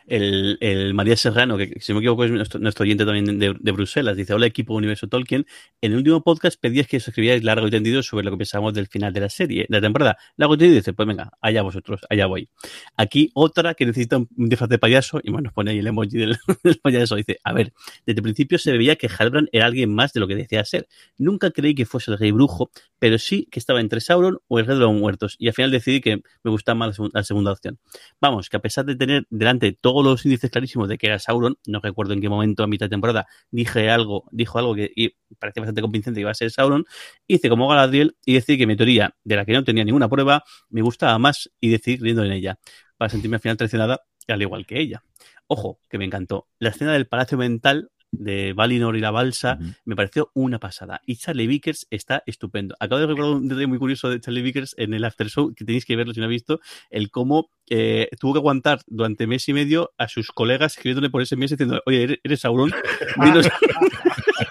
El, 0.06 0.58
el, 0.60 0.94
María 0.94 1.16
Serrano, 1.16 1.56
que 1.56 1.80
si 1.80 1.92
no 1.92 1.98
me 1.98 2.04
equivoco 2.04 2.24
es 2.24 2.30
nuestro, 2.30 2.82
oyente 2.82 3.04
también 3.04 3.38
de, 3.38 3.72
Bruselas, 3.72 4.16
dice, 4.16 4.34
hola 4.34 4.46
equipo 4.46 4.74
Universo 4.74 5.08
Tolkien, 5.08 5.46
en 5.80 5.92
el 5.92 5.98
último 5.98 6.22
podcast 6.22 6.60
pedías 6.60 6.86
que 6.86 6.96
os 6.96 7.06
escribierais 7.06 7.44
largo 7.44 7.68
y 7.68 7.70
tendido 7.70 8.02
sobre 8.02 8.24
lo 8.24 8.32
que 8.32 8.38
pensábamos 8.38 8.74
del 8.74 8.88
final 8.88 9.12
de 9.12 9.20
la 9.20 9.28
serie, 9.28 9.66
de 9.68 9.76
la 9.76 9.80
temporada. 9.80 10.18
Largo 10.36 10.54
y 10.54 10.58
tendido 10.58 10.76
dice, 10.76 10.92
pues 10.92 11.06
venga, 11.06 11.30
allá 11.40 11.62
vosotros, 11.62 12.00
allá 12.08 12.26
voy. 12.26 12.48
Aquí 12.96 13.30
otra 13.34 13.74
que 13.74 13.86
necesita 13.86 14.18
un, 14.18 14.28
disfraz 14.36 14.68
de 14.68 14.78
payaso, 14.78 15.20
y 15.22 15.30
bueno, 15.30 15.44
nos 15.44 15.52
pone 15.52 15.70
ahí 15.70 15.78
el 15.78 15.86
emoji 15.86 16.08
del, 16.18 16.38
payaso, 16.82 17.16
dice, 17.16 17.38
a 17.44 17.52
ver, 17.52 17.72
desde 18.06 18.18
el 18.18 18.22
principio 18.22 18.58
se 18.58 18.72
veía 18.72 18.96
que 18.96 19.08
Halbrand 19.08 19.48
era 19.52 19.66
alguien 19.66 19.94
más 19.94 20.12
de 20.12 20.20
lo 20.20 20.26
que 20.26 20.34
decía 20.34 20.64
ser. 20.64 20.88
Nunca 21.18 21.50
creí 21.50 21.74
que 21.74 21.86
fuese 21.86 22.10
el 22.10 22.18
rey 22.18 22.32
brujo, 22.32 22.70
pero 22.98 23.18
sí 23.18 23.46
que 23.50 23.58
estaba 23.58 23.80
entre 23.80 24.00
Sauron 24.00 24.38
o 24.48 24.58
el 24.58 24.66
rey 24.66 24.76
de 24.76 24.82
los 24.82 24.94
muertos, 24.94 25.36
y 25.38 25.48
al 25.48 25.54
final 25.54 25.70
decidí 25.70 26.00
que 26.00 26.22
me 26.42 26.50
gustaba 26.50 26.78
más 26.78 26.98
la 27.12 27.22
segunda 27.22 27.52
opción. 27.52 27.78
Vamos, 28.20 28.48
que 28.48 28.56
a 28.56 28.60
pesar 28.60 28.84
de 28.84 28.96
tener 28.96 29.26
delante 29.30 29.72
todos 29.72 30.04
los 30.04 30.24
índices 30.24 30.50
clarísimos 30.50 30.88
de 30.88 30.98
que 30.98 31.06
era 31.06 31.18
Sauron, 31.18 31.56
no 31.66 31.80
recuerdo 31.80 32.12
en 32.12 32.20
qué 32.20 32.28
momento 32.28 32.62
a 32.62 32.66
mitad 32.66 32.86
de 32.86 32.90
temporada 32.90 33.26
dije 33.50 33.88
algo, 33.90 34.24
dijo 34.30 34.58
algo 34.58 34.74
que 34.74 34.90
y 34.94 35.14
parecía 35.38 35.62
bastante 35.62 35.80
convincente 35.80 36.18
que 36.18 36.22
iba 36.22 36.30
a 36.30 36.34
ser 36.34 36.50
Sauron, 36.50 36.84
hice 37.26 37.48
como 37.48 37.68
Galadriel 37.68 38.16
y 38.24 38.34
decir 38.34 38.58
que 38.58 38.66
mi 38.66 38.76
teoría, 38.76 39.16
de 39.24 39.36
la 39.36 39.44
que 39.46 39.52
no 39.52 39.64
tenía 39.64 39.84
ninguna 39.84 40.08
prueba, 40.08 40.44
me 40.68 40.82
gustaba 40.82 41.18
más 41.18 41.50
y 41.60 41.70
decidí 41.70 41.98
creyendo 41.98 42.24
en 42.24 42.32
ella, 42.32 42.58
para 42.96 43.08
sentirme 43.08 43.36
al 43.36 43.40
final 43.40 43.56
traicionada 43.56 44.02
al 44.32 44.42
igual 44.42 44.66
que 44.66 44.80
ella. 44.80 45.02
Ojo, 45.46 45.80
que 45.88 45.98
me 45.98 46.04
encantó. 46.04 46.48
La 46.58 46.70
escena 46.70 46.92
del 46.92 47.06
palacio 47.06 47.36
mental 47.38 47.90
de 48.12 48.52
Valinor 48.52 48.96
y 48.96 49.00
la 49.00 49.10
balsa, 49.10 49.58
me 49.84 49.96
pareció 49.96 50.30
una 50.34 50.58
pasada. 50.58 51.00
Y 51.06 51.16
Charlie 51.16 51.46
Vickers 51.46 51.86
está 51.90 52.22
estupendo. 52.26 52.74
Acabo 52.80 53.00
de 53.00 53.06
recordar 53.06 53.32
un 53.32 53.48
detalle 53.48 53.66
muy 53.66 53.78
curioso 53.78 54.08
de 54.08 54.20
Charlie 54.20 54.42
Vickers 54.42 54.74
en 54.78 54.94
el 54.94 55.04
After 55.04 55.28
Show, 55.28 55.54
que 55.54 55.64
tenéis 55.64 55.84
que 55.84 55.96
verlo 55.96 56.12
si 56.12 56.20
no 56.20 56.26
habéis 56.26 56.42
visto, 56.42 56.60
el 56.90 57.10
cómo 57.10 57.50
eh, 57.68 58.08
tuvo 58.18 58.32
que 58.34 58.38
aguantar 58.38 58.80
durante 58.86 59.26
mes 59.26 59.48
y 59.48 59.52
medio 59.52 59.92
a 59.96 60.08
sus 60.08 60.32
colegas 60.32 60.72
escribiéndole 60.72 61.10
por 61.10 61.22
ese 61.22 61.36
mes 61.36 61.50
diciendo, 61.50 61.80
oye, 61.86 62.20
eres, 62.22 62.40
Sauron, 62.40 62.72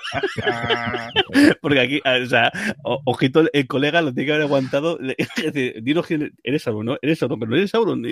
Porque 1.61 1.79
aquí, 1.79 2.01
o 2.05 2.25
sea, 2.25 2.51
ojito, 2.83 3.43
el 3.51 3.67
colega 3.67 4.01
lo 4.01 4.13
tiene 4.13 4.27
que 4.27 4.33
haber 4.33 4.45
aguantado. 4.45 4.97
Dinos 5.81 6.07
quién 6.07 6.33
eres 6.43 6.63
Sauron, 6.63 6.85
¿no? 6.85 6.97
Eres 7.01 7.19
Sauron, 7.19 7.39
pero 7.39 7.51
no 7.51 7.57
eres 7.57 7.71
Sauron. 7.71 8.03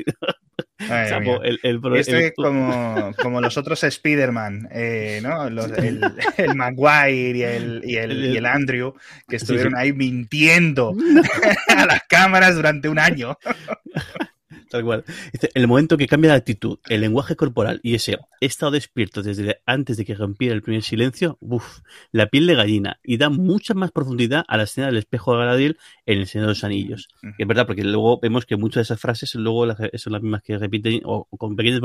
El, 0.80 1.60
el, 1.64 1.82
este 1.96 2.28
es 2.28 2.34
como, 2.36 3.12
como 3.22 3.42
los 3.42 3.58
otros 3.58 3.84
Spider-Man, 3.84 4.70
eh, 4.72 5.20
¿no? 5.24 5.48
el, 5.48 6.02
el, 6.38 6.56
Maguire 6.56 7.38
y 7.38 7.44
el, 7.44 7.82
y 7.84 7.96
el, 7.96 8.26
y 8.26 8.38
el 8.38 8.46
Andrew, 8.46 8.94
que 9.28 9.38
estuvieron 9.38 9.76
ahí 9.76 9.94
mintiendo 9.94 10.94
a 11.76 11.86
las 11.86 12.04
cámaras 12.08 12.56
durante 12.56 12.90
un 12.90 13.00
año. 13.00 13.38
Tal 14.70 14.84
cual. 14.84 15.04
Dice, 15.32 15.50
el 15.54 15.68
momento 15.68 15.98
que 15.98 16.08
cambia 16.08 16.32
de 16.32 16.38
actitud, 16.38 16.80
el 16.90 17.02
lenguaje 17.02 17.36
corporal 17.36 17.80
y 17.84 17.96
ese 17.96 18.18
he 18.42 18.46
estado 18.46 18.72
despierto 18.72 19.24
desde 19.24 19.62
antes 19.66 19.98
de 19.98 20.06
que 20.06 20.16
rompiera 20.16 20.54
el 20.54 20.62
primer 20.62 20.84
silencio, 20.84 21.38
uff, 21.40 21.80
la 22.12 22.28
piel 22.28 22.48
de 22.48 22.56
gallina 22.56 23.00
y 23.04 23.18
da 23.18 23.30
mucha 23.30 23.74
más 23.74 23.92
profundidad 23.92 24.44
a 24.48 24.58
la 24.58 24.64
escena 24.64 24.88
del 24.88 24.98
espejo 24.98 25.34
de 25.34 25.40
Galadriel 25.40 25.78
en 26.06 26.20
el 26.20 26.28
Señor 26.28 26.48
de 26.48 26.52
los 26.52 26.64
Anillos. 26.64 27.08
es 27.38 27.48
verdad, 27.48 27.66
porque 27.66 27.84
luego 27.84 28.20
vemos 28.20 28.46
que 28.46 28.56
muchas 28.58 28.76
de 28.76 28.82
esas 28.84 29.00
frases 29.00 29.34
luego 29.36 29.66
son 29.96 30.14
las 30.14 30.22
mismas 30.22 30.42
que 30.44 30.58
repiten 30.58 31.02
o, 31.06 31.26
con 31.38 31.56
pequeñas 31.56 31.82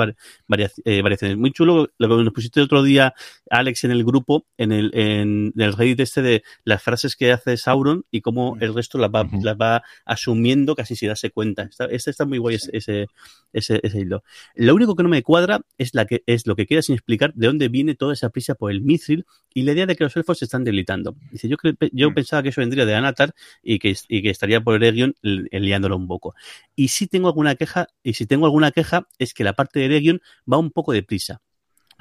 eh, 0.85 1.03
variaciones. 1.03 1.37
Muy 1.37 1.53
chulo 1.53 1.91
lo 1.99 2.09
que 2.09 2.25
nos 2.25 2.33
pusiste 2.33 2.61
el 2.61 2.65
otro 2.65 2.83
día, 2.83 3.15
Alex, 3.51 3.85
en 3.85 3.93
el 3.93 4.05
grupo, 4.05 4.47
en 4.57 4.73
el, 4.73 4.91
en, 4.95 5.53
el 5.57 5.73
Reddit 5.73 6.01
este 6.01 6.23
de 6.23 6.43
las 6.65 6.83
frases 6.83 7.17
que 7.17 7.33
hace 7.33 7.57
Sauron 7.57 8.05
y 8.11 8.21
cómo 8.21 8.57
el 8.61 8.75
resto 8.75 8.99
las 8.99 9.11
va, 9.11 9.29
las 9.43 9.57
va 9.57 9.83
asumiendo 10.05 10.75
casi 10.75 10.97
sin 10.97 11.09
darse 11.09 11.31
cuenta. 11.31 11.69
Este 11.91 12.11
está 12.11 12.25
muy 12.25 12.39
guay 12.39 12.57
ese, 12.73 13.07
ese, 13.53 13.81
ese 13.83 14.01
hilo. 14.01 14.23
Lo 14.55 14.75
único 14.75 14.97
que 14.97 15.03
no 15.03 15.09
me 15.09 15.23
cuadra 15.23 15.61
es, 15.79 15.95
la 15.95 16.07
que, 16.07 16.23
es 16.27 16.47
lo 16.47 16.57
que 16.57 16.67
queda 16.67 16.83
sin 16.83 16.95
explicar 16.95 17.33
de 17.35 17.47
dónde 17.47 17.69
viene 17.69 17.95
toda 17.95 18.15
esa 18.15 18.31
prisa 18.31 18.55
por 18.55 18.71
el 18.71 18.83
mithril 18.83 19.27
y 19.55 19.63
la 19.63 19.73
idea 19.73 19.87
de 19.87 19.97
que 19.97 20.05
los 20.05 20.17
elfos 20.17 20.39
se 20.39 20.47
están 20.47 20.65
debilitando. 20.65 21.17
Dice, 21.31 21.49
yo, 21.49 21.57
yo 21.93 22.11
mm. 22.11 22.15
pensaba 22.15 22.43
que 22.43 22.49
eso 22.51 22.61
vendría 22.61 22.87
de 22.87 22.95
Anatar 22.95 23.35
y 23.63 23.79
que, 23.79 23.97
y 24.09 24.23
que 24.23 24.31
estaría 24.31 24.61
por 24.61 24.75
Eregion 24.77 25.15
liándolo 25.23 25.97
un 25.97 26.09
poco. 26.09 26.35
Y 26.75 26.89
si 26.89 27.07
tengo 27.07 27.29
alguna 27.29 27.55
queja, 27.55 27.89
y 28.03 28.15
si 28.15 28.27
tengo 28.27 28.47
alguna 28.47 28.73
queja, 28.73 29.09
es 29.19 29.35
que 29.35 29.45
la 29.45 29.53
parte 29.53 29.81
de 29.81 29.87
Eregion 29.87 30.21
va 30.51 30.59
un 30.59 30.71
poco 30.71 30.93
deprisa 30.93 31.41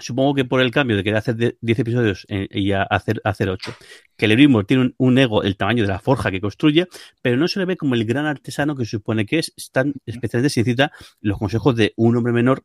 supongo 0.01 0.33
que 0.35 0.45
por 0.45 0.61
el 0.61 0.71
cambio 0.71 0.97
de 0.97 1.03
querer 1.03 1.17
hacer 1.17 1.57
10 1.59 1.79
episodios 1.79 2.25
eh, 2.29 2.47
y 2.51 2.71
a 2.71 2.83
hacer, 2.83 3.21
hacer 3.23 3.49
8, 3.49 3.73
que 4.17 4.25
el 4.25 4.65
tiene 4.65 4.93
un, 4.97 5.17
ego 5.17 5.43
el 5.43 5.57
tamaño 5.57 5.83
de 5.83 5.89
la 5.89 5.99
forja 5.99 6.31
que 6.31 6.41
construye, 6.41 6.87
pero 7.21 7.37
no 7.37 7.47
se 7.47 7.59
le 7.59 7.65
ve 7.65 7.77
como 7.77 7.95
el 7.95 8.05
gran 8.05 8.25
artesano 8.25 8.75
que 8.75 8.85
se 8.85 8.91
supone 8.91 9.25
que 9.25 9.39
es, 9.39 9.53
tan 9.71 9.93
especialmente 10.05 10.49
si 10.49 10.59
necesita 10.59 10.91
los 11.21 11.37
consejos 11.37 11.75
de 11.75 11.93
un 11.95 12.17
hombre 12.17 12.33
menor 12.33 12.63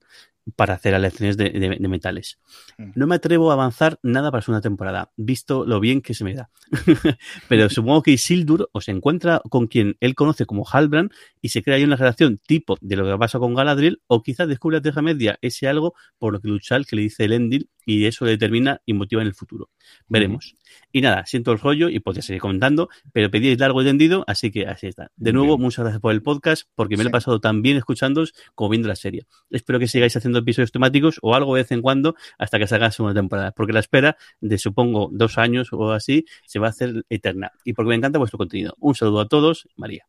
para 0.55 0.75
hacer 0.75 0.95
elecciones 0.95 1.37
de, 1.37 1.51
de, 1.51 1.89
metales. 1.89 2.39
Mm. 2.79 2.91
No 2.95 3.07
me 3.07 3.17
atrevo 3.17 3.51
a 3.51 3.55
avanzar 3.55 3.99
nada 4.03 4.31
para 4.31 4.45
una 4.49 4.61
temporada, 4.61 5.11
visto 5.17 5.65
lo 5.67 5.81
bien 5.81 6.01
que 6.01 6.15
se 6.15 6.25
me 6.25 6.35
da. 6.35 6.51
Pero 7.49 7.69
supongo 7.69 8.03
que 8.03 8.13
Isildur 8.13 8.69
o 8.73 8.81
se 8.81 8.93
encuentra 8.93 9.43
con 9.49 9.67
quien 9.67 9.97
él 10.01 10.15
conoce 10.15 10.47
como 10.47 10.65
Halbrand 10.65 11.11
y 11.43 11.49
se 11.49 11.63
crea 11.63 11.77
ahí 11.77 11.85
una 11.85 11.97
relación 11.97 12.39
tipo 12.39 12.77
de 12.81 12.97
lo 12.97 13.05
que 13.05 13.19
pasa 13.19 13.39
con 13.39 13.55
Galadriel, 13.55 14.03
o 14.07 14.23
quizás 14.23 14.47
descubre 14.47 14.77
a 14.77 14.81
Teja 14.81 15.03
Media 15.03 15.39
ese 15.43 15.67
algo 15.67 15.95
por 16.19 16.33
lo 16.33 16.41
que 16.41 16.49
luchar 16.49 16.85
que 16.87 16.97
le 16.97 17.03
dice 17.03 17.25
Elendil 17.25 17.69
y 17.87 18.05
eso 18.05 18.25
le 18.25 18.33
determina 18.33 18.83
y 18.85 18.93
motiva 18.93 19.23
en 19.23 19.29
el 19.29 19.35
futuro. 19.35 19.71
Veremos. 20.09 20.57
Y 20.93 21.01
nada, 21.01 21.25
siento 21.25 21.53
el 21.53 21.59
rollo 21.59 21.89
y 21.89 22.01
podría 22.01 22.23
seguir 22.23 22.41
comentando, 22.41 22.89
pero 23.13 23.31
pedíais 23.31 23.59
largo 23.59 23.81
y 23.81 23.85
tendido, 23.85 24.25
así 24.27 24.51
que 24.51 24.67
así 24.67 24.89
está. 24.89 25.13
De 25.17 25.33
nuevo, 25.33 25.57
muchas 25.57 25.85
gracias 25.85 26.01
por 26.01 26.13
el 26.13 26.21
podcast, 26.21 26.65
porque 26.75 26.97
me 26.97 27.05
lo 27.05 27.11
he 27.11 27.13
pasado 27.13 27.41
tan 27.41 27.63
bien 27.63 27.77
escuchándoos 27.77 28.35
como 28.57 28.71
viendo 28.71 28.89
la 28.89 28.97
serie. 28.97 29.27
Espero 29.51 29.79
que 29.79 29.87
sigáis 29.87 30.17
haciendo 30.17 30.41
episodios 30.41 30.73
temáticos 30.73 31.19
o 31.23 31.35
algo 31.35 31.55
de 31.55 31.63
vez 31.63 31.71
en 31.71 31.81
cuando 31.81 32.17
hasta 32.39 32.59
que 32.59 32.67
salga 32.67 32.91
una 32.99 33.15
temporada, 33.15 33.53
porque 33.53 33.73
la 33.73 33.81
espera 33.81 34.17
de 34.41 34.59
supongo 34.59 35.09
dos 35.13 35.39
años 35.39 35.69
o 35.73 35.93
así 35.93 36.27
se 36.45 36.59
va 36.59 36.67
a 36.67 36.71
hacer 36.71 37.05
eterna. 37.09 37.53
Y 37.65 37.73
porque 37.73 37.91
me 37.91 37.95
encanta 37.95 38.19
vuestro 38.19 38.39
contenido. 38.39 38.75
Un 38.81 38.97
saludo 38.97 39.21
a 39.21 39.29
todos, 39.29 39.69
María. 39.77 40.07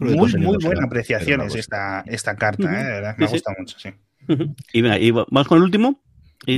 muy, 0.00 0.32
muy 0.34 0.56
buena 0.64 0.84
apreciación 0.84 1.42
es 1.42 1.54
esta, 1.54 2.02
esta 2.06 2.34
carta, 2.34 3.10
¿eh? 3.10 3.14
me 3.18 3.26
gusta 3.26 3.52
mucho, 3.58 3.78
sí. 3.78 3.90
Y 4.72 4.80
venga, 4.80 4.98
y 4.98 5.10
vamos 5.10 5.48
con 5.48 5.58
el 5.58 5.64
último. 5.64 6.02
Y 6.46 6.56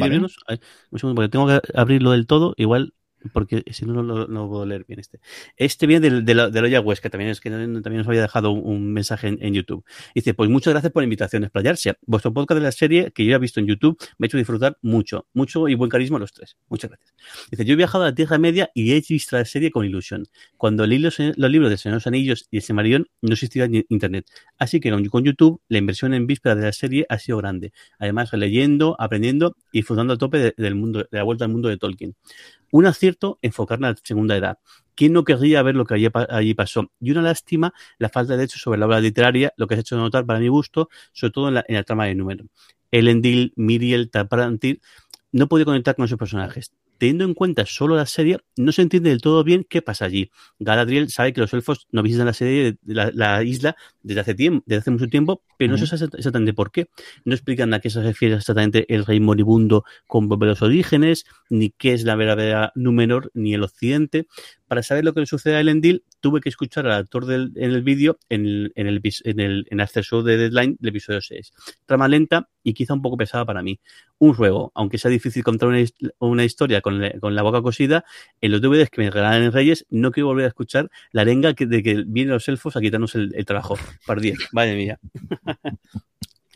porque 1.15 1.29
tengo 1.29 1.47
que 1.47 1.61
abrirlo 1.75 2.13
del 2.13 2.27
todo, 2.27 2.55
igual 2.57 2.95
porque 3.33 3.63
si 3.71 3.87
no, 3.87 4.03
no, 4.03 4.27
no, 4.27 4.49
puedo 4.49 4.67
leer 4.67 4.85
bien 4.87 5.01
este. 5.01 5.21
Este 5.57 5.87
viene 5.87 6.11
de, 6.11 6.23
de, 6.23 6.35
la, 6.35 6.51
de 6.51 6.61
Loya 6.61 6.81
West, 6.81 7.03
que 7.03 7.11
también 7.11 7.31
es 7.31 7.41
que 7.41 7.51
también 7.51 7.97
nos 7.97 8.09
había 8.09 8.23
dejado 8.23 8.51
un, 8.51 8.93
mensaje 8.93 9.29
en, 9.29 9.55
YouTube. 9.55 9.85
Dice, 10.15 10.35
pues 10.35 10.51
muchas 10.51 10.73
gracias 10.73 10.93
por 10.93 11.03
la 11.03 11.05
invitación 11.05 11.43
a 11.43 11.47
explayarse. 11.47 11.95
Vuestro 12.07 12.33
podcast 12.33 12.59
de 12.59 12.65
la 12.65 12.73
serie 12.73 13.13
que 13.13 13.25
yo 13.25 13.35
he 13.35 13.39
visto 13.39 13.61
en 13.61 13.67
YouTube 13.67 13.99
me 14.19 14.25
ha 14.25 14.27
hecho 14.27 14.37
disfrutar 14.37 14.79
mucho, 14.83 15.27
mucho 15.35 15.69
y 15.69 15.75
buen 15.75 15.91
carisma 15.91 16.19
los 16.19 16.33
tres. 16.33 16.57
Muchas 16.69 16.91
gracias. 16.91 17.15
Dice, 17.51 17.65
yo 17.65 17.75
he 17.75 17.77
viajado 17.77 18.05
a 18.05 18.09
la 18.09 18.15
Tierra 18.15 18.39
Media 18.39 18.71
y 18.75 18.93
he 18.93 19.03
visto 19.07 19.37
la 19.37 19.45
serie 19.45 19.71
con 19.71 19.85
ilusión. 19.85 20.27
Cuando 20.57 20.87
leí 20.87 20.99
los, 20.99 21.19
los 21.19 21.51
libros 21.51 21.71
de 21.71 21.77
Señor 21.77 21.91
los 21.95 22.07
Anillos 22.07 22.49
y 22.51 22.59
el 22.59 22.75
Marión 22.75 23.07
no 23.21 23.33
existía 23.33 23.65
en 23.65 23.85
Internet. 23.89 24.27
Así 24.59 24.81
que 24.81 24.91
con, 25.09 25.25
YouTube 25.25 25.61
la 25.69 25.79
inversión 25.79 26.15
en 26.15 26.27
víspera 26.27 26.55
de 26.55 26.63
la 26.63 26.73
serie 26.73 27.07
ha 27.09 27.19
sido 27.19 27.39
grande. 27.39 27.73
Además, 27.99 28.33
leyendo, 28.33 28.97
aprendiendo 28.99 29.57
y 29.73 29.79
disfrutando 29.81 30.15
a 30.15 30.19
tope 30.19 30.39
de, 30.39 30.55
del 30.57 30.75
mundo, 30.75 31.01
de 31.01 31.19
la 31.19 31.23
vuelta 31.23 31.45
al 31.45 31.51
mundo 31.51 31.69
de 31.69 31.77
Tolkien. 31.77 32.15
Un 32.71 32.87
acierto 32.87 33.39
enfocar 33.43 33.79
en 33.79 33.83
la 33.83 33.97
segunda 34.03 34.37
edad. 34.37 34.59
¿Quién 34.95 35.13
no 35.13 35.25
querría 35.25 35.63
ver 35.63 35.75
lo 35.77 35.85
que 35.87 35.95
allí, 35.95 36.55
pasó? 36.55 36.91
Y 37.01 37.11
una 37.11 37.23
lástima 37.23 37.73
la 37.99 38.09
falta 38.09 38.37
de 38.37 38.45
hecho 38.45 38.59
sobre 38.59 38.79
la 38.79 38.87
obra 38.87 39.01
literaria, 39.01 39.53
lo 39.57 39.67
que 39.67 39.75
has 39.75 39.81
hecho 39.81 39.97
notar 39.97 40.27
para 40.27 40.41
mi 40.41 40.49
gusto, 40.49 40.89
sobre 41.13 41.33
todo 41.33 41.49
en 41.49 41.55
la, 41.55 41.83
trama 41.85 42.07
de 42.07 42.15
número. 42.15 42.45
Elendil, 42.91 43.53
Miriel, 43.57 44.11
Taprantir, 44.11 44.81
no 45.33 45.49
puede 45.49 45.65
conectar 45.65 45.97
con 45.97 46.05
esos 46.05 46.19
personajes. 46.19 46.73
Teniendo 47.01 47.25
en 47.25 47.33
cuenta 47.33 47.65
solo 47.65 47.97
la 47.97 48.05
serie, 48.05 48.41
no 48.59 48.73
se 48.73 48.83
entiende 48.83 49.09
del 49.09 49.23
todo 49.23 49.43
bien 49.43 49.65
qué 49.67 49.81
pasa 49.81 50.05
allí. 50.05 50.31
Galadriel 50.59 51.09
sabe 51.09 51.33
que 51.33 51.41
los 51.41 51.51
elfos 51.55 51.87
no 51.93 52.03
visitan 52.03 52.27
la 52.27 52.35
serie 52.35 52.77
la, 52.85 53.11
la 53.15 53.43
isla 53.43 53.75
desde 54.03 54.21
hace 54.21 54.35
tiempo, 54.35 54.63
desde 54.67 54.81
hace 54.81 54.91
mucho 54.91 55.09
tiempo, 55.09 55.43
pero 55.57 55.73
uh 55.73 55.77
-huh. 55.77 55.81
no 55.81 55.87
se 55.87 55.97
sabe 55.97 56.11
exactamente 56.19 56.53
por 56.53 56.71
qué. 56.71 56.89
No 57.25 57.33
explican 57.33 57.73
a 57.73 57.81
qué 57.81 57.89
se 57.89 58.03
refiere 58.03 58.35
exactamente 58.35 58.85
el 58.95 59.07
rey 59.07 59.19
moribundo 59.19 59.85
con 60.07 60.29
los 60.29 60.61
orígenes, 60.61 61.25
ni 61.49 61.71
qué 61.71 61.95
es 61.95 62.05
la 62.05 62.17
verdadera 62.17 62.71
Númenor, 62.75 63.31
ni 63.33 63.55
el 63.55 63.63
occidente. 63.63 64.27
Para 64.71 64.85
saber 64.85 65.05
lo 65.05 65.13
que 65.13 65.19
le 65.19 65.27
sucede 65.27 65.57
a 65.57 65.61
Elendil, 65.61 66.05
tuve 66.21 66.41
que 66.41 66.49
escuchar 66.49 66.87
al 66.87 66.93
actor 66.93 67.27
del, 67.27 67.51
en 67.57 67.73
el 67.73 67.83
vídeo 67.83 68.21
en 68.29 68.47
el, 68.47 68.73
en, 68.77 68.87
el, 68.87 69.03
en, 69.25 69.41
el, 69.41 69.67
de 70.25 70.37
Deadline 70.37 70.77
del 70.79 70.91
episodio 70.91 71.21
6. 71.21 71.53
Trama 71.87 72.07
lenta 72.07 72.49
y 72.63 72.73
quizá 72.73 72.95
un 72.95 73.03
poco 73.03 73.17
pesada 73.17 73.45
para 73.45 73.63
mí. 73.63 73.81
Un 74.19 74.33
juego, 74.33 74.71
aunque 74.77 74.97
sea 74.99 75.11
difícil 75.11 75.43
contar 75.43 75.71
una, 75.71 75.85
una 76.21 76.45
historia 76.45 76.83
con, 76.83 77.03
con, 77.19 77.35
la 77.35 77.43
boca 77.43 77.63
cosida, 77.63 78.05
en 78.41 78.53
los 78.53 78.61
DVDs 78.61 78.91
que 78.91 79.01
me 79.01 79.11
regalan 79.11 79.43
en 79.43 79.51
Reyes, 79.51 79.87
no 79.91 80.13
quiero 80.13 80.29
volver 80.29 80.45
a 80.45 80.49
escuchar 80.49 80.89
la 81.11 81.23
arenga 81.23 81.55
que, 81.55 81.67
de 81.67 81.83
que 81.83 82.05
vienen 82.07 82.35
los 82.35 82.47
elfos 82.47 82.77
a 82.77 82.81
quitarnos 82.81 83.17
el, 83.17 83.33
el 83.35 83.45
trabajo. 83.45 83.77
Par 84.07 84.21
10, 84.21 84.39
madre 84.53 84.77
mía. 84.77 85.01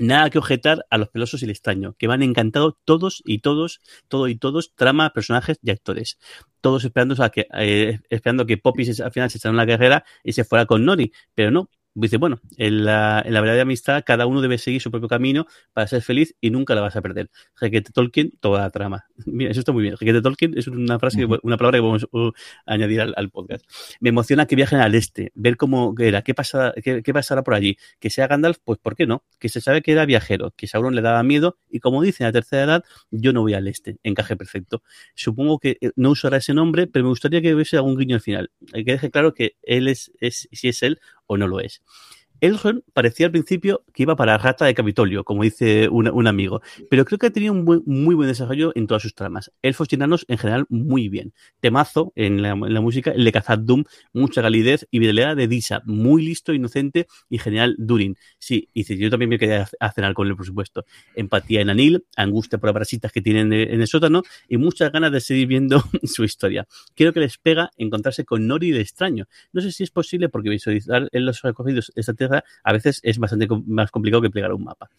Nada 0.07 0.29
que 0.29 0.39
objetar 0.39 0.85
a 0.91 0.99
los 0.99 1.09
pelosos 1.09 1.41
y 1.41 1.47
el 1.47 1.51
extraño, 1.51 1.95
que 1.99 2.07
van 2.07 2.23
encantados 2.23 2.75
todos 2.85 3.23
y 3.25 3.39
todos, 3.39 3.81
todo 4.09 4.29
y 4.29 4.37
todos, 4.37 4.75
trama, 4.75 5.11
personajes 5.15 5.59
y 5.63 5.71
actores. 5.71 6.19
Todos 6.61 6.85
esperando 6.85 7.15
a 7.23 7.31
que, 7.31 7.47
eh, 7.55 8.01
esperando 8.11 8.45
que 8.45 8.59
Poppy 8.59 8.85
se, 8.85 9.03
al 9.03 9.13
final 9.13 9.31
se 9.31 9.39
echara 9.39 9.53
en 9.53 9.57
la 9.57 9.67
carrera 9.67 10.05
y 10.23 10.33
se 10.33 10.45
fuera 10.45 10.67
con 10.67 10.85
Nori, 10.85 11.13
pero 11.35 11.51
no, 11.51 11.71
dice, 11.95 12.17
bueno, 12.17 12.41
en 12.57 12.85
la, 12.85 13.23
en 13.25 13.33
la 13.33 13.41
verdad 13.41 13.55
de 13.55 13.61
amistad 13.61 14.03
cada 14.05 14.27
uno 14.27 14.41
debe 14.41 14.59
seguir 14.59 14.81
su 14.81 14.91
propio 14.91 15.09
camino 15.09 15.47
para 15.73 15.87
ser 15.87 16.03
feliz 16.03 16.35
y 16.41 16.51
nunca 16.51 16.75
la 16.75 16.81
vas 16.81 16.97
a 16.97 17.03
perder. 17.03 17.31
Requete 17.61 17.93
Tolkien, 17.93 18.33
toda 18.41 18.61
la 18.61 18.71
trama. 18.71 19.07
Mira, 19.27 19.51
eso 19.51 19.61
está 19.61 19.73
muy 19.73 19.83
bien. 19.83 19.97
Requete 19.97 20.21
Tolkien 20.21 20.59
es 20.59 20.67
una 20.67 20.99
frase, 20.99 21.25
uh 21.25 21.29
-huh. 21.29 21.41
una 21.43 21.57
palabra 21.57 21.79
que 21.79 21.83
podemos 21.83 22.07
uh, 22.13 22.33
añadir 22.67 23.01
al, 23.01 23.15
al, 23.17 23.31
podcast. 23.31 23.65
Me 24.01 24.11
emociona 24.11 24.47
que 24.47 24.57
viajen 24.57 24.81
al 24.81 24.95
este, 24.95 25.33
ver 25.35 25.57
cómo 25.57 25.95
era, 25.99 26.23
qué, 26.23 26.35
pasa, 26.35 26.75
qué, 26.83 27.03
qué, 27.03 27.13
pasará 27.13 27.43
por 27.43 27.55
allí. 27.55 27.77
Que 28.01 28.11
sea 28.11 28.27
Gandalf, 28.27 28.59
pues 28.65 28.79
¿por 28.79 28.97
qué 28.97 29.07
no? 29.07 29.25
Que 29.39 29.49
se 29.49 29.61
sabe 29.61 29.83
que 29.83 29.93
era 29.93 30.05
viajero, 30.05 30.53
que 30.57 30.67
Sauron 30.67 30.95
le 30.95 31.03
daba 31.03 31.23
miedo 31.23 31.59
y 31.71 31.81
como 31.81 32.03
dice 32.03 32.25
en 32.25 32.29
la 32.29 32.33
tercera 32.33 32.65
edad, 32.65 32.85
yo 33.11 33.33
no 33.33 33.43
voy 33.43 33.55
al 33.55 33.69
este. 33.69 33.99
Encaje 34.03 34.37
perfecto. 34.37 34.83
Supongo 35.15 35.59
que 35.59 35.79
eh, 35.81 35.91
no 35.97 36.11
usará 36.11 36.39
ese 36.39 36.55
nombre, 36.55 36.87
pero 36.87 37.05
me 37.05 37.11
gustaría 37.11 37.41
que 37.41 37.55
hubiese 37.55 37.77
algún 37.77 37.97
guiño 37.97 38.17
al 38.17 38.21
final. 38.21 38.51
Hay 38.73 38.85
que 38.85 38.93
dejar 38.93 39.11
claro 39.11 39.35
que 39.35 39.57
él 39.63 39.89
es, 39.89 40.13
es 40.21 40.49
si 40.53 40.69
es 40.69 40.83
él 40.83 41.01
o 41.27 41.37
no 41.37 41.47
lo 41.47 41.61
es. 41.61 41.83
Elrond 42.45 42.83
parecía 42.93 43.25
al 43.25 43.33
principio 43.33 43.85
que 43.95 44.03
iba 44.03 44.17
para 44.17 44.37
rata 44.37 44.67
de 44.67 44.75
Capitolio, 44.75 45.25
como 45.25 45.45
dice 45.45 45.89
un, 45.89 46.27
amigo, 46.27 46.61
pero 46.91 47.07
creo 47.07 47.19
que 47.19 47.29
ha 47.29 47.31
tenido 47.31 47.55
un 47.55 47.65
buen, 47.65 47.83
muy 47.87 48.15
buen 48.15 48.29
desarrollo 48.29 48.71
en 48.75 48.87
todas 48.87 49.03
sus 49.03 49.15
tramas. 49.15 49.51
Elfos 49.63 49.89
y 49.91 49.95
enanos 49.95 50.27
en 50.29 50.37
general 50.37 50.67
muy 50.69 51.09
bien. 51.09 51.33
Temazo 51.61 52.13
en 52.17 52.43
la, 52.43 52.55
música, 52.55 53.13
el 53.13 53.25
de 53.25 53.33
Khazad 53.33 53.61
Dum, 53.61 53.85
mucha 54.13 54.43
calidez 54.43 54.87
y 54.91 54.99
videolea 54.99 55.35
de 55.35 55.49
Disa, 55.49 55.81
muy 55.87 56.23
listo, 56.23 56.53
inocente 56.53 57.07
y 57.31 57.39
genial 57.39 57.77
Durin. 57.79 58.17
Sí, 58.39 58.69
dice, 58.75 58.99
yo 58.99 59.09
también 59.09 59.31
me 59.31 59.39
quería 59.39 59.67
cenar 59.95 60.13
con 60.13 60.29
él, 60.29 60.37
por 60.37 60.45
supuesto. 60.45 60.85
Empatía 61.17 61.63
en 61.63 61.71
Anil, 61.71 62.05
angustia 62.15 62.59
por 62.59 62.69
las 62.69 62.75
parasitas 62.75 63.11
que 63.11 63.23
tienen 63.23 63.55
en 63.55 63.81
el 63.81 63.87
sótano 63.87 64.23
y 64.51 64.59
muchas 64.59 64.93
ganas 64.93 65.13
de 65.13 65.21
seguir 65.23 65.47
viendo 65.47 65.83
su 66.03 66.25
historia. 66.25 66.67
Creo 66.95 67.15
que 67.15 67.21
les 67.21 67.39
pega 67.39 67.71
encontrarse 67.79 68.27
con 68.27 68.47
Nori 68.47 68.71
de 68.71 68.83
extraño. 68.83 69.29
No 69.55 69.63
sé 69.63 69.73
si 69.73 69.83
es 69.83 69.91
posible 69.91 70.29
porque 70.29 70.51
visualizar 70.51 71.09
en 71.11 71.25
los 71.25 71.41
recogidos 71.41 71.91
esta 71.95 72.13
tierra 72.13 72.34
a 72.63 72.73
veces 72.73 73.01
es 73.03 73.19
bastante 73.19 73.47
más 73.67 73.91
complicado 73.91 74.23
que 74.23 74.31
plegar 74.31 74.53
un 74.53 74.65
mapa. 74.65 74.91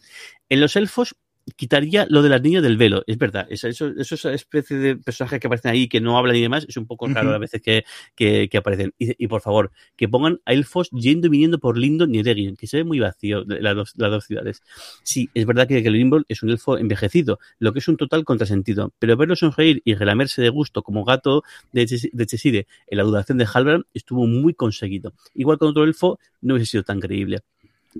En 0.48 0.60
los 0.60 0.76
elfos 0.76 1.16
quitaría 1.54 2.06
lo 2.10 2.22
de 2.22 2.28
las 2.28 2.42
niñas 2.42 2.62
del 2.62 2.76
velo, 2.76 3.04
es 3.06 3.18
verdad, 3.18 3.46
eso, 3.50 3.68
eso, 3.68 3.92
esa 3.96 4.32
especie 4.32 4.76
de 4.78 4.96
personajes 4.96 5.38
que 5.38 5.46
aparecen 5.46 5.70
ahí 5.70 5.88
que 5.88 6.00
no 6.00 6.18
hablan 6.18 6.36
y 6.36 6.40
demás, 6.40 6.66
es 6.68 6.76
un 6.76 6.86
poco 6.86 7.06
raro 7.06 7.28
uh 7.28 7.32
-huh. 7.32 7.36
a 7.36 7.38
veces 7.38 7.62
que, 7.62 7.84
que, 8.16 8.48
que 8.48 8.58
aparecen. 8.58 8.92
Y, 8.98 9.22
y, 9.22 9.28
por 9.28 9.40
favor, 9.40 9.70
que 9.96 10.08
pongan 10.08 10.40
a 10.44 10.52
elfos 10.52 10.90
yendo 10.90 11.28
y 11.28 11.30
viniendo 11.30 11.58
por 11.58 11.78
Lindon 11.78 12.14
y 12.14 12.18
Eregin, 12.18 12.56
que 12.56 12.66
se 12.66 12.78
ve 12.78 12.84
muy 12.84 12.98
vacío 12.98 13.44
las 13.46 13.76
dos, 13.76 13.92
las 13.96 14.10
dos 14.10 14.24
ciudades. 14.24 14.62
Sí, 15.02 15.30
es 15.34 15.46
verdad 15.46 15.68
que, 15.68 15.82
que 15.82 15.90
Lindon 15.90 16.24
es 16.28 16.42
un 16.42 16.50
elfo 16.50 16.78
envejecido, 16.78 17.38
lo 17.58 17.72
que 17.72 17.78
es 17.78 17.88
un 17.88 17.96
total 17.96 18.24
contrasentido, 18.24 18.92
pero 18.98 19.16
verlo 19.16 19.36
sonreír 19.36 19.82
y 19.84 19.94
relamerse 19.94 20.42
de 20.42 20.48
gusto 20.48 20.82
como 20.82 21.04
gato 21.04 21.42
de, 21.72 21.86
de 22.12 22.26
Chesire 22.26 22.66
en 22.88 22.98
la 22.98 23.04
duración 23.04 23.38
de 23.38 23.46
Halbrand 23.52 23.84
estuvo 23.94 24.26
muy 24.26 24.54
conseguido. 24.54 25.12
Igual 25.34 25.58
con 25.58 25.68
otro 25.68 25.84
elfo 25.84 26.18
no 26.40 26.54
hubiese 26.54 26.72
sido 26.72 26.82
tan 26.82 27.00
creíble 27.00 27.40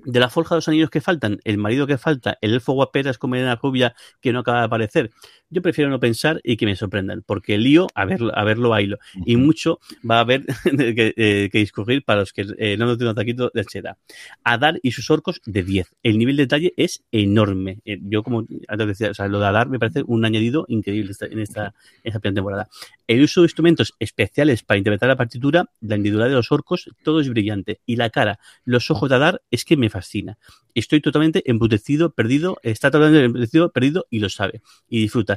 de 0.05 0.19
la 0.19 0.29
forja 0.29 0.55
de 0.55 0.57
los 0.57 0.67
anillos 0.67 0.89
que 0.89 1.01
faltan, 1.01 1.39
el 1.43 1.57
marido 1.57 1.87
que 1.87 1.97
falta, 1.97 2.37
el 2.41 2.53
elfo 2.53 2.73
guaperas 2.73 3.17
con 3.17 3.29
melena 3.31 3.55
rubia 3.55 3.95
que 4.21 4.33
no 4.33 4.39
acaba 4.39 4.59
de 4.59 4.65
aparecer. 4.65 5.11
Yo 5.49 5.61
prefiero 5.61 5.89
no 5.89 5.99
pensar 5.99 6.41
y 6.43 6.57
que 6.57 6.65
me 6.65 6.75
sorprendan, 6.75 7.23
porque 7.25 7.55
el 7.55 7.63
lío, 7.63 7.87
a 7.95 8.03
verlo, 8.03 8.37
a 8.37 8.43
verlo, 8.43 8.69
bailo. 8.69 8.97
Y 9.25 9.37
mucho 9.37 9.79
va 10.09 10.17
a 10.17 10.19
haber 10.21 10.45
que, 10.63 11.13
eh, 11.15 11.49
que, 11.49 11.59
discurrir 11.59 12.03
para 12.03 12.21
los 12.21 12.33
que 12.33 12.45
eh, 12.57 12.75
no 12.77 12.85
nos 12.85 12.97
tienen 12.97 13.11
un 13.11 13.15
taquito 13.15 13.49
de 13.53 13.63
cheda. 13.63 13.97
Adar 14.43 14.79
y 14.83 14.91
sus 14.91 15.09
orcos 15.09 15.41
de 15.45 15.63
10. 15.63 15.95
El 16.03 16.17
nivel 16.17 16.35
de 16.35 16.43
detalle 16.43 16.73
es 16.75 17.03
enorme. 17.11 17.79
Eh, 17.85 17.97
yo, 18.01 18.23
como 18.23 18.45
antes 18.67 18.87
decía, 18.87 19.11
o 19.11 19.13
sea, 19.13 19.27
lo 19.29 19.39
de 19.39 19.47
Adar 19.47 19.69
me 19.69 19.79
parece 19.79 20.03
un 20.05 20.25
añadido 20.25 20.65
increíble 20.67 21.13
en 21.21 21.39
esta, 21.39 21.73
en 22.03 22.03
esta 22.03 22.21
primera 22.21 22.35
temporada. 22.35 22.69
El 23.07 23.23
uso 23.23 23.41
de 23.41 23.45
instrumentos 23.45 23.93
especiales 23.99 24.63
para 24.63 24.77
interpretar 24.77 25.07
la 25.07 25.15
partitura, 25.15 25.69
la 25.79 25.95
individualidad 25.95 26.31
de 26.31 26.35
los 26.35 26.51
orcos, 26.51 26.89
todo 27.03 27.21
es 27.21 27.29
brillante. 27.29 27.79
Y 27.85 27.95
la 27.95 28.09
cara, 28.09 28.39
los 28.65 28.91
ojos 28.91 29.09
de 29.09 29.15
Adar, 29.15 29.41
es 29.49 29.63
que 29.63 29.77
me 29.77 29.89
fascina. 29.89 30.37
Estoy 30.75 30.99
totalmente 31.01 31.49
embrutecido, 31.49 32.11
perdido, 32.11 32.57
está 32.63 32.91
totalmente 32.91 33.25
embrutecido, 33.25 33.71
perdido 33.71 34.05
y 34.09 34.19
lo 34.19 34.29
sabe. 34.29 34.61
Y 34.89 35.01
disfruta. 35.01 35.36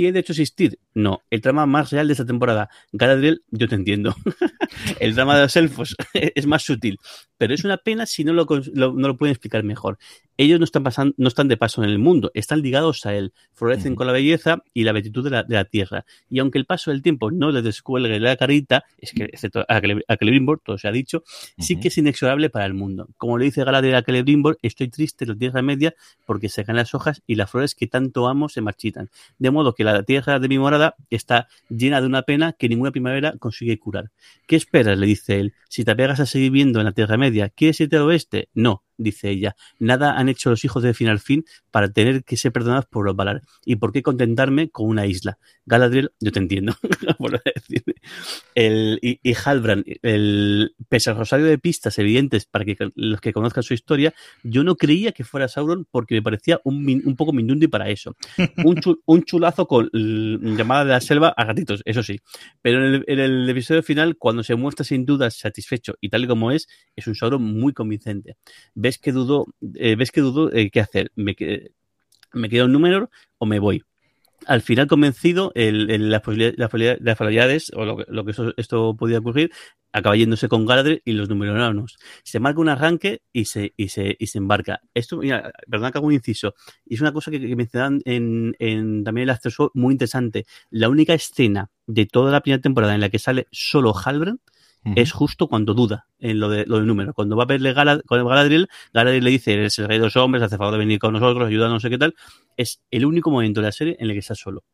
¿Tiene 0.00 0.14
derecho 0.14 0.32
a 0.32 0.36
existir? 0.36 0.78
No. 0.94 1.20
El 1.28 1.42
trama 1.42 1.66
más 1.66 1.90
real 1.90 2.06
de 2.06 2.14
esta 2.14 2.24
temporada. 2.24 2.70
Galadriel, 2.90 3.42
yo 3.50 3.68
te 3.68 3.74
entiendo. 3.74 4.14
el 4.98 5.14
drama 5.14 5.36
de 5.36 5.42
los 5.42 5.56
elfos 5.56 5.94
es 6.14 6.46
más 6.46 6.62
sutil. 6.62 6.98
Pero 7.36 7.52
es 7.52 7.64
una 7.64 7.76
pena 7.76 8.06
si 8.06 8.24
no 8.24 8.32
lo, 8.32 8.46
lo, 8.72 8.94
no 8.94 9.08
lo 9.08 9.16
pueden 9.18 9.32
explicar 9.32 9.62
mejor. 9.62 9.98
Ellos 10.38 10.58
no 10.58 10.64
están, 10.64 10.82
pasando, 10.82 11.14
no 11.18 11.28
están 11.28 11.48
de 11.48 11.58
paso 11.58 11.84
en 11.84 11.90
el 11.90 11.98
mundo, 11.98 12.30
están 12.32 12.62
ligados 12.62 13.04
a 13.04 13.14
él, 13.14 13.34
florecen 13.52 13.92
uh 13.92 13.94
-huh. 13.94 13.98
con 13.98 14.06
la 14.06 14.14
belleza 14.14 14.62
y 14.72 14.84
la 14.84 14.92
beatitud 14.92 15.22
de 15.22 15.28
la, 15.28 15.42
de 15.42 15.54
la, 15.54 15.66
tierra. 15.66 16.06
Y 16.30 16.38
aunque 16.38 16.56
el 16.56 16.64
paso 16.64 16.90
del 16.90 17.02
tiempo 17.02 17.30
no 17.30 17.50
les 17.50 17.62
descuelgue 17.62 18.18
la 18.20 18.36
carita, 18.36 18.84
es 18.96 19.12
que, 19.12 19.24
excepto 19.24 19.66
a 19.68 19.80
Celebrimbor, 20.18 20.60
todo 20.64 20.78
se 20.78 20.88
ha 20.88 20.92
dicho, 20.92 21.18
uh 21.18 21.20
-huh. 21.20 21.62
sí 21.62 21.78
que 21.78 21.88
es 21.88 21.98
inexorable 21.98 22.48
para 22.48 22.64
el 22.64 22.72
mundo. 22.72 23.08
Como 23.18 23.36
le 23.36 23.44
dice 23.44 23.64
Galadriel 23.64 23.96
a 23.96 24.02
Celebrimbor, 24.02 24.58
estoy 24.62 24.88
triste 24.88 25.26
la 25.26 25.34
Tierra 25.34 25.60
Media 25.60 25.94
porque 26.24 26.48
se 26.48 26.64
caen 26.64 26.76
las 26.76 26.94
hojas 26.94 27.22
y 27.26 27.34
las 27.34 27.50
flores 27.50 27.74
que 27.74 27.86
tanto 27.86 28.26
amo 28.26 28.48
se 28.48 28.62
marchitan. 28.62 29.10
De 29.38 29.50
modo 29.50 29.74
que 29.74 29.84
la 29.84 29.89
tierra 30.04 30.38
de 30.38 30.48
mi 30.48 30.58
morada 30.58 30.94
está 31.10 31.48
llena 31.68 32.00
de 32.00 32.06
una 32.06 32.22
pena 32.22 32.52
que 32.52 32.68
ninguna 32.68 32.90
primavera 32.90 33.34
consigue 33.38 33.78
curar. 33.78 34.10
¿Qué 34.46 34.56
esperas? 34.56 34.98
le 34.98 35.06
dice 35.06 35.40
él. 35.40 35.54
Si 35.68 35.84
te 35.84 35.90
apegas 35.92 36.20
a 36.20 36.26
seguir 36.26 36.50
viendo 36.50 36.80
en 36.80 36.86
la 36.86 36.92
Tierra 36.92 37.16
Media, 37.16 37.48
¿quieres 37.48 37.80
irte 37.80 37.96
al 37.96 38.02
oeste? 38.02 38.48
No 38.54 38.84
dice 39.00 39.30
ella. 39.30 39.56
Nada 39.78 40.18
han 40.18 40.28
hecho 40.28 40.50
los 40.50 40.64
hijos 40.64 40.82
de 40.82 40.94
fin 40.94 41.08
al 41.08 41.20
fin 41.20 41.44
para 41.70 41.92
tener 41.92 42.24
que 42.24 42.36
ser 42.36 42.52
perdonados 42.52 42.86
por 42.86 43.04
los 43.04 43.16
Valar. 43.16 43.42
¿Y 43.64 43.76
por 43.76 43.92
qué 43.92 44.02
contentarme 44.02 44.70
con 44.70 44.88
una 44.88 45.06
isla? 45.06 45.38
Galadriel, 45.66 46.12
yo 46.20 46.32
te 46.32 46.38
entiendo. 46.38 46.74
el, 48.54 48.98
y, 49.02 49.20
y 49.22 49.34
Halbrand, 49.34 49.84
el, 50.02 50.74
pese 50.88 51.10
al 51.10 51.16
rosario 51.16 51.46
de 51.46 51.58
pistas 51.58 51.98
evidentes 51.98 52.46
para 52.46 52.64
que 52.64 52.76
los 52.94 53.20
que 53.20 53.32
conozcan 53.32 53.62
su 53.62 53.74
historia, 53.74 54.12
yo 54.42 54.64
no 54.64 54.76
creía 54.76 55.12
que 55.12 55.24
fuera 55.24 55.48
Sauron 55.48 55.86
porque 55.90 56.14
me 56.14 56.22
parecía 56.22 56.60
un, 56.64 57.02
un 57.04 57.16
poco 57.16 57.32
mindundi 57.32 57.68
para 57.68 57.88
eso. 57.88 58.16
Un, 58.64 58.76
chul, 58.76 59.00
un 59.06 59.22
chulazo 59.24 59.66
con 59.66 59.88
llamada 59.92 60.84
de 60.84 60.90
la 60.90 61.00
selva 61.00 61.28
a 61.36 61.44
gatitos, 61.44 61.82
eso 61.84 62.02
sí. 62.02 62.20
Pero 62.62 62.86
en 62.86 62.94
el, 62.94 63.04
en 63.06 63.18
el 63.18 63.48
episodio 63.48 63.82
final, 63.82 64.16
cuando 64.16 64.42
se 64.42 64.54
muestra 64.54 64.84
sin 64.84 65.04
duda 65.06 65.30
satisfecho 65.30 65.94
y 66.00 66.08
tal 66.08 66.24
y 66.24 66.26
como 66.26 66.50
es, 66.50 66.68
es 66.96 67.06
un 67.06 67.14
Sauron 67.14 67.42
muy 67.42 67.72
convincente. 67.72 68.36
¿Ves 68.74 68.98
que 68.98 69.12
dudo, 69.12 69.46
eh, 69.74 69.96
ves 69.96 70.10
que 70.10 70.20
dudo 70.20 70.52
eh, 70.52 70.70
qué 70.70 70.80
hacer? 70.80 71.12
¿Me, 71.14 71.34
me 72.32 72.48
quedo 72.48 72.66
en 72.66 72.72
número 72.72 73.10
o 73.38 73.46
me 73.46 73.58
voy? 73.58 73.84
al 74.46 74.62
final 74.62 74.86
convencido, 74.86 75.52
el, 75.54 76.10
las, 76.10 76.22
probabilidades, 76.22 77.70
o 77.74 77.84
lo, 77.84 78.24
que 78.24 78.34
esto 78.56 78.96
podía 78.96 79.18
ocurrir, 79.18 79.50
acaba 79.92 80.16
yéndose 80.16 80.48
con 80.48 80.66
Galadriel 80.66 81.02
y 81.04 81.12
los 81.12 81.28
numeranos. 81.28 81.96
Se 82.22 82.40
marca 82.40 82.60
un 82.60 82.68
arranque 82.68 83.22
y 83.32 83.46
se, 83.46 83.74
y 83.76 83.88
se, 83.88 84.16
y 84.18 84.26
se 84.28 84.38
embarca. 84.38 84.80
Esto, 84.94 85.18
mira, 85.18 85.52
perdón 85.68 85.92
que 85.92 85.98
hago 85.98 86.06
un 86.06 86.14
inciso, 86.14 86.54
es 86.86 87.00
una 87.00 87.12
cosa 87.12 87.30
que, 87.30 87.38
me 87.56 87.68
dan 87.72 88.00
en, 88.04 88.54
en, 88.58 89.04
también 89.04 89.24
el 89.24 89.30
acceso 89.30 89.70
muy 89.74 89.92
interesante. 89.92 90.46
La 90.70 90.88
única 90.88 91.14
escena 91.14 91.70
de 91.86 92.06
toda 92.06 92.32
la 92.32 92.40
primera 92.40 92.62
temporada 92.62 92.94
en 92.94 93.00
la 93.00 93.10
que 93.10 93.18
sale 93.18 93.46
solo 93.50 93.94
Halbrand 93.94 94.40
es 94.84 95.12
justo 95.12 95.46
cuando 95.46 95.74
duda 95.74 96.06
en 96.18 96.40
lo, 96.40 96.48
de, 96.48 96.64
lo 96.66 96.76
del 96.76 96.86
número. 96.86 97.12
Cuando 97.14 97.36
va 97.36 97.44
a 97.44 97.46
verle 97.46 97.72
Gala, 97.72 98.00
con 98.06 98.26
Galadriel, 98.26 98.68
Galadriel 98.92 99.24
le 99.24 99.30
dice, 99.30 99.54
eres 99.54 99.78
el 99.78 99.88
rey 99.88 99.98
de 99.98 100.04
los 100.04 100.16
hombres, 100.16 100.42
hace 100.42 100.56
favor 100.56 100.72
de 100.72 100.78
venir 100.78 100.98
con 100.98 101.12
nosotros, 101.12 101.46
ayuda, 101.46 101.68
no 101.68 101.80
sé 101.80 101.90
qué 101.90 101.98
tal. 101.98 102.14
Es 102.56 102.80
el 102.90 103.04
único 103.04 103.30
momento 103.30 103.60
de 103.60 103.66
la 103.66 103.72
serie 103.72 103.96
en 103.98 104.06
el 104.06 104.12
que 104.12 104.20
está 104.20 104.34
solo. 104.34 104.64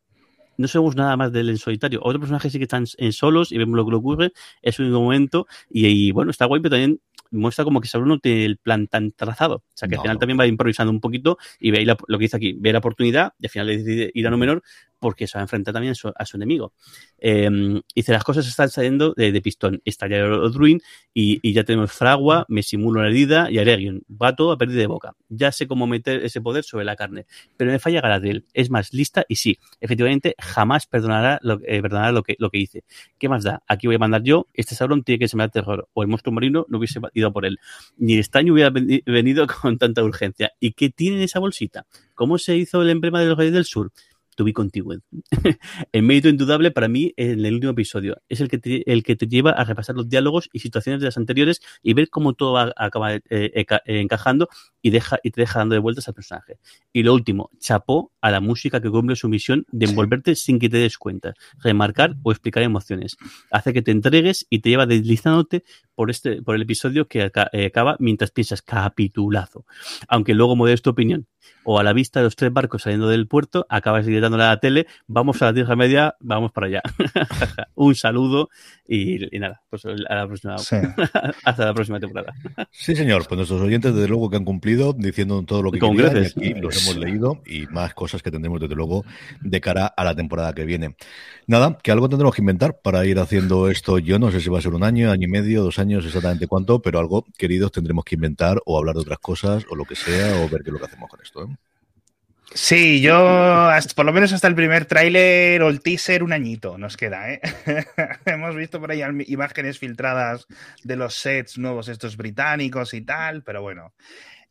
No 0.57 0.67
sabemos 0.67 0.95
nada 0.95 1.15
más 1.17 1.31
de 1.31 1.41
él 1.41 1.49
en 1.49 1.57
solitario. 1.57 1.99
Otro 2.03 2.19
personaje 2.19 2.49
sí 2.49 2.57
que 2.57 2.63
están 2.63 2.85
en 2.97 3.13
solos 3.13 3.51
y 3.51 3.57
vemos 3.57 3.75
lo 3.75 3.85
que 3.85 3.91
le 3.91 3.97
ocurre. 3.97 4.31
Es 4.61 4.79
un 4.79 4.85
único 4.85 5.01
momento. 5.01 5.47
Y, 5.69 6.11
bueno, 6.11 6.31
está 6.31 6.45
guay, 6.45 6.61
pero 6.61 6.71
también 6.71 6.99
muestra 7.29 7.63
como 7.63 7.81
que 7.81 7.87
Sauron 7.87 8.09
no 8.09 8.19
tiene 8.19 8.45
el 8.45 8.57
plan 8.57 8.87
tan 8.87 9.11
trazado. 9.11 9.55
O 9.57 9.63
sea, 9.75 9.87
que 9.87 9.95
al 9.95 10.01
final 10.01 10.17
también 10.17 10.39
va 10.39 10.47
improvisando 10.47 10.91
un 10.91 10.99
poquito 10.99 11.37
y 11.59 11.71
ve 11.71 11.85
lo 11.85 12.17
que 12.17 12.23
dice 12.23 12.37
aquí, 12.37 12.53
ve 12.53 12.71
la 12.71 12.79
oportunidad 12.79 13.33
y 13.39 13.45
al 13.45 13.49
final 13.49 13.67
le 13.67 13.77
decide 13.77 14.11
ir 14.13 14.27
a 14.27 14.31
no 14.31 14.37
menor 14.37 14.63
porque 14.99 15.27
se 15.27 15.37
va 15.37 15.41
a 15.41 15.43
enfrentar 15.43 15.73
también 15.73 15.93
a 16.15 16.25
su, 16.25 16.37
enemigo. 16.37 16.73
Eh, 17.19 17.49
dice, 17.95 18.11
las 18.11 18.23
cosas 18.23 18.47
están 18.47 18.69
saliendo 18.69 19.13
de, 19.15 19.41
pistón. 19.41 19.81
Está 19.85 20.07
ya 20.07 20.25
Odruin 20.25 20.81
y, 21.13 21.39
y, 21.41 21.53
ya 21.53 21.63
tenemos 21.63 21.91
Fragua, 21.91 22.45
me 22.47 22.63
simulo 22.63 22.99
una 22.99 23.09
herida 23.09 23.49
y 23.51 23.59
Aregion. 23.59 24.03
Va 24.09 24.35
todo 24.35 24.51
a 24.51 24.57
perder 24.57 24.77
de 24.77 24.87
boca. 24.87 25.15
Ya 25.29 25.51
sé 25.51 25.67
cómo 25.67 25.87
meter 25.87 26.23
ese 26.23 26.41
poder 26.41 26.63
sobre 26.63 26.85
la 26.85 26.95
carne. 26.95 27.25
Pero 27.55 27.71
me 27.71 27.79
falla 27.79 28.01
Galadriel. 28.01 28.45
Es 28.53 28.69
más 28.69 28.93
lista 28.93 29.25
y 29.27 29.35
sí, 29.35 29.57
efectivamente, 29.79 30.35
jamás 30.39 30.85
perdonará 30.85 31.39
lo, 31.41 31.59
eh, 31.65 31.81
perdonará 31.81 32.11
lo, 32.11 32.23
que, 32.23 32.35
lo 32.39 32.49
que 32.49 32.59
hice. 32.59 32.83
¿Qué 33.17 33.29
más 33.29 33.43
da? 33.43 33.63
Aquí 33.67 33.87
voy 33.87 33.95
a 33.95 33.99
mandar 33.99 34.23
yo. 34.23 34.47
Este 34.53 34.75
Sauron 34.75 35.03
tiene 35.03 35.19
que 35.19 35.27
sembrar 35.27 35.51
terror. 35.51 35.87
O 35.93 36.01
el 36.01 36.07
monstruo 36.07 36.33
marino 36.33 36.65
no 36.69 36.77
hubiese 36.77 36.99
ido 37.13 37.31
por 37.31 37.45
él. 37.45 37.59
Ni 37.97 38.13
el 38.13 38.19
estaño 38.19 38.53
hubiera 38.53 38.71
venido 38.71 39.47
con 39.61 39.77
tanta 39.77 40.03
urgencia. 40.03 40.51
¿Y 40.59 40.73
qué 40.73 40.89
tiene 40.89 41.17
en 41.17 41.23
esa 41.23 41.39
bolsita? 41.39 41.85
¿Cómo 42.15 42.37
se 42.37 42.55
hizo 42.55 42.81
el 42.81 42.89
emblema 42.89 43.21
de 43.21 43.27
los 43.27 43.37
Reyes 43.37 43.53
del 43.53 43.65
Sur? 43.65 43.91
To 44.37 44.45
be 44.45 44.53
continued. 44.53 45.01
el 45.91 46.03
mérito 46.03 46.29
indudable 46.29 46.71
para 46.71 46.87
mí 46.87 47.13
en 47.17 47.43
el 47.43 47.55
último 47.55 47.71
episodio 47.71 48.21
es 48.29 48.39
el 48.39 48.47
que, 48.47 48.59
te, 48.59 48.89
el 48.89 49.03
que 49.03 49.15
te 49.15 49.27
lleva 49.27 49.51
a 49.51 49.63
repasar 49.65 49.95
los 49.95 50.07
diálogos 50.07 50.49
y 50.53 50.59
situaciones 50.59 51.01
de 51.01 51.05
las 51.05 51.17
anteriores 51.17 51.59
y 51.81 51.93
ver 51.93 52.09
cómo 52.09 52.33
todo 52.33 52.57
acaba 52.57 53.15
eh, 53.15 53.65
encajando 53.85 54.47
y, 54.81 54.91
deja, 54.91 55.19
y 55.23 55.31
te 55.31 55.41
deja 55.41 55.59
dando 55.59 55.73
de 55.73 55.79
vueltas 55.79 56.07
al 56.07 56.13
personaje. 56.13 56.59
Y 56.93 57.03
lo 57.03 57.13
último, 57.13 57.49
chapó 57.59 58.13
a 58.21 58.31
la 58.31 58.39
música 58.39 58.79
que 58.79 58.89
cumple 58.89 59.15
su 59.15 59.27
misión 59.27 59.65
de 59.71 59.87
envolverte 59.87 60.35
sin 60.35 60.59
que 60.59 60.69
te 60.69 60.77
des 60.77 60.97
cuenta, 60.97 61.33
remarcar 61.57 62.15
o 62.23 62.31
explicar 62.31 62.63
emociones. 62.63 63.17
Hace 63.51 63.73
que 63.73 63.81
te 63.81 63.91
entregues 63.91 64.45
y 64.49 64.59
te 64.59 64.69
lleva 64.69 64.85
deslizándote 64.85 65.63
por, 65.95 66.11
este, 66.11 66.43
por 66.43 66.55
el 66.55 66.61
episodio 66.61 67.07
que 67.07 67.31
eh, 67.51 67.65
acaba 67.65 67.97
mientras 67.99 68.31
piensas 68.31 68.61
capitulazo. 68.61 69.65
Aunque 70.07 70.35
luego 70.35 70.55
modesto 70.55 70.87
tu 70.87 70.89
opinión. 70.91 71.27
O 71.63 71.79
a 71.79 71.83
la 71.83 71.93
vista 71.93 72.19
de 72.19 72.25
los 72.25 72.35
tres 72.35 72.51
barcos 72.53 72.83
saliendo 72.83 73.07
del 73.07 73.27
puerto, 73.27 73.65
acabas 73.69 74.05
gritándole 74.05 74.26
a 74.35 74.49
la 74.49 74.59
tele, 74.59 74.87
vamos 75.07 75.41
a 75.41 75.45
la 75.45 75.53
Tierra 75.53 75.75
Media, 75.75 76.15
vamos 76.19 76.51
para 76.51 76.67
allá. 76.67 76.81
Un 77.75 77.95
saludo 77.95 78.49
y, 78.87 79.19
nada, 79.39 79.61
pues 79.69 79.85
a 79.85 80.15
la 80.15 80.27
próxima. 80.27 80.55
hasta 81.43 81.65
la 81.65 81.73
próxima 81.73 81.99
temporada. 81.99 82.33
sí, 82.71 82.95
señor. 82.95 83.27
Pues 83.27 83.37
nuestros 83.37 83.61
oyentes, 83.61 83.93
desde 83.93 84.07
luego, 84.07 84.29
que 84.29 84.37
han 84.37 84.45
cumplido 84.45 84.93
diciendo 84.93 85.43
todo 85.43 85.63
lo 85.63 85.71
que 85.71 85.79
querían, 85.79 86.17
y 86.17 86.25
aquí 86.25 86.53
los 86.53 86.83
hemos 86.83 86.97
leído 86.97 87.41
y 87.45 87.67
más 87.67 87.93
cosas 87.93 88.21
que 88.21 88.31
tendremos, 88.31 88.59
desde 88.59 88.75
luego, 88.75 89.03
de 89.41 89.61
cara 89.61 89.87
a 89.87 90.03
la 90.03 90.15
temporada 90.15 90.53
que 90.53 90.65
viene. 90.65 90.95
Nada, 91.45 91.77
que 91.81 91.91
algo 91.91 92.09
tendremos 92.09 92.35
que 92.35 92.41
inventar 92.41 92.79
para 92.81 93.05
ir 93.05 93.19
haciendo 93.19 93.69
esto. 93.69 93.99
Yo 93.99 94.19
no 94.19 94.31
sé 94.31 94.41
si 94.41 94.49
va 94.49 94.59
a 94.59 94.61
ser 94.61 94.73
un 94.73 94.83
año, 94.83 95.11
año 95.11 95.27
y 95.27 95.31
medio, 95.31 95.63
dos 95.63 95.79
años, 95.79 96.05
exactamente 96.05 96.47
cuánto, 96.47 96.81
pero 96.81 96.99
algo, 96.99 97.25
queridos, 97.37 97.71
tendremos 97.71 98.03
que 98.05 98.15
inventar 98.15 98.61
o 98.65 98.77
hablar 98.77 98.95
de 98.95 99.01
otras 99.01 99.19
cosas 99.19 99.65
o 99.69 99.75
lo 99.75 99.85
que 99.85 99.95
sea 99.95 100.41
o 100.41 100.49
ver 100.49 100.63
qué 100.63 100.69
es 100.69 100.73
lo 100.73 100.79
que 100.79 100.85
hacemos 100.85 101.09
con 101.09 101.21
esto. 101.21 101.43
¿eh? 101.43 101.55
Sí, 102.53 103.01
yo 103.01 103.69
por 103.95 104.05
lo 104.05 104.13
menos 104.13 104.31
hasta 104.31 104.47
el 104.47 104.55
primer 104.55 104.85
tráiler 104.85 105.61
o 105.61 105.69
el 105.69 105.81
teaser 105.81 106.23
un 106.23 106.31
añito 106.31 106.77
nos 106.77 106.95
queda, 106.95 107.31
¿eh? 107.31 107.41
Hemos 108.25 108.55
visto 108.55 108.79
por 108.79 108.91
ahí 108.91 109.01
imágenes 109.27 109.79
filtradas 109.79 110.47
de 110.83 110.95
los 110.95 111.15
sets 111.15 111.57
nuevos 111.57 111.89
estos 111.89 112.15
británicos 112.15 112.93
y 112.93 113.01
tal, 113.01 113.43
pero 113.43 113.61
bueno. 113.61 113.93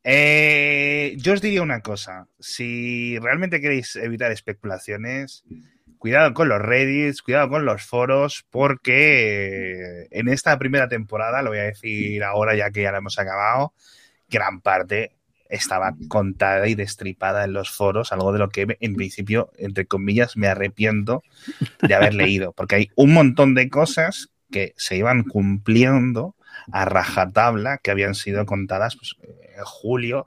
Eh, 0.04 1.16
yo 1.18 1.32
os 1.32 1.40
diría 1.40 1.62
una 1.62 1.80
cosa, 1.80 2.28
si 2.38 3.18
realmente 3.18 3.60
queréis 3.60 3.96
evitar 3.96 4.30
especulaciones, 4.30 5.42
cuidado 5.98 6.32
con 6.32 6.48
los 6.48 6.62
Reddits, 6.62 7.22
cuidado 7.22 7.48
con 7.48 7.64
los 7.64 7.82
foros, 7.82 8.46
porque 8.50 10.06
en 10.12 10.28
esta 10.28 10.56
primera 10.58 10.86
temporada, 10.88 11.42
lo 11.42 11.50
voy 11.50 11.58
a 11.58 11.62
decir 11.64 12.22
ahora 12.22 12.54
ya 12.54 12.70
que 12.70 12.82
ya 12.82 12.92
la 12.92 12.98
hemos 12.98 13.18
acabado, 13.18 13.74
gran 14.28 14.60
parte 14.60 15.16
estaba 15.50 15.94
contada 16.08 16.68
y 16.68 16.74
destripada 16.74 17.44
en 17.44 17.52
los 17.52 17.70
foros, 17.70 18.12
algo 18.12 18.32
de 18.32 18.38
lo 18.38 18.48
que 18.48 18.76
en 18.80 18.94
principio, 18.94 19.50
entre 19.58 19.86
comillas, 19.86 20.36
me 20.36 20.48
arrepiento 20.48 21.22
de 21.80 21.94
haber 21.94 22.14
leído, 22.14 22.52
porque 22.52 22.76
hay 22.76 22.90
un 22.96 23.12
montón 23.12 23.54
de 23.54 23.68
cosas 23.68 24.30
que 24.50 24.74
se 24.76 24.96
iban 24.96 25.24
cumpliendo 25.24 26.36
a 26.72 26.84
rajatabla 26.84 27.78
que 27.78 27.90
habían 27.90 28.14
sido 28.14 28.46
contadas 28.46 28.96
pues, 28.96 29.16
en 29.22 29.64
julio, 29.64 30.24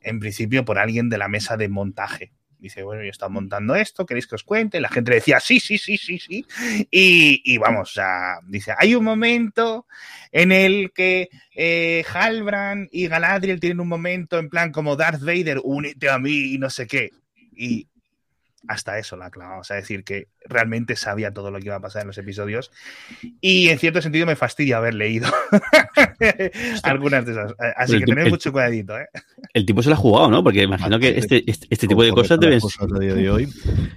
en 0.00 0.20
principio 0.20 0.64
por 0.64 0.78
alguien 0.78 1.08
de 1.08 1.18
la 1.18 1.28
mesa 1.28 1.56
de 1.56 1.68
montaje. 1.68 2.32
Dice, 2.62 2.84
bueno, 2.84 3.02
yo 3.02 3.10
estaba 3.10 3.28
montando 3.28 3.74
esto, 3.74 4.06
¿queréis 4.06 4.28
que 4.28 4.36
os 4.36 4.44
cuente? 4.44 4.80
La 4.80 4.88
gente 4.88 5.12
decía, 5.12 5.40
sí, 5.40 5.58
sí, 5.58 5.78
sí, 5.78 5.96
sí, 5.96 6.20
sí. 6.20 6.46
Y, 6.92 7.42
y 7.44 7.58
vamos, 7.58 7.92
sea, 7.92 8.36
dice, 8.46 8.72
hay 8.78 8.94
un 8.94 9.02
momento 9.02 9.86
en 10.30 10.52
el 10.52 10.92
que 10.92 11.28
eh, 11.56 12.04
Halbrand 12.14 12.88
y 12.92 13.08
Galadriel 13.08 13.58
tienen 13.58 13.80
un 13.80 13.88
momento 13.88 14.38
en 14.38 14.48
plan 14.48 14.70
como 14.70 14.94
Darth 14.94 15.22
Vader, 15.22 15.60
únete 15.64 16.08
a 16.08 16.20
mí 16.20 16.54
y 16.54 16.58
no 16.58 16.70
sé 16.70 16.86
qué. 16.86 17.10
Y 17.52 17.88
hasta 18.68 18.98
eso 18.98 19.16
la 19.16 19.30
clavamos, 19.30 19.70
a 19.70 19.74
decir 19.74 20.04
que 20.04 20.28
realmente 20.44 20.96
sabía 20.96 21.32
todo 21.32 21.50
lo 21.50 21.58
que 21.58 21.66
iba 21.66 21.76
a 21.76 21.80
pasar 21.80 22.02
en 22.02 22.08
los 22.08 22.18
episodios 22.18 22.70
y 23.40 23.68
en 23.68 23.78
cierto 23.78 24.00
sentido 24.00 24.26
me 24.26 24.36
fastidia 24.36 24.76
haber 24.76 24.94
leído 24.94 25.28
algunas 26.82 27.26
de 27.26 27.32
esas. 27.32 27.54
Así 27.76 27.98
que 27.98 28.04
tened 28.06 28.28
mucho 28.28 28.52
cuidadito. 28.52 28.98
¿eh? 28.98 29.08
El 29.52 29.66
tipo 29.66 29.82
se 29.82 29.88
lo 29.88 29.94
ha 29.94 29.98
jugado, 29.98 30.30
¿no? 30.30 30.42
Porque 30.42 30.62
imagino 30.62 30.98
que 30.98 31.18
este, 31.18 31.50
este, 31.50 31.66
este 31.70 31.88
tipo 31.88 32.02
de 32.02 32.12
cosas 32.12 32.38
deben... 32.38 32.60
Cosas 32.60 32.88
a 32.92 32.98
día 32.98 33.14
de 33.14 33.30
hoy, 33.30 33.48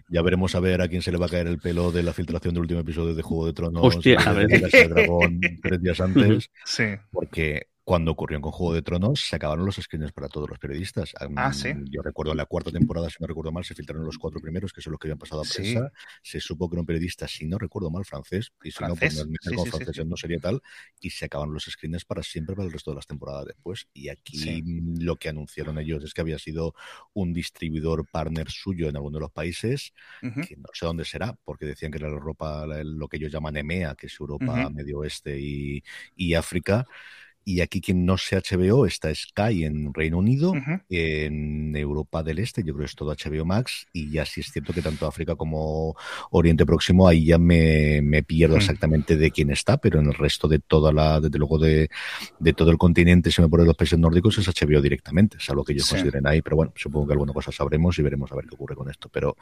ya 0.10 0.22
veremos 0.22 0.56
a 0.56 0.60
ver 0.60 0.82
a 0.82 0.88
quién 0.88 1.02
se 1.02 1.12
le 1.12 1.18
va 1.18 1.28
a 1.28 1.30
caer 1.30 1.48
el 1.48 1.60
pelo 1.60 1.92
de 1.92 2.04
la 2.04 2.14
filtración 2.14 2.54
del 2.54 2.62
último 2.62 2.80
episodio 2.80 3.14
de 3.14 3.22
Juego 3.22 3.46
de 3.48 3.54
Tronos. 3.54 3.84
Hostia, 3.84 4.20
a 4.20 4.34
ver. 4.34 4.48
De 4.48 4.88
Dragón 4.88 5.40
tres 5.62 5.82
días 5.82 6.00
antes. 6.02 6.50
Sí. 6.66 6.84
Porque 7.12 7.68
cuando 7.86 8.12
ocurrió 8.12 8.42
con 8.42 8.52
Juego 8.52 8.74
de 8.74 8.82
Tronos, 8.82 9.22
se 9.22 9.36
acabaron 9.36 9.64
los 9.64 9.76
screens 9.76 10.12
para 10.12 10.28
todos 10.28 10.50
los 10.50 10.58
periodistas. 10.58 11.14
Ah, 11.36 11.54
¿sí? 11.54 11.70
Yo 11.92 12.02
recuerdo 12.02 12.32
en 12.32 12.38
la 12.38 12.48
cuarta 12.48 12.72
temporada, 12.72 13.12
si 13.12 13.18
no 13.20 13.28
recuerdo 13.28 13.52
mal, 13.52 13.64
se 13.64 13.76
filtraron 13.76 14.04
los 14.04 14.18
cuatro 14.18 14.40
primeros, 14.40 14.74
que 14.74 14.82
son 14.82 14.92
los 14.92 15.00
que 15.00 15.08
habían 15.08 15.20
pasado 15.20 15.42
a 15.42 15.44
prensa. 15.44 15.92
Se 16.24 16.40
supo 16.40 16.68
que 16.68 16.76
era 16.76 16.82
un 16.82 16.88
periodista, 16.88 17.28
si 17.28 17.46
no 17.46 17.60
recuerdo 17.60 17.92
mal, 17.92 18.04
francés, 18.04 18.52
y 18.64 18.72
si 18.72 18.84
no, 18.84 18.96
pues 18.96 19.24
como 19.48 19.66
francés 19.68 20.04
no 20.04 20.18
sería 20.18 20.40
tal, 20.40 20.64
y 21.00 21.12
se 21.12 21.26
acabaron 21.26 21.54
los 21.54 21.66
screens 21.66 22.06
para 22.06 22.24
siempre 22.24 22.56
para 22.56 22.66
el 22.66 22.74
resto 22.74 22.90
de 22.90 22.96
las 22.96 23.06
temporadas 23.06 23.46
después. 23.46 23.88
Y 23.94 24.10
aquí 24.10 24.64
lo 25.00 25.18
que 25.18 25.30
anunciaron 25.30 25.78
ellos 25.78 26.04
es 26.04 26.16
que 26.16 26.22
había 26.22 26.40
sido 26.40 26.74
un 27.14 27.34
distribuidor 27.34 28.08
partner 28.10 28.50
suyo 28.50 28.90
en 28.90 28.96
alguno 28.96 29.20
de 29.20 29.22
los 29.22 29.32
países, 29.32 29.94
que 30.22 30.58
no 30.58 30.70
sé 30.74 30.88
dónde 30.88 31.06
será, 31.06 31.38
porque 31.44 31.68
decían 31.68 31.92
que 31.92 32.00
era 32.00 32.08
la 32.08 32.16
Europa, 32.16 32.66
lo 32.66 33.08
que 33.08 33.18
ellos 33.18 33.32
llaman 33.32 33.58
EMEA, 33.58 33.94
que 33.94 34.08
es 34.08 34.20
Europa, 34.20 34.72
Medio 34.72 34.98
Oeste 35.00 35.40
y, 35.40 35.84
y 36.16 36.34
África. 36.34 36.88
Y 37.48 37.62
aquí 37.62 37.80
quien 37.80 38.06
no 38.06 38.18
sea 38.18 38.40
HBO 38.40 38.88
está 38.88 39.14
Sky 39.14 39.66
en 39.66 39.94
Reino 39.94 40.18
Unido, 40.18 40.54
en 40.90 41.76
Europa 41.76 42.24
del 42.24 42.40
Este, 42.40 42.64
yo 42.64 42.74
creo 42.74 42.80
que 42.80 42.86
es 42.86 42.96
todo 42.96 43.14
HBO 43.14 43.46
Max, 43.46 43.86
y 43.94 44.10
ya 44.10 44.26
sí 44.26 44.42
es 44.42 44.52
cierto 44.52 44.74
que 44.74 44.82
tanto 44.82 45.06
África 45.06 45.36
como 45.36 45.96
Oriente 46.32 46.66
Próximo, 46.66 47.08
ahí 47.08 47.26
ya 47.26 47.38
me, 47.38 48.02
me 48.02 48.24
pierdo 48.24 48.58
exactamente 48.58 49.16
de 49.16 49.30
quién 49.30 49.52
está, 49.52 49.78
pero 49.78 50.00
en 50.00 50.08
el 50.08 50.16
resto 50.16 50.48
de 50.48 50.58
toda 50.58 50.92
la, 50.92 51.22
desde 51.22 51.38
luego 51.38 51.60
de, 51.60 51.90
de 52.40 52.54
todo 52.54 52.72
el 52.72 52.80
continente, 52.80 53.30
si 53.30 53.44
me 53.44 53.48
ponen 53.48 53.68
los 53.68 53.78
países 53.78 54.00
nórdicos, 54.00 54.38
es 54.40 54.48
HBO 54.48 54.82
directamente, 54.82 55.38
es 55.38 55.48
algo 55.50 55.64
que 55.64 55.74
ellos 55.74 55.88
consideren 55.88 56.26
ahí, 56.26 56.42
pero 56.42 56.56
bueno, 56.56 56.74
supongo 56.76 57.08
que 57.08 57.14
alguna 57.14 57.34
cosa 57.34 57.52
sabremos 57.52 57.98
y 58.00 58.02
veremos 58.02 58.32
a 58.32 58.36
ver 58.36 58.46
qué 58.46 58.56
ocurre 58.56 58.76
con 58.76 58.90
esto. 58.90 59.08
Pero 59.10 59.38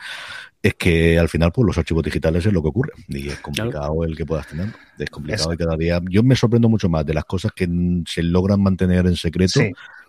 es 0.61 0.73
que 0.75 1.17
al 1.17 1.29
final, 1.29 1.53
pues 1.53 1.65
los 1.65 1.77
archivos 1.77 2.03
digitales 2.03 2.45
es 2.45 2.51
lo 2.51 2.61
que 2.61 2.67
ocurre, 2.67 2.91
y 3.07 3.29
es 3.29 3.39
complicado 3.39 4.03
el 4.03 4.17
que 4.17 4.25
puedas 4.25 4.47
tener, 4.47 4.67
es 4.99 5.09
complicado 5.09 5.53
y 5.53 5.57
cada 5.57 5.77
día. 5.77 6.01
Yo 6.09 6.21
me 6.21 6.35
sorprendo 6.35 6.67
mucho 6.67 6.89
más 6.89 7.05
de 7.05 7.13
las 7.13 7.25
cosas 7.25 7.51
que 7.53 7.67
se 8.07 8.23
logran 8.23 8.61
mantener 8.61 9.05
en 9.05 9.15
secreto. 9.15 9.59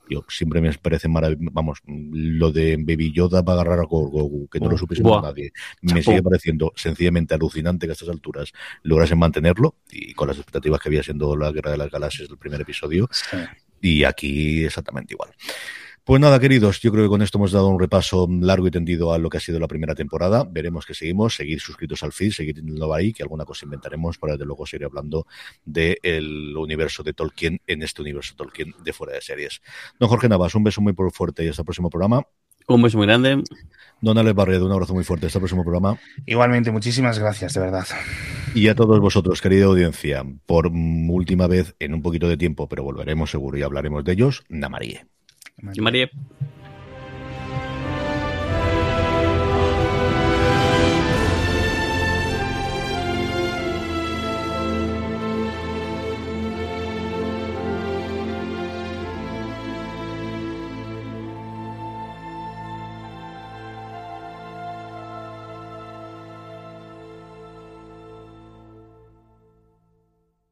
Yo 0.08 0.24
siempre 0.28 0.60
me 0.60 0.70
parece 0.74 1.08
maravilloso. 1.08 1.50
Vamos, 1.52 1.78
lo 1.86 2.52
de 2.52 2.76
Baby 2.76 3.12
Yoda 3.12 3.42
para 3.42 3.62
agarrar 3.62 3.80
a 3.80 3.84
Goku, 3.84 4.48
que 4.48 4.60
no 4.60 4.68
lo 4.68 4.76
supiese 4.76 5.02
nadie, 5.02 5.52
me 5.80 6.02
sigue 6.02 6.22
pareciendo 6.22 6.72
sencillamente 6.76 7.34
alucinante 7.34 7.86
que 7.86 7.92
a 7.92 7.94
estas 7.94 8.10
alturas 8.10 8.52
lograsen 8.82 9.18
mantenerlo 9.18 9.76
y 9.90 10.12
con 10.12 10.28
las 10.28 10.36
expectativas 10.36 10.80
que 10.80 10.90
había 10.90 11.02
siendo 11.02 11.36
la 11.36 11.52
Guerra 11.52 11.70
de 11.70 11.78
las 11.78 11.90
Galaxias 11.90 12.28
del 12.28 12.38
primer 12.38 12.60
episodio. 12.60 13.08
Y 13.80 14.04
aquí 14.04 14.64
exactamente 14.64 15.14
igual. 15.14 15.30
Pues 16.06 16.20
nada, 16.20 16.38
queridos, 16.38 16.82
yo 16.82 16.92
creo 16.92 17.04
que 17.04 17.08
con 17.08 17.22
esto 17.22 17.38
hemos 17.38 17.50
dado 17.50 17.68
un 17.68 17.80
repaso 17.80 18.28
largo 18.28 18.68
y 18.68 18.70
tendido 18.70 19.14
a 19.14 19.18
lo 19.18 19.30
que 19.30 19.38
ha 19.38 19.40
sido 19.40 19.58
la 19.58 19.66
primera 19.66 19.94
temporada. 19.94 20.44
Veremos 20.46 20.84
que 20.84 20.92
seguimos, 20.92 21.34
seguir 21.34 21.60
suscritos 21.60 22.02
al 22.02 22.12
feed, 22.12 22.30
seguir 22.30 22.56
teniendo 22.56 22.92
ahí, 22.92 23.10
que 23.14 23.22
alguna 23.22 23.46
cosa 23.46 23.64
inventaremos 23.64 24.18
para 24.18 24.34
desde 24.34 24.44
luego 24.44 24.66
seguir 24.66 24.84
hablando 24.84 25.26
del 25.64 26.54
universo 26.58 27.02
de 27.02 27.14
Tolkien 27.14 27.58
en 27.66 27.82
este 27.82 28.02
universo 28.02 28.34
Tolkien 28.36 28.74
de 28.84 28.92
fuera 28.92 29.14
de 29.14 29.22
series. 29.22 29.62
Don 29.98 30.10
Jorge 30.10 30.28
Navas, 30.28 30.54
un 30.54 30.64
beso 30.64 30.82
muy 30.82 30.92
fuerte 31.10 31.42
y 31.42 31.48
hasta 31.48 31.62
el 31.62 31.66
próximo 31.66 31.88
programa. 31.88 32.26
Un 32.68 32.82
beso 32.82 32.98
muy 32.98 33.06
grande. 33.06 33.42
Don 34.02 34.18
Alex 34.18 34.34
Barredo, 34.34 34.66
un 34.66 34.72
abrazo 34.72 34.92
muy 34.92 35.04
fuerte. 35.04 35.28
Hasta 35.28 35.38
el 35.38 35.42
próximo 35.42 35.62
programa. 35.62 35.98
Igualmente, 36.26 36.70
muchísimas 36.70 37.18
gracias, 37.18 37.54
de 37.54 37.60
verdad. 37.60 37.86
Y 38.54 38.68
a 38.68 38.74
todos 38.74 39.00
vosotros, 39.00 39.40
querida 39.40 39.64
audiencia, 39.64 40.22
por 40.44 40.66
última 40.66 41.46
vez 41.46 41.74
en 41.78 41.94
un 41.94 42.02
poquito 42.02 42.28
de 42.28 42.36
tiempo, 42.36 42.68
pero 42.68 42.84
volveremos 42.84 43.30
seguro 43.30 43.56
y 43.56 43.62
hablaremos 43.62 44.04
de 44.04 44.12
ellos, 44.12 44.44
Namarie. 44.50 45.06
María. 45.62 46.10